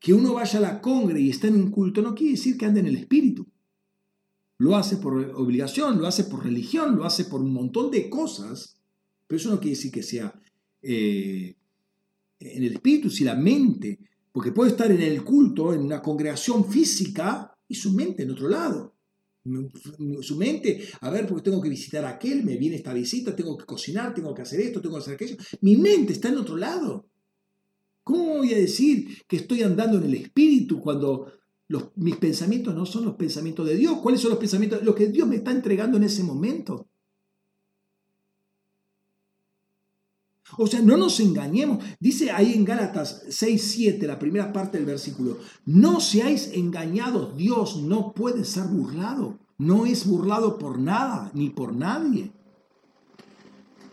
Que 0.00 0.14
uno 0.14 0.34
vaya 0.34 0.58
a 0.58 0.62
la 0.62 0.80
congre 0.80 1.20
y 1.20 1.30
esté 1.30 1.48
en 1.48 1.56
un 1.56 1.70
culto 1.70 2.02
no 2.02 2.14
quiere 2.14 2.32
decir 2.32 2.56
que 2.56 2.66
ande 2.66 2.80
en 2.80 2.86
el 2.86 2.96
Espíritu. 2.96 3.46
Lo 4.58 4.76
hace 4.76 4.96
por 4.96 5.14
obligación, 5.34 5.98
lo 5.98 6.06
hace 6.06 6.24
por 6.24 6.44
religión, 6.44 6.96
lo 6.96 7.04
hace 7.04 7.24
por 7.24 7.42
un 7.42 7.52
montón 7.52 7.90
de 7.90 8.08
cosas, 8.08 8.78
pero 9.26 9.40
eso 9.40 9.50
no 9.50 9.58
quiere 9.58 9.76
decir 9.76 9.90
que 9.90 10.02
sea 10.02 10.32
eh, 10.82 11.56
en 12.38 12.62
el 12.62 12.72
Espíritu, 12.72 13.10
si 13.10 13.24
la 13.24 13.34
mente 13.34 13.98
porque 14.32 14.52
puede 14.52 14.70
estar 14.70 14.90
en 14.90 15.02
el 15.02 15.22
culto, 15.22 15.72
en 15.72 15.80
una 15.82 16.02
congregación 16.02 16.64
física, 16.64 17.52
y 17.68 17.74
su 17.74 17.92
mente 17.92 18.22
en 18.22 18.30
otro 18.30 18.48
lado. 18.48 18.94
Su 20.20 20.36
mente, 20.36 20.88
a 21.00 21.10
ver, 21.10 21.26
porque 21.26 21.42
tengo 21.50 21.60
que 21.60 21.70
visitar 21.70 22.04
a 22.04 22.10
aquel, 22.10 22.44
me 22.44 22.56
viene 22.56 22.76
esta 22.76 22.92
visita, 22.92 23.34
tengo 23.34 23.56
que 23.56 23.64
cocinar, 23.64 24.14
tengo 24.14 24.34
que 24.34 24.42
hacer 24.42 24.60
esto, 24.60 24.80
tengo 24.80 24.96
que 24.96 25.00
hacer 25.00 25.14
aquello. 25.14 25.36
Mi 25.62 25.76
mente 25.76 26.12
está 26.12 26.28
en 26.28 26.36
otro 26.36 26.56
lado. 26.56 27.06
¿Cómo 28.04 28.38
voy 28.38 28.52
a 28.52 28.58
decir 28.58 29.22
que 29.26 29.36
estoy 29.36 29.62
andando 29.62 29.98
en 29.98 30.04
el 30.04 30.14
espíritu 30.14 30.80
cuando 30.80 31.32
mis 31.96 32.16
pensamientos 32.16 32.74
no 32.74 32.84
son 32.84 33.06
los 33.06 33.14
pensamientos 33.14 33.66
de 33.66 33.76
Dios? 33.76 33.98
¿Cuáles 34.02 34.20
son 34.20 34.30
los 34.30 34.38
pensamientos? 34.38 34.82
Lo 34.82 34.94
que 34.94 35.06
Dios 35.06 35.26
me 35.26 35.36
está 35.36 35.50
entregando 35.50 35.96
en 35.96 36.04
ese 36.04 36.22
momento. 36.22 36.88
O 40.58 40.66
sea, 40.66 40.80
no 40.80 40.96
nos 40.96 41.18
engañemos. 41.20 41.84
Dice 42.00 42.30
ahí 42.30 42.54
en 42.54 42.64
Gálatas 42.64 43.24
6, 43.28 43.62
7, 43.62 44.06
la 44.06 44.18
primera 44.18 44.52
parte 44.52 44.78
del 44.78 44.86
versículo, 44.86 45.38
no 45.64 46.00
seáis 46.00 46.50
engañados, 46.52 47.36
Dios 47.36 47.76
no 47.82 48.12
puede 48.12 48.44
ser 48.44 48.64
burlado. 48.64 49.38
No 49.58 49.86
es 49.86 50.06
burlado 50.06 50.58
por 50.58 50.78
nada, 50.78 51.30
ni 51.34 51.50
por 51.50 51.74
nadie. 51.74 52.32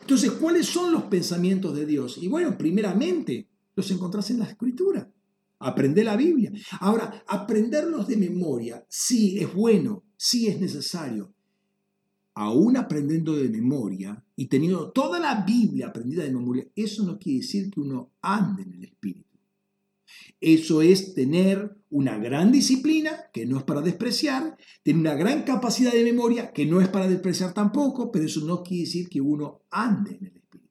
Entonces, 0.01 0.31
¿cuáles 0.31 0.65
son 0.65 0.91
los 0.91 1.03
pensamientos 1.03 1.75
de 1.75 1.85
Dios? 1.85 2.17
Y 2.19 2.27
bueno, 2.27 2.57
primeramente, 2.57 3.47
los 3.75 3.91
encontrás 3.91 4.31
en 4.31 4.39
la 4.39 4.45
escritura. 4.45 5.07
Aprende 5.59 6.03
la 6.03 6.15
Biblia. 6.15 6.51
Ahora, 6.79 7.23
aprenderlos 7.27 8.07
de 8.07 8.17
memoria, 8.17 8.83
sí 8.89 9.37
es 9.39 9.53
bueno, 9.53 10.03
sí 10.17 10.47
es 10.47 10.59
necesario, 10.59 11.33
aún 12.33 12.77
aprendiendo 12.77 13.35
de 13.35 13.49
memoria 13.49 14.23
y 14.35 14.47
teniendo 14.47 14.91
toda 14.91 15.19
la 15.19 15.43
Biblia 15.43 15.87
aprendida 15.87 16.23
de 16.23 16.31
memoria, 16.31 16.67
eso 16.75 17.03
no 17.05 17.19
quiere 17.19 17.39
decir 17.39 17.69
que 17.69 17.79
uno 17.79 18.11
ande 18.21 18.63
en 18.63 18.73
el 18.73 18.83
Espíritu. 18.85 19.29
Eso 20.39 20.81
es 20.81 21.13
tener 21.13 21.77
una 21.89 22.17
gran 22.17 22.51
disciplina, 22.51 23.25
que 23.33 23.45
no 23.45 23.57
es 23.57 23.63
para 23.63 23.81
despreciar, 23.81 24.57
tener 24.83 25.01
una 25.01 25.15
gran 25.15 25.43
capacidad 25.43 25.91
de 25.91 26.03
memoria, 26.03 26.53
que 26.53 26.65
no 26.65 26.81
es 26.81 26.87
para 26.87 27.07
despreciar 27.07 27.53
tampoco, 27.53 28.11
pero 28.11 28.25
eso 28.25 28.41
no 28.41 28.63
quiere 28.63 28.85
decir 28.85 29.09
que 29.09 29.19
uno 29.19 29.63
ande 29.71 30.11
en 30.11 30.27
el 30.27 30.37
Espíritu. 30.37 30.69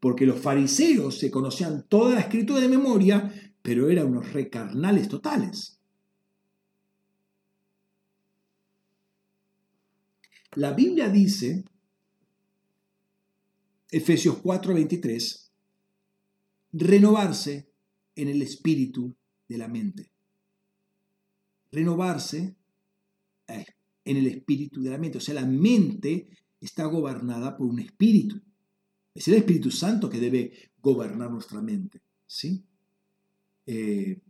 Porque 0.00 0.26
los 0.26 0.40
fariseos 0.40 1.18
se 1.18 1.30
conocían 1.30 1.86
toda 1.88 2.14
la 2.14 2.20
escritura 2.20 2.60
de 2.60 2.68
memoria, 2.68 3.32
pero 3.60 3.90
eran 3.90 4.08
unos 4.08 4.32
recarnales 4.32 5.08
totales. 5.08 5.80
La 10.56 10.72
Biblia 10.72 11.08
dice, 11.08 11.64
Efesios 13.90 14.42
4:23, 14.42 15.50
renovarse 16.72 17.70
en 18.16 18.28
el 18.28 18.42
espíritu 18.42 19.14
de 19.48 19.58
la 19.58 19.68
mente. 19.68 20.10
Renovarse 21.70 22.56
eh, 23.48 23.66
en 24.04 24.16
el 24.16 24.26
espíritu 24.26 24.82
de 24.82 24.90
la 24.90 24.98
mente. 24.98 25.18
O 25.18 25.20
sea, 25.20 25.34
la 25.34 25.46
mente 25.46 26.28
está 26.60 26.86
gobernada 26.86 27.56
por 27.56 27.66
un 27.66 27.80
espíritu. 27.80 28.40
Es 29.14 29.28
el 29.28 29.34
Espíritu 29.34 29.70
Santo 29.70 30.10
que 30.10 30.18
debe 30.18 30.52
gobernar 30.82 31.30
nuestra 31.30 31.62
mente. 31.62 32.02
¿sí? 32.26 32.64
Eh, 33.66 34.20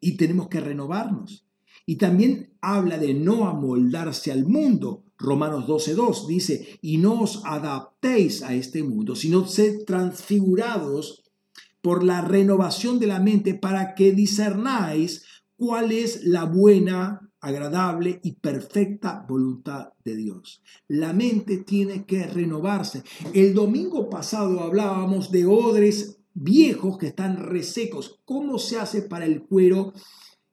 y 0.00 0.16
tenemos 0.16 0.48
que 0.48 0.60
renovarnos. 0.60 1.46
Y 1.86 1.96
también 1.96 2.54
habla 2.60 2.98
de 2.98 3.14
no 3.14 3.46
amoldarse 3.46 4.32
al 4.32 4.46
mundo. 4.46 5.04
Romanos 5.24 5.66
12.2 5.66 6.26
dice, 6.26 6.78
y 6.82 6.98
no 6.98 7.22
os 7.22 7.42
adaptéis 7.44 8.42
a 8.42 8.54
este 8.54 8.82
mundo, 8.82 9.16
sino 9.16 9.46
sed 9.46 9.84
transfigurados 9.84 11.24
por 11.80 12.04
la 12.04 12.20
renovación 12.22 12.98
de 12.98 13.06
la 13.06 13.20
mente 13.20 13.54
para 13.54 13.94
que 13.94 14.12
discernáis 14.12 15.24
cuál 15.56 15.92
es 15.92 16.24
la 16.24 16.44
buena, 16.44 17.30
agradable 17.40 18.20
y 18.22 18.32
perfecta 18.32 19.24
voluntad 19.28 19.88
de 20.02 20.16
Dios. 20.16 20.62
La 20.88 21.12
mente 21.12 21.58
tiene 21.58 22.06
que 22.06 22.26
renovarse. 22.26 23.02
El 23.34 23.52
domingo 23.52 24.08
pasado 24.08 24.60
hablábamos 24.60 25.30
de 25.30 25.44
odres 25.44 26.20
viejos 26.32 26.96
que 26.96 27.08
están 27.08 27.36
resecos. 27.36 28.20
¿Cómo 28.24 28.58
se 28.58 28.78
hace 28.78 29.02
para 29.02 29.26
el 29.26 29.42
cuero 29.42 29.92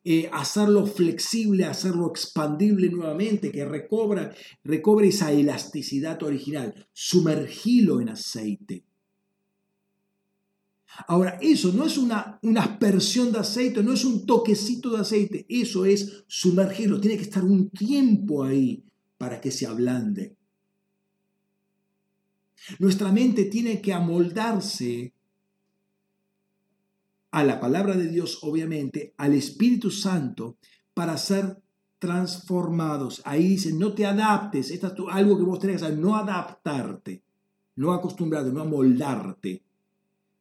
eh, 0.04 0.30
hacerlo 0.34 0.88
flexible, 0.88 1.66
hacerlo 1.66 2.10
expandible 2.10 2.90
nuevamente, 2.90 3.52
que 3.52 3.66
recobra, 3.66 4.34
recobre 4.64 5.10
esa 5.10 5.32
elasticidad 5.32 6.22
original. 6.24 6.88
Sumergilo 6.92 8.02
en 8.02 8.10
aceite. 8.10 8.84
Ahora, 11.08 11.38
eso 11.42 11.72
no 11.72 11.86
es 11.86 11.98
una, 11.98 12.40
una 12.42 12.64
aspersión 12.64 13.32
de 13.32 13.40
aceite, 13.40 13.82
no 13.82 13.94
es 13.94 14.04
un 14.04 14.26
toquecito 14.26 14.90
de 14.90 15.02
aceite, 15.02 15.46
eso 15.48 15.86
es 15.86 16.24
sumergirlo, 16.28 17.00
tiene 17.00 17.18
que 17.18 17.24
estar 17.24 17.44
un 17.44 17.70
tiempo 17.70 18.44
ahí 18.44 18.84
para 19.18 19.40
que 19.40 19.52
se 19.52 19.66
ablande. 19.66 20.36
Nuestra 22.80 23.12
mente 23.12 23.46
tiene 23.46 23.82
que 23.82 23.94
amoldarse 23.94 25.14
a 27.32 27.44
la 27.44 27.60
palabra 27.60 27.96
de 27.96 28.10
Dios, 28.10 28.40
obviamente, 28.44 29.14
al 29.18 29.34
Espíritu 29.34 29.90
Santo, 29.90 30.58
para 30.94 31.18
ser 31.18 31.62
transformados. 31.98 33.22
Ahí 33.26 33.48
dice, 33.48 33.74
no 33.74 33.94
te 33.94 34.06
adaptes, 34.06 34.72
esto 34.72 34.88
es 34.88 34.94
algo 35.10 35.38
que 35.38 35.44
vos 35.44 35.60
tenés 35.60 35.80
que 35.80 35.86
hacer, 35.86 35.98
no 36.00 36.16
adaptarte, 36.16 37.24
no 37.76 37.94
acostumbrarte, 37.94 38.52
no 38.52 38.62
amoldarte, 38.62 39.64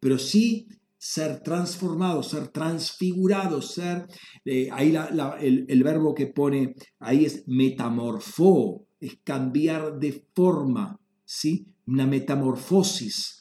pero 0.01 0.19
sí 0.19 0.69
ser 0.99 1.43
transformado, 1.43 2.23
ser 2.23 2.49
transfigurado, 2.49 3.63
ser, 3.63 4.07
eh, 4.45 4.69
ahí 4.73 4.95
el, 5.41 5.67
el, 5.69 5.83
verbo 5.83 6.15
que 6.15 6.27
pone 6.27 6.75
ahí 6.99 7.25
es 7.25 7.45
metamorfó, 7.47 8.87
es 8.99 9.19
cambiar 9.25 9.99
de 9.99 10.27
forma, 10.35 11.01
¿sí? 11.25 11.67
Una 11.87 12.07
metamorfosis 12.07 13.40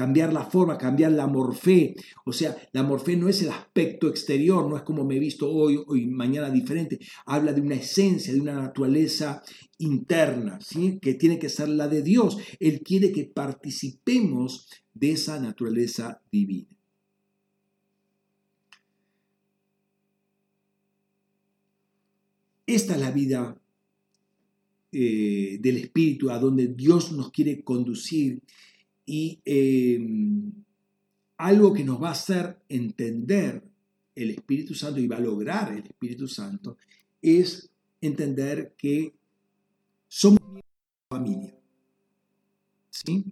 cambiar 0.00 0.32
la 0.32 0.44
forma, 0.44 0.78
cambiar 0.78 1.12
la 1.12 1.26
morfé. 1.26 1.94
O 2.24 2.32
sea, 2.32 2.56
la 2.72 2.82
morfé 2.82 3.18
no 3.18 3.28
es 3.28 3.42
el 3.42 3.50
aspecto 3.50 4.08
exterior, 4.08 4.66
no 4.66 4.78
es 4.78 4.82
como 4.82 5.04
me 5.04 5.16
he 5.16 5.18
visto 5.18 5.52
hoy, 5.52 5.78
hoy 5.86 6.06
mañana 6.06 6.48
diferente. 6.48 6.98
Habla 7.26 7.52
de 7.52 7.60
una 7.60 7.74
esencia, 7.74 8.32
de 8.32 8.40
una 8.40 8.54
naturaleza 8.54 9.42
interna, 9.76 10.58
¿sí? 10.62 10.98
que 11.02 11.12
tiene 11.12 11.38
que 11.38 11.50
ser 11.50 11.68
la 11.68 11.86
de 11.86 12.00
Dios. 12.00 12.38
Él 12.60 12.80
quiere 12.80 13.12
que 13.12 13.26
participemos 13.26 14.70
de 14.94 15.12
esa 15.12 15.38
naturaleza 15.38 16.22
divina. 16.32 16.78
Esta 22.64 22.94
es 22.94 23.00
la 23.02 23.10
vida 23.10 23.60
eh, 24.92 25.58
del 25.60 25.76
Espíritu 25.76 26.30
a 26.30 26.38
donde 26.38 26.68
Dios 26.68 27.12
nos 27.12 27.30
quiere 27.32 27.62
conducir 27.62 28.40
y 29.10 29.40
em, 29.44 30.52
algo 31.36 31.72
que 31.72 31.82
nos 31.82 32.00
va 32.00 32.10
a 32.10 32.12
hacer 32.12 32.60
entender 32.68 33.60
el 34.14 34.30
Espíritu 34.30 34.72
Santo 34.72 35.00
y 35.00 35.08
va 35.08 35.16
a 35.16 35.20
lograr 35.20 35.72
el 35.72 35.84
Espíritu 35.84 36.28
Santo 36.28 36.76
es 37.20 37.68
entender 38.00 38.76
que 38.78 39.12
somos 40.06 40.38
familia. 41.08 41.58
¿sí? 42.90 43.24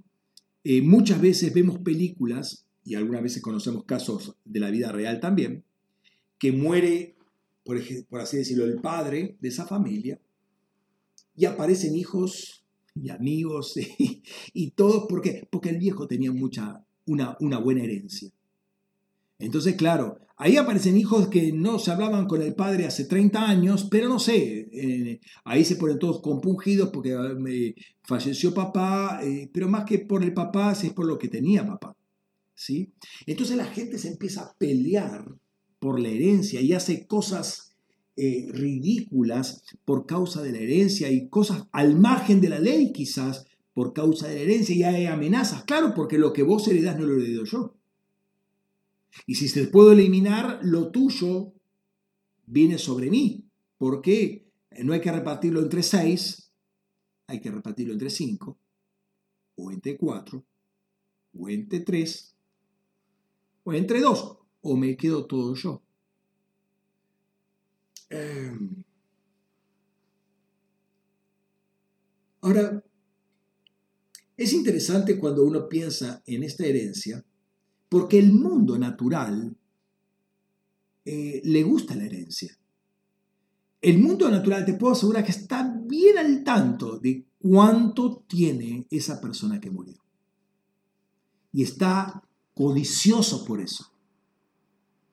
Eh, 0.64 0.82
muchas 0.82 1.20
veces 1.20 1.54
vemos 1.54 1.78
películas, 1.78 2.66
y 2.84 2.96
algunas 2.96 3.22
veces 3.22 3.40
conocemos 3.40 3.84
casos 3.84 4.34
de 4.44 4.58
la 4.58 4.70
vida 4.70 4.90
real 4.90 5.20
también, 5.20 5.62
que 6.40 6.50
muere, 6.50 7.14
por, 7.62 7.80
por 8.08 8.20
así 8.20 8.36
decirlo, 8.36 8.64
el 8.64 8.80
padre 8.80 9.36
de 9.40 9.48
esa 9.48 9.64
familia, 9.64 10.20
y 11.36 11.44
aparecen 11.44 11.94
hijos 11.94 12.64
y 13.02 13.10
amigos 13.10 13.74
y, 14.54 14.70
todos, 14.72 15.06
¿por 15.08 15.20
qué? 15.20 15.46
Porque 15.50 15.70
el 15.70 15.78
viejo 15.78 16.06
tenía 16.06 16.32
mucha, 16.32 16.84
una, 17.06 17.36
una 17.40 17.58
buena 17.58 17.84
herencia. 17.84 18.30
Entonces, 19.38 19.76
claro, 19.76 20.18
ahí 20.36 20.56
aparecen 20.56 20.96
hijos 20.96 21.28
que 21.28 21.52
no 21.52 21.78
se 21.78 21.92
hablaban 21.92 22.26
con 22.26 22.42
el 22.42 22.54
padre 22.54 22.86
hace 22.86 23.04
30 23.04 23.48
años, 23.48 23.86
pero 23.90 24.08
no 24.08 24.18
sé, 24.18 24.68
eh, 24.72 25.20
ahí 25.44 25.64
se 25.64 25.76
ponen 25.76 25.98
todos 25.98 26.20
compungidos 26.20 26.90
porque 26.92 27.12
eh, 27.12 27.74
falleció 28.02 28.52
papá, 28.52 29.20
eh, 29.22 29.48
pero 29.52 29.68
más 29.68 29.84
que 29.84 30.00
por 30.00 30.24
el 30.24 30.34
papá, 30.34 30.72
es 30.72 30.92
por 30.92 31.06
lo 31.06 31.18
que 31.18 31.28
tenía 31.28 31.66
papá. 31.66 31.96
¿sí? 32.54 32.92
Entonces 33.26 33.56
la 33.56 33.66
gente 33.66 33.98
se 33.98 34.08
empieza 34.08 34.42
a 34.42 34.54
pelear 34.58 35.24
por 35.78 36.00
la 36.00 36.08
herencia 36.08 36.60
y 36.60 36.72
hace 36.72 37.06
cosas 37.06 37.67
eh, 38.20 38.48
ridículas 38.50 39.62
por 39.84 40.04
causa 40.04 40.42
de 40.42 40.50
la 40.50 40.58
herencia 40.58 41.08
y 41.08 41.28
cosas 41.28 41.68
al 41.70 41.96
margen 41.96 42.40
de 42.40 42.48
la 42.48 42.58
ley 42.58 42.92
quizás 42.92 43.46
por 43.72 43.92
causa 43.92 44.26
de 44.26 44.34
la 44.34 44.40
herencia 44.40 44.74
y 44.74 44.82
hay 44.82 45.06
amenazas, 45.06 45.62
claro, 45.62 45.94
porque 45.94 46.18
lo 46.18 46.32
que 46.32 46.42
vos 46.42 46.66
heredás 46.66 46.98
no 46.98 47.06
lo 47.06 47.22
heredo 47.22 47.44
yo. 47.44 47.76
Y 49.24 49.36
si 49.36 49.46
se 49.46 49.68
puedo 49.68 49.92
eliminar, 49.92 50.58
lo 50.64 50.90
tuyo 50.90 51.52
viene 52.44 52.76
sobre 52.76 53.08
mí, 53.08 53.44
porque 53.76 54.50
no 54.82 54.94
hay 54.94 55.00
que 55.00 55.12
repartirlo 55.12 55.60
entre 55.60 55.84
seis, 55.84 56.50
hay 57.28 57.40
que 57.40 57.52
repartirlo 57.52 57.92
entre 57.92 58.10
cinco, 58.10 58.58
o 59.54 59.70
entre 59.70 59.96
cuatro, 59.96 60.44
o 61.38 61.48
entre 61.48 61.78
tres, 61.78 62.34
o 63.62 63.72
entre 63.72 64.00
dos, 64.00 64.38
o 64.60 64.76
me 64.76 64.96
quedo 64.96 65.24
todo 65.26 65.54
yo. 65.54 65.84
Em, 68.10 68.84
Ahora, 72.40 72.82
es 74.36 74.52
interesante 74.52 75.18
cuando 75.18 75.44
uno 75.44 75.68
piensa 75.68 76.22
en 76.24 76.44
esta 76.44 76.64
herencia, 76.64 77.24
porque 77.88 78.18
el 78.18 78.32
mundo 78.32 78.78
natural 78.78 79.56
eh, 81.04 81.42
le 81.44 81.62
gusta 81.62 81.96
la 81.96 82.04
herencia. 82.04 82.56
El 83.80 83.98
mundo 83.98 84.30
natural 84.30 84.64
te 84.64 84.74
puedo 84.74 84.92
asegurar 84.92 85.24
que 85.24 85.32
está 85.32 85.78
bien 85.84 86.18
al 86.18 86.42
tanto 86.44 86.98
de 86.98 87.26
cuánto 87.38 88.24
tiene 88.28 88.86
esa 88.90 89.20
persona 89.20 89.60
que 89.60 89.70
murió. 89.70 90.02
Y 91.52 91.62
está 91.62 92.22
codicioso 92.54 93.44
por 93.44 93.60
eso. 93.60 93.92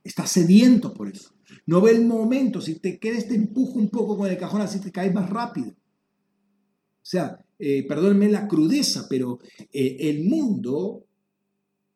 Está 0.04 0.28
sediento 0.28 0.94
por 0.94 1.10
eso. 1.10 1.35
No 1.66 1.82
ve 1.82 1.92
el 1.92 2.06
momento. 2.06 2.62
Si 2.62 2.80
te 2.80 3.00
quedas, 3.00 3.28
te 3.28 3.36
empujo 3.36 3.80
un 3.80 3.90
poco 3.90 4.18
con 4.18 4.30
el 4.30 4.38
cajón, 4.38 4.62
así 4.62 4.80
te 4.80 4.92
caes 4.92 5.14
más 5.14 5.30
rápido. 5.30 5.70
O 5.70 7.08
sea, 7.08 7.46
eh, 7.60 7.86
perdónenme 7.88 8.30
la 8.30 8.48
crudeza, 8.48 9.08
pero 9.10 9.40
eh, 9.72 9.98
el 10.00 10.26
mundo 10.26 11.06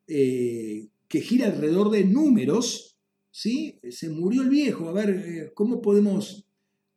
eh, 0.06 0.88
que 1.08 1.20
gira 1.20 1.46
alrededor 1.46 1.90
de 1.90 2.04
números, 2.04 2.96
¿sí? 3.30 3.78
Se 3.90 4.08
murió 4.08 4.42
el 4.42 4.48
viejo. 4.48 4.88
A 4.88 4.92
ver, 4.92 5.52
¿cómo 5.54 5.82
podemos 5.82 6.46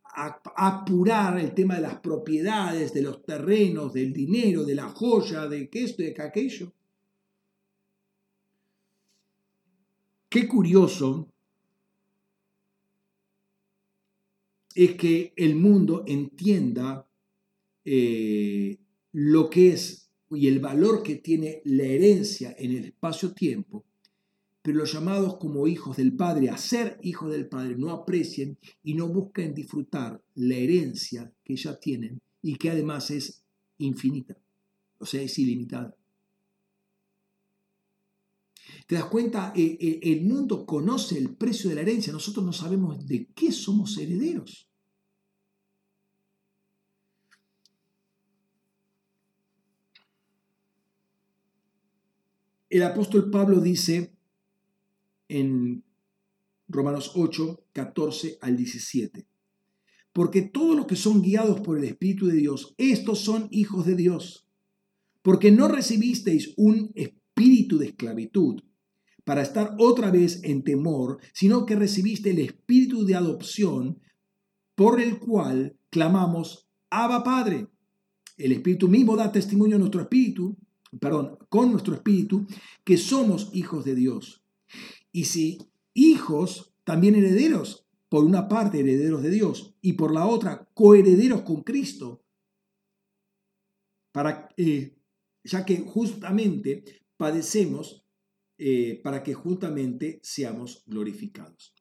apurar 0.04 1.40
el 1.40 1.56
tema 1.56 1.76
de 1.76 1.82
las 1.82 2.00
propiedades, 2.00 2.94
de 2.94 3.02
los 3.02 3.24
terrenos, 3.24 3.94
del 3.94 4.14
dinero, 4.14 4.64
de 4.64 4.76
la 4.76 4.90
joya, 4.90 5.48
de 5.48 5.70
que 5.70 5.84
esto 5.84 6.04
de 6.04 6.16
aquello? 6.20 6.72
Qué 10.30 10.48
curioso 10.48 11.33
es 14.76 14.96
que 14.96 15.34
el 15.36 15.56
mundo 15.56 16.04
entienda 16.08 17.08
eh, 17.86 18.80
lo 19.12 19.50
que 19.50 19.74
es 19.74 20.10
y 20.32 20.48
el 20.48 20.60
valor 20.60 21.04
que 21.04 21.16
tiene 21.16 21.62
la 21.66 21.84
herencia 21.84 22.56
en 22.58 22.72
el 22.72 22.86
espacio-tiempo, 22.86 23.86
pero 24.62 24.80
los 24.80 24.94
llamados 24.94 25.38
como 25.38 25.68
hijos 25.68 25.98
del 25.98 26.16
Padre 26.16 26.50
a 26.50 26.58
ser 26.58 26.98
hijos 27.04 27.32
del 27.32 27.48
Padre 27.48 27.76
no 27.78 27.92
aprecien 27.92 28.58
y 28.84 28.96
no 28.96 29.10
buscan 29.10 29.54
disfrutar 29.54 30.24
la 30.36 30.56
herencia 30.56 31.32
que 31.44 31.56
ya 31.56 31.80
tienen 31.80 32.20
y 32.42 32.56
que 32.56 32.72
además 32.72 33.12
es 33.12 33.44
infinita, 33.78 34.38
o 34.98 35.06
sea, 35.06 35.22
es 35.22 35.38
ilimitada. 35.38 35.96
¿Te 38.94 39.00
das 39.00 39.10
cuenta? 39.10 39.54
Eh, 39.56 39.76
eh, 39.82 40.00
el 40.04 40.22
mundo 40.22 40.68
conoce 40.68 41.18
el 41.18 41.36
precio 41.36 41.68
de 41.68 41.78
la 41.78 41.82
herencia, 41.82 42.14
nosotros 42.14 42.46
no 42.46 42.54
sabemos 42.54 43.08
de 43.08 43.26
qué 43.34 43.52
somos 43.52 43.98
herederos. 43.98 44.70
El 52.70 52.84
apóstol 52.84 53.32
Pablo 53.32 53.62
dice 53.62 54.16
en 55.28 55.84
Romanos 56.68 57.14
8, 57.16 57.66
14 57.74 58.38
al 58.42 58.56
17, 58.56 59.26
porque 60.12 60.44
todos 60.44 60.76
los 60.76 60.86
que 60.86 60.96
son 60.96 61.24
guiados 61.24 61.62
por 61.62 61.80
el 61.80 61.86
Espíritu 61.86 62.28
de 62.28 62.36
Dios, 62.36 62.76
estos 62.78 63.18
son 63.22 63.48
hijos 63.50 63.88
de 63.88 63.96
Dios, 63.96 64.48
porque 65.24 65.50
no 65.52 65.68
recibisteis 65.68 66.54
un 66.58 66.92
espíritu 66.94 67.80
de 67.80 67.88
esclavitud 67.88 68.62
para 69.24 69.42
estar 69.42 69.76
otra 69.80 70.12
vez 70.12 70.44
en 70.44 70.64
temor, 70.64 71.20
sino 71.34 71.66
que 71.66 71.76
recibiste 71.76 72.32
el 72.32 72.40
espíritu 72.40 73.06
de 73.06 73.16
adopción 73.16 74.00
por 74.76 75.00
el 75.00 75.20
cual 75.20 75.78
clamamos, 75.90 76.68
Abba 76.90 77.24
Padre. 77.24 77.68
El 78.38 78.52
Espíritu 78.52 78.88
mismo 78.88 79.16
da 79.16 79.32
testimonio 79.32 79.76
a 79.76 79.80
nuestro 79.80 80.02
espíritu 80.02 80.58
perdón, 81.00 81.38
con 81.50 81.72
nuestro 81.72 81.96
espíritu, 81.96 82.46
que 82.84 82.98
somos 82.98 83.50
hijos 83.54 83.86
de 83.86 83.96
Dios. 83.96 84.44
Y 85.12 85.26
si 85.26 85.60
hijos, 85.94 86.74
también 86.84 87.16
herederos, 87.16 87.86
por 88.10 88.24
una 88.26 88.48
parte 88.48 88.80
herederos 88.80 89.24
de 89.24 89.32
Dios 89.32 89.76
y 89.82 89.94
por 89.94 90.14
la 90.14 90.28
otra 90.28 90.70
coherederos 90.74 91.42
con 91.42 91.64
Cristo, 91.64 92.24
para, 94.12 94.50
eh, 94.58 94.96
ya 95.44 95.66
que 95.66 95.78
justamente 95.78 96.84
padecemos 97.18 98.03
eh, 98.66 99.02
para 99.04 99.24
que 99.24 99.34
justamente 99.34 100.22
seamos 100.24 100.84
glorificados. 100.86 101.76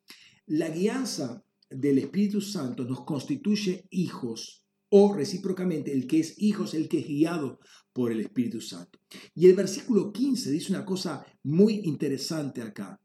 La 0.47 0.69
guianza 0.69 1.45
del 1.71 1.99
Espíritu 1.99 2.41
Santo 2.41 2.83
nos 2.83 3.05
constituye 3.05 3.87
hijos 3.91 4.67
o 4.89 5.15
recíprocamente 5.15 5.93
el 5.93 6.09
que 6.09 6.19
es 6.19 6.35
hijo 6.43 6.65
es 6.65 6.75
el 6.75 6.89
que 6.89 6.99
es 6.99 7.07
guiado 7.07 7.61
por 7.93 8.11
el 8.11 8.19
Espíritu 8.19 8.61
Santo. 8.61 8.99
Y 9.33 9.47
el 9.47 9.55
versículo 9.55 10.13
15 10.13 10.51
dice 10.51 10.73
una 10.73 10.85
cosa 10.85 11.25
muy 11.45 11.83
interesante 11.85 12.63
acá. 12.63 13.01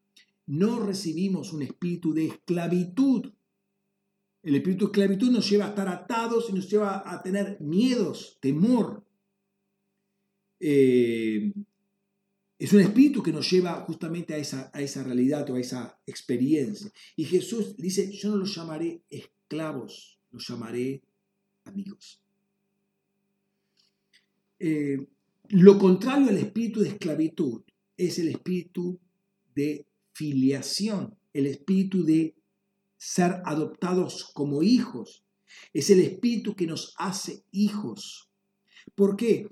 No 0.48 0.80
recibimos 0.80 1.54
un 1.54 1.62
espíritu 1.62 2.16
de 2.16 2.26
esclavitud. 2.30 3.32
El 4.41 4.56
espíritu 4.56 4.86
de 4.86 4.91
esclavitud 4.91 5.30
nos 5.30 5.48
lleva 5.48 5.66
a 5.66 5.70
estar 5.70 5.88
atados 5.88 6.49
y 6.49 6.54
nos 6.54 6.68
lleva 6.68 7.04
a 7.06 7.22
tener 7.22 7.62
miedos, 7.62 8.40
temor. 8.41 9.06
Eh, 10.60 11.54
es 12.60 12.74
un 12.74 12.80
espíritu 12.80 13.22
que 13.22 13.32
nos 13.32 13.50
lleva 13.52 13.82
justamente 13.82 14.34
a 14.34 14.38
esa, 14.38 14.72
a 14.74 14.82
esa 14.82 15.04
realidad 15.04 15.48
o 15.50 15.56
a 15.56 15.60
esa 15.60 16.00
experiencia. 16.08 16.92
Y 17.16 17.26
Jesús 17.26 17.78
dice, 17.78 18.12
yo 18.12 18.32
no 18.32 18.38
los 18.38 18.56
llamaré 18.56 19.04
esclavos, 19.10 20.20
los 20.32 20.48
llamaré 20.48 21.04
amigos. 21.66 22.20
Eh, 24.60 24.98
lo 25.50 25.78
contrario 25.78 26.30
al 26.30 26.38
espíritu 26.38 26.82
de 26.82 26.90
esclavitud 26.90 27.62
es 27.96 28.18
el 28.18 28.30
espíritu 28.30 29.00
de 29.56 29.86
filiación, 30.14 31.16
el 31.34 31.46
espíritu 31.46 32.04
de 32.04 32.36
ser 32.98 33.42
adoptados 33.46 34.32
como 34.34 34.64
hijos. 34.64 35.24
Es 35.74 35.92
el 35.92 36.00
espíritu 36.00 36.56
que 36.56 36.66
nos 36.66 36.96
hace 36.98 37.44
hijos. 37.52 38.30
¿Por 38.96 39.16
qué? 39.16 39.48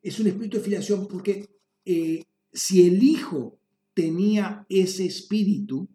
Es 0.00 0.18
un 0.18 0.28
espíritu 0.28 0.56
de 0.56 0.62
filiación 0.62 1.06
porque 1.06 1.48
eh, 1.84 2.24
si 2.52 2.86
el 2.86 3.02
hijo 3.02 3.58
tenía 3.94 4.66
ese 4.68 5.04
espíritu, 5.06 5.88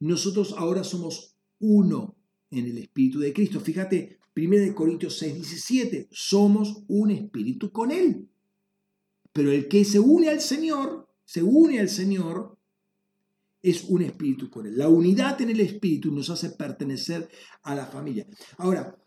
nosotros 0.00 0.54
ahora 0.56 0.84
somos 0.84 1.36
uno 1.60 2.16
en 2.50 2.66
el 2.66 2.78
espíritu 2.78 3.20
de 3.20 3.32
Cristo. 3.32 3.60
Fíjate, 3.60 4.18
1 4.34 4.74
Corintios 4.74 5.18
6, 5.18 5.34
17, 5.34 6.08
somos 6.10 6.84
un 6.88 7.10
espíritu 7.10 7.70
con 7.70 7.90
Él. 7.90 8.28
Pero 9.32 9.52
el 9.52 9.68
que 9.68 9.84
se 9.84 10.00
une 10.00 10.28
al 10.28 10.40
Señor, 10.40 11.08
se 11.24 11.42
une 11.42 11.78
al 11.78 11.88
Señor, 11.88 12.58
es 13.62 13.84
un 13.84 14.02
espíritu 14.02 14.50
con 14.50 14.66
Él. 14.66 14.76
La 14.76 14.88
unidad 14.88 15.40
en 15.40 15.50
el 15.50 15.60
espíritu 15.60 16.10
nos 16.10 16.30
hace 16.30 16.50
pertenecer 16.50 17.28
a 17.62 17.74
la 17.74 17.86
familia. 17.86 18.26
Ahora, 18.58 18.98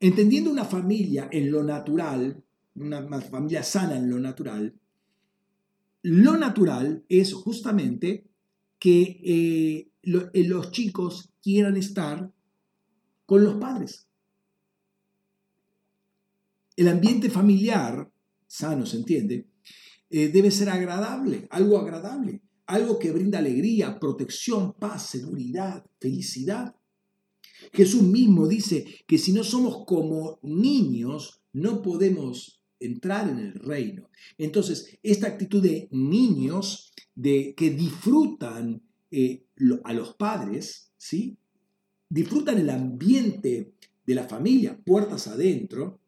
entendiendo 0.00 0.50
una 0.50 0.64
familia 0.64 1.28
en 1.32 1.50
lo 1.50 1.62
natural, 1.62 2.44
una 2.74 3.20
familia 3.22 3.62
sana 3.62 3.96
en 3.96 4.10
lo 4.10 4.18
natural, 4.18 4.74
lo 6.02 6.36
natural 6.36 7.04
es 7.08 7.32
justamente 7.32 8.26
que 8.78 9.20
eh, 9.22 9.92
eh, 10.02 10.44
los 10.48 10.72
chicos 10.72 11.30
quieran 11.40 11.76
estar 11.76 12.32
con 13.26 13.44
los 13.44 13.54
padres. 13.54 14.08
El 16.74 16.88
ambiente 16.88 17.30
familiar, 17.30 18.10
sano, 18.46 18.86
se 18.86 18.96
entiende, 18.96 19.46
eh, 20.10 20.28
debe 20.28 20.50
ser 20.50 20.68
agradable, 20.70 21.46
algo 21.50 21.78
agradable, 21.78 22.42
algo 22.66 22.98
que 22.98 23.12
brinda 23.12 23.38
alegría, 23.38 24.00
protección, 24.00 24.72
paz, 24.74 25.06
seguridad, 25.06 25.86
felicidad. 26.00 26.74
Jesús 27.72 28.02
mismo 28.02 28.48
dice 28.48 28.84
que 29.06 29.18
si 29.18 29.32
no 29.32 29.44
somos 29.44 29.84
como 29.86 30.40
niños, 30.42 31.42
no 31.52 31.82
podemos 31.82 32.61
entrar 32.86 33.28
en 33.28 33.38
el 33.38 33.54
reino. 33.54 34.08
Entonces, 34.38 34.98
esta 35.02 35.26
actitud 35.26 35.62
de 35.62 35.88
niños 35.90 36.92
de, 37.14 37.54
que 37.56 37.70
disfrutan 37.70 38.82
eh, 39.10 39.44
a 39.84 39.92
los 39.92 40.14
padres, 40.14 40.92
¿sí? 40.96 41.36
disfrutan 42.08 42.58
el 42.58 42.70
ambiente 42.70 43.72
de 44.04 44.14
la 44.14 44.24
familia, 44.24 44.78
puertas 44.84 45.28
adentro, 45.28 46.00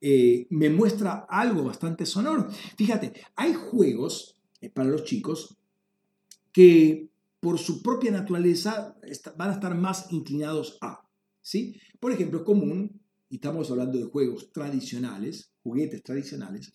eh, 0.00 0.46
me 0.50 0.68
muestra 0.68 1.26
algo 1.28 1.64
bastante 1.64 2.04
sonoro. 2.04 2.48
Fíjate, 2.76 3.12
hay 3.36 3.54
juegos 3.54 4.36
eh, 4.60 4.68
para 4.68 4.90
los 4.90 5.04
chicos 5.04 5.56
que 6.52 7.08
por 7.40 7.58
su 7.58 7.82
propia 7.82 8.10
naturaleza 8.10 8.96
van 9.36 9.50
a 9.50 9.54
estar 9.54 9.74
más 9.74 10.12
inclinados 10.12 10.78
a, 10.80 11.08
¿sí? 11.40 11.80
Por 12.00 12.12
ejemplo, 12.12 12.40
es 12.40 12.44
común, 12.44 13.00
y 13.34 13.38
estamos 13.38 13.68
hablando 13.72 13.98
de 13.98 14.04
juegos 14.04 14.52
tradicionales, 14.52 15.50
juguetes 15.64 16.04
tradicionales, 16.04 16.72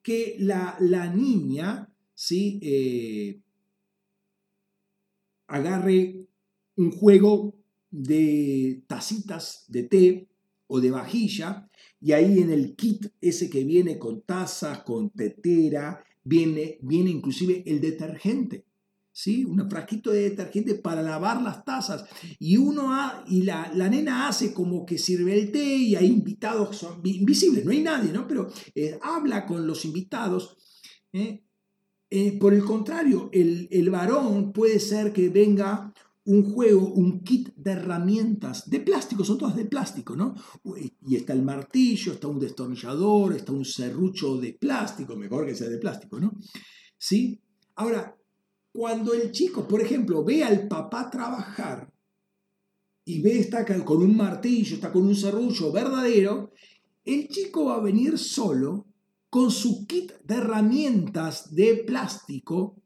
que 0.00 0.36
la, 0.38 0.78
niña, 1.14 1.86
¿sí? 2.14 2.58
Eh, 2.62 3.42
agarre 5.48 6.26
un 6.76 6.92
juego 6.92 7.54
de 7.90 8.84
tacitas 8.86 9.66
de 9.68 9.82
té 9.82 10.28
o 10.66 10.80
de 10.80 10.90
vajilla, 10.90 11.68
y 12.00 12.12
ahí 12.12 12.38
en 12.38 12.52
el 12.52 12.74
kit 12.74 13.08
ese 13.20 13.50
que 13.50 13.64
viene 13.64 13.98
con 13.98 14.22
tazas, 14.22 14.84
con 14.84 15.10
tetera, 15.10 16.02
viene, 16.24 16.78
viene 16.80 17.10
inclusive 17.10 17.64
el 17.66 17.82
detergente. 17.82 18.64
¿Sí? 19.20 19.44
Un 19.44 19.68
frasquito 19.68 20.12
de 20.12 20.30
detergente 20.30 20.76
para 20.76 21.02
lavar 21.02 21.42
las 21.42 21.64
tazas. 21.64 22.04
Y 22.38 22.56
uno 22.56 22.88
y 23.26 23.42
la, 23.42 23.68
nena 23.90 24.28
hace 24.28 24.54
como 24.54 24.86
que 24.86 24.96
sirve 24.96 25.36
el 25.36 25.50
té 25.50 25.74
y 25.74 25.96
hay 25.96 26.06
invitados 26.06 26.76
son 26.76 27.00
invisibles, 27.02 27.64
no 27.64 27.72
hay 27.72 27.82
nadie, 27.82 28.12
¿no? 28.12 28.28
Pero 28.28 28.48
eh, 28.76 28.96
habla 29.02 29.44
con 29.44 29.66
los 29.66 29.84
invitados. 29.84 30.56
¿eh? 31.12 31.42
Eh, 32.08 32.38
por 32.38 32.54
el 32.54 32.62
contrario, 32.62 33.28
el, 33.32 33.66
el 33.72 33.90
varón 33.90 34.52
puede 34.52 34.78
ser 34.78 35.12
que 35.12 35.30
venga 35.30 35.92
un 36.26 36.52
juego, 36.52 36.92
un 36.92 37.24
kit 37.24 37.52
de 37.56 37.72
herramientas 37.72 38.70
de 38.70 38.78
plástico, 38.78 39.24
son 39.24 39.38
todas 39.38 39.56
de 39.56 39.64
plástico, 39.64 40.14
¿no? 40.14 40.36
Y 41.08 41.16
está 41.16 41.32
el 41.32 41.42
martillo, 41.42 42.12
está 42.12 42.28
un 42.28 42.38
destornillador, 42.38 43.34
está 43.34 43.50
un 43.50 43.64
serrucho 43.64 44.36
de 44.36 44.52
plástico, 44.52 45.16
mejor 45.16 45.44
que 45.44 45.56
sea 45.56 45.68
de 45.68 45.78
plástico, 45.78 46.20
¿no? 46.20 46.38
¿Sí? 46.96 47.42
Ahora, 47.74 48.17
cuando 48.78 49.12
el 49.12 49.32
chico, 49.32 49.66
por 49.66 49.80
ejemplo, 49.80 50.22
ve 50.22 50.44
al 50.44 50.68
papá 50.68 51.10
trabajar 51.10 51.92
y 53.04 53.20
ve 53.20 53.40
está 53.40 53.64
con 53.84 54.02
un 54.02 54.16
martillo, 54.16 54.76
está 54.76 54.92
con 54.92 55.04
un 55.04 55.16
serrucho 55.16 55.72
verdadero, 55.72 56.52
el 57.04 57.26
chico 57.26 57.64
va 57.64 57.74
a 57.74 57.80
venir 57.80 58.16
solo 58.16 58.86
con 59.28 59.50
su 59.50 59.84
kit 59.84 60.12
de 60.22 60.36
herramientas 60.36 61.52
de 61.52 61.82
plástico 61.84 62.80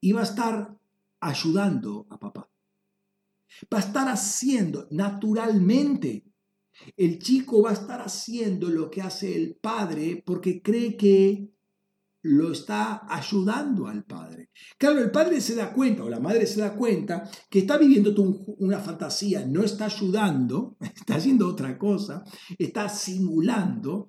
y 0.00 0.12
va 0.12 0.20
a 0.20 0.24
estar 0.24 0.74
ayudando 1.20 2.06
a 2.08 2.18
papá. 2.18 2.50
Va 3.70 3.76
a 3.76 3.82
estar 3.82 4.08
haciendo 4.08 4.88
naturalmente. 4.90 6.24
El 6.96 7.18
chico 7.18 7.60
va 7.60 7.72
a 7.72 7.74
estar 7.74 8.00
haciendo 8.00 8.70
lo 8.70 8.90
que 8.90 9.02
hace 9.02 9.36
el 9.36 9.56
padre 9.56 10.22
porque 10.24 10.62
cree 10.62 10.96
que 10.96 11.55
lo 12.26 12.52
está 12.52 13.06
ayudando 13.08 13.86
al 13.86 14.04
padre. 14.04 14.50
Claro, 14.78 15.00
el 15.00 15.10
padre 15.10 15.40
se 15.40 15.54
da 15.54 15.72
cuenta 15.72 16.04
o 16.04 16.10
la 16.10 16.20
madre 16.20 16.46
se 16.46 16.60
da 16.60 16.74
cuenta 16.74 17.28
que 17.48 17.60
está 17.60 17.78
viviendo 17.78 18.14
una 18.58 18.78
fantasía, 18.80 19.46
no 19.46 19.62
está 19.62 19.86
ayudando, 19.86 20.76
está 20.80 21.16
haciendo 21.16 21.48
otra 21.48 21.78
cosa, 21.78 22.24
está 22.58 22.88
simulando, 22.88 24.08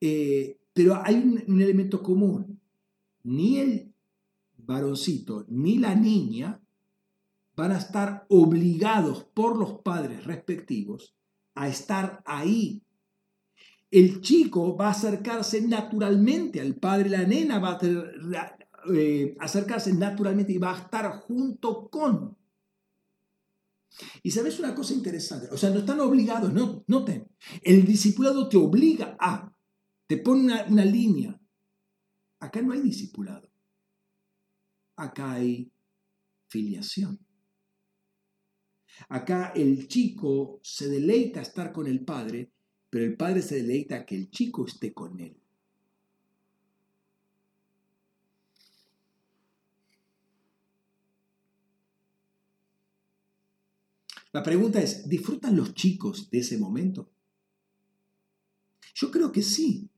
eh, 0.00 0.58
pero 0.72 1.00
hay 1.02 1.16
un 1.46 1.60
elemento 1.60 2.02
común. 2.02 2.60
Ni 3.24 3.58
el 3.58 3.92
varoncito 4.56 5.44
ni 5.48 5.78
la 5.78 5.94
niña 5.94 6.60
van 7.56 7.72
a 7.72 7.78
estar 7.78 8.26
obligados 8.28 9.24
por 9.24 9.56
los 9.56 9.80
padres 9.80 10.24
respectivos 10.24 11.16
a 11.56 11.68
estar 11.68 12.22
ahí. 12.26 12.82
El 13.90 14.20
chico 14.20 14.76
va 14.76 14.88
a 14.88 14.90
acercarse 14.90 15.60
naturalmente 15.62 16.60
al 16.60 16.74
padre, 16.74 17.10
la 17.10 17.24
nena 17.24 17.58
va 17.58 17.78
a 17.78 18.56
eh, 18.94 19.36
acercarse 19.40 19.92
naturalmente 19.92 20.52
y 20.52 20.58
va 20.58 20.74
a 20.74 20.78
estar 20.82 21.10
junto 21.20 21.88
con. 21.88 22.36
Y 24.22 24.30
sabes 24.30 24.58
una 24.58 24.74
cosa 24.74 24.92
interesante, 24.92 25.48
o 25.50 25.56
sea, 25.56 25.70
no 25.70 25.78
están 25.78 26.00
obligados, 26.00 26.52
no, 26.52 26.84
noten, 26.86 27.28
el 27.62 27.86
discipulado 27.86 28.48
te 28.48 28.56
obliga 28.56 29.16
a, 29.18 29.56
te 30.06 30.18
pone 30.18 30.42
una, 30.42 30.64
una 30.64 30.84
línea. 30.84 31.40
Acá 32.40 32.60
no 32.60 32.72
hay 32.72 32.80
discipulado, 32.80 33.50
acá 34.96 35.32
hay 35.32 35.72
filiación. 36.48 37.26
Acá 39.08 39.52
el 39.54 39.88
chico 39.88 40.58
se 40.62 40.88
deleita 40.88 41.40
estar 41.40 41.72
con 41.72 41.86
el 41.86 42.04
padre, 42.04 42.52
pero 42.90 43.04
el 43.04 43.16
padre 43.16 43.42
se 43.42 43.56
deleita 43.56 44.06
que 44.06 44.16
el 44.16 44.30
chico 44.30 44.66
esté 44.66 44.92
con 44.92 45.18
él. 45.20 45.36
La 54.32 54.42
pregunta 54.42 54.82
es, 54.82 55.08
¿disfrutan 55.08 55.56
los 55.56 55.72
chicos 55.72 56.28
de 56.30 56.40
ese 56.40 56.58
momento? 56.58 57.10
Yo 58.94 59.10
creo 59.10 59.32
que 59.32 59.42
sí. 59.42 59.88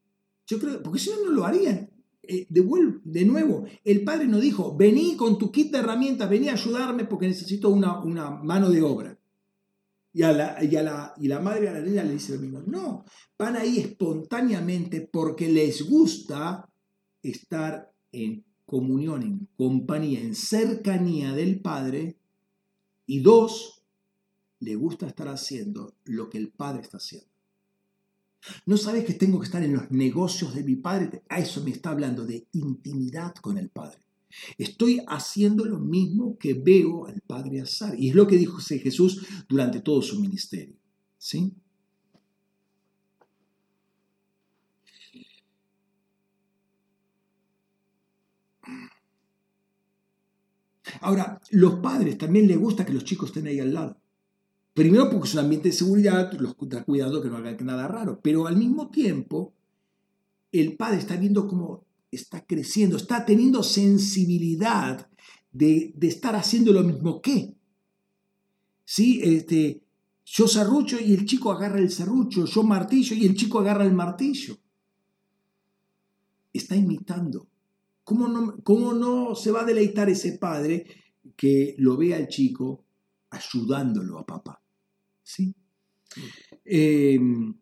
Yo 0.47 0.60
creo, 0.60 0.81
porque 0.81 1.01
si 1.01 1.10
no, 1.10 1.24
no 1.24 1.32
lo 1.32 1.44
harían. 1.44 1.90
Eh, 2.23 2.47
de, 2.48 3.24
nuevo, 3.24 3.65
el 3.85 4.05
padre 4.05 4.28
no 4.28 4.39
dijo, 4.39 4.77
vení 4.77 5.16
con 5.16 5.39
tu 5.39 5.51
kit 5.51 5.73
de 5.73 5.78
herramientas, 5.78 6.31
vení 6.31 6.48
a 6.48 6.52
ayudarme 6.52 7.05
porque 7.05 7.27
necesito 7.27 7.69
una, 7.70 8.01
una 8.01 8.31
mano 8.31 8.70
de 8.70 8.81
obra. 8.81 9.18
Y, 10.12 10.22
a 10.22 10.32
la, 10.32 10.62
y, 10.62 10.68
la, 10.68 11.14
y 11.18 11.28
la 11.28 11.40
madre 11.40 11.68
a 11.68 11.72
la 11.74 11.80
niña 11.80 12.02
le 12.02 12.14
dice 12.14 12.35
lo 12.35 12.40
mismo. 12.40 12.62
No, 12.66 13.05
van 13.39 13.56
ahí 13.56 13.78
espontáneamente 13.78 15.02
porque 15.02 15.48
les 15.48 15.89
gusta 15.89 16.68
estar 17.22 17.93
en 18.12 18.44
comunión, 18.64 19.22
en 19.22 19.48
compañía, 19.56 20.20
en 20.20 20.35
cercanía 20.35 21.32
del 21.32 21.60
Padre. 21.60 22.16
Y 23.06 23.20
dos, 23.20 23.82
le 24.60 24.74
gusta 24.76 25.06
estar 25.06 25.28
haciendo 25.28 25.94
lo 26.05 26.28
que 26.28 26.39
el 26.39 26.51
Padre 26.51 26.82
está 26.82 26.97
haciendo. 26.97 27.28
No 28.66 28.76
sabes 28.76 29.05
que 29.05 29.14
tengo 29.14 29.40
que 29.40 29.47
estar 29.47 29.62
en 29.62 29.74
los 29.74 29.90
negocios 29.90 30.55
de 30.55 30.62
mi 30.62 30.76
padre. 30.76 31.22
A 31.28 31.39
eso 31.39 31.62
me 31.62 31.70
está 31.70 31.90
hablando 31.90 32.24
de 32.24 32.47
intimidad 32.52 33.35
con 33.35 33.59
el 33.59 33.68
padre. 33.68 33.98
Estoy 34.59 35.00
haciendo 35.06 35.64
lo 35.64 35.78
mismo 35.78 36.36
que 36.38 36.55
veo 36.55 37.06
al 37.06 37.20
padre 37.20 37.60
hacer. 37.60 37.98
Y 37.98 38.10
es 38.10 38.14
lo 38.14 38.26
que 38.26 38.36
dijo 38.36 38.59
Jesús 38.59 39.26
durante 39.48 39.80
todo 39.80 40.02
su 40.02 40.20
ministerio. 40.20 40.76
¿Sí? 41.18 41.52
Ahora, 51.00 51.40
los 51.50 51.76
padres 51.76 52.18
también 52.18 52.46
les 52.46 52.59
gusta 52.59 52.84
que 52.84 52.92
los 52.92 53.05
chicos 53.05 53.28
estén 53.30 53.46
ahí 53.46 53.60
al 53.60 53.72
lado. 53.72 54.00
Primero 54.74 55.10
porque 55.10 55.28
es 55.28 55.34
un 55.34 55.40
ambiente 55.40 55.68
de 55.68 55.74
seguridad, 55.74 56.32
los 56.34 56.55
da 56.60 56.84
cuidado 56.84 57.20
que 57.20 57.28
no 57.28 57.36
hagan 57.36 57.56
nada 57.62 57.88
raro, 57.88 58.20
pero 58.22 58.46
al 58.46 58.56
mismo 58.56 58.90
tiempo 58.90 59.52
el 60.52 60.76
padre 60.76 60.98
está 60.98 61.16
viendo 61.16 61.46
cómo 61.48 61.84
está 62.10 62.44
creciendo, 62.44 62.97
está 62.97 63.24
teniendo 63.24 63.62
sensibilidad 63.62 65.09
de, 65.52 65.94
estar 66.02 66.36
haciendo 66.36 66.72
lo 66.72 66.82
mismo 66.82 67.20
que. 67.20 67.55
¿Sí? 68.85 69.20
Este, 69.22 69.82
yo 70.24 70.48
serrucho 70.48 70.98
y 71.01 71.12
el 71.12 71.24
chico 71.26 71.52
agarra 71.52 71.78
el 71.78 71.90
serrucho, 71.90 72.44
yo 72.44 72.62
martillo 72.62 73.14
y 73.16 73.26
el 73.26 73.35
chico 73.35 73.59
agarra 73.59 73.85
el 73.85 73.93
martillo. 73.93 74.59
Está 76.52 76.76
imitando. 76.76 77.48
¿Cómo 78.05 78.26
no, 78.26 78.56
cómo 78.62 78.94
no 78.94 79.35
se 79.35 79.51
va 79.51 79.62
a 79.62 79.66
deleitar 79.66 80.09
ese 80.09 80.39
padre 80.39 80.86
que 81.36 81.74
lo 81.78 81.97
vea 81.97 82.16
al 82.16 82.28
chico 82.28 82.86
ayudándolo 83.30 84.18
a 84.18 84.24
papá? 84.24 84.62
¿sí? 85.28 85.55
Em, 86.64 87.55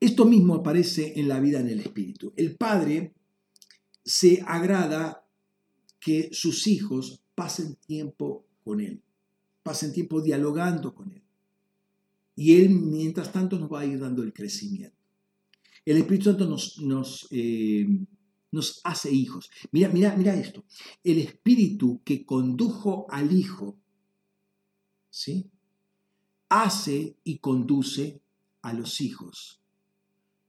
esto 0.00 0.24
mismo 0.24 0.54
aparece 0.54 1.12
en 1.20 1.28
la 1.28 1.38
vida 1.40 1.60
en 1.60 1.68
el 1.68 1.80
Espíritu. 1.80 2.32
El 2.36 2.56
Padre 2.56 3.14
se 4.02 4.42
agrada 4.46 5.26
que 6.00 6.30
sus 6.32 6.66
hijos 6.66 7.22
pasen 7.34 7.76
tiempo 7.86 8.46
con 8.64 8.80
Él, 8.80 9.02
pasen 9.62 9.92
tiempo 9.92 10.22
dialogando 10.22 10.94
con 10.94 11.12
Él. 11.12 11.22
Y 12.34 12.54
Él, 12.54 12.70
mientras 12.70 13.30
tanto, 13.30 13.58
nos 13.58 13.70
va 13.70 13.80
a 13.80 13.84
ir 13.84 14.00
dando 14.00 14.22
el 14.22 14.32
crecimiento. 14.32 14.96
El 15.84 15.98
Espíritu 15.98 16.30
Santo 16.30 16.46
nos, 16.46 16.78
nos 18.52 18.80
hace 18.84 19.12
hijos. 19.12 19.50
Mira, 19.70 19.90
mira, 19.90 20.16
mira 20.16 20.34
esto. 20.34 20.64
El 21.04 21.18
espíritu 21.18 22.00
que 22.04 22.24
condujo 22.24 23.06
al 23.10 23.32
hijo, 23.32 23.78
¿sí? 25.10 25.50
Hace 26.48 27.16
y 27.24 27.38
conduce 27.38 28.22
a 28.62 28.72
los 28.72 29.00
hijos. 29.00 29.59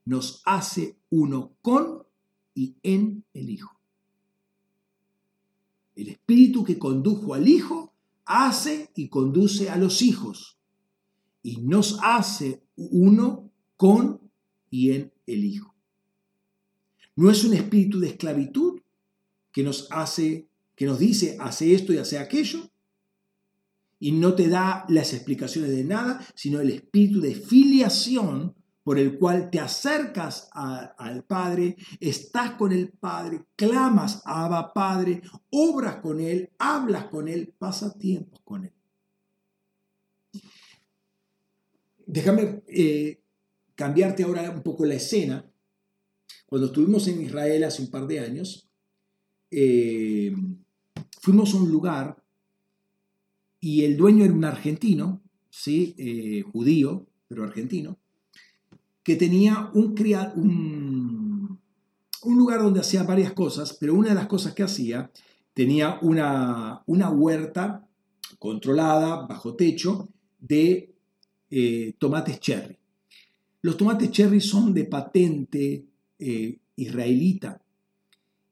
Nos 0.06 0.42
hace 0.46 0.98
uno 1.10 1.56
con 1.62 2.04
y 2.54 2.76
en 2.84 3.24
el 3.34 3.50
hijo. 3.50 3.80
El 5.96 6.10
espíritu 6.10 6.64
que 6.64 6.80
condujo 6.80 7.34
al 7.34 7.48
hijo 7.48 7.94
hace 8.26 8.90
y 8.96 9.10
conduce 9.10 9.70
a 9.70 9.78
los 9.78 10.02
hijos. 10.02 10.58
Y 11.44 11.58
nos 11.58 12.00
hace 12.02 12.64
uno 12.76 13.52
con 13.78 14.22
y 14.70 14.92
en 14.92 15.14
el 15.26 15.44
hijo. 15.44 15.76
No 17.16 17.30
es 17.30 17.44
un 17.44 17.54
espíritu 17.54 18.00
de 18.00 18.10
esclavitud 18.10 18.82
que 19.52 19.64
nos 19.64 19.92
hace, 19.92 20.48
que 20.76 20.86
nos 20.86 20.98
dice, 20.98 21.38
hace 21.40 21.74
esto 21.74 21.94
y 21.94 21.98
hace 21.98 22.18
aquello, 22.18 22.70
y 24.00 24.14
no 24.14 24.34
te 24.34 24.48
da 24.48 24.86
las 24.90 25.14
explicaciones 25.14 25.72
de 25.72 25.84
nada, 25.84 26.26
sino 26.34 26.60
el 26.60 26.72
espíritu 26.72 27.22
de 27.22 27.36
filiación 27.36 28.56
por 28.84 28.98
el 28.98 29.18
cual 29.18 29.50
te 29.50 29.60
acercas 29.60 30.50
al 30.54 31.24
Padre, 31.26 31.76
estás 32.00 32.52
con 32.52 32.72
el 32.72 32.90
Padre, 32.90 33.46
clamas 33.56 34.22
a 34.26 34.46
Abba 34.46 34.74
Padre, 34.74 35.22
obras 35.52 35.98
con 35.98 36.20
Él, 36.20 36.50
hablas 36.58 37.06
con 37.06 37.28
Él, 37.28 37.54
pasas 37.58 37.98
tiempos 37.98 38.40
con 38.44 38.66
Él. 38.66 38.74
Déjame 42.08 42.64
eh, 42.68 43.22
cambiarte 43.76 44.24
ahora 44.24 44.50
un 44.50 44.64
poco 44.64 44.86
la 44.86 44.96
escena. 44.96 45.46
Cuando 46.48 46.68
estuvimos 46.68 47.08
en 47.08 47.22
Israel 47.22 47.64
hace 47.64 47.82
un 47.84 47.90
par 47.90 48.08
de 48.08 48.20
años, 48.20 48.68
eh, 49.52 50.36
fuimos 51.22 51.54
a 51.54 51.58
un 51.58 51.72
lugar 51.72 52.22
y 53.60 53.86
el 53.86 53.96
dueño 53.96 54.26
era 54.26 54.34
un 54.34 54.44
argentino, 54.44 55.22
¿sí? 55.50 55.94
Eh, 55.98 56.42
judío, 56.42 57.08
pero 57.28 57.44
argentino, 57.44 57.98
que 59.04 59.16
tenía 59.16 59.70
un, 59.74 59.96
un, 60.36 61.60
un, 62.24 62.38
lugar 62.38 62.62
donde 62.62 62.80
hacía 62.80 63.04
varias 63.04 63.34
cosas, 63.34 63.76
pero 63.80 63.96
una 63.96 64.10
de 64.10 64.16
las 64.16 64.28
cosas 64.28 64.54
que 64.54 64.64
hacía 64.64 65.12
tenía 65.54 65.98
una, 66.02 66.84
una 66.86 67.10
huerta 67.10 67.88
controlada, 68.40 69.26
bajo 69.28 69.56
techo, 69.56 70.10
de 70.40 70.94
eh, 71.50 71.94
tomates 71.98 72.40
cherry. 72.40 72.78
Los 73.62 73.78
tomates 73.78 74.12
cherry 74.12 74.42
son 74.42 74.74
de 74.74 74.86
patente 74.86 75.86
eh, 76.18 76.58
israelita. 76.76 77.62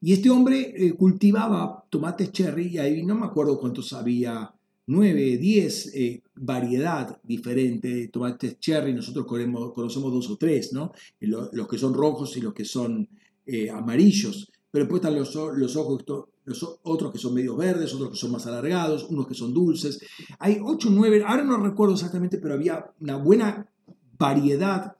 Y 0.02 0.12
este 0.12 0.30
hombre 0.30 0.72
eh, 0.76 0.92
cultivaba 0.94 1.84
tomates 1.90 2.32
cherry 2.32 2.68
y 2.68 2.78
ahí 2.78 3.02
no 3.04 3.14
me 3.14 3.26
acuerdo 3.26 3.58
cuántos 3.58 3.92
había, 3.92 4.52
nueve, 4.86 5.36
diez 5.36 5.92
variedad 6.42 7.20
diferente 7.22 7.88
de 7.88 8.08
tomates 8.08 8.58
cherry. 8.58 8.94
Nosotros 8.94 9.26
conocemos, 9.26 10.12
dos 10.12 10.30
o 10.30 10.36
tres, 10.36 10.72
¿no? 10.72 10.92
Los, 11.20 11.68
que 11.68 11.78
son 11.78 11.94
rojos 11.94 12.36
y 12.36 12.40
los 12.40 12.54
que 12.54 12.64
son 12.64 13.08
amarillos. 13.72 14.50
Pero 14.70 14.84
después 14.84 15.00
están 15.00 15.16
los, 15.16 15.34
los 15.34 15.76
ojos, 15.76 16.04
otros 16.82 17.12
que 17.12 17.18
son 17.18 17.34
medio 17.34 17.56
verdes, 17.56 17.92
otros 17.94 18.10
que 18.10 18.16
son 18.16 18.32
más 18.32 18.46
alargados, 18.46 19.04
unos 19.10 19.26
que 19.26 19.34
son 19.34 19.52
dulces. 19.52 20.00
Hay 20.38 20.58
8 20.62 20.88
9, 20.90 21.24
ahora 21.26 21.44
no 21.44 21.58
recuerdo 21.58 21.94
exactamente, 21.94 22.38
pero 22.38 22.54
había 22.54 22.90
una 23.00 23.16
buena 23.16 23.70
variedad 24.18 24.96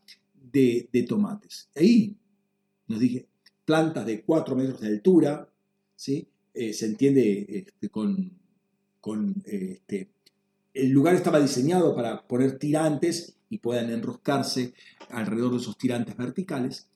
de, 0.52 0.88
tomates. 1.08 1.68
Ahí 1.76 2.16
nos 2.88 3.00
dije, 3.00 3.26
plantas 3.64 4.06
de 4.06 4.22
4 4.22 4.56
metros 4.56 4.80
de 4.80 4.88
altura, 4.88 5.48
¿sí? 5.94 6.26
Eh, 6.52 6.72
se 6.72 6.86
entiende 6.86 7.46
este, 7.48 7.88
con, 7.88 8.32
con 9.00 9.42
este, 9.46 10.10
el 10.74 10.90
lugar 10.90 11.14
estaba 11.14 11.40
diseñado 11.40 11.94
para 11.94 12.26
poner 12.26 12.58
tirantes 12.58 13.36
y 13.48 13.58
puedan 13.58 13.90
enroscarse 13.90 14.74
alrededor 15.10 15.52
de 15.52 15.58
esos 15.58 15.76
tirantes 15.76 16.16
verticales 16.16 16.90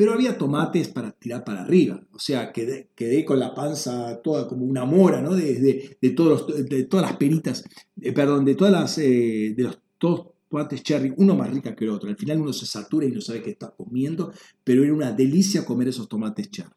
pero 0.00 0.14
había 0.14 0.38
tomates 0.38 0.88
para 0.88 1.12
tirar 1.12 1.44
para 1.44 1.60
arriba. 1.60 2.02
O 2.14 2.18
sea, 2.18 2.52
quedé, 2.52 2.88
quedé 2.94 3.22
con 3.22 3.38
la 3.38 3.54
panza 3.54 4.22
toda 4.22 4.48
como 4.48 4.64
una 4.64 4.86
mora, 4.86 5.20
¿no? 5.20 5.34
De, 5.34 5.98
de, 6.00 6.10
todos 6.12 6.46
de 6.70 6.84
todas 6.84 7.04
las 7.04 7.18
peritas, 7.18 7.62
eh, 8.00 8.10
perdón, 8.10 8.46
de 8.46 8.54
todas 8.54 8.72
las, 8.72 8.96
eh, 8.96 9.52
de 9.54 9.62
los 9.62 9.78
tomates 9.98 10.82
cherry, 10.82 11.12
uno 11.18 11.36
más 11.36 11.50
rica 11.50 11.76
que 11.76 11.84
el 11.84 11.90
otro. 11.90 12.08
Al 12.08 12.16
final 12.16 12.40
uno 12.40 12.54
se 12.54 12.64
satura 12.64 13.04
y 13.04 13.10
no 13.10 13.20
sabe 13.20 13.42
qué 13.42 13.50
está 13.50 13.72
comiendo, 13.72 14.32
pero 14.64 14.82
era 14.84 14.94
una 14.94 15.12
delicia 15.12 15.66
comer 15.66 15.88
esos 15.88 16.08
tomates 16.08 16.50
cherry. 16.50 16.70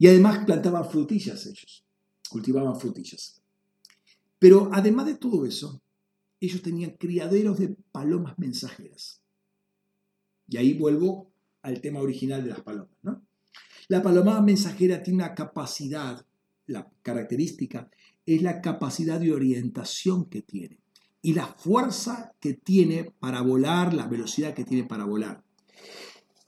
Y 0.00 0.08
además 0.08 0.44
plantaban 0.44 0.84
frutillas 0.90 1.46
ellos, 1.46 1.84
cultivaban 2.28 2.74
frutillas. 2.74 3.39
Pero 4.40 4.70
además 4.72 5.04
de 5.06 5.16
todo 5.16 5.44
eso, 5.44 5.82
ellos 6.40 6.62
tenían 6.62 6.92
criaderos 6.92 7.58
de 7.58 7.76
palomas 7.92 8.38
mensajeras. 8.38 9.20
Y 10.48 10.56
ahí 10.56 10.72
vuelvo 10.72 11.30
al 11.62 11.82
tema 11.82 12.00
original 12.00 12.42
de 12.42 12.48
las 12.48 12.62
palomas. 12.62 12.96
La 13.88 14.02
paloma 14.02 14.40
mensajera 14.40 15.02
tiene 15.02 15.22
una 15.22 15.34
capacidad, 15.34 16.24
la 16.66 16.90
característica 17.02 17.90
es 18.24 18.40
la 18.40 18.62
capacidad 18.62 19.20
de 19.20 19.32
orientación 19.32 20.24
que 20.30 20.40
tiene 20.40 20.80
y 21.20 21.34
la 21.34 21.46
fuerza 21.46 22.32
que 22.40 22.54
tiene 22.54 23.12
para 23.18 23.42
volar, 23.42 23.92
la 23.92 24.06
velocidad 24.06 24.54
que 24.54 24.64
tiene 24.64 24.84
para 24.84 25.04
volar. 25.04 25.44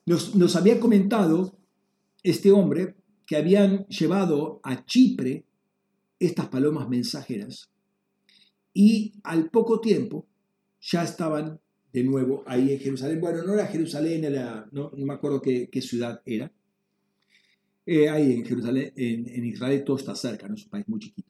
Nos, 0.06 0.34
nos 0.34 0.56
había 0.56 0.80
comentado 0.80 1.58
este 2.22 2.52
hombre 2.52 2.96
que 3.26 3.36
habían 3.36 3.86
llevado 3.88 4.60
a 4.62 4.86
Chipre 4.86 5.44
estas 6.18 6.48
palomas 6.48 6.88
mensajeras 6.88 7.71
y 8.74 9.14
al 9.24 9.50
poco 9.50 9.80
tiempo 9.80 10.26
ya 10.80 11.04
estaban 11.04 11.60
de 11.92 12.04
nuevo 12.04 12.42
ahí 12.46 12.72
en 12.72 12.80
Jerusalén. 12.80 13.20
Bueno, 13.20 13.42
no 13.42 13.54
era 13.54 13.66
Jerusalén, 13.66 14.24
era, 14.24 14.68
no, 14.72 14.90
me 14.96 15.12
acuerdo 15.12 15.42
qué, 15.42 15.68
ciudad 15.82 16.22
era. 16.24 16.50
Eh, 17.84 18.08
ahí 18.08 18.32
en 18.32 18.44
Jerusalén, 18.44 18.92
en, 18.96 19.44
Israel 19.44 19.84
todo 19.84 19.96
está 19.96 20.14
cerca, 20.14 20.48
¿no? 20.48 20.54
es 20.54 20.64
un 20.64 20.70
país 20.70 20.88
muy 20.88 21.00
chiquito. 21.00 21.28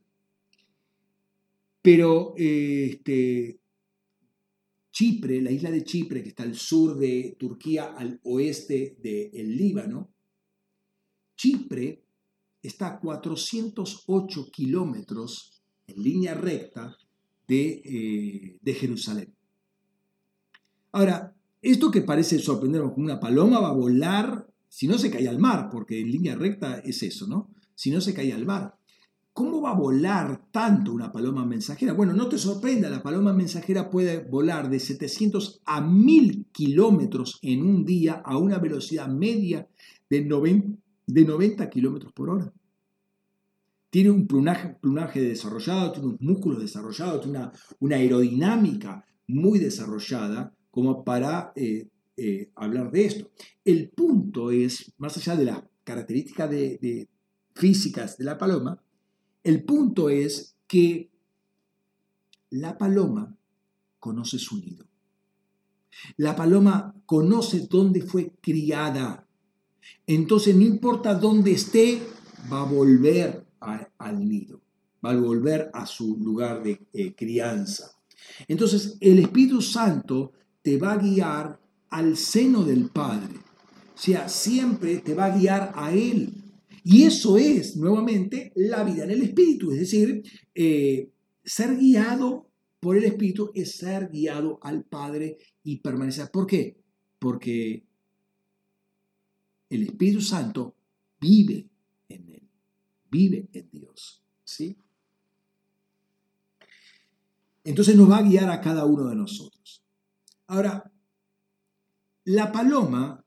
Pero 1.81 2.35
eh, 2.39 2.91
este, 2.93 3.59
Chipre, 4.93 5.41
la 5.41 5.51
isla 5.51 5.71
de 5.71 5.83
Chipre, 5.83 6.23
que 6.23 6.29
está 6.29 6.45
al 6.45 6.55
sur 6.55 6.97
de 6.97 7.37
Turquía, 7.39 7.95
al 7.97 8.21
oeste 8.23 8.97
del 9.03 9.57
Líbano, 9.57 10.13
Chipre 11.35 12.05
está 12.63 12.87
a 12.89 13.01
408 13.01 14.51
kilómetros 14.53 15.63
en 15.89 16.03
línea 16.03 16.35
recta 16.35 16.97
de, 17.53 17.83
eh, 17.85 18.59
de 18.61 18.75
Jerusalén. 18.75 19.35
Ahora, 20.93 21.35
esto 21.61 21.91
que 21.91 22.03
parece 22.03 22.39
sorprendernos 22.39 22.93
como 22.93 23.07
una 23.07 23.21
paloma 23.21 23.61
va 23.61 23.69
a 23.69 23.75
volar 23.75 24.47
si 24.69 24.89
no 24.89 24.97
se 24.97 25.11
cae 25.11 25.29
al 25.29 25.39
mar, 25.39 25.69
porque 25.71 26.01
en 26.01 26.11
línea 26.11 26.35
recta 26.35 26.79
es 26.79 27.03
eso, 27.03 27.27
¿no? 27.27 27.51
Si 27.75 27.91
no 27.91 28.01
se 28.01 28.15
cae 28.15 28.33
al 28.33 28.47
mar. 28.47 28.75
¿Cómo 29.35 29.61
va 29.61 29.71
a 29.71 29.79
volar 29.79 30.47
tanto 30.51 30.93
una 30.93 31.13
paloma 31.13 31.45
mensajera? 31.45 31.93
Bueno, 31.93 32.15
no 32.15 32.29
te 32.29 32.39
sorprenda, 32.39 32.89
la 32.89 33.03
paloma 33.03 33.35
mensajera 33.35 33.91
puede 33.91 34.25
volar 34.25 34.71
de 34.71 34.81
700 34.81 35.61
a 35.67 35.81
1000 35.83 36.47
kilómetros 36.53 37.39
en 37.43 37.63
un 37.63 37.85
día 37.85 38.23
a 38.25 38.39
una 38.39 38.59
velocidad 38.59 39.09
media 39.09 39.69
de 40.09 40.25
90, 40.25 41.69
kilómetros 41.71 42.13
por 42.13 42.31
hora. 42.31 42.53
Tiene 43.93 44.11
un 44.11 44.27
plumaje, 44.27 45.21
desarrollado, 45.21 45.93
tiene 45.93 46.09
unos 46.09 46.21
músculos 46.23 46.63
desarrollados, 46.63 47.21
tiene 47.21 47.41
una, 47.41 47.53
una 47.79 47.97
aerodinámica 47.97 49.05
muy 49.27 49.59
desarrollada, 49.59 50.57
como 50.71 51.05
para 51.05 51.53
eh, 51.57 51.91
eh, 52.17 52.51
hablar 52.55 52.91
de 52.91 53.05
esto. 53.05 53.31
El 53.67 53.91
punto 53.91 54.51
es, 54.51 54.95
más 54.97 55.19
allá 55.19 55.37
de 55.37 55.45
las 55.45 55.63
características 55.85 56.49
de, 56.49 57.07
físicas 57.55 58.17
de 58.17 58.25
la 58.25 58.39
paloma, 58.39 58.83
el 59.45 59.63
punto 59.63 60.09
es 60.09 60.57
que 60.67 61.11
la 62.49 62.79
paloma 62.79 63.37
conoce 63.99 64.39
su 64.39 64.57
nido. 64.57 64.87
La 66.17 66.35
paloma 66.35 66.95
conoce 67.05 67.67
dónde 67.69 68.01
fue 68.01 68.33
criada. 68.41 69.29
Entonces, 70.07 70.57
no 70.57 70.63
importa 70.63 71.15
dónde 71.15 71.53
esté, 71.53 72.01
va 72.51 72.63
a 72.63 72.73
volver 72.73 73.52
al 73.99 74.29
nido, 74.29 74.61
va 75.05 75.11
a 75.11 75.17
volver 75.17 75.71
a 75.73 75.87
su 75.87 76.17
lugar 76.19 76.63
de 76.63 76.81
eh, 76.93 77.15
crianza. 77.15 77.93
Entonces, 78.49 78.97
el 79.01 79.19
Espíritu 79.19 79.61
Santo 79.61 80.33
te 80.63 80.79
va 80.79 80.93
a 80.93 80.99
guiar 80.99 81.61
al 81.91 82.17
seno 82.17 82.65
del 82.65 82.91
Padre. 82.91 83.35
O 83.95 83.99
sea, 83.99 84.29
siempre 84.29 84.99
te 84.99 85.15
va 85.15 85.27
a 85.27 85.37
guiar 85.37 85.73
a 85.75 85.93
Él. 85.93 86.33
Y 86.85 87.05
eso 87.05 87.37
es, 87.37 87.77
nuevamente, 87.77 88.53
la 88.57 88.83
vida 88.83 89.05
en 89.05 89.11
el 89.11 89.23
Espíritu. 89.23 89.71
Es 89.73 89.81
decir, 89.81 90.23
eh, 90.55 91.11
ser 91.45 91.77
guiado 91.77 92.49
por 92.81 92.97
el 92.97 93.05
Espíritu 93.05 93.51
es 93.55 93.77
ser 93.77 94.09
guiado 94.09 94.59
al 94.63 94.85
Padre 94.85 95.39
y 95.63 95.77
permanecer. 95.77 96.31
¿Por 96.33 96.47
qué? 96.47 96.77
Porque 97.19 97.85
el 99.71 99.83
Espíritu 99.85 100.21
Santo 100.21 100.75
vive 101.21 101.69
vive 103.13 103.49
en 103.53 103.71
Dios. 103.71 104.23
¿Sí? 104.43 104.77
Entonces 107.63 107.95
nos 107.95 108.11
va 108.11 108.19
a 108.19 108.23
guiar 108.23 108.51
a 108.51 108.61
cada 108.61 108.85
uno 108.87 109.09
de 109.09 109.15
nosotros. 109.15 109.85
Ahora, 110.49 110.91
la 112.25 112.51
paloma, 112.51 113.25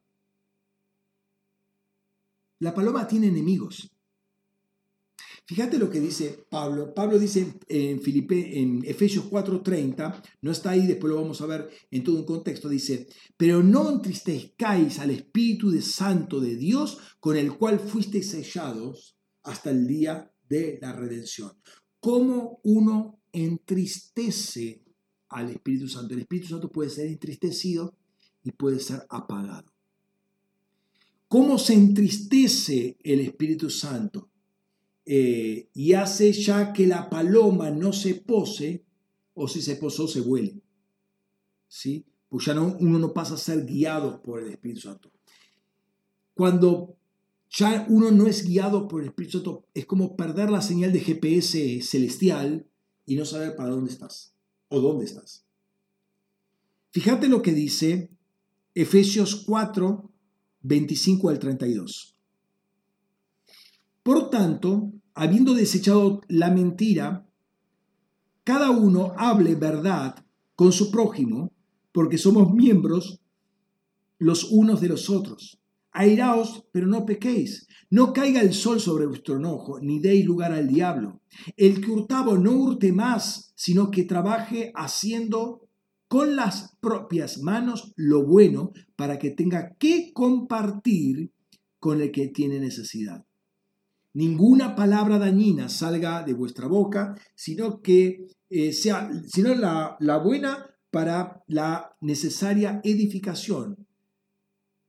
la 2.59 2.73
paloma 2.73 3.07
tiene 3.07 3.27
enemigos. 3.27 3.89
Fíjate 5.47 5.77
lo 5.77 5.91
que 5.91 5.99
dice 5.99 6.45
Pablo. 6.49 6.93
Pablo 6.93 7.19
dice 7.19 7.59
en, 7.67 8.01
Filipe, 8.01 8.59
en 8.59 8.83
Efesios 8.83 9.25
4:30, 9.25 10.23
no 10.41 10.51
está 10.51 10.71
ahí, 10.71 10.87
después 10.87 11.13
lo 11.13 11.21
vamos 11.21 11.39
a 11.41 11.45
ver 11.45 11.69
en 11.91 12.03
todo 12.03 12.17
un 12.17 12.25
contexto, 12.25 12.67
dice, 12.67 13.07
pero 13.37 13.61
no 13.61 13.89
entristezcáis 13.89 14.97
al 14.99 15.11
Espíritu 15.11 15.69
de 15.69 15.83
Santo 15.83 16.39
de 16.39 16.55
Dios, 16.55 16.97
con 17.19 17.37
el 17.37 17.55
cual 17.57 17.79
fuisteis 17.79 18.31
sellados 18.31 19.14
hasta 19.45 19.71
el 19.71 19.87
día 19.87 20.31
de 20.49 20.79
la 20.81 20.93
redención. 20.93 21.53
¿Cómo 21.99 22.59
uno 22.63 23.19
entristece 23.31 24.85
al 25.35 25.49
Espíritu 25.49 25.87
Santo. 25.87 26.13
El 26.13 26.21
Espíritu 26.21 26.47
Santo 26.49 26.71
puede 26.71 26.89
ser 26.89 27.07
entristecido 27.07 27.93
y 28.43 28.51
puede 28.51 28.79
ser 28.79 29.05
apagado. 29.09 29.73
¿Cómo 31.27 31.57
se 31.57 31.73
entristece 31.73 32.97
el 33.03 33.19
Espíritu 33.19 33.69
Santo? 33.69 34.29
Eh, 35.05 35.69
y 35.73 35.93
hace 35.93 36.31
ya 36.31 36.71
que 36.71 36.87
la 36.87 37.09
paloma 37.09 37.69
no 37.69 37.91
se 37.91 38.15
pose, 38.15 38.85
o 39.33 39.47
si 39.47 39.61
se 39.61 39.75
posó, 39.75 40.07
se 40.07 40.21
huele. 40.21 40.61
¿sí? 41.67 42.05
Pues 42.29 42.45
ya 42.45 42.53
no, 42.53 42.77
uno 42.79 42.99
no 42.99 43.13
pasa 43.13 43.33
a 43.33 43.37
ser 43.37 43.65
guiado 43.65 44.21
por 44.21 44.41
el 44.41 44.49
Espíritu 44.49 44.81
Santo. 44.81 45.11
Cuando 46.33 46.97
ya 47.55 47.85
uno 47.89 48.11
no 48.11 48.27
es 48.27 48.45
guiado 48.45 48.87
por 48.87 49.01
el 49.01 49.07
Espíritu 49.07 49.37
Santo, 49.37 49.65
es 49.73 49.85
como 49.85 50.17
perder 50.17 50.51
la 50.51 50.61
señal 50.61 50.91
de 50.91 50.99
GPS 50.99 51.81
celestial 51.81 52.67
y 53.05 53.15
no 53.15 53.23
saber 53.23 53.55
para 53.55 53.69
dónde 53.69 53.91
estás 53.91 54.35
o 54.67 54.81
dónde 54.81 55.05
estás. 55.05 55.45
Fíjate 56.91 57.29
lo 57.29 57.41
que 57.41 57.53
dice 57.53 58.11
Efesios 58.73 59.43
4, 59.45 60.11
25 60.61 61.29
al 61.29 61.39
32. 61.39 62.17
Por 64.03 64.29
tanto, 64.29 64.91
habiendo 65.13 65.53
desechado 65.53 66.21
la 66.27 66.51
mentira, 66.51 67.25
cada 68.43 68.69
uno 68.69 69.13
hable 69.17 69.55
verdad 69.55 70.25
con 70.55 70.73
su 70.73 70.91
prójimo, 70.91 71.53
porque 71.93 72.17
somos 72.17 72.53
miembros 72.53 73.21
los 74.17 74.43
unos 74.51 74.81
de 74.81 74.89
los 74.89 75.09
otros. 75.09 75.59
Airaos, 75.95 76.67
pero 76.71 76.87
no 76.87 77.05
pequéis. 77.05 77.67
No 77.89 78.13
caiga 78.13 78.41
el 78.41 78.53
sol 78.53 78.79
sobre 78.79 79.05
vuestro 79.05 79.37
enojo, 79.37 79.79
ni 79.79 79.99
deis 79.99 80.25
lugar 80.25 80.51
al 80.51 80.67
diablo. 80.67 81.21
El 81.55 81.81
que 81.81 81.91
hurtaba 81.91 82.37
no 82.37 82.51
hurte 82.51 82.91
más, 82.91 83.53
sino 83.55 83.89
que 83.89 84.03
trabaje 84.03 84.71
haciendo 84.75 85.61
con 86.07 86.35
las 86.35 86.75
propias 86.81 87.39
manos 87.41 87.93
lo 87.95 88.25
bueno 88.25 88.71
para 88.95 89.17
que 89.17 89.31
tenga 89.31 89.75
que 89.79 90.11
compartir 90.13 91.31
con 91.79 92.01
el 92.01 92.11
que 92.11 92.27
tiene 92.27 92.59
necesidad. 92.59 93.25
Ninguna 94.13 94.75
palabra 94.75 95.17
dañina 95.17 95.69
salga 95.69 96.23
de 96.23 96.33
vuestra 96.33 96.67
boca, 96.67 97.15
sino 97.35 97.81
que 97.81 98.27
eh, 98.49 98.73
sea 98.73 99.09
sino 99.27 99.53
la, 99.55 99.97
la 99.99 100.17
buena 100.17 100.65
para 100.89 101.43
la 101.47 101.95
necesaria 101.99 102.79
edificación, 102.83 103.84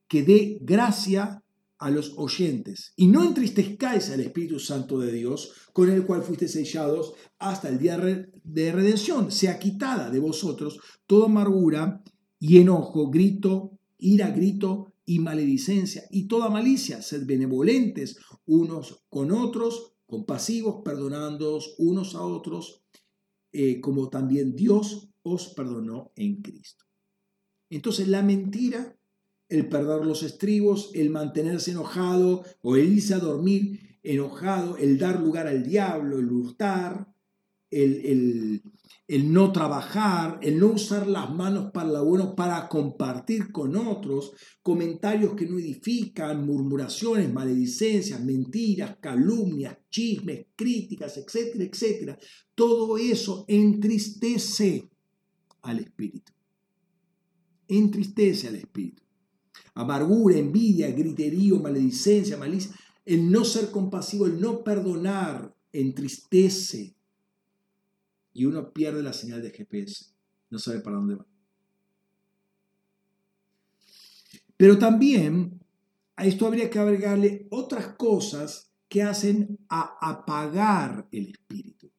que 0.09 0.23
dé 0.23 0.59
gracia 0.61 1.43
a 1.79 1.91
los 1.91 2.15
oyentes. 2.17 2.93
Y 2.97 3.07
no 3.07 3.23
entristezcáis 3.23 4.11
al 4.11 4.21
Espíritu 4.21 4.59
Santo 4.59 4.99
de 4.99 5.13
Dios, 5.13 5.53
con 5.73 5.91
el 5.91 6.05
cual 6.07 6.23
fuiste 6.23 6.49
sellados 6.49 7.15
hasta 7.39 7.69
el 7.69 7.79
día 7.79 7.99
de 7.99 8.73
redención. 8.73 9.31
Sea 9.31 9.59
quitada 9.59 10.11
de 10.11 10.19
vosotros 10.19 10.81
toda 11.07 11.27
amargura 11.27 12.03
y 12.39 12.59
enojo, 12.59 13.11
grito, 13.11 13.79
ira, 13.99 14.31
grito 14.31 14.95
y 15.05 15.19
maledicencia 15.19 16.05
y 16.11 16.29
toda 16.29 16.49
malicia. 16.49 17.03
Sed 17.03 17.27
benevolentes 17.27 18.19
unos 18.47 19.05
con 19.09 19.31
otros, 19.33 19.95
compasivos, 20.07 20.83
perdonándoos 20.85 21.75
unos 21.79 22.15
a 22.15 22.23
otros, 22.23 22.83
eh, 23.53 23.81
como 23.81 24.09
también 24.09 24.55
Dios 24.55 25.09
os 25.23 25.49
perdonó 25.49 26.13
en 26.17 26.41
Cristo. 26.41 26.85
Entonces 27.69 28.09
la 28.09 28.23
mentira 28.23 28.96
el 29.49 29.69
perder 29.69 30.05
los 30.05 30.23
estribos, 30.23 30.91
el 30.95 31.11
mantenerse 31.11 31.71
enojado 31.71 32.45
o 32.63 32.77
el 32.77 32.93
irse 32.93 33.15
a 33.15 33.19
dormir 33.19 33.99
enojado, 34.03 34.77
el 34.77 34.99
dar 34.99 35.21
lugar 35.21 35.47
al 35.47 35.65
diablo, 35.65 36.19
el 36.19 36.31
hurtar, 36.31 37.13
el, 37.71 38.63
no 39.09 39.53
trabajar, 39.53 40.39
el 40.43 40.59
no 40.59 40.69
usar 40.69 41.07
las 41.07 41.33
manos 41.33 41.71
para 41.73 41.89
lo 41.89 42.05
bueno, 42.05 42.35
para 42.35 42.69
compartir 42.69 43.51
con 43.53 43.77
otros, 43.77 44.33
comentarios 44.63 45.35
que 45.35 45.47
no 45.47 45.59
edifican, 45.59 46.47
murmuraciones, 46.47 47.33
maledicencias, 47.33 48.23
mentiras, 48.23 48.97
calumnias, 49.01 49.77
chismes, 49.91 50.47
críticas, 50.55 51.17
etcétera, 51.19 51.65
etcétera. 51.65 52.19
Todo 52.55 52.97
eso 52.97 53.45
entristece 53.49 54.89
al 55.63 55.81
espíritu. 55.81 56.33
Entristece 57.69 58.49
al 58.49 58.57
espíritu 58.57 59.06
amargura, 59.77 60.37
envidia, 60.37 60.91
griterío, 60.91 61.61
maledicencia, 61.61 62.37
malicia. 62.37 62.75
El 63.05 63.31
no 63.31 63.45
ser 63.45 63.71
compasivo, 63.71 64.27
el 64.27 64.41
no 64.41 64.65
perdonar, 64.65 65.55
entristece. 65.71 66.97
Y 68.33 68.47
uno 68.47 68.73
pierde 68.73 69.03
la 69.03 69.13
señal 69.13 69.43
de 69.43 69.51
GPS. 69.51 70.07
No 70.51 70.59
sabe 70.59 70.81
para 70.81 70.97
dónde 70.97 71.17
va. 71.17 71.27
Pero 74.57 74.79
también 74.79 75.61
a 76.17 76.25
esto 76.25 76.47
habría 76.47 76.71
que 76.71 76.79
agregarle 76.79 77.47
otras 77.51 77.89
cosas 77.97 78.73
que 78.89 79.03
hacen 79.03 79.59
a 79.69 79.99
apagar 80.01 81.07
el 81.13 81.29
espíritu. 81.29 81.93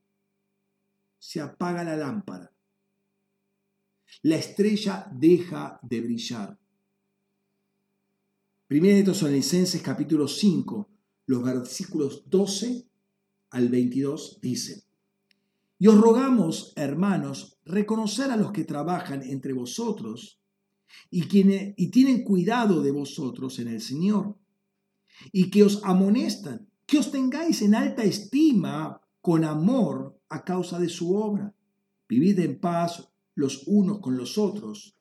Se 1.19 1.39
apaga 1.39 1.83
la 1.83 1.95
lámpara. 1.95 2.51
La 4.23 4.37
estrella 4.37 5.07
deja 5.13 5.79
de 5.83 6.01
brillar. 6.01 6.57
Primera 8.67 8.97
de 8.97 9.03
Tesalonicenses 9.03 9.81
capítulo 9.81 10.27
5, 10.27 10.89
los 11.27 11.41
versículos 11.41 12.29
12 12.29 12.85
al 13.51 13.69
22 13.69 14.39
dice, 14.41 14.83
Y 15.79 15.87
os 15.87 15.97
rogamos, 15.97 16.73
hermanos, 16.75 17.59
reconocer 17.63 18.29
a 18.29 18.35
los 18.35 18.51
que 18.51 18.65
trabajan 18.65 19.23
entre 19.23 19.53
vosotros 19.53 20.41
y, 21.09 21.29
quienes, 21.29 21.75
y 21.77 21.91
tienen 21.91 22.25
cuidado 22.25 22.81
de 22.81 22.91
vosotros 22.91 23.57
en 23.59 23.69
el 23.69 23.79
Señor, 23.79 24.35
y 25.31 25.49
que 25.49 25.63
os 25.63 25.81
amonestan, 25.85 26.67
que 26.85 26.97
os 26.97 27.09
tengáis 27.09 27.61
en 27.61 27.73
alta 27.73 28.03
estima 28.03 28.99
con 29.21 29.45
amor 29.45 30.19
a 30.27 30.43
causa 30.43 30.77
de 30.77 30.89
su 30.89 31.15
obra. 31.15 31.55
Vivid 32.09 32.39
en 32.39 32.59
paz 32.59 33.07
los 33.33 33.63
unos 33.65 33.99
con 33.99 34.17
los 34.17 34.37
otros 34.37 34.96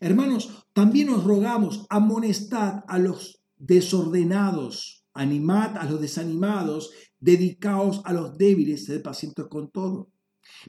Hermanos, 0.00 0.66
también 0.72 1.08
os 1.10 1.24
rogamos, 1.24 1.86
amonestad 1.88 2.84
a 2.88 2.98
los 2.98 3.42
desordenados, 3.56 5.04
animad 5.14 5.76
a 5.76 5.84
los 5.84 6.00
desanimados, 6.00 6.90
dedicaos 7.20 8.02
a 8.04 8.12
los 8.12 8.36
débiles, 8.36 8.84
sed 8.84 9.02
pacientes 9.02 9.46
con 9.48 9.70
todo. 9.70 10.08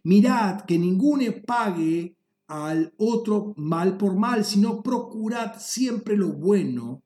Mirad 0.03 0.61
que 0.61 0.77
ninguno 0.77 1.26
pague 1.45 2.15
al 2.48 2.94
otro 2.98 3.53
mal 3.57 3.98
por 3.98 4.15
mal, 4.15 4.44
sino 4.44 4.81
procurad 4.81 5.53
siempre 5.60 6.18
lo 6.18 6.30
bueno, 6.30 7.03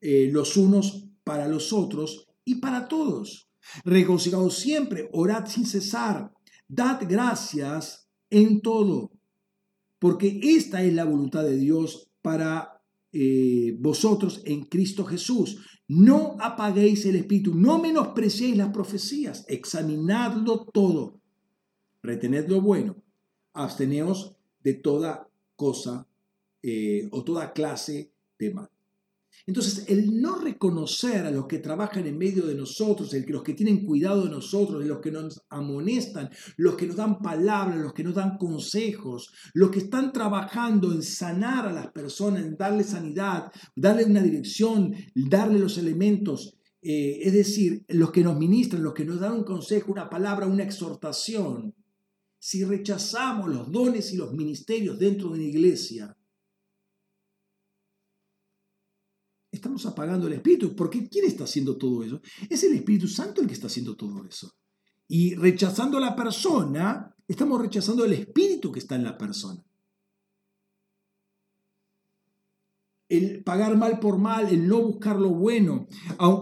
eh, 0.00 0.28
los 0.30 0.56
unos 0.56 1.06
para 1.24 1.48
los 1.48 1.72
otros 1.72 2.28
y 2.44 2.56
para 2.56 2.86
todos. 2.88 3.48
Regocijaos 3.84 4.58
siempre, 4.58 5.08
orad 5.12 5.46
sin 5.46 5.64
cesar, 5.64 6.30
dad 6.68 7.00
gracias 7.08 8.06
en 8.28 8.60
todo 8.60 9.13
porque 10.04 10.38
esta 10.42 10.82
es 10.82 10.92
la 10.92 11.06
voluntad 11.06 11.44
de 11.44 11.56
Dios 11.56 12.10
para 12.20 12.82
eh, 13.10 13.74
vosotros 13.80 14.42
en 14.44 14.66
Cristo 14.66 15.06
Jesús. 15.06 15.64
No 15.88 16.36
apaguéis 16.40 17.06
el 17.06 17.16
espíritu, 17.16 17.54
no 17.54 17.78
menospreciéis 17.78 18.54
las 18.54 18.68
profecías, 18.68 19.46
examinadlo 19.48 20.66
todo, 20.66 21.22
retened 22.02 22.50
lo 22.50 22.60
bueno, 22.60 22.96
absteneos 23.54 24.36
de 24.62 24.74
toda 24.74 25.26
cosa 25.56 26.06
eh, 26.62 27.08
o 27.10 27.24
toda 27.24 27.54
clase 27.54 28.12
de 28.38 28.50
mal. 28.52 28.73
Entonces, 29.46 29.84
el 29.88 30.22
no 30.22 30.38
reconocer 30.38 31.26
a 31.26 31.30
los 31.30 31.46
que 31.46 31.58
trabajan 31.58 32.06
en 32.06 32.16
medio 32.16 32.46
de 32.46 32.54
nosotros, 32.54 33.14
los 33.28 33.42
que 33.42 33.52
tienen 33.52 33.84
cuidado 33.84 34.24
de 34.24 34.30
nosotros, 34.30 34.84
los 34.86 35.00
que 35.00 35.10
nos 35.10 35.42
amonestan, 35.50 36.30
los 36.56 36.76
que 36.76 36.86
nos 36.86 36.96
dan 36.96 37.20
palabras, 37.20 37.78
los 37.78 37.92
que 37.92 38.04
nos 38.04 38.14
dan 38.14 38.38
consejos, 38.38 39.32
los 39.52 39.70
que 39.70 39.80
están 39.80 40.12
trabajando 40.14 40.92
en 40.92 41.02
sanar 41.02 41.68
a 41.68 41.72
las 41.72 41.88
personas, 41.88 42.42
en 42.42 42.56
darle 42.56 42.84
sanidad, 42.84 43.52
darle 43.76 44.06
una 44.06 44.22
dirección, 44.22 44.94
darle 45.14 45.58
los 45.58 45.76
elementos, 45.76 46.56
eh, 46.80 47.20
es 47.22 47.34
decir, 47.34 47.84
los 47.88 48.12
que 48.12 48.24
nos 48.24 48.38
ministran, 48.38 48.82
los 48.82 48.94
que 48.94 49.04
nos 49.04 49.20
dan 49.20 49.32
un 49.32 49.44
consejo, 49.44 49.92
una 49.92 50.08
palabra, 50.08 50.46
una 50.46 50.64
exhortación. 50.64 51.74
Si 52.38 52.64
rechazamos 52.64 53.50
los 53.50 53.70
dones 53.70 54.12
y 54.14 54.16
los 54.16 54.32
ministerios 54.32 54.98
dentro 54.98 55.28
de 55.28 55.34
una 55.34 55.44
iglesia, 55.44 56.16
estamos 59.54 59.86
apagando 59.86 60.26
el 60.26 60.34
Espíritu. 60.34 60.74
Porque 60.74 61.08
¿quién 61.08 61.24
está 61.24 61.44
haciendo 61.44 61.76
todo 61.76 62.02
eso? 62.02 62.20
Es 62.48 62.62
el 62.64 62.74
Espíritu 62.74 63.08
Santo 63.08 63.40
el 63.40 63.46
que 63.46 63.54
está 63.54 63.66
haciendo 63.66 63.96
todo 63.96 64.24
eso. 64.24 64.52
Y 65.08 65.34
rechazando 65.34 65.98
a 65.98 66.00
la 66.00 66.16
persona, 66.16 67.14
estamos 67.28 67.60
rechazando 67.60 68.04
el 68.04 68.12
Espíritu 68.12 68.72
que 68.72 68.80
está 68.80 68.96
en 68.96 69.04
la 69.04 69.18
persona. 69.18 69.62
El 73.08 73.44
pagar 73.44 73.76
mal 73.76 74.00
por 74.00 74.18
mal, 74.18 74.48
el 74.48 74.66
no 74.66 74.80
buscar 74.80 75.20
lo 75.20 75.28
bueno, 75.30 75.86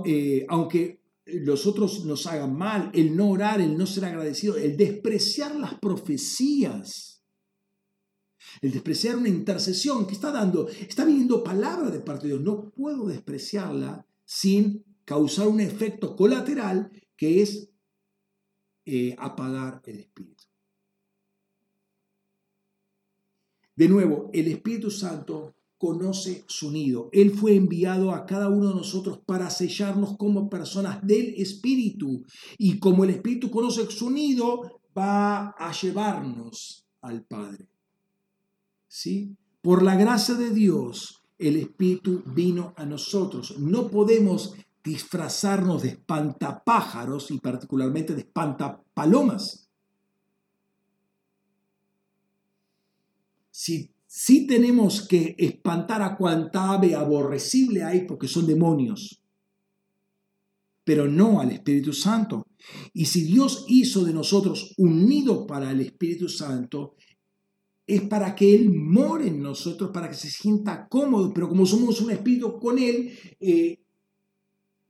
eh, 0.07 0.47
aunque 0.49 1.03
los 1.27 1.67
otros 1.67 2.05
nos 2.05 2.27
hagan 2.27 2.57
mal, 2.57 2.91
el 2.95 3.17
no 3.17 3.31
orar, 3.31 3.61
el 3.61 3.77
no 3.77 3.87
ser 3.87 4.05
agradecido, 4.05 4.57
el 4.57 4.77
despreciar 4.77 5.55
las 5.57 5.75
profecías 5.75 7.12
el 8.61 8.73
despreciar 8.73 9.17
una 9.17 9.29
intercesión 9.29 10.07
que 10.07 10.15
está 10.15 10.31
dando, 10.31 10.69
está 10.69 11.05
viniendo 11.05 11.43
palabra 11.43 11.91
de 11.91 12.01
parte 12.01 12.27
de 12.27 12.35
Dios. 12.35 12.45
No 12.45 12.71
puedo 12.71 13.07
despreciarla 13.07 14.07
sin 14.25 14.85
causar 15.05 15.49
un 15.49 15.61
efecto 15.61 16.15
colateral 16.17 16.91
que 17.17 17.43
es 17.43 17.71
eh, 18.85 19.15
apagar 19.19 19.83
el 19.87 20.01
espíritu. 20.01 20.45
De 23.75 23.89
nuevo, 23.89 24.31
el 24.33 24.49
Espíritu 24.49 24.91
Santo 24.91 25.55
conoce 25.79 26.45
su 26.47 26.71
nido. 26.71 27.09
Él 27.13 27.31
fue 27.33 27.57
enviado 27.57 28.13
a 28.13 28.27
cada 28.27 28.49
uno 28.49 28.69
de 28.69 28.75
nosotros 28.75 29.19
para 29.27 29.51
sellarnos 29.51 30.17
como 30.17 30.49
personas 30.51 31.05
del 31.05 31.35
Espíritu. 31.37 32.23
Y 32.59 32.79
como 32.79 33.05
el 33.05 33.11
Espíritu 33.11 33.51
conoce 33.51 33.91
su 33.91 34.11
nido, 34.11 34.81
va 34.97 35.49
a 35.59 35.73
llevarnos 35.73 36.87
al 37.01 37.25
Padre. 37.25 37.72
¿Sí? 38.93 39.39
Por 39.63 39.83
la 39.83 39.97
gracia 39.97 40.35
de 40.35 40.51
Dios, 40.51 41.23
el 41.39 41.57
Espíritu 41.57 42.23
vino 42.27 42.75
a 42.77 42.85
nosotros. 42.85 43.59
No 43.59 43.89
podemos 43.91 44.55
disfrazarnos 44.85 45.81
de 45.81 45.89
espantapájaros 45.89 47.31
y 47.31 47.39
particularmente 47.39 48.15
de 48.15 48.21
espantapalomas. 48.21 49.71
Si 53.51 53.95
sí 54.07 54.47
tenemos 54.47 55.09
que 55.09 55.37
espantar 55.39 56.03
a 56.03 56.15
cuanta 56.15 56.75
ave 56.75 56.95
aborrecible 56.95 57.85
hay 57.85 58.07
porque 58.07 58.29
son 58.29 58.47
demonios, 58.47 59.23
pero 60.85 61.09
no 61.09 61.41
al 61.41 61.51
Espíritu 61.51 61.95
Santo. 61.95 62.47
Y 62.93 63.07
si 63.07 63.23
Dios 63.23 63.65
hizo 63.69 64.05
de 64.05 64.13
nosotros 64.13 64.75
un 64.77 65.07
nido 65.07 65.47
para 65.47 65.71
el 65.71 65.81
Espíritu 65.81 66.29
Santo, 66.29 66.97
es 67.87 68.03
para 68.03 68.35
que 68.35 68.55
Él 68.55 68.71
more 68.73 69.27
en 69.27 69.43
nosotros, 69.43 69.91
para 69.93 70.09
que 70.09 70.15
se 70.15 70.31
sienta 70.31 70.89
cómodo, 70.89 71.33
pero 71.33 71.49
como 71.49 71.67
somos 71.67 72.01
un 72.01 72.11
espíritu 72.11 72.59
con 72.59 72.79
Él, 72.79 73.13
eh, 73.41 73.83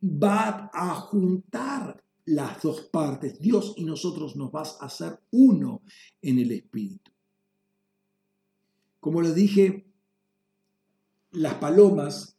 va 0.02 0.70
a 0.72 0.94
juntar 0.94 2.02
las 2.24 2.62
dos 2.62 2.82
partes. 2.82 3.40
Dios 3.40 3.74
y 3.76 3.84
nosotros 3.84 4.36
nos 4.36 4.52
vas 4.52 4.76
a 4.80 4.86
hacer 4.86 5.18
uno 5.30 5.82
en 6.20 6.38
el 6.38 6.52
espíritu. 6.52 7.10
Como 9.00 9.22
les 9.22 9.34
dije, 9.34 9.86
las 11.32 11.54
palomas 11.54 12.36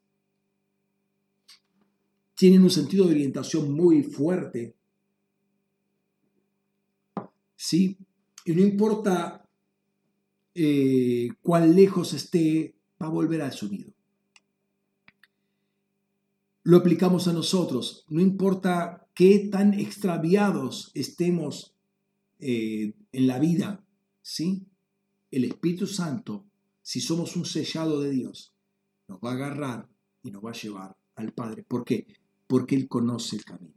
tienen 2.35 2.63
un 2.63 2.69
sentido 2.69 3.05
de 3.05 3.11
orientación 3.11 3.73
muy 3.73 4.03
fuerte. 4.03 4.75
¿Sí? 7.55 7.97
Y 8.45 8.53
no 8.53 8.61
importa 8.61 9.43
eh, 10.55 11.30
cuán 11.41 11.75
lejos 11.75 12.13
esté, 12.13 12.75
va 13.01 13.07
a 13.07 13.11
volver 13.11 13.41
al 13.41 13.53
sonido. 13.53 13.93
Lo 16.63 16.77
aplicamos 16.77 17.27
a 17.27 17.34
nosotros. 17.34 18.05
No 18.07 18.21
importa 18.21 19.07
qué 19.13 19.49
tan 19.51 19.73
extraviados 19.73 20.91
estemos 20.93 21.75
eh, 22.39 22.93
en 23.11 23.27
la 23.27 23.39
vida, 23.39 23.84
¿sí? 24.21 24.65
El 25.31 25.45
Espíritu 25.45 25.88
Santo 25.88 26.45
si 26.84 26.99
somos 26.99 27.35
un 27.38 27.45
sellado 27.45 28.01
de 28.01 28.11
Dios, 28.11 28.53
nos 29.07 29.19
va 29.19 29.31
a 29.31 29.34
agarrar 29.34 29.89
y 30.21 30.31
nos 30.31 30.43
va 30.43 30.51
a 30.51 30.53
llevar 30.53 30.97
al 31.15 31.34
Padre. 31.34 31.63
¿Por 31.63 31.85
qué? 31.85 32.05
Porque 32.45 32.75
Él 32.75 32.88
conoce 32.88 33.38
el 33.38 33.45
camino. 33.45 33.73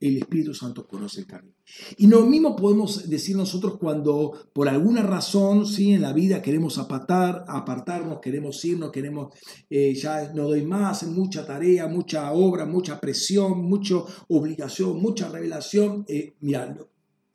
El 0.00 0.16
Espíritu 0.16 0.54
Santo 0.54 0.86
conoce 0.86 1.20
el 1.20 1.26
camino. 1.26 1.54
Y 1.98 2.06
lo 2.06 2.24
mismo 2.24 2.56
podemos 2.56 3.08
decir 3.08 3.36
nosotros 3.36 3.76
cuando 3.78 4.32
por 4.52 4.68
alguna 4.68 5.02
razón, 5.02 5.66
sí, 5.66 5.92
en 5.92 6.02
la 6.02 6.12
vida 6.12 6.40
queremos 6.40 6.78
apartar, 6.78 7.44
apartarnos, 7.46 8.18
queremos 8.20 8.64
irnos, 8.64 8.90
queremos, 8.90 9.34
eh, 9.68 9.94
ya 9.94 10.32
no 10.32 10.44
doy 10.44 10.64
más, 10.64 11.06
mucha 11.06 11.46
tarea, 11.46 11.86
mucha 11.86 12.32
obra, 12.32 12.64
mucha 12.64 12.98
presión, 12.98 13.62
mucha 13.62 13.96
obligación, 14.28 15.00
mucha 15.00 15.28
revelación. 15.28 16.04
Eh, 16.08 16.34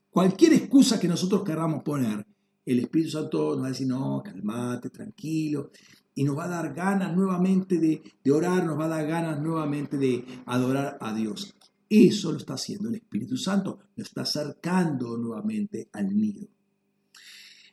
cualquier 0.10 0.54
excusa 0.54 1.00
que 1.00 1.08
nosotros 1.08 1.44
queramos 1.44 1.84
poner, 1.84 2.26
el 2.66 2.80
Espíritu 2.80 3.12
Santo 3.12 3.54
nos 3.54 3.62
va 3.62 3.68
a 3.68 3.70
decir, 3.70 3.88
no, 3.88 4.24
calmate, 4.24 4.90
tranquilo, 4.90 5.70
y 6.16 6.24
nos 6.24 6.38
va 6.38 6.46
a 6.46 6.48
dar 6.48 6.74
ganas 6.74 7.16
nuevamente 7.16 7.78
de, 7.78 8.02
orar, 8.32 8.66
nos 8.66 8.80
va 8.80 8.86
a 8.86 8.90
dar 8.90 9.06
ganas 9.06 9.42
nuevamente 9.42 9.98
de 9.98 10.26
adorar 10.46 10.98
a 11.02 11.14
Dios. 11.14 11.55
Eso 11.90 12.32
lo 12.32 12.38
está 12.38 12.56
haciendo 12.56 12.90
el 12.90 12.96
Espíritu 12.96 13.38
Santo, 13.38 13.80
lo 13.96 14.04
está 14.04 14.22
acercando 14.22 15.18
nuevamente 15.18 15.90
al 15.94 16.16
nido. 16.16 16.48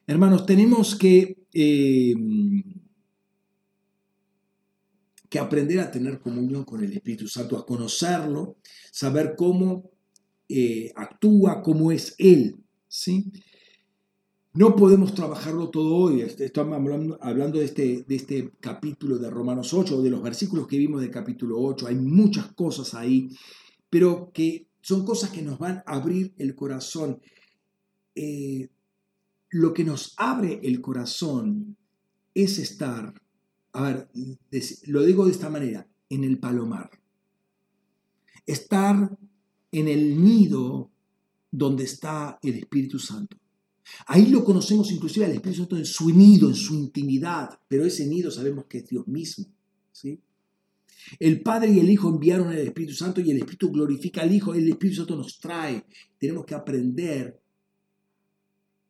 Hermanos, 0.07 0.45
tenemos 0.45 0.95
que, 0.95 1.47
eh, 1.53 2.15
que 5.29 5.39
aprender 5.39 5.81
a 5.81 5.91
tener 5.91 6.21
comunión 6.21 6.65
con 6.65 6.83
el 6.85 6.93
Espíritu 6.93 7.29
Santo, 7.29 7.57
a 7.57 7.65
conocerlo, 7.65 8.57
saber 8.91 9.35
cómo 9.37 9.91
eh, 10.49 10.93
actúa, 10.95 11.63
cómo 11.63 11.93
es 11.93 12.15
Él. 12.19 12.57
¿sí? 12.89 13.33
No 14.55 14.77
podemos 14.77 15.15
trabajarlo 15.15 15.71
todo 15.71 15.97
hoy. 15.97 16.21
Estamos 16.21 16.77
hablando, 17.23 17.59
de, 17.59 17.65
este, 17.65 18.05
de 18.07 18.15
este 18.15 18.53
capítulo 18.61 19.17
de 19.17 19.31
Romanos 19.31 19.73
8, 19.73 20.03
de 20.03 20.11
los 20.11 20.23
versículos 20.23 20.67
que 20.67 20.77
vimos 20.77 21.01
del 21.01 21.11
capítulo 21.11 21.59
8. 21.59 21.87
Hay 21.87 21.95
muchas 21.95 22.53
cosas 22.53 22.93
ahí, 22.93 23.31
pero 23.93 24.33
que 24.33 24.71
son 24.81 25.05
cosas 25.05 25.29
que 25.29 25.43
nos 25.43 25.59
van 25.59 25.83
a 25.85 25.97
abrir 25.97 26.33
el 26.39 26.55
corazón. 26.55 27.21
Eh, 28.15 28.71
lo 29.51 29.75
que 29.75 29.85
nos 29.85 30.15
abre 30.17 30.61
el 30.63 30.81
corazón 30.81 31.77
es 32.33 32.59
estar, 32.59 33.13
a 33.75 33.83
ver, 33.83 34.09
lo 34.87 35.03
digo 35.03 35.27
de 35.27 35.33
esta 35.33 35.51
manera, 35.51 35.87
en 36.09 36.25
el 36.25 36.39
palomar. 36.39 36.89
Estar 38.47 39.19
en 39.73 39.89
el 39.89 40.25
nido 40.25 40.91
donde 41.51 41.85
está 41.85 42.39
el 42.41 42.55
Espíritu 42.55 42.99
Santo. 42.99 43.37
Ahí 44.07 44.29
lo 44.29 44.43
conocemos 44.43 44.91
inclusive 44.91 45.27
al 45.27 45.33
Espíritu 45.33 45.61
Santo 45.61 45.77
en 45.77 45.85
su 45.85 46.09
nido, 46.09 46.49
en 46.49 46.55
su 46.55 46.73
intimidad, 46.73 47.61
pero 47.69 47.85
ese 47.85 48.07
nido 48.07 48.31
sabemos 48.31 48.65
que 48.65 48.79
es 48.79 48.89
Dios 48.89 49.07
mismo. 49.07 49.45
¿sí? 49.93 50.19
El 51.19 51.43
Padre 51.43 51.73
y 51.73 51.81
el 51.81 51.91
Hijo 51.91 52.09
enviaron 52.09 52.49
al 52.49 52.59
Espíritu 52.59 52.95
Santo 52.95 53.21
y 53.21 53.31
el 53.31 53.39
Espíritu 53.39 53.71
glorifica 53.71 54.23
al 54.23 54.35
Hijo, 54.35 54.55
el 54.55 54.69
Espíritu 54.69 54.99
Santo 54.99 55.17
nos 55.17 55.39
trae. 55.39 55.85
Tenemos 56.19 56.45
que 56.45 56.55
aprender 56.55 57.41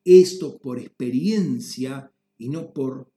esto 0.05 0.59
por 0.59 0.79
experiencia 0.79 2.11
y 2.39 2.49
no 2.49 2.73
por 2.73 3.11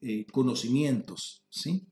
eh, 0.00 0.26
conocimientos. 0.32 1.44
¿sí? 1.48 1.86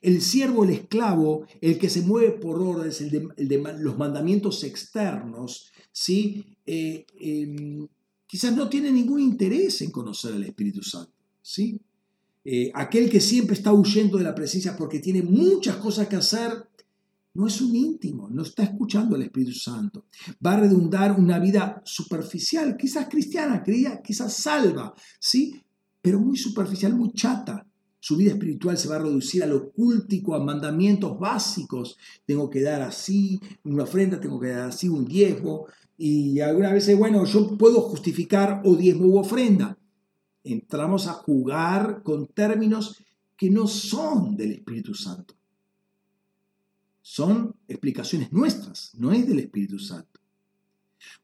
El 0.00 0.22
siervo, 0.22 0.64
el 0.64 0.70
esclavo, 0.70 1.46
el 1.60 1.78
que 1.78 1.90
se 1.90 2.02
mueve 2.02 2.32
por 2.32 2.60
órdenes, 2.60 3.00
el 3.00 3.10
de, 3.48 3.62
los 3.78 3.98
mandamientos 3.98 4.62
externos, 4.64 5.70
¿sí? 5.90 6.56
Eh, 6.64 7.04
em, 7.18 7.88
quizás 8.26 8.54
no 8.56 8.68
tiene 8.68 8.92
ningún 8.92 9.20
interés 9.20 9.82
en 9.82 9.90
conocer 9.90 10.34
al 10.34 10.44
Espíritu 10.44 10.82
Santo. 10.82 11.12
¿sí? 11.42 11.80
Eh, 12.44 12.70
aquel 12.74 13.08
que 13.08 13.20
siempre 13.20 13.54
está 13.54 13.72
huyendo 13.72 14.18
de 14.18 14.24
la 14.24 14.34
presencia 14.34 14.76
porque 14.76 14.98
tiene 14.98 15.22
muchas 15.22 15.76
cosas 15.76 16.08
que 16.08 16.16
hacer, 16.16 16.50
no 17.34 17.46
es 17.46 17.60
un 17.60 17.74
íntimo, 17.74 18.28
no 18.30 18.42
está 18.42 18.64
escuchando 18.64 19.16
al 19.16 19.22
Espíritu 19.22 19.54
Santo. 19.54 20.06
Va 20.44 20.54
a 20.54 20.60
redundar 20.60 21.18
una 21.18 21.38
vida 21.38 21.80
superficial, 21.84 22.76
quizás 22.76 23.08
cristiana, 23.08 23.62
quizás 24.04 24.34
salva, 24.34 24.94
¿sí? 25.18 25.62
pero 26.02 26.20
muy 26.20 26.36
superficial, 26.36 26.94
muy 26.94 27.12
chata. 27.12 27.66
Su 28.00 28.16
vida 28.16 28.32
espiritual 28.32 28.76
se 28.76 28.88
va 28.88 28.96
a 28.96 28.98
reducir 28.98 29.44
a 29.44 29.46
lo 29.46 29.72
a 30.34 30.38
mandamientos 30.40 31.18
básicos. 31.18 31.96
Tengo 32.26 32.50
que 32.50 32.60
dar 32.60 32.82
así 32.82 33.40
una 33.62 33.84
ofrenda, 33.84 34.20
tengo 34.20 34.40
que 34.40 34.48
dar 34.48 34.68
así 34.68 34.88
un 34.88 35.04
diezmo, 35.04 35.66
y 35.96 36.40
algunas 36.40 36.72
veces, 36.72 36.98
bueno, 36.98 37.24
yo 37.24 37.56
puedo 37.56 37.80
justificar 37.82 38.60
o 38.64 38.74
diezmo 38.74 39.06
u 39.06 39.18
ofrenda. 39.18 39.78
Entramos 40.44 41.06
a 41.06 41.12
jugar 41.12 42.02
con 42.02 42.26
términos 42.26 43.02
que 43.36 43.50
no 43.50 43.66
son 43.66 44.36
del 44.36 44.52
Espíritu 44.52 44.94
Santo. 44.94 45.34
Son 47.00 47.56
explicaciones 47.66 48.32
nuestras, 48.32 48.92
no 48.94 49.12
es 49.12 49.26
del 49.26 49.40
Espíritu 49.40 49.78
Santo. 49.78 50.20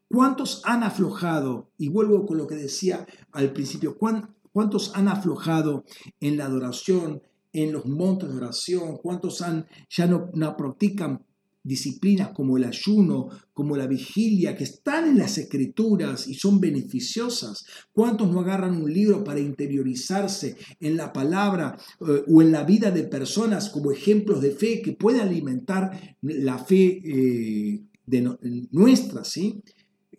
¿Cuántos 0.09 0.63
han 0.65 0.83
aflojado? 0.83 1.71
Y 1.79 1.89
vuelvo 1.89 2.27
con 2.27 2.39
lo 2.39 2.47
que 2.47 2.57
decía 2.57 3.07
al 3.33 3.53
principio, 3.53 3.97
¿cuántos 3.99 4.95
han 4.97 5.09
aflojado 5.09 5.85
en 6.21 6.37
la 6.37 6.47
adoración, 6.47 7.23
en 7.53 7.73
los 7.73 7.87
montes 7.87 8.29
de 8.29 8.37
oración? 8.37 8.97
¿Cuántos 8.97 9.43
han, 9.43 9.67
ya 9.91 10.07
no, 10.07 10.31
no 10.35 10.57
practican 10.57 11.25
disciplinas 11.69 12.31
como 12.31 12.57
el 12.57 12.65
ayuno, 12.65 13.29
como 13.53 13.77
la 13.77 13.87
vigilia, 13.87 14.57
que 14.57 14.65
están 14.65 15.09
en 15.09 15.19
las 15.19 15.37
escrituras 15.39 16.27
y 16.27 16.35
son 16.35 16.59
beneficiosas. 16.61 17.67
¿Cuántos 17.93 18.31
no 18.33 18.41
agarran 18.41 18.83
un 18.83 18.93
libro 18.93 19.23
para 19.23 19.41
interiorizarse 19.41 20.57
en 20.81 20.97
la 20.97 21.13
palabra 21.13 21.77
eh, 22.01 22.23
o 22.27 22.43
en 22.43 22.51
la 22.51 22.65
vida 22.65 22.91
de 22.91 23.05
personas 23.05 23.69
como 23.69 23.93
ejemplos 23.93 24.41
de 24.41 24.53
fe 24.53 24.83
que 24.83 24.93
pueden 24.93 25.21
alimentar 25.21 26.17
la 26.23 26.59
fe 26.59 27.03
eh, 27.05 27.83
de 28.07 28.37
nuestra, 28.73 29.23
¿sí? 29.23 29.63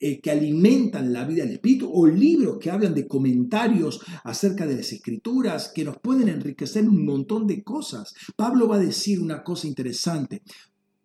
Eh, 0.02 0.22
que 0.22 0.32
alimentan 0.32 1.12
la 1.12 1.26
vida 1.26 1.44
del 1.44 1.56
Espíritu, 1.56 1.92
o 1.92 2.08
libros 2.08 2.58
que 2.58 2.72
hablan 2.72 2.94
de 2.94 3.06
comentarios 3.06 4.00
acerca 4.24 4.66
de 4.66 4.78
las 4.78 4.94
Escrituras, 4.94 5.74
que 5.76 5.84
nos 5.84 5.98
pueden 5.98 6.30
enriquecer 6.30 6.88
un 6.88 7.04
montón 7.04 7.46
de 7.46 7.64
cosas. 7.64 8.14
Pablo 8.38 8.70
va 8.70 8.78
a 8.78 8.80
decir 8.80 9.20
una 9.20 9.44
cosa 9.44 9.68
interesante. 9.68 10.42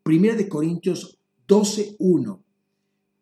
Primera 0.05 0.37
de 0.37 0.51
Corintios 0.51 1.19
12.1. 1.49 2.43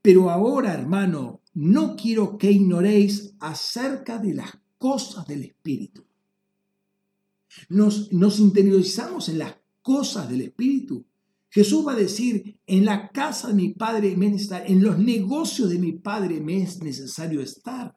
Pero 0.03 0.31
ahora, 0.31 0.75
hermano, 0.75 1.41
no 1.55 1.95
quiero 1.95 2.37
que 2.37 2.51
ignoréis 2.51 3.37
acerca 3.39 4.19
de 4.19 4.35
las 4.35 4.59
cosas 4.79 5.25
del 5.29 5.45
Espíritu. 5.45 6.05
Nos, 7.69 8.13
nos 8.13 8.41
interiorizamos 8.41 9.29
en 9.29 9.39
las 9.39 9.55
cosas 9.81 10.29
del 10.29 10.41
Espíritu. 10.41 11.07
Jesús 11.51 11.87
va 11.87 11.93
a 11.93 11.97
decir, 11.97 12.59
en 12.67 12.85
la 12.85 13.11
casa 13.11 13.49
de 13.49 13.55
mi 13.55 13.69
Padre 13.75 14.17
me 14.17 14.35
estar, 14.35 14.69
en 14.69 14.83
los 14.83 14.99
negocios 14.99 15.71
de 15.71 15.79
mi 15.79 15.93
Padre 15.93 16.41
me 16.41 16.63
es 16.63 16.83
necesario 16.83 17.43
estar. 17.43 17.97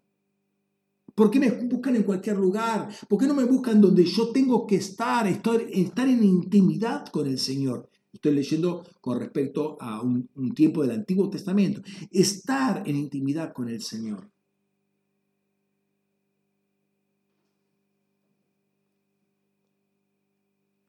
¿Por 1.15 1.31
qué 1.31 1.39
me 1.39 1.49
buscan 1.49 1.95
en 1.95 2.03
cualquier 2.03 2.37
lugar? 2.37 2.89
¿Por 3.09 3.17
qué 3.17 3.25
no 3.25 3.33
me 3.33 3.45
buscan 3.45 3.81
donde 3.81 4.05
yo 4.05 4.29
tengo 4.29 4.67
que 4.67 4.75
estar, 4.75 5.25
estar, 5.25 5.59
estar 5.71 6.07
en 6.07 6.23
intimidad 6.23 7.07
con 7.07 7.25
el 7.25 7.39
Señor? 7.39 7.89
Estoy 8.15 8.33
leyendo 8.33 8.87
con 9.01 9.19
respecto 9.19 9.77
a 9.77 10.01
un, 10.01 10.29
tiempo 10.55 10.81
del 10.81 10.91
Antiguo 10.91 11.29
Testamento. 11.29 11.81
Estar 12.09 12.87
en 12.87 12.95
intimidad 12.95 13.51
con 13.51 13.67
el 13.67 13.81
Señor. 13.81 14.31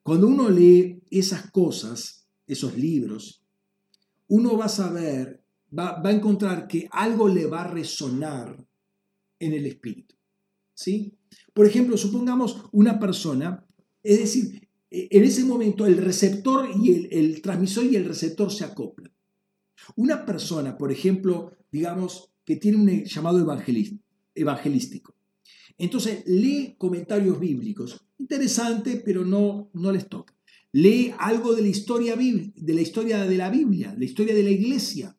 Cuando 0.05 0.29
uno 0.29 0.49
lee 0.49 1.03
esas 1.11 1.51
cosas, 1.51 2.29
esos 2.47 2.77
libros, 2.79 3.43
uno 4.29 4.57
va 4.57 4.67
a 4.67 4.69
saber, 4.69 5.43
va, 5.77 6.01
va, 6.01 6.11
a 6.11 6.13
encontrar 6.13 6.69
que 6.69 6.89
algo 6.93 7.27
le 7.27 7.47
va 7.47 7.63
a 7.63 7.71
resonar 7.73 8.65
en 9.41 9.53
el 9.53 9.67
espíritu. 9.67 10.15
¿sí? 10.75 11.19
Por 11.53 11.67
ejemplo, 11.67 11.97
supongamos 11.97 12.67
una 12.71 13.01
persona, 13.01 13.67
es 14.05 14.21
decir, 14.21 14.66
en 15.11 15.25
ese 15.25 15.45
momento 15.45 15.87
el 15.87 15.99
receptor 15.99 16.69
y 16.83 17.09
el, 17.11 17.41
transmisor 17.43 17.85
y 17.85 17.97
el 17.97 18.05
receptor 18.05 18.53
se 18.53 18.65
acoplan. 18.65 19.13
Una 19.97 20.25
persona, 20.25 20.77
por 20.77 20.91
ejemplo, 20.91 21.53
digamos, 21.71 22.33
que 22.45 22.57
tiene 22.57 22.79
un 22.79 23.05
llamado 23.05 23.39
evangelístico. 24.35 25.15
Entonces 25.79 26.23
lee 26.27 26.75
comentarios 26.79 27.39
bíblicos 27.39 28.07
Interesante, 28.19 29.03
pero 29.05 29.25
no, 29.25 29.71
no 29.75 29.93
les 29.93 30.09
toca. 30.09 30.35
Lee 30.73 31.13
algo 31.19 31.55
de 31.55 31.63
la, 31.63 31.69
historia, 31.69 32.17
de 32.17 32.75
la 32.75 32.81
historia 32.81 33.25
de 33.25 33.37
la 33.37 33.51
Biblia, 33.51 33.95
la 33.97 34.05
historia 34.05 34.35
de 34.35 34.43
la 34.43 34.51
iglesia. 34.51 35.15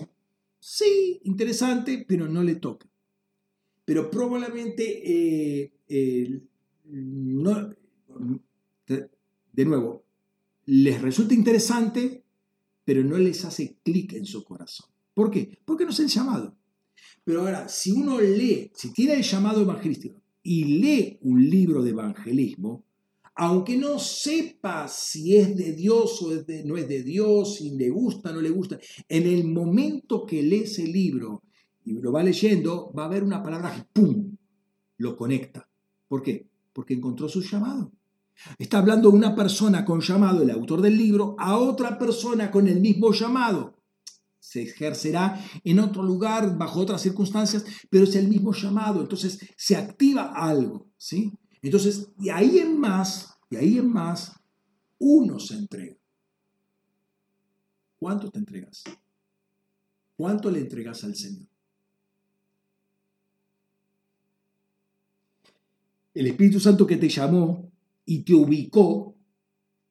Sí, 0.60 1.20
interesante, 1.24 2.06
pero 2.08 2.28
no 2.28 2.44
le 2.44 2.56
toca. 2.56 2.90
Pero 3.86 4.12
probablemente, 4.12 5.72
eh, 5.88 6.42
no, 6.86 7.74
de 9.58 9.66
nuevo, 9.66 10.06
les 10.68 11.02
resulta 11.02 11.34
interesante, 11.34 12.24
pero 12.86 13.04
no 13.04 13.18
les 13.18 13.44
hace 13.44 13.80
clic 13.84 14.14
en 14.14 14.26
su 14.26 14.44
corazón. 14.44 14.88
¿Por 15.16 15.32
qué? 15.32 15.58
Porque 15.66 15.84
no 15.84 15.90
es 15.90 16.00
el 16.00 16.08
llamado. 16.08 16.56
Pero 17.24 17.42
ahora, 17.42 17.68
si 17.68 17.92
uno 17.92 18.22
lee, 18.22 18.72
si 18.76 18.94
tiene 18.94 19.16
el 19.16 19.24
llamado 19.24 19.62
evangelístico 19.62 20.22
y 20.44 20.80
lee 20.80 21.18
un 21.22 21.50
libro 21.50 21.82
de 21.82 21.90
evangelismo, 21.90 22.86
aunque 23.34 23.78
no 23.78 23.98
sepa 23.98 24.88
si 24.88 25.36
es 25.36 25.58
de 25.58 25.74
Dios 25.74 26.22
o 26.22 26.30
no 26.66 26.78
es 26.78 26.88
de 26.88 27.04
Dios, 27.04 27.56
si 27.56 27.72
le 27.72 27.90
gusta 27.90 28.30
o 28.30 28.34
no 28.34 28.42
le 28.42 28.52
gusta, 28.52 28.80
en 29.10 29.26
el 29.26 29.44
momento 29.46 30.24
que 30.24 30.44
lee 30.44 30.64
ese 30.66 30.86
libro 30.86 31.42
y 31.84 31.94
lo 31.94 32.12
va 32.12 32.22
leyendo, 32.22 32.94
va 32.94 33.04
a 33.04 33.06
haber 33.08 33.24
una 33.24 33.42
palabra 33.42 33.76
que 33.76 33.84
¡pum! 33.92 34.38
lo 34.98 35.18
conecta. 35.18 35.68
¿Por 36.08 36.22
qué? 36.22 36.46
Porque 36.74 36.94
encontró 36.94 37.28
su 37.28 37.42
llamado. 37.42 37.92
Está 38.58 38.80
hablando 38.80 39.10
una 39.10 39.36
persona 39.36 39.86
con 39.86 40.02
llamado, 40.02 40.42
el 40.42 40.52
autor 40.52 40.82
del 40.82 40.98
libro, 40.98 41.36
a 41.40 41.58
otra 41.58 41.98
persona 41.98 42.52
con 42.52 42.68
el 42.68 42.80
mismo 42.80 43.12
llamado. 43.12 43.76
Se 44.40 44.64
ejercerá 44.64 45.44
en 45.64 45.80
otro 45.80 46.04
lugar, 46.04 46.58
bajo 46.58 46.80
otras 46.80 47.02
circunstancias, 47.02 47.66
pero 47.90 48.06
es 48.06 48.16
el 48.16 48.28
mismo 48.28 48.54
llamado. 48.54 49.02
Entonces 49.02 49.40
se 49.58 49.76
activa 49.76 50.34
algo, 50.34 50.90
¿sí? 50.98 51.34
Entonces, 51.62 52.16
de 52.16 52.32
ahí 52.32 52.60
en 52.60 52.80
más, 52.80 53.38
de 53.50 53.58
ahí 53.58 53.78
en 53.78 53.92
más, 53.92 54.40
uno 55.00 55.40
se 55.40 55.56
entrega. 55.56 55.98
¿Cuánto 58.00 58.30
te 58.30 58.40
entregas? 58.40 58.84
¿Cuánto 60.16 60.50
le 60.50 60.60
entregas 60.60 61.04
al 61.04 61.16
Señor? 61.16 61.48
El 66.14 66.28
Espíritu 66.28 66.60
Santo 66.60 66.88
que 66.88 66.98
te 66.98 67.10
llamó 67.10 67.72
y 68.08 68.24
te 68.24 68.34
ubicó, 68.34 69.16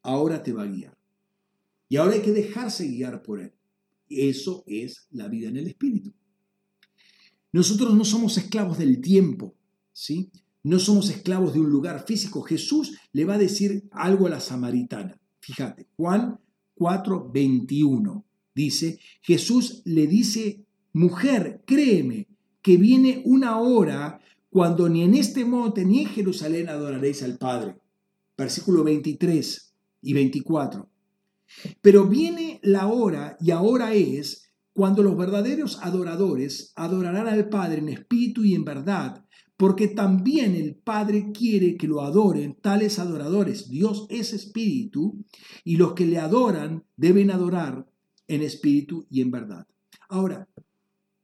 ahora 0.03 0.43
te 0.43 0.53
va 0.53 0.65
a 0.65 0.67
guiar. 0.67 0.99
Y 1.89 1.99
ahora 1.99 2.15
hay 2.15 2.23
que 2.23 2.33
dejarse 2.33 2.89
guiar 2.89 3.23
por 3.23 3.41
Él. 3.41 3.53
Eso 4.09 4.65
es 4.67 5.07
la 5.11 5.29
vida 5.29 5.49
en 5.49 5.59
el 5.59 5.69
Espíritu. 5.69 6.13
Nosotros 7.53 7.95
no 7.95 8.05
somos 8.05 8.37
esclavos 8.39 8.79
del 8.79 9.01
tiempo, 9.01 9.55
¿sí? 9.93 10.33
no 10.67 10.81
somos 10.81 11.11
esclavos 11.11 11.55
de 11.55 11.61
un 11.61 11.71
lugar 11.71 12.05
físico. 12.05 12.43
Jesús 12.43 12.99
le 13.13 13.25
va 13.25 13.35
a 13.35 13.39
decir 13.39 13.85
algo 13.93 14.27
a 14.27 14.31
la 14.31 14.41
samaritana. 14.41 15.21
Fíjate, 15.39 15.87
Juan 15.97 16.41
4, 16.75 17.31
21 17.33 18.25
dice, 18.53 18.99
Jesús 19.21 19.83
le 19.85 20.09
dice, 20.09 20.65
mujer, 20.93 21.63
créeme, 21.65 22.27
que 22.63 22.79
viene 22.79 23.23
una 23.27 23.61
hora 23.61 24.21
cuando 24.51 24.89
ni 24.89 25.03
en 25.03 25.15
este 25.15 25.45
monte 25.45 25.85
ni 25.85 26.01
en 26.01 26.09
Jerusalén 26.09 26.69
adoraréis 26.69 27.23
al 27.23 27.39
Padre. 27.39 27.77
Versículo 28.37 28.85
23 28.85 29.75
y 30.03 30.13
24. 30.13 30.89
Pero 31.81 32.07
viene 32.07 32.61
la 32.63 32.89
hora, 32.89 33.37
y 33.41 33.51
ahora 33.51 33.95
es, 33.95 34.53
cuando 34.73 35.03
los 35.03 35.17
verdaderos 35.17 35.79
adoradores 35.83 36.73
adorarán 36.77 37.29
al 37.29 37.49
Padre 37.49 37.79
en 37.79 37.89
espíritu 37.89 38.45
y 38.45 38.55
en 38.55 38.65
verdad, 38.65 39.25
porque 39.57 39.89
también 39.89 40.55
el 40.55 40.75
Padre 40.75 41.33
quiere 41.33 41.77
que 41.77 41.89
lo 41.89 42.03
adoren 42.03 42.59
tales 42.61 42.99
adoradores. 42.99 43.71
Dios 43.71 44.07
es 44.11 44.35
espíritu 44.35 45.25
y 45.65 45.77
los 45.77 45.95
que 45.95 46.07
le 46.07 46.19
adoran 46.19 46.85
deben 46.97 47.31
adorar 47.31 47.91
en 48.29 48.43
espíritu 48.43 49.07
y 49.09 49.23
en 49.23 49.31
verdad. 49.31 49.67
Ahora, 50.09 50.49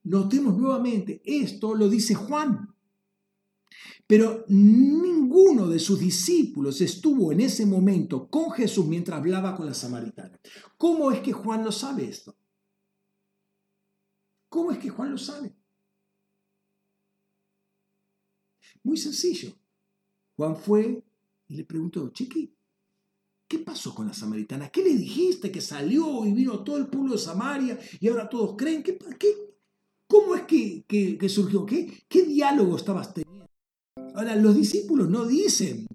notemos 0.05 0.57
nuevamente, 0.57 1.21
esto 1.25 1.75
lo 1.75 1.89
dice 1.89 2.15
Juan. 2.15 2.72
Pero 4.13 4.45
ninguno 4.49 5.67
de 5.69 5.79
sus 5.79 5.99
discípulos 5.99 6.83
estuvo 6.83 7.33
en 7.33 7.41
ese 7.41 7.65
momento 7.65 8.29
con 8.29 8.51
Jesús 8.51 8.85
mientras 8.85 9.19
hablaba 9.19 9.57
con 9.57 9.65
la 9.65 9.73
samaritana. 9.73 10.39
¿Cómo 10.77 11.11
es 11.11 11.21
que 11.21 11.33
Juan 11.33 11.65
lo 11.65 11.73
sabe 11.73 12.11
esto? 12.11 12.37
¿Cómo 14.51 14.71
es 14.71 14.77
que 14.77 14.91
Juan 14.91 15.13
lo 15.13 15.17
sabe? 15.17 15.55
Muy 18.83 18.99
sencillo. 18.99 19.55
Juan 20.37 20.57
fue 20.57 21.03
y 21.49 21.55
le 21.57 21.65
preguntó, 21.65 22.11
Chiqui, 22.11 22.55
¿qué 23.49 23.61
pasó 23.61 23.95
con 23.95 24.09
la 24.09 24.13
samaritana? 24.13 24.69
¿Qué 24.69 24.85
le 24.85 24.95
dijiste 24.95 25.51
que 25.51 25.63
salió 25.63 26.27
y 26.27 26.35
vino 26.35 26.63
todo 26.63 26.77
el 26.77 26.89
pueblo 26.89 27.13
de 27.13 27.19
Samaria 27.19 27.79
y 27.99 28.09
ahora 28.09 28.29
todos 28.29 28.57
creen? 28.59 28.83
¿Qué, 28.83 28.99
¿Cómo 30.07 30.35
es 30.35 30.43
que, 30.43 30.85
que, 30.87 31.29
surgió? 31.31 31.65
¿Qué, 31.65 32.05
¿Qué 32.11 32.25
diálogo 32.25 32.77
estabas 32.77 33.15
teniendo? 33.15 33.32
Ahora, 34.15 34.37
los 34.37 34.55
discípulos 34.55 35.09
no 35.09 35.27
dicen, 35.27 35.87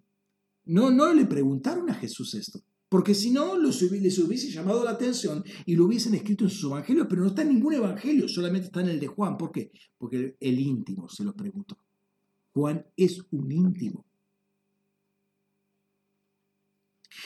no, 0.66 0.92
no 0.92 1.14
le 1.14 1.26
preguntaron 1.26 1.90
a 1.90 1.94
Jesús 1.94 2.34
esto. 2.36 2.62
Porque 2.90 3.14
si 3.14 3.32
no, 3.32 3.58
les 3.58 3.82
hubiese 3.82 4.50
llamado 4.50 4.84
la 4.84 4.92
atención 4.92 5.44
y 5.66 5.76
lo 5.76 5.86
hubiesen 5.86 6.16
escrito 6.16 6.46
en 6.46 6.50
sus 6.50 6.72
evangelios, 6.72 7.08
pero 7.10 7.22
no 7.22 7.30
está 7.30 7.42
en 7.42 7.50
ningún 7.50 7.74
evangelio, 7.74 8.30
solamente 8.30 8.68
está 8.68 8.82
en 8.82 8.90
el 8.90 9.00
de 9.00 9.08
Juan. 9.08 9.38
¿Por 9.38 9.52
qué? 9.52 9.72
Porque 9.98 10.38
el 10.40 10.60
íntimo 10.60 11.10
se 11.10 11.26
lo 11.26 11.34
preguntó. 11.36 11.78
Juan 12.54 12.86
es 12.96 13.26
un 13.32 13.52
íntimo. 13.52 14.06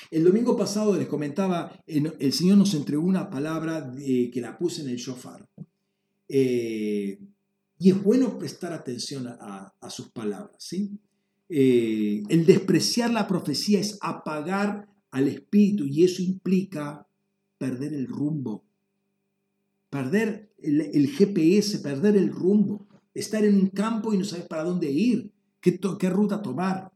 El 0.09 0.23
domingo 0.23 0.57
pasado 0.57 0.97
les 0.97 1.07
comentaba, 1.07 1.83
el 1.85 2.33
Señor 2.33 2.57
nos 2.57 2.73
entregó 2.73 3.03
una 3.03 3.29
palabra 3.29 3.93
que 3.95 4.41
la 4.41 4.57
puse 4.57 4.81
en 4.81 4.89
el 4.89 4.97
shofar. 4.97 5.47
Eh, 6.27 7.19
y 7.81 7.89
es 7.89 8.03
bueno 8.03 8.37
prestar 8.37 8.73
atención 8.73 9.25
a, 9.27 9.73
sus 9.89 10.11
palabras. 10.11 10.55
¿sí? 10.59 10.99
Eh, 11.49 12.21
el 12.29 12.45
despreciar 12.45 13.09
la 13.09 13.27
profecía 13.27 13.79
es 13.79 13.97
apagar 14.01 14.87
al 15.09 15.27
espíritu 15.27 15.87
y 15.87 16.03
eso 16.03 16.21
implica 16.21 17.07
perder 17.57 17.95
el 17.95 18.05
rumbo, 18.05 18.63
perder 19.89 20.53
el 20.59 21.07
GPS, 21.09 21.79
perder 21.79 22.17
el 22.17 22.31
rumbo 22.31 22.87
estar 23.15 23.43
en 23.43 23.55
un 23.55 23.69
campo 23.69 24.13
y 24.13 24.19
no 24.19 24.25
sabes 24.25 24.45
para 24.45 24.63
dónde 24.63 24.91
ir, 24.91 25.31
qué, 25.59 25.79
ruta 26.09 26.39
tomar. 26.39 26.91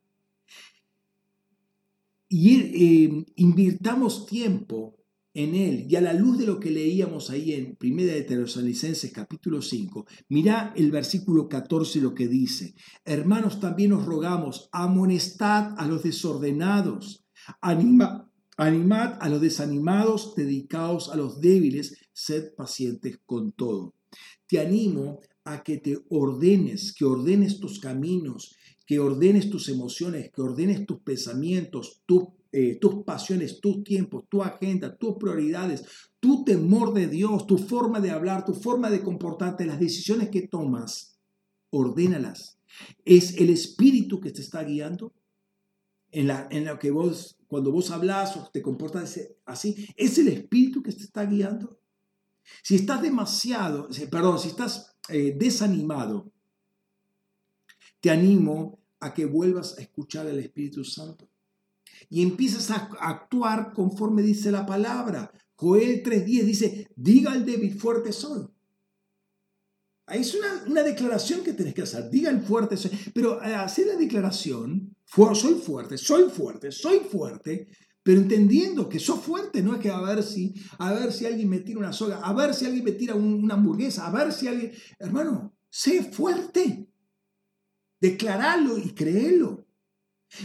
Y 2.29 2.59
eh, 2.61 3.25
invirtamos 3.37 4.27
tiempo 4.27 4.97
en 5.35 5.53
él 5.53 5.85
y 5.89 5.97
a 5.97 6.01
la 6.01 6.13
luz 6.13 6.37
de 6.37 6.45
lo 6.45 6.59
que 6.59 6.71
leíamos 6.71 7.29
ahí 7.29 7.51
en 7.51 7.75
Primera 7.75 8.13
de 8.13 8.23
Tesalonicenses 8.23 9.11
capítulo 9.11 9.61
5, 9.61 10.05
mira 10.29 10.73
el 10.77 10.91
versículo 10.91 11.49
14 11.49 11.99
lo 11.99 12.15
que 12.15 12.29
dice, 12.29 12.73
hermanos 13.03 13.59
también 13.59 13.91
os 13.91 14.05
rogamos, 14.05 14.69
amonestad 14.71 15.75
a 15.77 15.87
los 15.87 16.03
desordenados, 16.03 17.25
anima, 17.59 18.31
animad 18.55 19.17
a 19.19 19.27
los 19.27 19.41
desanimados, 19.41 20.35
dedicaos 20.35 21.09
a 21.09 21.17
los 21.17 21.41
débiles, 21.41 21.97
sed 22.13 22.53
pacientes 22.55 23.19
con 23.25 23.51
todo. 23.51 23.93
Te 24.47 24.61
animo 24.61 25.19
a 25.43 25.63
que 25.63 25.77
te 25.77 25.99
ordenes, 26.09 26.93
que 26.93 27.03
ordenes 27.03 27.59
tus 27.59 27.79
caminos, 27.79 28.55
que 28.87 28.99
ordenes 28.99 29.49
tus 29.49 29.67
emociones, 29.67 30.31
que 30.31 30.41
ordenes 30.41 30.85
tus 30.85 30.99
pensamientos, 30.99 32.03
eh, 32.57 32.77
tus 32.79 33.03
pasiones, 33.03 33.59
tus 33.59 33.83
tiempos, 33.83 34.29
tu 34.29 34.41
agenda, 34.41 34.95
tus 34.95 35.17
prioridades, 35.17 35.83
tu 36.21 36.45
temor 36.45 36.93
de 36.93 37.07
Dios, 37.07 37.45
tu 37.45 37.57
forma 37.57 37.99
de 37.99 38.11
hablar, 38.11 38.45
tu 38.45 38.53
forma 38.53 38.89
de 38.89 39.03
comportarte, 39.03 39.65
las 39.65 39.77
decisiones 39.77 40.29
que 40.29 40.47
tomas, 40.47 41.19
ordénalas. 41.69 42.57
¿Es 43.03 43.35
el 43.35 43.49
Espíritu 43.49 44.21
que 44.21 44.31
te 44.31 44.39
está 44.39 44.63
guiando? 44.63 45.13
En, 46.11 46.27
la, 46.27 46.47
en 46.49 46.63
lo 46.63 46.79
que 46.79 46.91
vos, 46.91 47.37
cuando 47.45 47.73
vos 47.73 47.91
hablas 47.91 48.37
o 48.37 48.49
te 48.49 48.61
comportas 48.61 49.19
así, 49.43 49.89
¿es 49.97 50.17
el 50.17 50.29
Espíritu 50.29 50.81
que 50.81 50.93
te 50.93 51.03
está 51.03 51.25
guiando? 51.25 51.77
Si 52.63 52.75
estás 52.75 53.01
demasiado, 53.01 53.89
perdón, 54.09 54.39
si 54.39 54.47
estás 54.47 54.95
eh, 55.09 55.35
desanimado, 55.37 56.31
te 57.99 58.11
animo 58.11 58.79
a 59.01 59.13
que 59.13 59.25
vuelvas 59.25 59.77
a 59.77 59.81
escuchar 59.81 60.27
al 60.27 60.39
Espíritu 60.39 60.85
Santo 60.85 61.27
y 62.09 62.21
empiezas 62.23 62.71
a 62.71 62.89
actuar 62.99 63.73
conforme 63.73 64.21
dice 64.21 64.51
la 64.51 64.65
palabra. 64.65 65.31
Joel 65.55 66.03
3.10 66.03 66.43
dice, 66.43 66.87
diga 66.95 67.31
al 67.31 67.45
débil, 67.45 67.79
fuerte 67.79 68.11
soy. 68.11 68.47
Ahí 70.07 70.21
es 70.21 70.35
una, 70.35 70.83
declaración 70.83 71.43
que 71.43 71.53
tenés 71.53 71.73
que 71.73 71.81
hacer, 71.81 72.09
diga 72.11 72.29
el 72.29 72.41
fuerte 72.41 72.77
soy. 72.77 72.91
Pero 73.13 73.41
hacer 73.41 73.87
la 73.87 73.95
declaración, 73.95 74.95
soy 75.33 75.55
fuerte, 75.55 75.97
soy 75.97 76.29
fuerte, 76.29 76.71
soy 76.71 76.99
fuerte, 76.99 77.67
pero 78.03 78.21
entendiendo 78.21 78.87
que 78.87 78.99
sos 78.99 79.19
fuerte, 79.21 79.63
no 79.63 79.73
es 79.73 79.81
que 79.81 79.89
a 79.89 79.99
ver 80.01 80.21
si, 80.21 80.53
a 80.77 80.93
ver 80.93 81.11
si 81.11 81.25
alguien 81.25 81.49
me 81.49 81.59
tira 81.59 81.79
una 81.79 81.91
soga, 81.91 82.17
a 82.17 82.33
ver 82.33 82.53
si 82.53 82.65
alguien 82.65 82.83
me 82.83 82.91
tira 82.91 83.15
una 83.15 83.55
hamburguesa, 83.55 84.05
a 84.05 84.11
ver 84.11 84.31
si 84.31 84.47
alguien... 84.47 84.73
Hermano, 84.99 85.57
sé 85.71 86.03
fuerte. 86.03 86.87
Declaralo 87.99 88.77
y 88.77 88.91
créelo. 88.91 89.64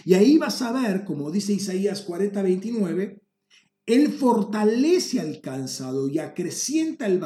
Y 0.04 0.14
ahí 0.14 0.38
vas 0.38 0.62
a 0.62 0.72
ver, 0.72 1.04
como 1.04 1.30
dice 1.30 1.52
Isaías 1.52 2.02
40, 2.02 2.42
29, 2.42 3.22
Él 3.86 4.12
fortalece 4.12 5.20
al 5.20 5.40
cansado 5.40 6.08
y 6.08 6.18
acrecienta 6.18 7.06
el, 7.06 7.20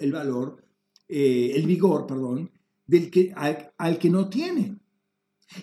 el 0.00 0.12
valor 0.12 0.68
eh, 1.08 1.52
el 1.54 1.66
vigor, 1.66 2.06
perdón, 2.06 2.50
del 2.86 3.10
que, 3.10 3.32
al, 3.34 3.72
al, 3.78 3.98
que 3.98 4.10
no 4.10 4.28
tiene. 4.28 4.78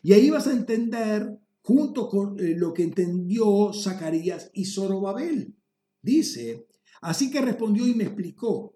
Y 0.01 0.13
ahí 0.13 0.31
vas 0.31 0.47
a 0.47 0.53
entender, 0.53 1.37
junto 1.61 2.09
con 2.09 2.39
eh, 2.39 2.55
lo 2.57 2.73
que 2.73 2.81
entendió 2.81 3.71
Zacarías 3.71 4.49
y 4.53 4.65
Zorobabel. 4.65 5.55
Dice, 6.01 6.67
así 7.01 7.29
que 7.29 7.41
respondió 7.41 7.85
y 7.85 7.93
me 7.93 8.05
explicó. 8.05 8.73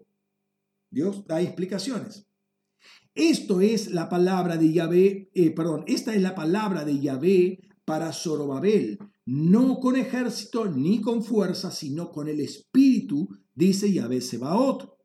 Dios 0.90 1.26
da 1.26 1.40
explicaciones. 1.40 2.26
Esto 3.20 3.60
es 3.60 3.90
la 3.90 4.08
palabra 4.08 4.56
de 4.56 4.72
Yahvé, 4.72 5.30
eh, 5.34 5.50
perdón, 5.50 5.84
esta 5.86 6.14
es 6.14 6.22
la 6.22 6.34
palabra 6.34 6.86
de 6.86 7.00
Yahvé 7.00 7.60
para 7.84 8.14
Zorobabel, 8.14 8.98
no 9.26 9.78
con 9.78 9.96
ejército 9.96 10.64
ni 10.64 11.02
con 11.02 11.22
fuerza, 11.22 11.70
sino 11.70 12.10
con 12.12 12.28
el 12.28 12.40
espíritu, 12.40 13.28
dice 13.54 13.92
Yahvé 13.92 14.22
Sebaot. 14.22 14.96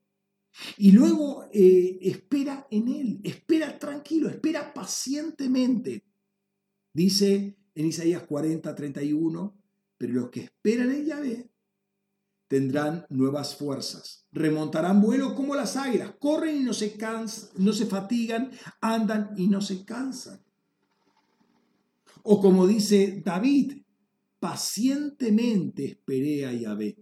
Y 0.78 0.94
luego 0.94 1.44
eh, 1.52 1.98
espera 2.04 2.66
en 2.72 2.88
él, 2.88 3.20
espera 3.22 3.78
tranquilo, 3.78 4.30
espera 4.30 4.74
pacientemente. 4.74 6.06
Dice 6.94 7.58
en 7.76 7.86
Isaías 7.86 8.24
40, 8.24 8.74
31, 8.74 9.62
pero 9.98 10.14
los 10.14 10.30
que 10.30 10.40
esperan 10.40 10.92
en 10.92 11.06
Yahvé 11.06 11.52
tendrán 12.48 13.06
nuevas 13.10 13.56
fuerzas, 13.56 14.26
remontarán 14.32 15.02
vuelo 15.02 15.36
como 15.36 15.56
las 15.56 15.76
águilas, 15.78 16.14
corren 16.20 16.58
y 16.58 16.64
no 16.64 16.74
se, 16.74 16.96
cansan, 16.96 17.50
no 17.58 17.74
se 17.74 17.86
fatigan, 17.86 18.52
andan 18.82 19.32
y 19.38 19.48
no 19.48 19.62
se 19.62 19.84
cansan. 19.84 20.44
O 22.24 22.40
como 22.40 22.68
dice 22.68 23.22
David, 23.24 23.84
pacientemente 24.40 25.86
esperé 25.86 26.46
a 26.46 26.54
Yahvé 26.54 26.98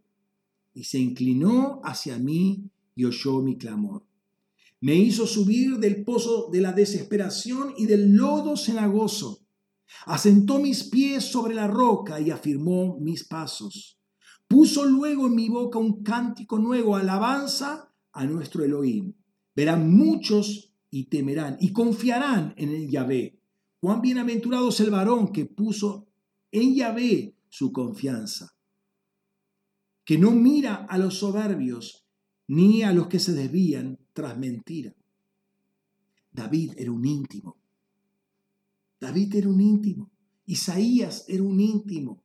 y 0.74 0.84
se 0.84 1.00
inclinó 1.00 1.82
hacia 1.84 2.18
mí 2.18 2.70
y 2.96 3.06
oyó 3.06 3.42
mi 3.42 3.58
clamor. 3.58 4.06
Me 4.82 4.96
hizo 4.96 5.26
subir 5.26 5.78
del 5.78 6.04
pozo 6.04 6.50
de 6.52 6.60
la 6.60 6.74
desesperación 6.74 7.74
y 7.78 7.86
del 7.86 8.16
lodo 8.16 8.58
cenagoso. 8.58 9.40
Asentó 10.06 10.60
mis 10.60 10.84
pies 10.86 11.24
sobre 11.24 11.54
la 11.54 11.68
roca 11.68 12.20
y 12.20 12.32
afirmó 12.32 12.98
mis 13.00 13.24
pasos. 13.24 13.98
Puso 14.54 14.86
luego 14.86 15.26
en 15.26 15.34
mi 15.34 15.50
boca 15.50 15.80
un 15.80 16.04
cántico 16.04 16.60
nuevo, 16.60 16.96
alabanza 16.96 17.92
a 18.12 18.26
nuestro 18.28 18.64
Elohim. 18.64 19.12
Verán 19.56 19.92
muchos 19.92 20.72
y 20.92 21.06
temerán 21.06 21.58
y 21.60 21.74
confiarán 21.74 22.54
en 22.56 22.70
el 22.70 22.88
Yahvé. 22.88 23.42
Cuán 23.80 24.00
bienaventurado 24.02 24.70
es 24.70 24.80
el 24.82 24.92
varón 24.92 25.32
que 25.32 25.48
puso 25.48 26.08
en 26.52 26.76
Yahvé 26.76 27.36
su 27.50 27.72
confianza, 27.74 28.56
que 30.06 30.20
no 30.20 30.30
mira 30.30 30.86
a 30.88 31.00
los 31.00 31.18
soberbios 31.18 32.06
ni 32.48 32.84
a 32.84 32.94
los 32.94 33.08
que 33.08 33.18
se 33.18 33.34
desvían 33.34 33.98
tras 34.14 34.38
mentira. 34.38 34.94
David 36.32 36.74
era 36.78 36.92
un 36.92 37.04
íntimo. 37.04 37.58
David 39.00 39.34
era 39.34 39.50
un 39.50 39.60
íntimo. 39.60 40.12
Isaías 40.46 41.26
era 41.28 41.42
un 41.42 41.60
íntimo. 41.60 42.23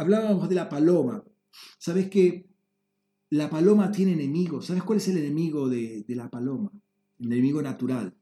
Hablábamos 0.00 0.48
de 0.48 0.54
la 0.54 0.66
paloma. 0.66 1.22
¿Sabes 1.76 2.08
que 2.08 2.46
la 3.28 3.50
paloma 3.50 3.92
tiene 3.92 4.14
enemigos? 4.14 4.64
¿Sabes 4.64 4.82
cuál 4.82 4.96
es 4.96 5.06
el 5.08 5.18
enemigo 5.18 5.68
de, 5.68 6.06
la 6.08 6.30
paloma? 6.30 6.72
El 7.18 7.26
enemigo 7.26 7.60
natural. 7.60 8.14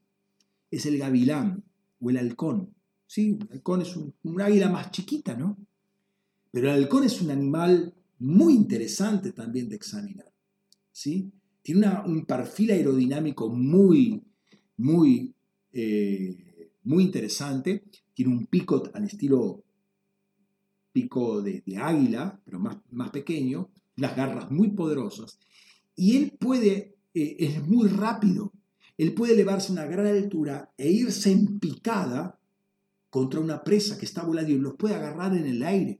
Es 0.69 0.85
el 0.85 0.97
gavilán 0.97 1.63
o 2.01 2.09
el 2.09 2.17
halcón. 2.17 2.75
Sí, 3.07 3.39
el 3.39 3.47
halcón 3.53 3.81
es 3.81 3.95
un, 3.95 4.13
águila 4.41 4.69
más 4.69 4.91
chiquita, 4.91 5.37
¿no? 5.37 5.57
Pero 6.51 6.67
el 6.67 6.83
halcón 6.83 7.05
es 7.05 7.21
un 7.21 7.31
animal 7.31 7.93
muy 8.17 8.55
interesante 8.55 9.31
también 9.31 9.69
de 9.69 9.77
examinar. 9.77 10.29
¿sí? 10.91 11.31
Tiene 11.61 11.87
un 12.05 12.25
perfil 12.25 12.71
aerodinámico 12.71 13.47
muy, 13.47 14.21
muy, 14.75 15.33
eh, 15.71 16.73
muy 16.83 17.05
interesante. 17.05 17.85
Tiene 18.13 18.33
un 18.33 18.47
pico 18.47 18.83
al 18.93 19.05
estilo 19.05 19.63
pico 20.91 21.41
de, 21.41 21.63
águila, 21.77 22.39
pero 22.45 22.59
más, 22.59 22.77
más 22.91 23.09
pequeño, 23.11 23.69
las 23.95 24.15
garras 24.15 24.51
muy 24.51 24.71
poderosas. 24.71 25.39
Y 25.95 26.17
él 26.17 26.37
puede, 26.39 26.97
eh, 27.13 27.35
es 27.39 27.67
muy 27.67 27.87
rápido, 27.89 28.53
él 28.97 29.13
puede 29.13 29.33
elevarse 29.33 29.69
a 29.69 29.73
una 29.73 29.85
gran 29.85 30.07
altura 30.07 30.71
e 30.77 30.91
irse 30.91 31.31
en 31.31 31.59
picada 31.59 32.39
contra 33.09 33.39
una 33.39 33.63
presa 33.63 33.97
que 33.97 34.05
está 34.05 34.23
volando 34.23 34.51
y 34.51 34.57
los 34.57 34.75
puede 34.75 34.95
agarrar 34.95 35.35
en 35.35 35.45
el 35.45 35.63
aire. 35.63 35.99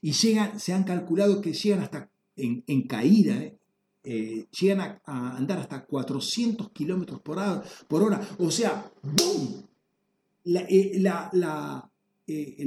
Y 0.00 0.12
llegan, 0.12 0.58
se 0.58 0.72
han 0.72 0.84
calculado 0.84 1.40
que 1.40 1.52
llegan 1.52 1.80
hasta 1.80 2.10
en, 2.36 2.82
caída, 2.86 3.36
¿eh? 3.36 3.58
Eh, 4.08 4.46
llegan 4.60 5.00
a, 5.04 5.36
andar 5.36 5.58
hasta 5.58 5.84
400 5.84 6.70
kilómetros 6.70 7.20
por 7.20 7.38
hora, 7.38 7.62
por 7.88 8.02
hora. 8.02 8.20
O 8.38 8.50
sea, 8.50 8.90
¡boom! 9.02 9.64
La, 10.44 10.60
eh, 10.68 10.98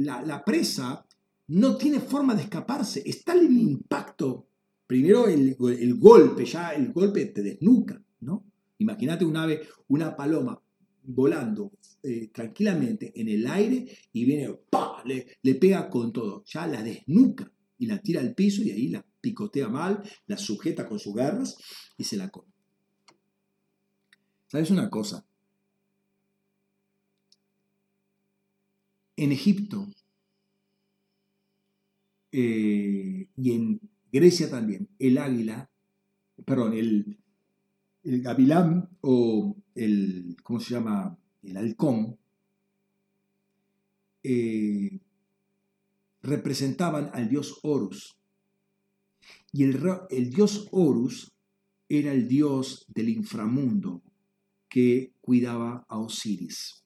la, 0.00 0.42
presa 0.44 1.06
no 1.50 1.76
tiene 1.76 1.98
forma 1.98 2.34
de 2.34 2.42
escaparse. 2.42 3.02
Está 3.04 3.32
el 3.32 3.50
impacto. 3.50 4.46
Primero 4.86 5.26
el, 5.26 5.56
el, 5.60 5.94
golpe, 5.96 6.44
ya 6.44 6.70
el 6.70 6.92
golpe 6.92 7.26
te 7.26 7.42
desnuca, 7.42 8.00
¿no? 8.20 8.44
Imagínate 8.78 9.24
un 9.24 9.36
ave, 9.36 9.62
una 9.88 10.16
paloma 10.16 10.60
volando 11.02 11.72
eh, 12.02 12.28
tranquilamente 12.32 13.12
en 13.20 13.28
el 13.28 13.46
aire 13.46 13.86
y 14.12 14.24
viene, 14.24 14.58
Le, 15.04 15.38
le 15.42 15.54
pega 15.56 15.88
con 15.88 16.12
todo, 16.12 16.44
ya 16.44 16.66
la 16.66 16.82
desnuca 16.82 17.50
y 17.78 17.86
la 17.86 17.98
tira 17.98 18.20
al 18.20 18.34
piso 18.34 18.62
y 18.62 18.70
ahí 18.70 18.88
la 18.88 19.04
picotea 19.20 19.68
mal, 19.68 20.02
la 20.26 20.36
sujeta 20.38 20.88
con 20.88 20.98
sus 20.98 21.14
garras 21.14 21.56
y 21.96 22.04
se 22.04 22.16
la 22.16 22.28
come. 22.30 22.52
¿Sabes 24.48 24.70
una 24.70 24.88
cosa? 24.90 25.24
En 29.16 29.32
Egipto 29.32 29.86
eh, 32.32 33.28
y 33.36 33.52
en 33.52 33.80
Grecia 34.12 34.50
también, 34.50 34.88
el 34.98 35.18
águila, 35.18 35.70
perdón, 36.44 36.74
el, 36.74 37.18
el 38.04 38.22
gavilán 38.22 38.88
o 39.00 39.56
el, 39.74 40.36
¿cómo 40.42 40.60
se 40.60 40.74
llama? 40.74 41.18
El 41.42 41.56
halcón, 41.56 42.18
eh, 44.22 45.00
representaban 46.22 47.10
al 47.14 47.28
dios 47.28 47.58
Horus. 47.62 48.16
Y 49.52 49.64
el, 49.64 49.80
el 50.10 50.30
dios 50.30 50.68
Horus 50.70 51.32
era 51.88 52.12
el 52.12 52.28
dios 52.28 52.84
del 52.88 53.08
inframundo 53.08 54.02
que 54.68 55.12
cuidaba 55.20 55.84
a 55.88 55.98
Osiris. 55.98 56.79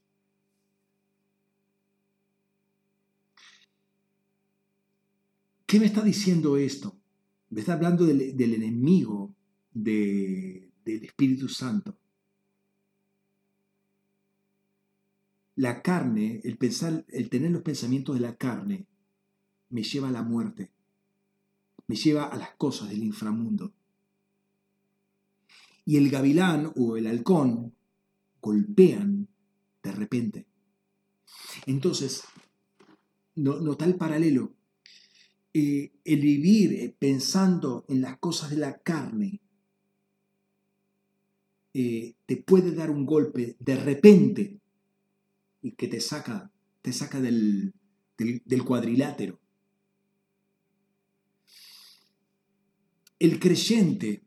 ¿Qué 5.67 5.81
me 5.81 5.87
está 5.87 6.03
diciendo 6.03 6.57
esto? 6.57 6.97
Me 7.51 7.61
está 7.61 7.75
hablando 7.75 8.05
del, 8.05 8.55
enemigo 8.55 9.35
de, 9.73 10.71
del 10.85 11.05
Espíritu 11.05 11.49
Santo. 11.49 11.97
La 15.57 15.83
carne, 15.83 16.41
el, 16.43 16.57
pensar, 16.59 17.05
el 17.09 17.31
tener 17.31 17.53
los 17.53 17.63
pensamientos 17.63 18.17
de 18.17 18.21
la 18.21 18.37
carne, 18.37 18.87
me 19.71 19.83
lleva 19.83 20.09
a 20.09 20.13
la 20.13 20.23
muerte, 20.23 20.71
me 21.87 21.97
lleva 21.97 22.25
a 22.25 22.37
las 22.37 22.55
cosas 22.57 22.91
del 22.91 23.03
inframundo. 23.03 23.73
Y 25.87 25.97
el 25.97 26.11
gavilán 26.11 26.73
o 26.77 26.97
el 26.97 27.07
halcón 27.07 27.75
golpean 28.41 29.29
de 29.83 29.93
repente. 29.93 30.47
Entonces, 31.67 32.25
no, 33.37 33.61
nota 33.61 33.85
el 33.85 33.97
paralelo. 33.97 34.53
Eh, 35.57 35.93
el 36.05 36.21
vivir 36.21 36.73
eh, 36.73 36.97
pensando 36.99 37.85
en 37.89 38.03
las 38.03 38.19
cosas 38.19 38.51
de 38.51 38.57
la 38.57 38.77
carne 38.79 39.41
eh, 41.73 42.17
te 42.27 42.37
puede 42.39 42.73
dar 42.73 42.91
un 42.91 43.07
golpe 43.07 43.57
de 43.61 43.77
repente 43.77 44.59
y 45.63 45.73
que 45.73 45.87
te 45.87 46.01
saca, 46.01 46.51
te 46.83 46.93
saca 46.93 47.21
del, 47.21 47.73
del 48.17 48.65
cuadrilátero. 48.65 49.41
El 53.21 53.39
creyente 53.39 54.25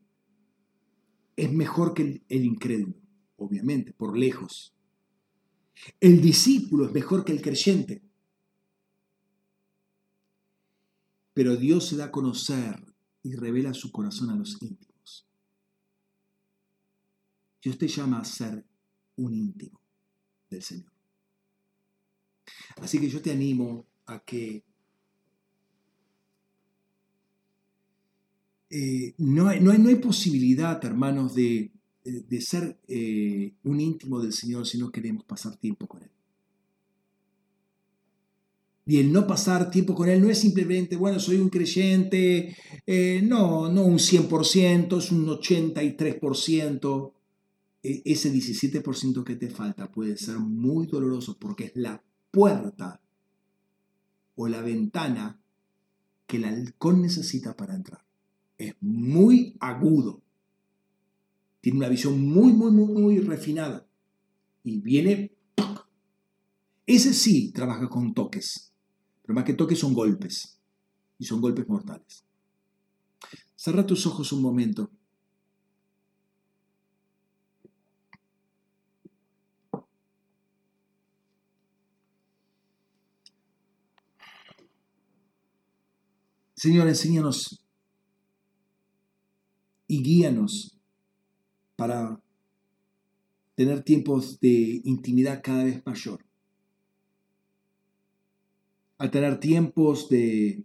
es 1.36 1.52
mejor 1.52 1.94
que 1.94 2.24
el, 2.28 2.46
incrédulo, 2.46 2.96
obviamente, 3.36 3.94
por 3.94 4.18
lejos. 4.18 4.74
El 6.00 6.22
discípulo 6.22 6.86
es 6.86 6.94
mejor 6.94 7.24
que 7.24 7.34
el 7.34 7.42
creyente. 7.42 8.02
Pero 11.38 11.56
Dios 11.56 11.86
se 11.86 11.96
da 11.98 12.06
a 12.06 12.12
conocer 12.12 12.84
y 13.22 13.36
revela 13.36 13.72
su 13.76 13.92
corazón 13.92 14.32
a 14.32 14.36
los 14.36 14.60
íntimos. 14.60 15.28
Dios 17.62 17.78
te 17.78 17.88
llama 17.88 18.18
a 18.18 18.26
ser 18.26 18.66
un 19.18 19.36
íntimo 19.36 19.80
del 20.50 20.64
Señor. 20.64 20.92
Así 22.78 23.00
que 23.00 23.08
yo 23.08 23.22
te 23.22 23.32
animo 23.32 23.86
a 24.08 24.18
que 24.18 24.64
Eh, 28.72 29.14
no, 29.20 29.48
hay, 29.48 29.62
no, 29.62 29.72
hay, 29.72 29.96
posibilidad, 29.96 30.84
hermanos, 30.84 31.36
de, 31.36 31.72
ser 32.42 32.80
eh, 32.88 33.54
un 33.64 33.80
íntimo 33.80 34.20
del 34.20 34.34
Señor 34.34 34.66
si 34.66 34.78
no 34.80 34.92
queremos 34.92 35.24
pasar 35.24 35.56
tiempo 35.56 35.88
con 35.88 36.02
Él. 36.02 36.12
Y 38.88 39.00
el 39.00 39.12
no 39.12 39.28
pasar 39.28 39.70
tiempo 39.70 39.94
con 39.94 40.10
Él 40.10 40.22
no 40.22 40.30
es 40.30 40.40
simplemente, 40.40 40.96
bueno, 40.96 41.20
soy 41.20 41.38
un 41.38 41.50
creyente, 41.50 42.56
eh, 42.86 43.22
no, 43.24 43.70
no 43.70 43.84
un 43.84 44.00
100%, 44.00 44.98
es 44.98 45.12
un 45.12 45.28
83%. 45.28 47.14
E, 47.84 48.02
ese 48.06 48.34
17% 48.34 49.24
que 49.24 49.36
te 49.36 49.50
falta 49.50 49.92
puede 49.92 50.18
ser 50.18 50.40
muy 50.40 50.88
doloroso 50.88 51.38
porque 51.38 51.66
es 51.66 51.72
la 51.76 52.02
puerta 52.32 53.02
o 54.36 54.48
la 54.48 54.62
ventana 54.62 55.40
que 56.26 56.38
el 56.38 56.46
halcón 56.46 57.02
necesita 57.02 57.56
para 57.56 57.76
entrar 57.76 58.08
es 58.58 58.76
muy 58.82 59.56
agudo. 59.60 60.22
Tiene 61.62 61.80
una 61.80 61.90
visión 61.90 62.20
muy, 62.22 62.54
muy, 62.54 62.72
muy, 62.72 62.88
muy 62.88 63.20
refinada. 63.20 63.88
Y 64.64 64.80
viene... 64.82 65.32
Ese 66.86 67.14
sí 67.14 67.52
trabaja 67.52 67.90
con 67.90 68.14
toques. 68.14 68.74
Pero 69.28 69.36
más 69.36 69.44
que 69.44 69.54
toques 69.54 69.78
son 69.78 69.94
golpes. 69.94 70.58
Y 71.20 71.26
son 71.26 71.42
golpes 71.42 71.68
mortales. 71.68 72.24
Cerra 73.58 73.86
tus 73.86 74.08
ojos 74.08 74.32
un 74.32 74.42
momento. 74.42 74.90
Señor, 86.56 86.88
enséñanos 86.88 87.62
y 89.88 90.02
guíanos 90.02 90.78
para 91.76 92.20
tener 93.56 93.84
tiempos 93.84 94.40
de 94.40 94.82
intimidad 94.86 95.42
cada 95.44 95.66
vez 95.66 95.86
mayor. 95.86 96.27
Al 98.98 99.12
tener 99.12 99.40
tiempos 99.40 100.10
de 100.10 100.64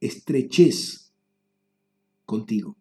estrechez 0.00 1.12
contigo. 2.24 2.76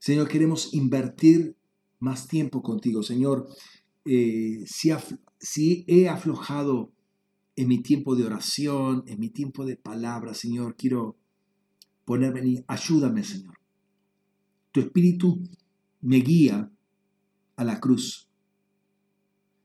Señor, 0.00 0.28
queremos 0.28 0.72
invertir 0.72 1.56
más 1.98 2.26
tiempo 2.26 2.62
contigo. 2.62 3.02
Señor, 3.02 3.46
eh, 4.06 4.64
si, 4.66 5.84
he 5.86 6.08
aflojado 6.08 6.90
en 7.54 7.68
mi 7.68 7.82
tiempo 7.82 8.16
de 8.16 8.24
oración, 8.24 9.04
en 9.06 9.20
mi 9.20 9.28
tiempo 9.28 9.66
de 9.66 9.76
palabra, 9.76 10.32
Señor, 10.32 10.74
quiero 10.76 11.16
ponerme 12.10 12.40
en 12.40 12.64
ayúdame, 12.66 13.22
Señor. 13.22 13.56
Tu 14.72 14.80
espíritu 14.80 15.48
me 16.00 16.16
guía 16.16 16.68
a 17.54 17.62
la 17.62 17.78
cruz. 17.78 18.28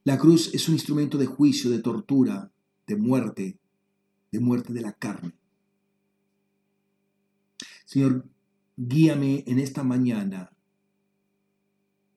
La 0.03 0.19
cruz 0.19 0.53
es 0.53 0.69
un 0.69 0.75
instrumento 0.75 1.17
de 1.17 1.25
juicio, 1.25 1.71
de 1.71 1.79
tortura, 1.79 2.51
de 2.85 2.97
muerte, 2.97 3.57
de 4.31 4.39
muerte 4.39 4.73
de 4.73 4.81
la 4.81 4.93
carne. 4.93 5.33
Señor, 7.85 8.29
guíame 8.77 9.43
en 9.47 9.57
esta 9.57 9.83
mañana 9.83 10.51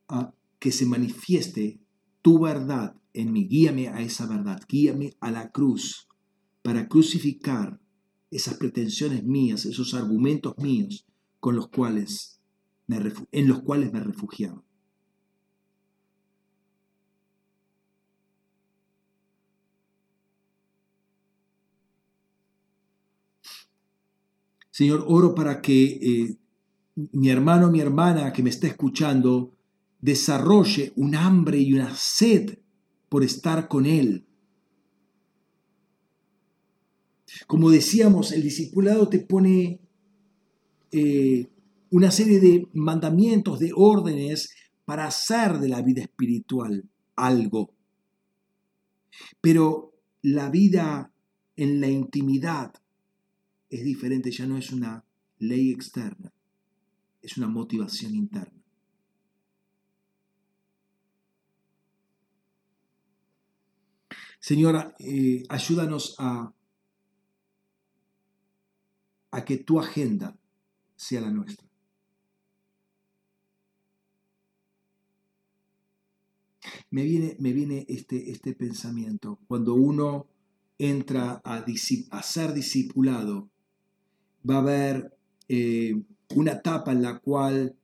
a 0.09 0.35
que 0.59 0.73
se 0.73 0.85
manifieste 0.85 1.81
tu 2.21 2.39
verdad 2.39 3.01
en 3.15 3.33
mí, 3.33 3.49
guíame 3.49 3.89
a 3.89 4.03
esa 4.03 4.27
verdad, 4.27 4.61
guíame 4.69 5.17
a 5.21 5.31
la 5.31 5.53
cruz 5.53 6.07
para 6.61 6.87
crucificar 6.87 7.81
esas 8.31 8.55
pretensiones 8.55 9.25
mías, 9.25 9.65
esos 9.65 9.95
argumentos 9.95 10.57
míos 10.59 11.07
con 11.41 11.57
los 11.57 11.69
cuales 11.69 12.41
en 13.33 13.49
los 13.49 13.61
cuales 13.61 13.93
me 13.93 14.01
refugiaba. 14.01 14.63
Señor, 24.71 25.05
oro 25.09 25.35
para 25.35 25.61
que 25.61 25.85
eh, 25.85 26.37
mi 26.95 27.31
hermano, 27.31 27.69
mi 27.69 27.81
hermana 27.81 28.33
que 28.33 28.45
me 28.45 28.51
está 28.51 28.69
escuchando, 28.69 29.53
desarrolle 30.01 30.93
un 30.95 31.17
hambre 31.17 31.59
y 31.59 31.75
una 31.75 31.93
sed 31.97 32.59
por 33.09 33.25
estar 33.25 33.67
con 33.67 33.87
Él. 33.87 34.28
Como 37.47 37.71
decíamos, 37.71 38.33
el 38.33 38.43
discipulado 38.43 39.09
te 39.09 39.21
pone 39.21 39.81
eh, 40.93 41.49
una 41.91 42.11
serie 42.11 42.41
de 42.41 42.69
mandamientos, 42.73 43.59
de 43.59 43.73
órdenes 43.75 44.55
para 44.85 45.07
hacer 45.07 45.59
de 45.59 45.69
la 45.69 45.83
vida 45.83 46.03
espiritual 46.03 46.89
algo. 47.17 47.75
Pero 49.41 49.93
la 50.23 50.51
vida 50.51 51.13
en 51.57 51.81
la 51.81 51.89
intimidad 51.89 52.73
es 53.71 53.85
diferente, 53.85 54.31
ya 54.31 54.47
no 54.47 54.57
es 54.57 54.73
una 54.73 55.05
ley 55.39 55.71
externa, 55.71 56.33
es 57.21 57.37
una 57.37 57.49
motivación 57.49 58.15
interna. 58.15 58.63
Señora, 64.41 64.95
eh, 65.01 65.43
ayúdanos 65.49 66.15
a, 66.19 66.55
a 69.31 69.45
que 69.45 69.59
tu 69.59 69.79
agenda 69.79 70.37
sea 70.97 71.21
la 71.21 71.31
nuestra. 71.31 71.67
Me 76.91 77.05
viene, 77.05 77.37
me 77.39 77.53
viene 77.53 77.85
este, 77.89 78.31
este 78.31 78.55
pensamiento. 78.55 79.39
Cuando 79.47 79.75
uno 79.75 80.27
entra 80.79 81.43
a, 81.45 81.65
ser 82.23 82.53
discipulado, 82.55 83.51
va 84.49 84.57
a 84.57 84.59
haber 84.59 85.17
eh, 85.49 86.03
una 86.35 86.53
etapa 86.53 86.93
en 86.93 87.03
la 87.03 87.19
cual 87.19 87.77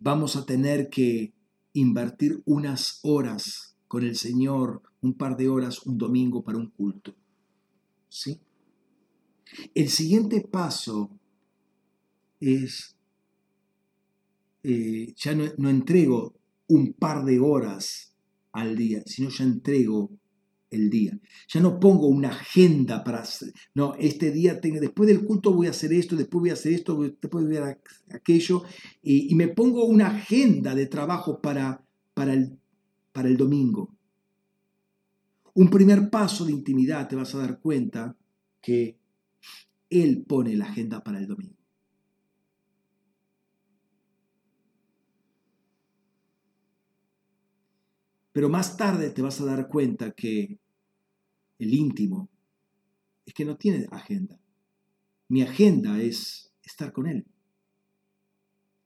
vamos 0.00 0.36
a 0.36 0.44
tener 0.44 0.88
que 0.88 1.32
invertir 1.72 2.42
unas 2.46 3.00
horas 3.02 3.76
con 3.86 4.02
el 4.02 4.16
Señor 4.16 4.82
un 5.00 5.14
par 5.14 5.36
de 5.36 5.48
horas 5.48 5.86
un 5.86 5.98
domingo 5.98 6.42
para 6.42 6.58
un 6.58 6.70
culto. 6.70 7.14
¿Sí? 8.08 8.40
El 9.74 9.88
siguiente 9.88 10.40
paso 10.40 11.10
es, 12.40 12.96
eh, 14.62 15.14
ya 15.16 15.34
no, 15.34 15.44
no 15.56 15.70
entrego 15.70 16.34
un 16.68 16.92
par 16.92 17.24
de 17.24 17.40
horas 17.40 18.14
al 18.52 18.76
día, 18.76 19.02
sino 19.06 19.30
ya 19.30 19.44
entrego 19.44 20.10
el 20.70 20.90
día. 20.90 21.18
Ya 21.48 21.60
no 21.60 21.80
pongo 21.80 22.08
una 22.08 22.28
agenda 22.28 23.02
para 23.02 23.20
hacer, 23.20 23.52
no, 23.74 23.94
este 23.98 24.30
día, 24.30 24.54
después 24.54 25.08
del 25.08 25.24
culto 25.24 25.52
voy 25.52 25.66
a 25.66 25.70
hacer 25.70 25.92
esto, 25.92 26.16
después 26.16 26.40
voy 26.40 26.50
a 26.50 26.54
hacer 26.54 26.72
esto, 26.72 27.00
después 27.00 27.44
voy 27.44 27.56
a 27.56 27.64
hacer 27.64 27.80
aquello, 28.12 28.62
y, 29.02 29.34
me 29.34 29.48
pongo 29.48 29.84
una 29.84 30.08
agenda 30.08 30.74
de 30.74 30.86
trabajo 30.86 31.40
para, 31.40 31.82
para, 32.14 32.34
el, 32.34 32.58
para 33.12 33.28
el 33.28 33.36
domingo. 33.36 33.94
Un 35.54 35.70
primer 35.70 36.10
paso 36.10 36.44
de 36.44 36.52
intimidad 36.52 37.08
te 37.08 37.16
vas 37.16 37.34
a 37.34 37.38
dar 37.38 37.60
cuenta 37.60 38.16
que 38.60 38.96
Él 39.90 40.24
pone 40.26 40.54
la 40.56 40.66
agenda 40.66 41.02
para 41.02 41.18
el 41.18 41.26
domingo. 41.26 41.58
Pero 48.38 48.48
más 48.48 48.76
tarde 48.76 49.10
te 49.10 49.20
vas 49.20 49.40
a 49.40 49.46
dar 49.46 49.66
cuenta 49.66 50.12
que 50.12 50.60
el 51.58 51.74
íntimo 51.74 52.28
es 53.26 53.34
que 53.34 53.44
no 53.44 53.56
tiene 53.56 53.88
agenda. 53.90 54.40
Mi 55.26 55.42
agenda 55.42 56.00
es 56.00 56.52
estar 56.62 56.92
con 56.92 57.08
Él. 57.08 57.26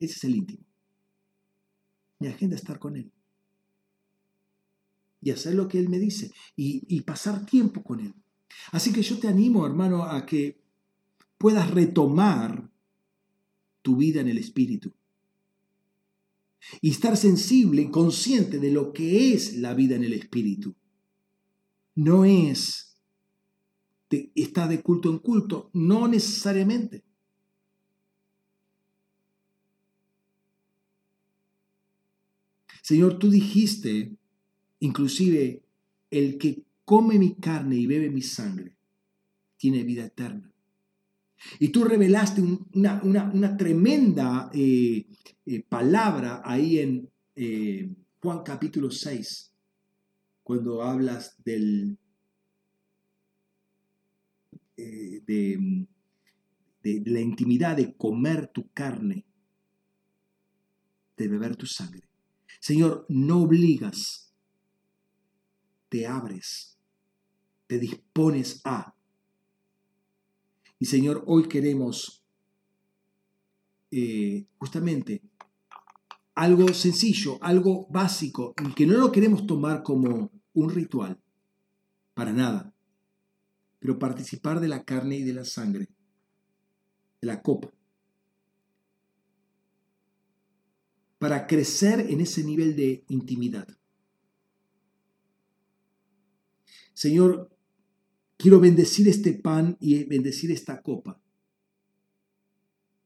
Ese 0.01 0.15
es 0.15 0.25
el 0.25 0.37
íntimo. 0.37 0.65
Mi 2.19 2.29
agenda 2.29 2.57
es 2.57 2.63
estar 2.63 2.79
con 2.79 2.97
Él. 2.97 3.13
Y 5.21 5.33
hacer 5.33 5.55
lo 5.55 5.69
que 5.69 5.79
Él 5.79 5.91
me 5.91 5.99
dice. 5.99 6.33
Y, 6.57 6.85
y 6.89 7.03
pasar 7.03 7.45
tiempo 7.45 7.83
con 7.83 8.01
Él. 8.01 8.15
Así 8.71 8.91
que 8.91 9.03
yo 9.03 9.19
te 9.19 9.29
animo, 9.29 9.67
hermano, 9.67 10.05
a 10.05 10.25
que 10.25 10.62
puedas 11.43 11.73
retomar 11.73 12.71
tu 13.83 13.97
vida 13.97 14.21
en 14.21 14.29
el 14.29 14.39
Espíritu 14.39 14.95
y 16.81 16.91
estar 16.91 17.17
sensible 17.17 17.83
y 17.83 17.91
consciente 17.91 18.61
de 18.61 18.71
lo 18.71 18.93
que 18.93 19.35
es 19.35 19.57
la 19.57 19.75
vida 19.75 19.97
en 19.97 20.05
el 20.05 20.13
Espíritu. 20.13 20.77
No 21.97 22.25
es 22.25 22.97
estar 24.37 24.69
de 24.69 24.83
culto 24.83 25.11
en 25.11 25.19
culto, 25.19 25.69
no 25.73 26.07
necesariamente. 26.07 27.03
Señor, 32.83 33.19
tú 33.19 33.31
dijiste, 33.31 34.17
inclusive, 34.79 35.65
el 36.09 36.39
que 36.39 36.63
come 36.85 37.19
mi 37.19 37.35
carne 37.35 37.75
y 37.79 37.87
bebe 37.87 38.11
mi 38.11 38.23
sangre, 38.23 38.77
tiene 39.57 39.83
vida 39.83 40.05
eterna. 40.05 40.52
Y 41.59 41.69
tú 41.69 41.85
revelaste 41.85 42.43
una, 42.43 43.57
tremenda 43.57 44.51
eh, 44.53 45.07
eh, 45.47 45.63
palabra 45.69 46.43
ahí 46.45 46.79
en 46.79 47.11
eh, 47.35 47.91
Juan 48.21 48.43
capítulo 48.43 48.91
6, 48.91 49.53
cuando 50.43 50.83
hablas 50.83 51.37
del, 51.45 51.99
de, 54.77 55.87
de 56.83 57.03
la 57.07 57.21
intimidad 57.21 57.77
de 57.77 57.95
comer 57.97 58.49
tu 58.49 58.71
carne, 58.73 59.25
de 61.17 61.29
beber 61.29 61.57
tu 61.57 61.67
sangre. 61.67 62.09
Señor, 62.61 63.07
no 63.09 63.43
obligas, 63.43 64.33
te 65.89 66.07
abres, 66.07 66.79
te 67.67 67.79
dispones 67.79 68.61
a 68.65 68.95
y 70.83 70.87
Señor, 70.87 71.23
hoy 71.29 71.47
queremos 71.47 72.25
eh, 73.93 74.49
justamente 74.59 75.23
algo 76.35 76.75
sencillo, 76.75 77.39
algo 77.41 77.87
básico, 77.89 78.53
que 78.75 78.85
no 78.85 78.99
lo 78.99 79.13
queremos 79.13 79.47
tomar 79.47 79.85
como 79.85 80.33
un 80.55 80.71
ritual, 80.71 81.23
para 82.15 82.33
nada, 82.33 82.75
pero 83.79 84.01
participar 84.01 84.59
de 84.59 84.67
la 84.67 84.83
carne 84.83 85.19
y 85.19 85.23
de 85.23 85.35
la 85.35 85.45
sangre, 85.45 85.87
de 87.21 87.29
la 87.29 87.43
copa, 87.43 87.73
para 91.21 91.47
crecer 91.47 92.11
en 92.11 92.21
ese 92.21 92.43
nivel 92.43 92.75
de 92.75 93.05
intimidad. 93.07 93.69
Señor, 96.93 97.52
Quiero 98.43 98.59
bendecir 98.59 99.09
este 99.09 99.35
pan 99.35 99.77
y 99.79 100.03
bendecir 100.03 100.51
esta 100.51 100.83
copa, 100.83 101.23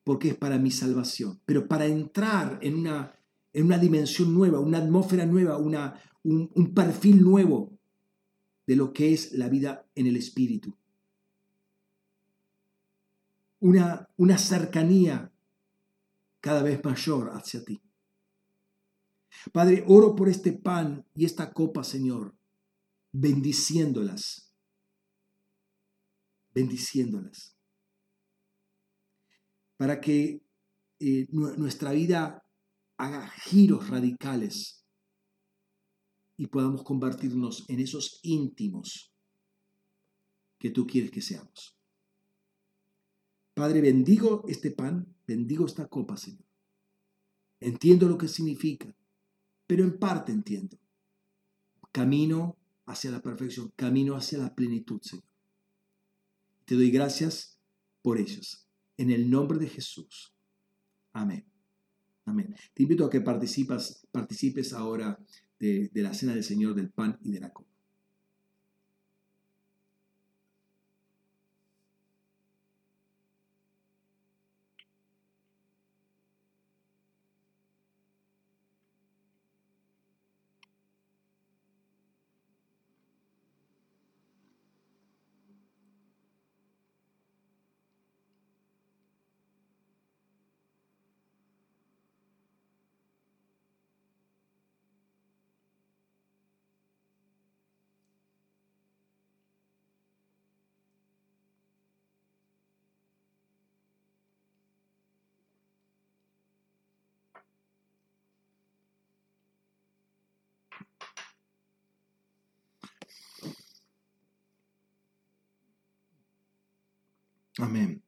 porque 0.02 0.28
es 0.28 0.34
para 0.34 0.58
mi 0.58 0.70
salvación. 0.70 1.42
Pero 1.44 1.68
para 1.68 1.84
entrar 1.84 2.58
en 2.62 2.74
una, 2.74 3.14
en 3.52 3.66
una 3.66 3.76
dimensión 3.76 4.32
nueva, 4.32 4.60
una 4.60 4.78
atmósfera 4.78 5.26
nueva, 5.26 5.58
una, 5.58 6.00
un, 6.22 6.72
perfil 6.74 7.20
nuevo 7.20 7.78
de 8.66 8.76
lo 8.76 8.94
que 8.94 9.12
es 9.12 9.32
la 9.32 9.50
vida 9.50 9.86
en 9.94 10.06
el 10.06 10.16
Espíritu. 10.16 10.74
Una, 13.60 14.08
una 14.16 14.38
cercanía 14.38 15.30
cada 16.40 16.62
vez 16.62 16.82
mayor 16.82 17.32
hacia 17.34 17.62
ti. 17.62 17.78
Padre, 19.52 19.84
oro 19.86 20.16
por 20.16 20.30
este 20.30 20.54
pan 20.54 21.04
y 21.14 21.26
esta 21.26 21.52
copa, 21.52 21.84
Señor, 21.84 22.34
bendiciéndolas 23.12 24.45
bendiciéndolas. 26.56 27.54
Para 29.76 30.00
que 30.00 30.42
eh, 30.98 31.26
nuestra 31.30 31.92
vida 31.92 32.42
haga 32.96 33.28
giros 33.28 33.90
radicales 33.90 34.82
y 36.38 36.46
podamos 36.46 36.82
convertirnos 36.82 37.68
en 37.68 37.80
esos 37.80 38.20
íntimos 38.22 39.12
que 40.58 40.70
tú 40.70 40.86
quieres 40.86 41.10
que 41.10 41.20
seamos. 41.20 41.78
Padre, 43.52 43.82
bendigo 43.82 44.44
este 44.48 44.70
pan, 44.70 45.14
bendigo 45.26 45.66
esta 45.66 45.86
copa, 45.88 46.16
Señor. 46.16 46.46
Entiendo 47.60 48.08
lo 48.08 48.16
que 48.16 48.28
significa, 48.28 48.96
pero 49.66 49.84
en 49.84 49.98
parte 49.98 50.32
entiendo. 50.32 50.78
Camino 51.92 52.56
hacia 52.86 53.10
la 53.10 53.20
perfección, 53.20 53.72
camino 53.76 54.16
hacia 54.16 54.38
la 54.38 54.54
plenitud, 54.54 55.02
Señor. 55.02 55.35
Te 56.66 56.74
doy 56.74 56.90
gracias 56.90 57.58
por 58.02 58.18
ellos. 58.18 58.68
En 58.96 59.10
el 59.10 59.30
nombre 59.30 59.58
de 59.58 59.68
Jesús. 59.68 60.34
Amén. 61.12 61.46
Amén. 62.24 62.54
Te 62.74 62.82
invito 62.82 63.06
a 63.06 63.10
que 63.10 63.20
participes 63.20 64.72
ahora 64.72 65.18
de, 65.58 65.88
de 65.88 66.02
la 66.02 66.12
cena 66.12 66.34
del 66.34 66.44
Señor 66.44 66.74
del 66.74 66.90
pan 66.90 67.18
y 67.22 67.30
de 67.30 67.40
la 67.40 67.52
copa. 67.52 67.75
Amén. 117.58 118.02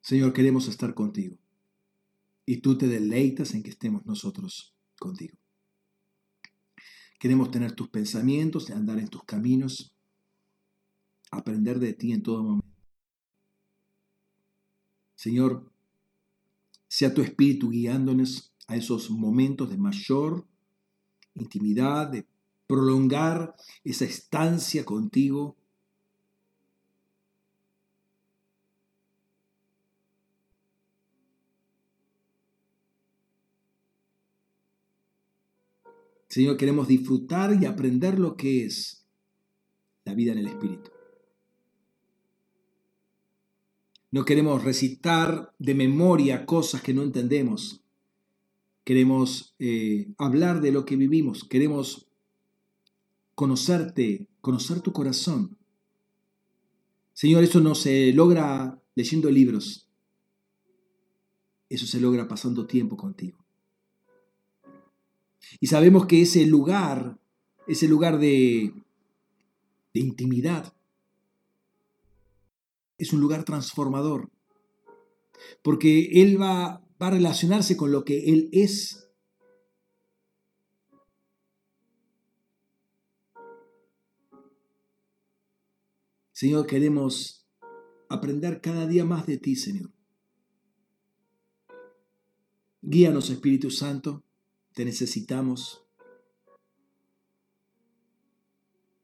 Señor, 0.00 0.32
queremos 0.32 0.68
estar 0.68 0.94
contigo. 0.94 1.36
Y 2.46 2.58
tú 2.58 2.78
te 2.78 2.88
deleitas 2.88 3.54
en 3.54 3.62
que 3.62 3.70
estemos 3.70 4.06
nosotros 4.06 4.74
contigo. 4.98 5.36
Queremos 7.18 7.50
tener 7.50 7.72
tus 7.72 7.88
pensamientos, 7.88 8.70
andar 8.70 8.98
en 8.98 9.08
tus 9.08 9.24
caminos, 9.24 9.94
aprender 11.30 11.78
de 11.78 11.92
ti 11.92 12.12
en 12.12 12.22
todo 12.22 12.42
momento. 12.42 12.68
Señor, 15.14 15.70
sea 16.86 17.12
tu 17.12 17.22
espíritu 17.22 17.70
guiándonos 17.70 18.54
a 18.66 18.76
esos 18.76 19.10
momentos 19.10 19.68
de 19.68 19.76
mayor 19.76 20.46
intimidad, 21.34 22.08
de 22.08 22.26
prolongar 22.66 23.56
esa 23.84 24.04
estancia 24.04 24.84
contigo 24.84 25.57
Señor, 36.38 36.56
queremos 36.56 36.86
disfrutar 36.86 37.60
y 37.60 37.66
aprender 37.66 38.20
lo 38.20 38.36
que 38.36 38.64
es 38.64 39.04
la 40.04 40.14
vida 40.14 40.30
en 40.30 40.38
el 40.38 40.46
Espíritu. 40.46 40.88
No 44.12 44.24
queremos 44.24 44.62
recitar 44.62 45.52
de 45.58 45.74
memoria 45.74 46.46
cosas 46.46 46.80
que 46.80 46.94
no 46.94 47.02
entendemos. 47.02 47.82
Queremos 48.84 49.56
eh, 49.58 50.12
hablar 50.16 50.60
de 50.60 50.70
lo 50.70 50.84
que 50.84 50.94
vivimos. 50.94 51.42
Queremos 51.42 52.06
conocerte, 53.34 54.28
conocer 54.40 54.80
tu 54.80 54.92
corazón. 54.92 55.58
Señor, 57.14 57.42
eso 57.42 57.58
no 57.58 57.74
se 57.74 58.12
logra 58.12 58.80
leyendo 58.94 59.28
libros. 59.28 59.88
Eso 61.68 61.86
se 61.86 62.00
logra 62.00 62.28
pasando 62.28 62.64
tiempo 62.64 62.96
contigo. 62.96 63.47
Y 65.60 65.66
sabemos 65.68 66.06
que 66.06 66.22
ese 66.22 66.46
lugar, 66.46 67.18
ese 67.66 67.88
lugar 67.88 68.18
de, 68.18 68.72
intimidad, 69.94 70.74
es 72.98 73.12
un 73.12 73.20
lugar 73.20 73.44
transformador, 73.44 74.30
porque 75.62 76.22
Él 76.22 76.40
va, 76.40 76.84
va 77.02 77.06
a 77.08 77.10
relacionarse 77.10 77.76
con 77.76 77.90
lo 77.90 78.04
que 78.04 78.30
Él 78.32 78.48
es. 78.52 79.08
Señor, 86.32 86.66
queremos 86.66 87.44
aprender 88.08 88.60
cada 88.60 88.86
día 88.86 89.04
más 89.04 89.26
de 89.26 89.38
ti, 89.38 89.56
Señor. 89.56 89.90
Guíanos, 92.80 93.30
Espíritu 93.30 93.70
Santo, 93.70 94.22
te 94.78 94.84
necesitamos. 94.84 95.84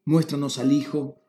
Muéstranos 0.04 0.58
al 0.58 0.70
Hijo, 0.70 1.20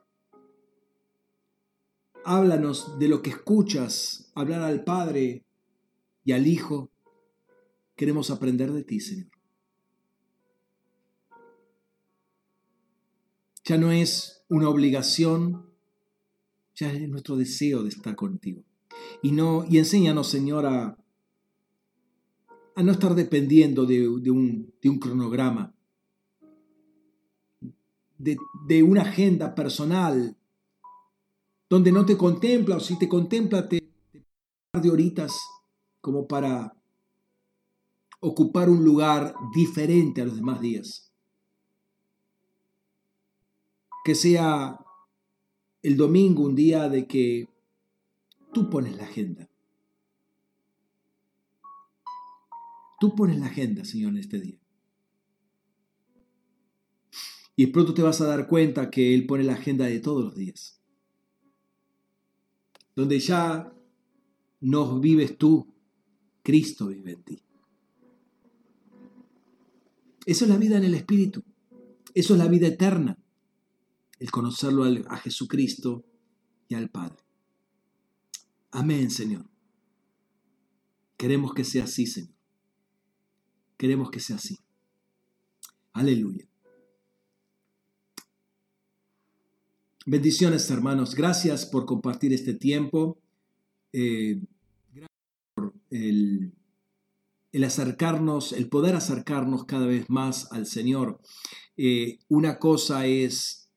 háblanos 2.24 3.00
de 3.00 3.08
lo 3.08 3.24
que 3.24 3.32
escuchas 3.32 4.32
hablar 4.36 4.62
al 4.62 4.84
Padre 4.84 5.44
y 6.24 6.34
al 6.34 6.46
Hijo. 6.46 6.92
Queremos 7.96 8.30
aprender 8.30 8.72
de 8.72 8.84
ti, 8.84 9.00
Señor. 9.00 9.32
Ya 13.64 13.80
no 13.80 13.92
es 13.92 14.46
una 14.48 14.70
obligación, 14.70 15.72
ya 16.76 16.94
es 16.94 17.10
nuestro 17.10 17.36
deseo 17.36 17.82
de 17.82 17.90
estar 17.90 18.16
contigo. 18.16 18.64
Y, 19.24 19.32
no, 19.32 19.66
y 19.68 19.80
enséñanos, 19.80 20.30
Señor, 20.30 20.68
a, 20.68 21.04
no 22.84 22.92
estar 22.92 23.16
dependiendo 23.16 23.86
de, 23.86 24.08
un, 24.08 24.74
cronograma, 25.00 25.74
de, 28.18 28.38
de 28.68 28.84
una 28.84 29.02
agenda 29.04 29.56
personal 29.56 30.36
donde 31.70 31.92
no 31.92 32.06
te 32.06 32.18
contempla 32.18 32.78
o 32.78 32.80
si 32.80 32.98
te 32.98 33.10
contempla 33.10 33.68
te, 33.68 33.82
te 34.12 34.80
de 34.80 34.90
horitas 34.90 35.38
como 36.02 36.28
para 36.28 36.76
ocupar 38.20 38.70
un 38.70 38.84
lugar 38.84 39.36
diferente 39.54 40.22
a 40.22 40.26
los 40.26 40.36
demás 40.36 40.60
días. 40.60 41.12
Que 44.04 44.16
sea 44.16 44.80
el 45.82 45.98
domingo 45.98 46.44
un 46.44 46.56
día 46.56 46.90
de 46.90 47.08
que 47.08 47.48
tú 48.54 48.70
pones 48.70 48.96
la 48.98 49.04
agenda. 49.04 49.50
Tú 53.06 53.14
pones 53.14 53.38
la 53.38 53.46
agenda, 53.46 53.86
Señor, 53.86 54.14
en 54.14 54.18
este 54.18 54.40
día. 54.40 54.60
Y 57.56 57.68
pronto 57.68 57.94
te 57.94 58.02
vas 58.02 58.20
a 58.20 58.26
dar 58.26 58.48
cuenta 58.48 58.90
que 58.90 59.14
Él 59.14 59.28
pone 59.28 59.44
la 59.44 59.54
agenda 59.54 59.86
de 59.86 60.00
todos 60.00 60.24
los 60.24 60.36
días 60.36 60.82
donde 62.96 63.20
ya 63.20 63.72
no 64.62 65.00
vives 65.00 65.38
tú, 65.38 65.72
Cristo 66.42 66.88
vive 66.88 67.12
en 67.12 67.24
ti. 67.24 67.44
Eso 70.26 70.46
es 70.46 70.50
la 70.50 70.58
vida 70.58 70.78
en 70.78 70.86
el 70.86 70.96
Espíritu. 70.96 71.44
Eso 72.14 72.34
es 72.34 72.40
la 72.40 72.48
vida 72.48 72.68
eterna. 72.68 73.20
El 74.18 74.32
conocerlo 74.32 74.86
a 75.10 75.18
Jesucristo 75.18 76.06
y 76.68 76.76
al 76.76 76.90
Padre. 76.90 77.22
Amén, 78.72 79.12
Señor. 79.12 79.46
Queremos 81.18 81.54
que 81.54 81.64
sea 81.64 81.84
así, 81.84 82.08
Señor. 82.08 82.35
Queremos 83.78 84.10
que 84.10 84.20
sea 84.20 84.38
así. 84.38 84.60
Aleluya. 85.94 86.48
Bendiciones, 90.06 90.70
hermanos. 90.70 91.16
Gracias 91.16 91.66
por 91.66 91.86
compartir 91.86 92.32
este 92.32 92.54
tiempo. 92.54 93.18
Eh, 93.92 94.40
gracias 94.94 95.10
por 95.56 95.74
el, 95.90 96.54
acercarnos, 97.64 98.54
el 98.54 98.70
poder 98.70 98.96
acercarnos 98.96 99.66
cada 99.66 99.88
vez 99.88 100.10
más 100.10 100.52
al 100.52 100.68
Señor. 100.68 101.20
Eh, 101.76 102.20
una 102.28 102.60
cosa 102.60 103.08
es 103.08 103.68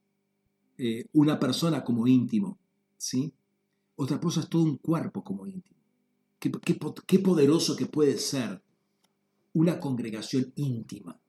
eh, 0.77 1.07
una 1.13 1.39
persona 1.39 1.83
como 1.83 2.07
íntimo, 2.07 2.59
¿sí? 2.99 3.33
Otra 3.97 4.21
cosa 4.21 4.41
es 4.41 4.49
todo 4.49 4.65
un 4.65 4.77
cuerpo 4.77 5.25
como 5.25 5.47
íntimo. 5.47 5.79
Qué, 6.39 6.53
qué 7.07 7.19
poderoso 7.19 7.75
que 7.75 7.87
puede 7.87 8.19
ser 8.19 8.63
una 9.53 9.81
congregación 9.81 10.53
íntima, 10.57 11.21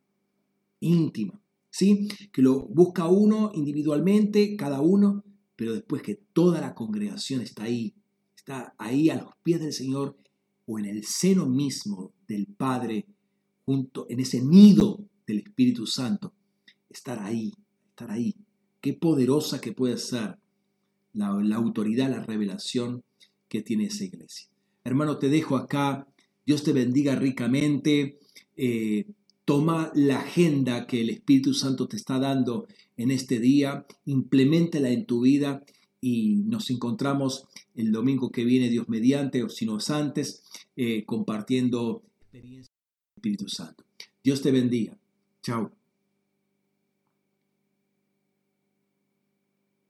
íntima. 0.80 1.42
¿sí? 1.70 2.08
Que 2.32 2.42
lo 2.42 2.62
busca 2.68 3.08
uno 3.08 3.52
individualmente, 3.54 4.56
cada 4.56 4.82
uno, 4.82 5.24
pero 5.56 5.74
después 5.74 6.02
que 6.02 6.16
toda 6.34 6.62
la 6.62 6.74
congregación 6.74 7.42
está 7.42 7.64
ahí, 7.64 7.94
está 8.36 8.74
ahí 8.78 9.10
a 9.10 9.16
los 9.16 9.32
pies 9.44 9.62
del 9.62 9.74
Señor 9.74 10.18
o 10.66 10.80
en 10.80 10.86
el 10.86 11.04
seno 11.04 11.48
mismo 11.48 12.14
del 12.28 12.48
Padre, 12.48 13.08
junto 13.66 14.06
en 14.10 14.20
ese 14.20 14.42
nido 14.42 15.06
del 15.26 15.40
Espíritu 15.40 15.86
Santo, 15.86 16.34
estar 16.90 17.20
ahí, 17.20 17.54
estar 17.90 18.10
ahí. 18.12 18.36
Qué 18.82 18.94
poderosa 18.94 19.60
que 19.60 19.74
puede 19.74 19.98
ser 19.98 20.38
la, 21.14 21.56
autoridad, 21.56 22.10
la 22.10 22.24
revelación 22.24 23.04
que 23.48 23.62
tiene 23.62 23.86
esa 23.86 24.06
iglesia. 24.06 24.50
Hermano, 24.84 25.18
te 25.18 25.30
dejo 25.30 25.58
acá. 25.58 26.08
Dios 26.50 26.64
te 26.64 26.74
bendiga 26.74 27.14
ricamente. 27.14 28.18
Eh, 28.58 29.06
Toma 29.46 29.92
la 29.94 30.22
agenda 30.22 30.88
que 30.88 31.02
el 31.02 31.12
Espíritu 31.12 31.54
Santo 31.54 31.88
te 31.88 31.96
está 31.96 32.18
dando 32.18 32.66
en 32.98 33.12
este 33.12 33.40
día, 33.40 33.86
implementela 34.06 34.90
en 34.90 35.06
tu 35.06 35.22
vida 35.22 35.64
y 36.02 36.38
nos 36.38 36.72
encontramos 36.72 37.46
el 37.76 37.92
domingo 37.92 38.32
que 38.32 38.46
viene, 38.46 38.70
Dios 38.70 38.90
mediante, 38.90 39.44
o 39.44 39.50
si 39.50 39.68
no 39.68 39.78
es 39.78 39.92
antes, 39.92 40.42
eh, 40.76 41.06
compartiendo 41.06 42.02
del 42.32 42.64
Espíritu 43.16 43.48
Santo. 43.48 43.84
Dios 44.24 44.42
te 44.42 44.52
bendiga. 44.52 44.98
Chao. 45.44 45.79